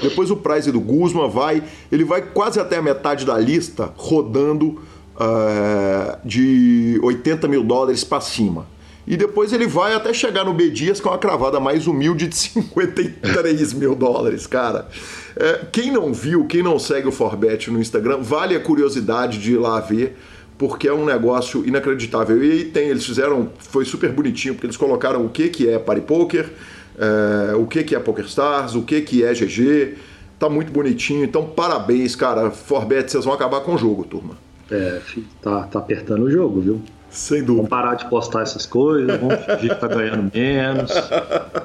Depois 0.00 0.30
o 0.30 0.36
prize 0.36 0.70
do 0.72 0.80
Guzman 0.80 1.28
vai, 1.28 1.62
ele 1.90 2.04
vai 2.04 2.22
quase 2.22 2.58
até 2.58 2.76
a 2.76 2.82
metade 2.82 3.24
da 3.24 3.38
lista, 3.38 3.92
rodando 3.96 4.80
uh, 5.14 6.18
de 6.24 6.98
80 7.02 7.46
mil 7.48 7.62
dólares 7.62 8.02
para 8.02 8.20
cima. 8.20 8.66
E 9.06 9.16
depois 9.16 9.52
ele 9.52 9.66
vai 9.66 9.94
até 9.94 10.14
chegar 10.14 10.44
no 10.44 10.54
B 10.54 10.70
Dias 10.70 11.00
com 11.00 11.10
uma 11.10 11.18
cravada 11.18 11.60
mais 11.60 11.86
humilde 11.86 12.26
de 12.26 12.36
53 12.36 13.72
mil 13.74 13.94
dólares, 13.94 14.46
cara. 14.46 14.88
É, 15.36 15.66
quem 15.70 15.90
não 15.90 16.12
viu, 16.12 16.46
quem 16.46 16.62
não 16.62 16.78
segue 16.78 17.08
o 17.08 17.12
Forbet 17.12 17.70
no 17.70 17.80
Instagram, 17.80 18.18
vale 18.20 18.54
a 18.56 18.60
curiosidade 18.60 19.38
de 19.38 19.52
ir 19.52 19.56
lá 19.58 19.80
ver, 19.80 20.16
porque 20.56 20.88
é 20.88 20.92
um 20.92 21.04
negócio 21.04 21.66
inacreditável. 21.66 22.42
E 22.42 22.50
aí 22.50 22.64
tem, 22.64 22.88
eles 22.88 23.04
fizeram, 23.04 23.50
foi 23.58 23.84
super 23.84 24.10
bonitinho, 24.10 24.54
porque 24.54 24.66
eles 24.66 24.76
colocaram 24.76 25.24
o 25.24 25.28
que, 25.28 25.48
que 25.48 25.68
é 25.68 25.78
Party 25.78 26.02
Poker, 26.02 26.50
é, 26.98 27.54
o 27.54 27.66
que, 27.66 27.82
que 27.82 27.94
é 27.94 27.98
PokerStars, 27.98 28.74
o 28.74 28.82
que, 28.82 29.00
que 29.02 29.24
é 29.24 29.32
GG. 29.34 29.96
Tá 30.38 30.48
muito 30.48 30.72
bonitinho, 30.72 31.24
então 31.24 31.44
parabéns, 31.46 32.16
cara. 32.16 32.50
Forbet, 32.50 33.10
vocês 33.10 33.24
vão 33.24 33.34
acabar 33.34 33.60
com 33.60 33.74
o 33.74 33.78
jogo, 33.78 34.04
turma. 34.04 34.36
É, 34.70 35.00
tá, 35.42 35.62
tá 35.64 35.78
apertando 35.78 36.24
o 36.24 36.30
jogo, 36.30 36.60
viu? 36.60 36.82
Sem 37.14 37.38
dúvida. 37.38 37.54
Vamos 37.54 37.68
parar 37.70 37.94
de 37.94 38.06
postar 38.10 38.42
essas 38.42 38.66
coisas, 38.66 39.20
vamos 39.20 39.36
fingir 39.44 39.72
que 39.72 39.80
tá 39.80 39.86
ganhando 39.86 40.30
menos, 40.34 40.90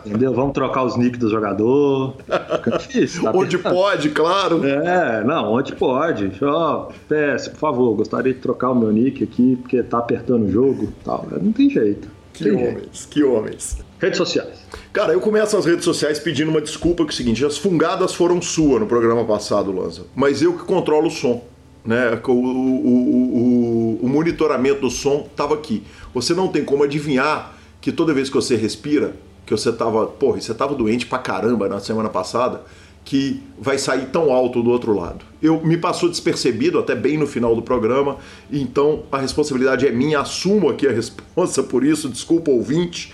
entendeu? 0.05 0.31
Vamos 0.31 0.53
trocar 0.53 0.83
os 0.83 0.95
nicks 0.95 1.19
do 1.19 1.27
jogador. 1.27 2.15
Fica 2.57 2.77
difícil. 2.77 3.23
Tá 3.23 3.31
onde 3.33 3.57
pode, 3.57 4.09
claro. 4.11 4.63
É, 4.65 5.23
não, 5.23 5.53
onde 5.53 5.75
pode. 5.75 6.31
Ó, 6.43 6.89
PS, 7.07 7.47
por 7.49 7.59
favor, 7.59 7.95
gostaria 7.95 8.31
de 8.31 8.39
trocar 8.39 8.69
o 8.69 8.75
meu 8.75 8.91
nick 8.91 9.23
aqui, 9.23 9.55
porque 9.55 9.81
tá 9.81 9.97
apertando 9.97 10.45
o 10.45 10.51
jogo 10.51 10.93
tal. 11.03 11.27
Não 11.41 11.51
tem 11.51 11.67
jeito. 11.69 12.07
Que 12.31 12.43
tem 12.43 12.53
homens, 12.53 12.69
jeito. 12.69 13.07
que 13.09 13.23
homens. 13.23 13.77
Redes 13.99 14.17
sociais. 14.17 14.59
Cara, 14.93 15.13
eu 15.13 15.19
começo 15.19 15.57
as 15.57 15.65
redes 15.65 15.83
sociais 15.83 16.19
pedindo 16.19 16.51
uma 16.51 16.61
desculpa 16.61 17.03
que 17.03 17.09
é 17.09 17.13
o 17.13 17.15
seguinte, 17.15 17.43
as 17.43 17.57
fungadas 17.57 18.13
foram 18.13 18.41
sua 18.41 18.79
no 18.79 18.85
programa 18.85 19.25
passado, 19.25 19.71
Lanza, 19.71 20.03
mas 20.15 20.41
eu 20.41 20.53
que 20.53 20.63
controlo 20.63 21.07
o 21.07 21.11
som 21.11 21.43
né? 21.89 22.21
O, 22.27 22.31
o, 22.31 23.97
o, 23.97 23.99
o 24.03 24.07
monitoramento 24.07 24.81
do 24.81 24.91
som 24.91 25.27
estava 25.27 25.55
aqui. 25.55 25.81
Você 26.13 26.35
não 26.35 26.47
tem 26.47 26.63
como 26.63 26.83
adivinhar 26.83 27.57
que 27.81 27.91
toda 27.91 28.13
vez 28.13 28.29
que 28.29 28.35
você 28.35 28.55
respira, 28.55 29.15
que 29.43 29.51
você 29.51 29.71
estava, 29.71 30.05
porra, 30.05 30.39
você 30.39 30.51
estava 30.51 30.75
doente 30.75 31.07
pra 31.07 31.17
caramba 31.17 31.67
na 31.67 31.79
semana 31.79 32.07
passada, 32.07 32.61
que 33.03 33.41
vai 33.59 33.79
sair 33.79 34.05
tão 34.11 34.31
alto 34.31 34.61
do 34.61 34.69
outro 34.69 34.93
lado. 34.93 35.25
Eu 35.41 35.65
me 35.65 35.77
passou 35.77 36.07
despercebido 36.07 36.77
até 36.77 36.93
bem 36.93 37.17
no 37.17 37.25
final 37.25 37.55
do 37.55 37.63
programa, 37.63 38.17
então 38.51 39.01
a 39.11 39.17
responsabilidade 39.17 39.87
é 39.87 39.91
minha, 39.91 40.19
assumo 40.19 40.69
aqui 40.69 40.87
a 40.87 40.91
resposta 40.93 41.63
por 41.63 41.83
isso, 41.83 42.07
desculpa 42.07 42.51
ouvinte. 42.51 43.11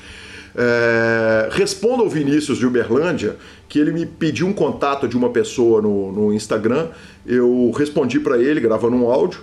É, 0.57 1.49
responda 1.51 2.03
ao 2.03 2.09
Vinícius 2.09 2.57
de 2.57 2.65
Uberlândia, 2.65 3.37
que 3.69 3.79
ele 3.79 3.91
me 3.91 4.05
pediu 4.05 4.47
um 4.47 4.53
contato 4.53 5.07
de 5.07 5.15
uma 5.15 5.29
pessoa 5.29 5.81
no, 5.81 6.11
no 6.11 6.33
Instagram. 6.33 6.89
Eu 7.25 7.71
respondi 7.75 8.19
para 8.19 8.37
ele, 8.37 8.59
gravando 8.59 8.95
um 8.95 9.09
áudio. 9.09 9.39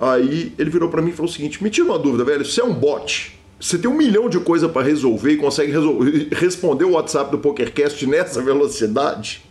Aí 0.00 0.52
ele 0.58 0.70
virou 0.70 0.88
para 0.88 1.02
mim 1.02 1.10
e 1.10 1.12
falou 1.12 1.30
o 1.30 1.32
seguinte: 1.32 1.62
me 1.62 1.70
tira 1.70 1.86
uma 1.86 1.98
dúvida, 1.98 2.24
velho, 2.24 2.44
você 2.44 2.60
é 2.60 2.64
um 2.64 2.72
bot? 2.72 3.38
Você 3.60 3.76
tem 3.76 3.90
um 3.90 3.94
milhão 3.94 4.28
de 4.28 4.40
coisas 4.40 4.70
para 4.70 4.82
resolver 4.82 5.32
e 5.32 5.36
consegue 5.36 5.70
resolver, 5.70 6.28
responder 6.32 6.84
o 6.84 6.92
WhatsApp 6.92 7.30
do 7.30 7.38
PokerCast 7.38 8.06
nessa 8.06 8.40
velocidade? 8.40 9.42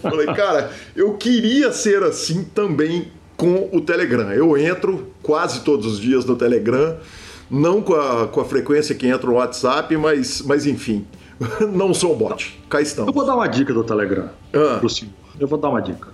Falei, 0.00 0.26
cara, 0.26 0.70
eu 0.94 1.14
queria 1.14 1.72
ser 1.72 2.02
assim 2.04 2.44
também 2.44 3.08
com 3.36 3.68
o 3.72 3.80
Telegram. 3.80 4.30
Eu 4.32 4.56
entro 4.56 5.08
quase 5.22 5.62
todos 5.62 5.84
os 5.86 5.98
dias 5.98 6.24
no 6.24 6.36
Telegram, 6.36 6.96
não 7.50 7.82
com 7.82 7.94
a, 7.94 8.28
com 8.28 8.40
a 8.40 8.44
frequência 8.44 8.94
que 8.94 9.08
entra 9.08 9.26
no 9.26 9.34
WhatsApp, 9.34 9.94
mas, 9.96 10.40
mas 10.42 10.64
enfim, 10.66 11.04
não 11.72 11.92
sou 11.92 12.14
um 12.14 12.16
bot. 12.16 12.58
Cá 12.70 12.80
estamos. 12.80 13.08
Eu 13.08 13.12
vou 13.14 13.26
dar 13.26 13.34
uma 13.34 13.48
dica 13.48 13.74
do 13.74 13.82
Telegram 13.82 14.28
Ah. 14.54 14.76
pro 14.78 14.88
senhor. 14.88 15.12
Eu 15.40 15.48
vou 15.48 15.58
dar 15.58 15.70
uma 15.70 15.80
dica. 15.82 16.08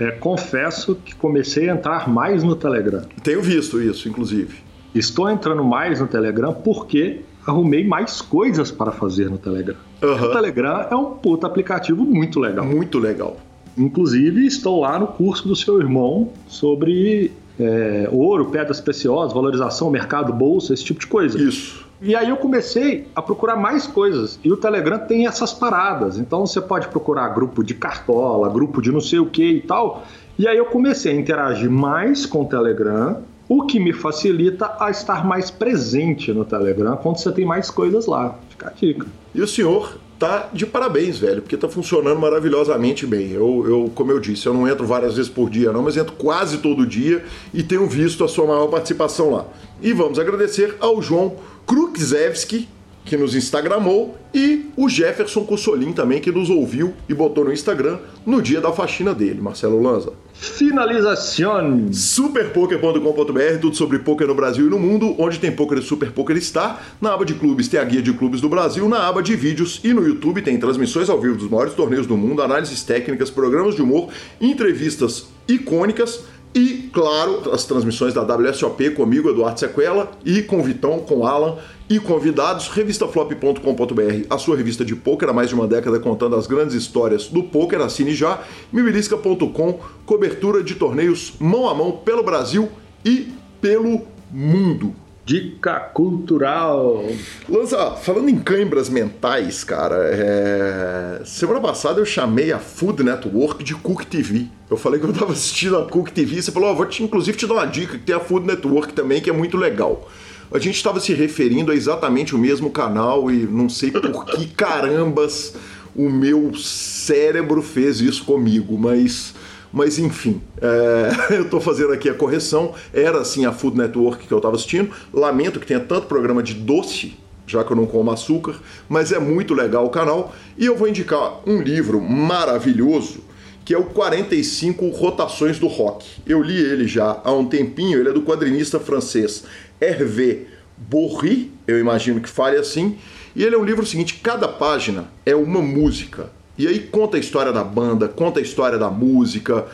É, 0.00 0.10
confesso 0.12 0.94
que 0.94 1.14
comecei 1.14 1.68
a 1.68 1.74
entrar 1.74 2.08
mais 2.08 2.42
no 2.42 2.56
Telegram. 2.56 3.02
Tenho 3.22 3.42
visto 3.42 3.80
isso, 3.80 4.08
inclusive. 4.08 4.56
Estou 4.94 5.28
entrando 5.28 5.62
mais 5.62 6.00
no 6.00 6.06
Telegram 6.06 6.52
porque 6.52 7.20
arrumei 7.46 7.86
mais 7.86 8.20
coisas 8.22 8.70
para 8.70 8.90
fazer 8.90 9.30
no 9.30 9.38
Telegram. 9.38 9.76
Aham. 10.02 10.28
O 10.28 10.32
Telegram 10.32 10.86
é 10.90 10.96
um 10.96 11.12
puta 11.12 11.46
aplicativo 11.46 12.02
muito 12.02 12.40
legal. 12.40 12.64
Muito 12.64 12.98
legal. 12.98 13.36
Inclusive, 13.76 14.46
estou 14.46 14.80
lá 14.80 14.98
no 14.98 15.06
curso 15.06 15.46
do 15.46 15.54
seu 15.54 15.78
irmão 15.78 16.32
sobre 16.48 17.30
é, 17.58 18.08
ouro, 18.10 18.46
pedras 18.46 18.80
preciosas, 18.80 19.32
valorização, 19.32 19.90
mercado, 19.90 20.32
bolsa, 20.32 20.72
esse 20.72 20.84
tipo 20.84 21.00
de 21.00 21.06
coisa. 21.06 21.38
Isso. 21.40 21.86
E 22.02 22.16
aí 22.16 22.30
eu 22.30 22.36
comecei 22.36 23.06
a 23.14 23.20
procurar 23.20 23.56
mais 23.56 23.86
coisas. 23.86 24.38
E 24.42 24.50
o 24.50 24.56
Telegram 24.56 24.98
tem 24.98 25.26
essas 25.26 25.52
paradas. 25.52 26.18
Então 26.18 26.46
você 26.46 26.60
pode 26.60 26.88
procurar 26.88 27.28
grupo 27.28 27.62
de 27.62 27.74
cartola, 27.74 28.48
grupo 28.48 28.80
de 28.80 28.90
não 28.90 29.00
sei 29.00 29.18
o 29.18 29.26
que 29.26 29.44
e 29.44 29.60
tal. 29.60 30.04
E 30.38 30.48
aí 30.48 30.56
eu 30.56 30.64
comecei 30.64 31.12
a 31.12 31.14
interagir 31.14 31.70
mais 31.70 32.24
com 32.24 32.42
o 32.42 32.46
Telegram, 32.46 33.18
o 33.46 33.66
que 33.66 33.78
me 33.78 33.92
facilita 33.92 34.76
a 34.80 34.90
estar 34.90 35.26
mais 35.26 35.50
presente 35.50 36.32
no 36.32 36.44
Telegram 36.44 36.96
quando 36.96 37.18
você 37.18 37.30
tem 37.30 37.44
mais 37.44 37.70
coisas 37.70 38.06
lá. 38.06 38.38
Fica 38.48 38.68
a 38.68 38.72
dica. 38.72 39.06
E 39.34 39.42
o 39.42 39.46
senhor 39.46 39.98
tá 40.18 40.48
de 40.52 40.66
parabéns, 40.66 41.18
velho, 41.18 41.40
porque 41.42 41.56
tá 41.56 41.68
funcionando 41.68 42.18
maravilhosamente 42.18 43.06
bem. 43.06 43.32
Eu, 43.32 43.64
eu, 43.66 43.92
como 43.94 44.12
eu 44.12 44.20
disse, 44.20 44.46
eu 44.46 44.54
não 44.54 44.68
entro 44.68 44.86
várias 44.86 45.16
vezes 45.16 45.30
por 45.30 45.50
dia, 45.50 45.72
não, 45.72 45.82
mas 45.82 45.96
entro 45.96 46.12
quase 46.12 46.58
todo 46.58 46.86
dia 46.86 47.24
e 47.52 47.62
tenho 47.62 47.86
visto 47.86 48.22
a 48.22 48.28
sua 48.28 48.46
maior 48.46 48.66
participação 48.68 49.30
lá. 49.30 49.46
E 49.82 49.92
vamos 49.92 50.18
agradecer 50.18 50.76
ao 50.78 51.00
João 51.00 51.36
Krukzewski, 51.70 52.68
que 53.04 53.16
nos 53.16 53.32
instagramou, 53.36 54.18
e 54.34 54.66
o 54.76 54.88
Jefferson 54.88 55.44
Cossolin 55.44 55.92
também, 55.92 56.20
que 56.20 56.32
nos 56.32 56.50
ouviu 56.50 56.94
e 57.08 57.14
botou 57.14 57.44
no 57.44 57.52
Instagram 57.52 58.00
no 58.26 58.42
dia 58.42 58.60
da 58.60 58.72
faxina 58.72 59.14
dele, 59.14 59.40
Marcelo 59.40 59.80
Lanza. 59.80 60.12
Finalização. 60.34 61.92
Superpoker.com.br, 61.92 63.60
tudo 63.60 63.76
sobre 63.76 64.00
poker 64.00 64.26
no 64.26 64.34
Brasil 64.34 64.66
e 64.66 64.68
no 64.68 64.80
mundo, 64.80 65.14
onde 65.16 65.38
tem 65.38 65.52
poker 65.52 65.78
e 65.78 65.82
super 65.82 66.10
poker 66.10 66.36
está. 66.36 66.80
Na 67.00 67.14
aba 67.14 67.24
de 67.24 67.34
clubes 67.34 67.68
tem 67.68 67.78
a 67.78 67.84
guia 67.84 68.02
de 68.02 68.12
clubes 68.14 68.40
do 68.40 68.48
Brasil, 68.48 68.88
na 68.88 69.06
aba 69.06 69.22
de 69.22 69.36
vídeos 69.36 69.80
e 69.84 69.94
no 69.94 70.04
YouTube 70.04 70.42
tem 70.42 70.58
transmissões 70.58 71.08
ao 71.08 71.20
vivo 71.20 71.36
dos 71.36 71.48
maiores 71.48 71.74
torneios 71.74 72.04
do 72.04 72.16
mundo, 72.16 72.42
análises 72.42 72.82
técnicas, 72.82 73.30
programas 73.30 73.76
de 73.76 73.82
humor, 73.82 74.08
entrevistas 74.40 75.26
icônicas 75.46 76.24
e, 76.54 76.90
claro, 76.92 77.52
as 77.52 77.64
transmissões 77.64 78.12
da 78.12 78.22
WSOP 78.22 78.90
comigo, 78.90 79.30
Eduardo 79.30 79.60
Sequela, 79.60 80.10
e 80.24 80.42
com 80.42 80.62
Vitão, 80.62 80.98
com 80.98 81.24
Alan 81.24 81.56
e 81.88 82.00
convidados, 82.00 82.68
revistaflop.com.br, 82.68 84.26
a 84.28 84.38
sua 84.38 84.56
revista 84.56 84.84
de 84.84 84.96
pôquer 84.96 85.28
há 85.28 85.32
mais 85.32 85.48
de 85.48 85.54
uma 85.54 85.66
década 85.66 86.00
contando 86.00 86.34
as 86.36 86.46
grandes 86.46 86.74
histórias 86.74 87.28
do 87.28 87.44
pôquer, 87.44 87.80
assine 87.80 88.14
já, 88.14 88.42
mibilisca.com, 88.72 89.80
cobertura 90.04 90.62
de 90.62 90.74
torneios 90.74 91.34
mão 91.38 91.68
a 91.68 91.74
mão 91.74 91.92
pelo 91.92 92.22
Brasil 92.22 92.68
e 93.04 93.32
pelo 93.60 94.02
mundo. 94.30 94.94
Dica 95.24 95.78
cultural. 95.78 97.04
Lanza, 97.48 97.92
falando 97.92 98.28
em 98.28 98.38
cãibras 98.38 98.88
mentais, 98.88 99.62
cara, 99.62 99.96
é... 100.10 101.22
semana 101.24 101.60
passada 101.60 102.00
eu 102.00 102.06
chamei 102.06 102.52
a 102.52 102.58
Food 102.58 103.04
Network 103.04 103.62
de 103.62 103.74
Cook 103.74 104.04
TV. 104.04 104.46
Eu 104.68 104.76
falei 104.76 104.98
que 104.98 105.06
eu 105.06 105.12
tava 105.12 105.32
assistindo 105.32 105.76
a 105.76 105.86
Cook 105.86 106.10
TV 106.10 106.36
e 106.36 106.42
você 106.42 106.50
falou, 106.50 106.70
ó, 106.70 106.74
vou 106.74 106.86
te, 106.86 107.02
inclusive 107.02 107.36
te 107.36 107.46
dar 107.46 107.54
uma 107.54 107.66
dica, 107.66 107.98
que 107.98 108.04
tem 108.04 108.14
a 108.14 108.20
Food 108.20 108.46
Network 108.46 108.92
também, 108.92 109.20
que 109.20 109.30
é 109.30 109.32
muito 109.32 109.56
legal. 109.56 110.08
A 110.52 110.58
gente 110.58 110.76
estava 110.76 110.98
se 110.98 111.12
referindo 111.12 111.70
a 111.70 111.76
exatamente 111.76 112.34
o 112.34 112.38
mesmo 112.38 112.70
canal 112.70 113.30
e 113.30 113.46
não 113.46 113.68
sei 113.68 113.92
por 113.92 114.24
que 114.24 114.48
carambas 114.54 115.54
o 115.94 116.08
meu 116.08 116.54
cérebro 116.56 117.62
fez 117.62 118.00
isso 118.00 118.24
comigo, 118.24 118.78
mas... 118.78 119.34
Mas 119.72 119.98
enfim, 119.98 120.40
é, 120.60 121.34
eu 121.36 121.42
estou 121.42 121.60
fazendo 121.60 121.92
aqui 121.92 122.08
a 122.08 122.14
correção. 122.14 122.74
Era 122.92 123.20
assim 123.20 123.46
a 123.46 123.52
Food 123.52 123.76
Network 123.76 124.26
que 124.26 124.32
eu 124.32 124.38
estava 124.38 124.56
assistindo. 124.56 124.90
Lamento 125.12 125.60
que 125.60 125.66
tenha 125.66 125.80
tanto 125.80 126.06
programa 126.06 126.42
de 126.42 126.54
doce, 126.54 127.16
já 127.46 127.64
que 127.64 127.72
eu 127.72 127.76
não 127.76 127.86
como 127.86 128.10
açúcar, 128.10 128.56
mas 128.88 129.12
é 129.12 129.18
muito 129.18 129.54
legal 129.54 129.86
o 129.86 129.90
canal. 129.90 130.34
E 130.56 130.66
eu 130.66 130.76
vou 130.76 130.88
indicar 130.88 131.40
um 131.46 131.60
livro 131.60 132.00
maravilhoso 132.00 133.30
que 133.64 133.74
é 133.74 133.78
o 133.78 133.84
45 133.84 134.88
Rotações 134.88 135.58
do 135.60 135.68
Rock. 135.68 136.04
Eu 136.26 136.42
li 136.42 136.58
ele 136.58 136.88
já 136.88 137.20
há 137.22 137.32
um 137.32 137.46
tempinho, 137.46 138.00
ele 138.00 138.08
é 138.08 138.12
do 138.12 138.22
quadrinista 138.22 138.80
francês 138.80 139.44
Hervé 139.80 140.46
Bourri, 140.76 141.52
eu 141.68 141.78
imagino 141.78 142.20
que 142.20 142.28
fale 142.28 142.56
assim. 142.56 142.98
E 143.34 143.44
ele 143.44 143.54
é 143.54 143.58
um 143.58 143.64
livro 143.64 143.86
seguinte: 143.86 144.14
cada 144.22 144.48
página 144.48 145.08
é 145.24 145.34
uma 145.34 145.60
música. 145.62 146.30
E 146.60 146.68
aí 146.68 146.78
conta 146.78 147.16
a 147.16 147.20
história 147.20 147.50
da 147.54 147.64
banda, 147.64 148.06
conta 148.06 148.38
a 148.38 148.42
história 148.42 148.76
da 148.76 148.90
música, 148.90 149.64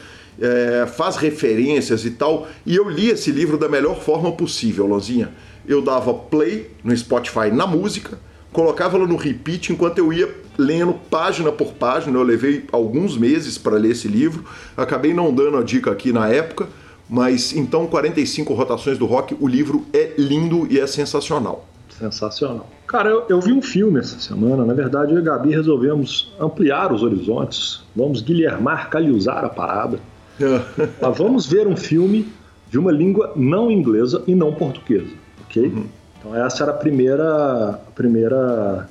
é, 0.40 0.86
faz 0.86 1.16
referências 1.16 2.04
e 2.04 2.12
tal. 2.12 2.46
E 2.64 2.76
eu 2.76 2.88
li 2.88 3.10
esse 3.10 3.32
livro 3.32 3.58
da 3.58 3.68
melhor 3.68 4.00
forma 4.00 4.30
possível, 4.30 4.86
Lonzinha. 4.86 5.32
Eu 5.66 5.82
dava 5.82 6.14
play 6.14 6.70
no 6.84 6.96
Spotify 6.96 7.50
na 7.52 7.66
música, 7.66 8.20
colocava 8.52 8.96
ela 8.96 9.04
no 9.04 9.16
repeat 9.16 9.72
enquanto 9.72 9.98
eu 9.98 10.12
ia 10.12 10.32
lendo 10.56 10.94
página 11.10 11.50
por 11.50 11.72
página. 11.72 12.16
Eu 12.16 12.22
levei 12.22 12.66
alguns 12.70 13.18
meses 13.18 13.58
para 13.58 13.74
ler 13.74 13.90
esse 13.90 14.06
livro, 14.06 14.44
acabei 14.76 15.12
não 15.12 15.34
dando 15.34 15.56
a 15.56 15.64
dica 15.64 15.90
aqui 15.90 16.12
na 16.12 16.28
época, 16.28 16.68
mas 17.10 17.52
então 17.52 17.88
45 17.88 18.54
rotações 18.54 18.96
do 18.96 19.06
rock, 19.06 19.36
o 19.40 19.48
livro 19.48 19.84
é 19.92 20.12
lindo 20.16 20.68
e 20.70 20.78
é 20.78 20.86
sensacional. 20.86 21.66
Sensacional. 21.98 22.68
Cara, 22.86 23.08
eu, 23.08 23.24
eu 23.28 23.40
vi 23.40 23.52
um 23.52 23.62
filme 23.62 23.98
essa 24.00 24.18
semana. 24.18 24.64
Na 24.64 24.74
verdade, 24.74 25.12
eu 25.12 25.18
e 25.18 25.20
a 25.20 25.24
Gabi 25.24 25.50
resolvemos 25.50 26.32
ampliar 26.38 26.92
os 26.92 27.02
horizontes. 27.02 27.82
Vamos 27.94 28.20
guilhermar, 28.20 28.90
caliuzar 28.90 29.44
a 29.44 29.48
parada. 29.48 29.98
Mas 31.00 31.18
vamos 31.18 31.46
ver 31.46 31.66
um 31.66 31.76
filme 31.76 32.30
de 32.70 32.78
uma 32.78 32.92
língua 32.92 33.32
não 33.36 33.70
inglesa 33.70 34.22
e 34.26 34.34
não 34.34 34.52
portuguesa, 34.52 35.12
ok? 35.44 35.72
Então 36.18 36.34
essa 36.34 36.64
era 36.64 36.72
a 36.72 36.76
primeira, 36.76 37.70
a 37.70 37.90
primeira 37.94 38.88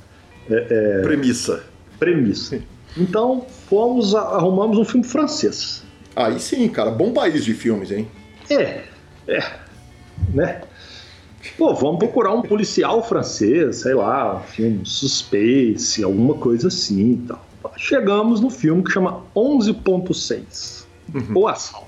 é, 0.49 0.68
é, 0.69 1.02
Premissa. 1.02 1.64
premissa. 1.99 2.60
Então 2.98 3.45
fomos, 3.69 4.15
arrumamos 4.15 4.77
um 4.77 4.86
filme 4.86 5.06
francês. 5.06 5.84
Aí 6.15 6.40
sim, 6.40 6.68
cara, 6.69 6.90
bom 6.90 7.11
país 7.11 7.44
de 7.44 7.53
filmes, 7.53 7.91
hein? 7.91 8.07
É, 8.49 8.84
é, 9.27 9.44
né? 10.34 10.61
Pô, 11.57 11.73
vamos 11.73 11.99
procurar 11.99 12.34
um 12.34 12.41
policial 12.41 13.02
francês, 13.03 13.77
sei 13.77 13.94
lá, 13.94 14.38
um 14.38 14.44
filme 14.44 14.82
suspense, 14.84 16.03
alguma 16.03 16.34
coisa 16.34 16.68
assim 16.68 17.14
e 17.14 17.27
tal. 17.27 17.45
Chegamos 17.77 18.41
no 18.41 18.49
filme 18.49 18.84
que 18.84 18.91
chama 18.91 19.22
11.6, 19.36 20.86
O 21.34 21.48
Assalto. 21.48 21.86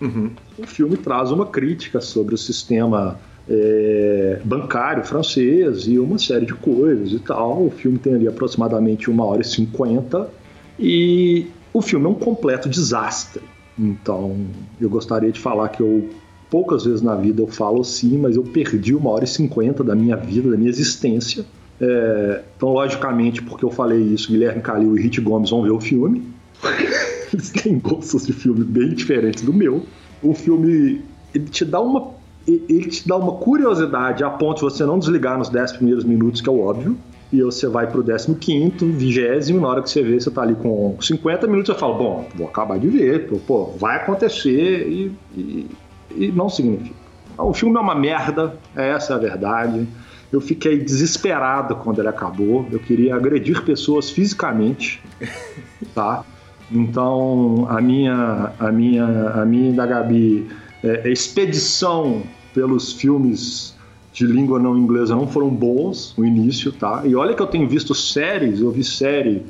Uhum. 0.00 0.30
O 0.58 0.66
filme 0.66 0.96
traz 0.96 1.30
uma 1.30 1.46
crítica 1.46 2.00
sobre 2.00 2.34
o 2.34 2.38
sistema 2.38 3.18
é, 3.48 4.40
bancário 4.44 5.04
francês 5.04 5.86
e 5.86 5.98
uma 5.98 6.18
série 6.18 6.46
de 6.46 6.54
coisas 6.54 7.12
e 7.12 7.18
tal. 7.18 7.66
O 7.66 7.70
filme 7.70 7.98
tem 7.98 8.14
ali 8.14 8.28
aproximadamente 8.28 9.10
uma 9.10 9.24
hora 9.24 9.42
e 9.42 9.44
cinquenta 9.44 10.30
e 10.78 11.46
o 11.72 11.82
filme 11.82 12.06
é 12.06 12.08
um 12.08 12.14
completo 12.14 12.68
desastre. 12.68 13.42
Então, 13.78 14.36
eu 14.80 14.88
gostaria 14.88 15.30
de 15.30 15.40
falar 15.40 15.68
que 15.68 15.82
eu 15.82 16.08
poucas 16.50 16.84
vezes 16.84 17.00
na 17.00 17.14
vida 17.14 17.40
eu 17.40 17.46
falo 17.46 17.80
assim, 17.80 18.18
mas 18.18 18.36
eu 18.36 18.42
perdi 18.42 18.94
uma 18.94 19.10
hora 19.10 19.24
e 19.24 19.28
cinquenta 19.28 19.84
da 19.84 19.94
minha 19.94 20.16
vida, 20.16 20.50
da 20.50 20.56
minha 20.56 20.70
existência. 20.70 21.44
É, 21.80 22.42
então, 22.56 22.70
logicamente, 22.70 23.40
porque 23.42 23.64
eu 23.64 23.70
falei 23.70 24.00
isso, 24.00 24.30
Guilherme 24.30 24.60
Calil 24.60 24.98
e 24.98 25.00
Rit 25.00 25.20
Gomes 25.20 25.50
vão 25.50 25.62
ver 25.62 25.70
o 25.70 25.80
filme. 25.80 26.22
Eles 27.32 27.50
têm 27.50 27.78
gostos 27.78 28.26
de 28.26 28.32
filme 28.32 28.64
bem 28.64 28.90
diferentes 28.90 29.42
do 29.42 29.52
meu. 29.52 29.84
O 30.22 30.34
filme 30.34 31.00
ele 31.32 31.44
te 31.46 31.64
dá 31.64 31.80
uma 31.80 32.18
ele 32.48 32.88
te 32.88 33.06
dá 33.06 33.16
uma 33.16 33.34
curiosidade 33.34 34.24
a 34.24 34.30
ponto 34.30 34.56
de 34.56 34.62
você 34.62 34.84
não 34.84 34.98
desligar 34.98 35.38
nos 35.38 35.48
10 35.48 35.72
primeiros 35.72 36.04
minutos, 36.04 36.40
que 36.40 36.48
é 36.48 36.52
o 36.52 36.60
óbvio. 36.60 36.96
E 37.32 37.40
você 37.42 37.68
vai 37.68 37.86
pro 37.86 38.02
15, 38.02 38.84
20, 38.84 39.52
na 39.52 39.68
hora 39.68 39.82
que 39.82 39.88
você 39.88 40.02
vê, 40.02 40.18
você 40.18 40.30
tá 40.30 40.42
ali 40.42 40.56
com 40.56 40.96
50 41.00 41.46
minutos, 41.46 41.72
você 41.72 41.78
fala, 41.78 41.94
bom, 41.94 42.26
vou 42.34 42.48
acabar 42.48 42.76
de 42.78 42.88
ver, 42.88 43.28
pô 43.46 43.66
vai 43.78 43.98
acontecer 43.98 44.88
e, 44.88 45.12
e, 45.36 45.66
e 46.14 46.28
não 46.32 46.48
significa. 46.48 46.94
O 47.38 47.54
filme 47.54 47.76
é 47.76 47.80
uma 47.80 47.94
merda, 47.94 48.56
essa 48.76 49.14
é 49.14 49.16
a 49.16 49.18
verdade. 49.18 49.88
Eu 50.32 50.40
fiquei 50.40 50.78
desesperado 50.78 51.74
quando 51.76 51.98
ele 51.98 52.08
acabou. 52.08 52.66
Eu 52.70 52.78
queria 52.78 53.16
agredir 53.16 53.64
pessoas 53.64 54.10
fisicamente, 54.10 55.02
tá? 55.94 56.24
Então 56.70 57.66
a 57.68 57.80
minha, 57.80 58.52
a 58.58 58.70
minha, 58.70 59.04
a 59.30 59.44
minha 59.44 59.72
da 59.72 59.86
Gabi 59.86 60.46
é, 60.84 61.10
expedição 61.10 62.22
pelos 62.54 62.92
filmes 62.92 63.74
de 64.12 64.26
língua 64.26 64.58
não 64.58 64.76
inglesa 64.76 65.14
não 65.14 65.26
foram 65.26 65.48
bons 65.48 66.14
no 66.16 66.24
início, 66.24 66.72
tá? 66.72 67.02
E 67.04 67.14
olha 67.14 67.34
que 67.34 67.42
eu 67.42 67.46
tenho 67.46 67.68
visto 67.68 67.94
séries, 67.94 68.60
eu 68.60 68.70
vi 68.70 68.84
série 68.84 69.42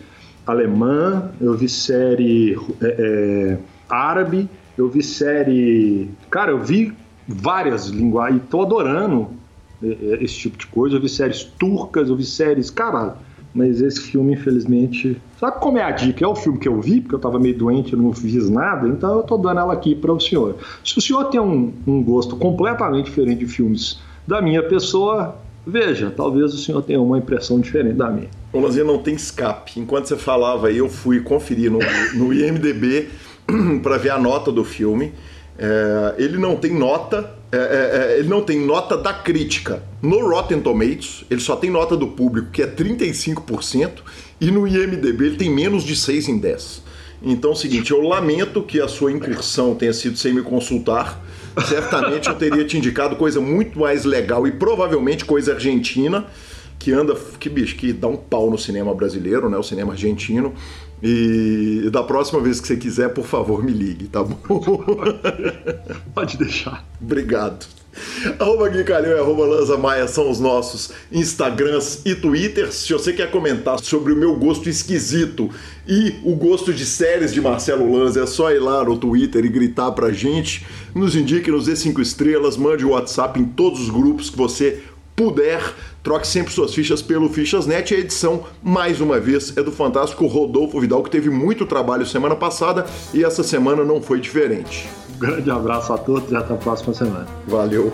alemã, 0.46 1.30
eu 1.40 1.54
vi 1.54 1.68
série 1.68 2.58
é, 2.82 2.86
é, 2.86 3.58
árabe, 3.88 4.48
eu 4.80 4.88
vi 4.88 5.02
série. 5.02 6.10
Cara, 6.30 6.50
eu 6.50 6.58
vi 6.58 6.92
várias 7.28 7.86
linguagens 7.86 8.42
tô 8.50 8.62
adorando 8.62 9.28
é, 9.82 9.86
é, 9.86 10.24
esse 10.24 10.34
tipo 10.34 10.58
de 10.58 10.66
coisa. 10.66 10.96
Eu 10.96 11.00
vi 11.00 11.08
séries 11.08 11.44
turcas, 11.44 12.08
eu 12.08 12.16
vi 12.16 12.24
séries. 12.24 12.70
Caralho. 12.70 13.12
Mas 13.54 13.80
esse 13.80 14.00
filme, 14.00 14.34
infelizmente. 14.34 15.20
Sabe 15.38 15.60
como 15.60 15.76
é 15.76 15.82
a 15.82 15.90
dica? 15.90 16.24
É 16.24 16.28
o 16.28 16.36
filme 16.36 16.58
que 16.58 16.68
eu 16.68 16.80
vi, 16.80 17.00
porque 17.00 17.14
eu 17.14 17.18
tava 17.18 17.38
meio 17.38 17.56
doente, 17.56 17.92
e 17.92 17.96
não 17.96 18.12
fiz 18.12 18.48
nada, 18.48 18.86
então 18.86 19.16
eu 19.16 19.22
tô 19.24 19.36
dando 19.36 19.58
ela 19.58 19.72
aqui 19.72 19.94
para 19.94 20.12
o 20.12 20.20
senhor. 20.20 20.56
Se 20.84 20.96
o 20.96 21.00
senhor 21.00 21.24
tem 21.24 21.40
um, 21.40 21.72
um 21.84 22.00
gosto 22.00 22.36
completamente 22.36 23.06
diferente 23.06 23.40
de 23.40 23.46
filmes 23.46 23.98
da 24.24 24.40
minha 24.40 24.62
pessoa, 24.62 25.36
veja, 25.66 26.12
talvez 26.16 26.54
o 26.54 26.58
senhor 26.58 26.80
tenha 26.82 27.00
uma 27.00 27.18
impressão 27.18 27.58
diferente 27.58 27.96
da 27.96 28.08
minha. 28.08 28.28
O 28.52 28.60
Lanzinha 28.60 28.84
não 28.84 28.98
tem 28.98 29.14
escape. 29.14 29.80
Enquanto 29.80 30.06
você 30.06 30.16
falava 30.16 30.68
aí, 30.68 30.78
eu 30.78 30.88
fui 30.88 31.20
conferir 31.20 31.72
no, 31.72 31.80
no 32.14 32.32
IMDB 32.32 33.08
para 33.82 33.96
ver 33.96 34.10
a 34.10 34.18
nota 34.18 34.50
do 34.50 34.64
filme. 34.64 35.12
É, 35.58 36.14
ele 36.16 36.38
não 36.38 36.56
tem 36.56 36.72
nota, 36.72 37.34
é, 37.52 37.56
é, 37.56 37.60
é, 37.60 38.18
ele 38.18 38.28
não 38.28 38.42
tem 38.42 38.64
nota 38.64 38.96
da 38.96 39.12
crítica. 39.12 39.82
No 40.00 40.26
Rotten 40.26 40.60
Tomatoes, 40.60 41.24
ele 41.30 41.40
só 41.40 41.54
tem 41.54 41.70
nota 41.70 41.96
do 41.96 42.08
público, 42.08 42.50
que 42.50 42.62
é 42.62 42.66
35%, 42.66 43.90
e 44.40 44.50
no 44.50 44.66
IMDB 44.66 45.26
ele 45.26 45.36
tem 45.36 45.50
menos 45.50 45.84
de 45.84 45.94
6 45.94 46.28
em 46.28 46.38
10. 46.38 46.82
Então 47.22 47.50
é 47.50 47.52
o 47.52 47.56
seguinte, 47.56 47.90
eu 47.90 48.00
lamento 48.00 48.62
que 48.62 48.80
a 48.80 48.88
sua 48.88 49.12
incursão 49.12 49.74
tenha 49.74 49.92
sido 49.92 50.16
sem 50.16 50.32
me 50.32 50.42
consultar. 50.42 51.22
Certamente 51.68 52.28
eu 52.28 52.34
teria 52.34 52.64
te 52.64 52.78
indicado 52.78 53.16
coisa 53.16 53.40
muito 53.40 53.78
mais 53.78 54.04
legal 54.04 54.46
e 54.46 54.52
provavelmente 54.52 55.26
coisa 55.26 55.52
argentina, 55.52 56.26
que 56.78 56.92
anda, 56.92 57.14
que 57.38 57.50
bicho, 57.50 57.76
que 57.76 57.92
dá 57.92 58.08
um 58.08 58.16
pau 58.16 58.50
no 58.50 58.56
cinema 58.56 58.94
brasileiro, 58.94 59.50
né? 59.50 59.58
O 59.58 59.62
cinema 59.62 59.92
argentino. 59.92 60.54
E 61.02 61.88
da 61.90 62.02
próxima 62.02 62.40
vez 62.40 62.60
que 62.60 62.68
você 62.68 62.76
quiser, 62.76 63.08
por 63.10 63.26
favor, 63.26 63.62
me 63.64 63.72
ligue, 63.72 64.06
tá 64.08 64.22
bom? 64.22 64.38
Pode 66.14 66.36
deixar. 66.36 66.84
Obrigado. 67.00 67.66
Arroba 68.38 68.68
Gui 68.68 68.84
e 68.88 69.18
arroba 69.18 69.44
Lanza 69.44 69.76
Maia 69.76 70.06
são 70.06 70.30
os 70.30 70.38
nossos 70.38 70.92
Instagrams 71.10 72.02
e 72.04 72.14
Twitters. 72.14 72.74
Se 72.74 72.92
você 72.92 73.12
quer 73.12 73.30
comentar 73.30 73.80
sobre 73.80 74.12
o 74.12 74.16
meu 74.16 74.36
gosto 74.36 74.68
esquisito 74.68 75.50
e 75.86 76.14
o 76.22 76.36
gosto 76.36 76.72
de 76.72 76.86
séries 76.86 77.32
de 77.32 77.40
Marcelo 77.40 77.92
Lanza, 77.92 78.22
é 78.22 78.26
só 78.26 78.52
ir 78.52 78.60
lá 78.60 78.84
no 78.84 78.96
Twitter 78.96 79.44
e 79.44 79.48
gritar 79.48 79.90
pra 79.92 80.12
gente. 80.12 80.64
Nos 80.94 81.16
indique, 81.16 81.50
nos 81.50 81.66
dê 81.66 81.74
cinco 81.74 82.00
estrelas, 82.00 82.56
mande 82.56 82.84
o 82.84 82.90
WhatsApp 82.90 83.40
em 83.40 83.44
todos 83.44 83.80
os 83.80 83.90
grupos 83.90 84.30
que 84.30 84.36
você 84.36 84.82
puder. 85.16 85.62
Troque 86.02 86.26
sempre 86.26 86.52
suas 86.52 86.74
fichas 86.74 87.02
pelo 87.02 87.28
Fichasnet. 87.28 87.92
E 87.92 87.96
a 87.96 88.00
edição, 88.00 88.44
mais 88.62 89.00
uma 89.00 89.20
vez, 89.20 89.56
é 89.56 89.62
do 89.62 89.70
fantástico 89.70 90.26
Rodolfo 90.26 90.80
Vidal, 90.80 91.02
que 91.02 91.10
teve 91.10 91.28
muito 91.28 91.66
trabalho 91.66 92.06
semana 92.06 92.34
passada 92.34 92.86
e 93.12 93.22
essa 93.22 93.42
semana 93.42 93.84
não 93.84 94.00
foi 94.00 94.20
diferente. 94.20 94.88
Um 95.14 95.18
grande 95.18 95.50
abraço 95.50 95.92
a 95.92 95.98
todos 95.98 96.30
e 96.30 96.36
até 96.36 96.54
a 96.54 96.56
próxima 96.56 96.94
semana. 96.94 97.26
Valeu. 97.46 97.92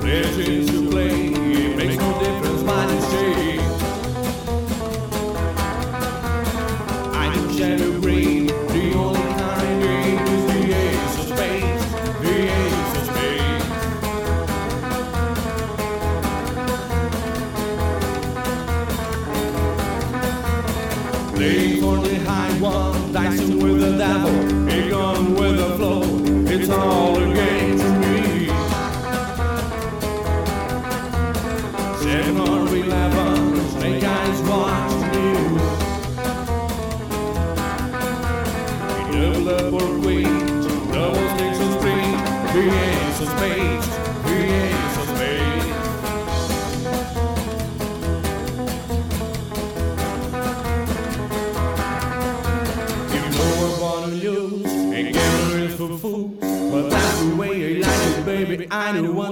But 0.00 0.02
that's 0.02 0.36
the 0.36 1.27
kind 58.92 59.06
of. 59.06 59.27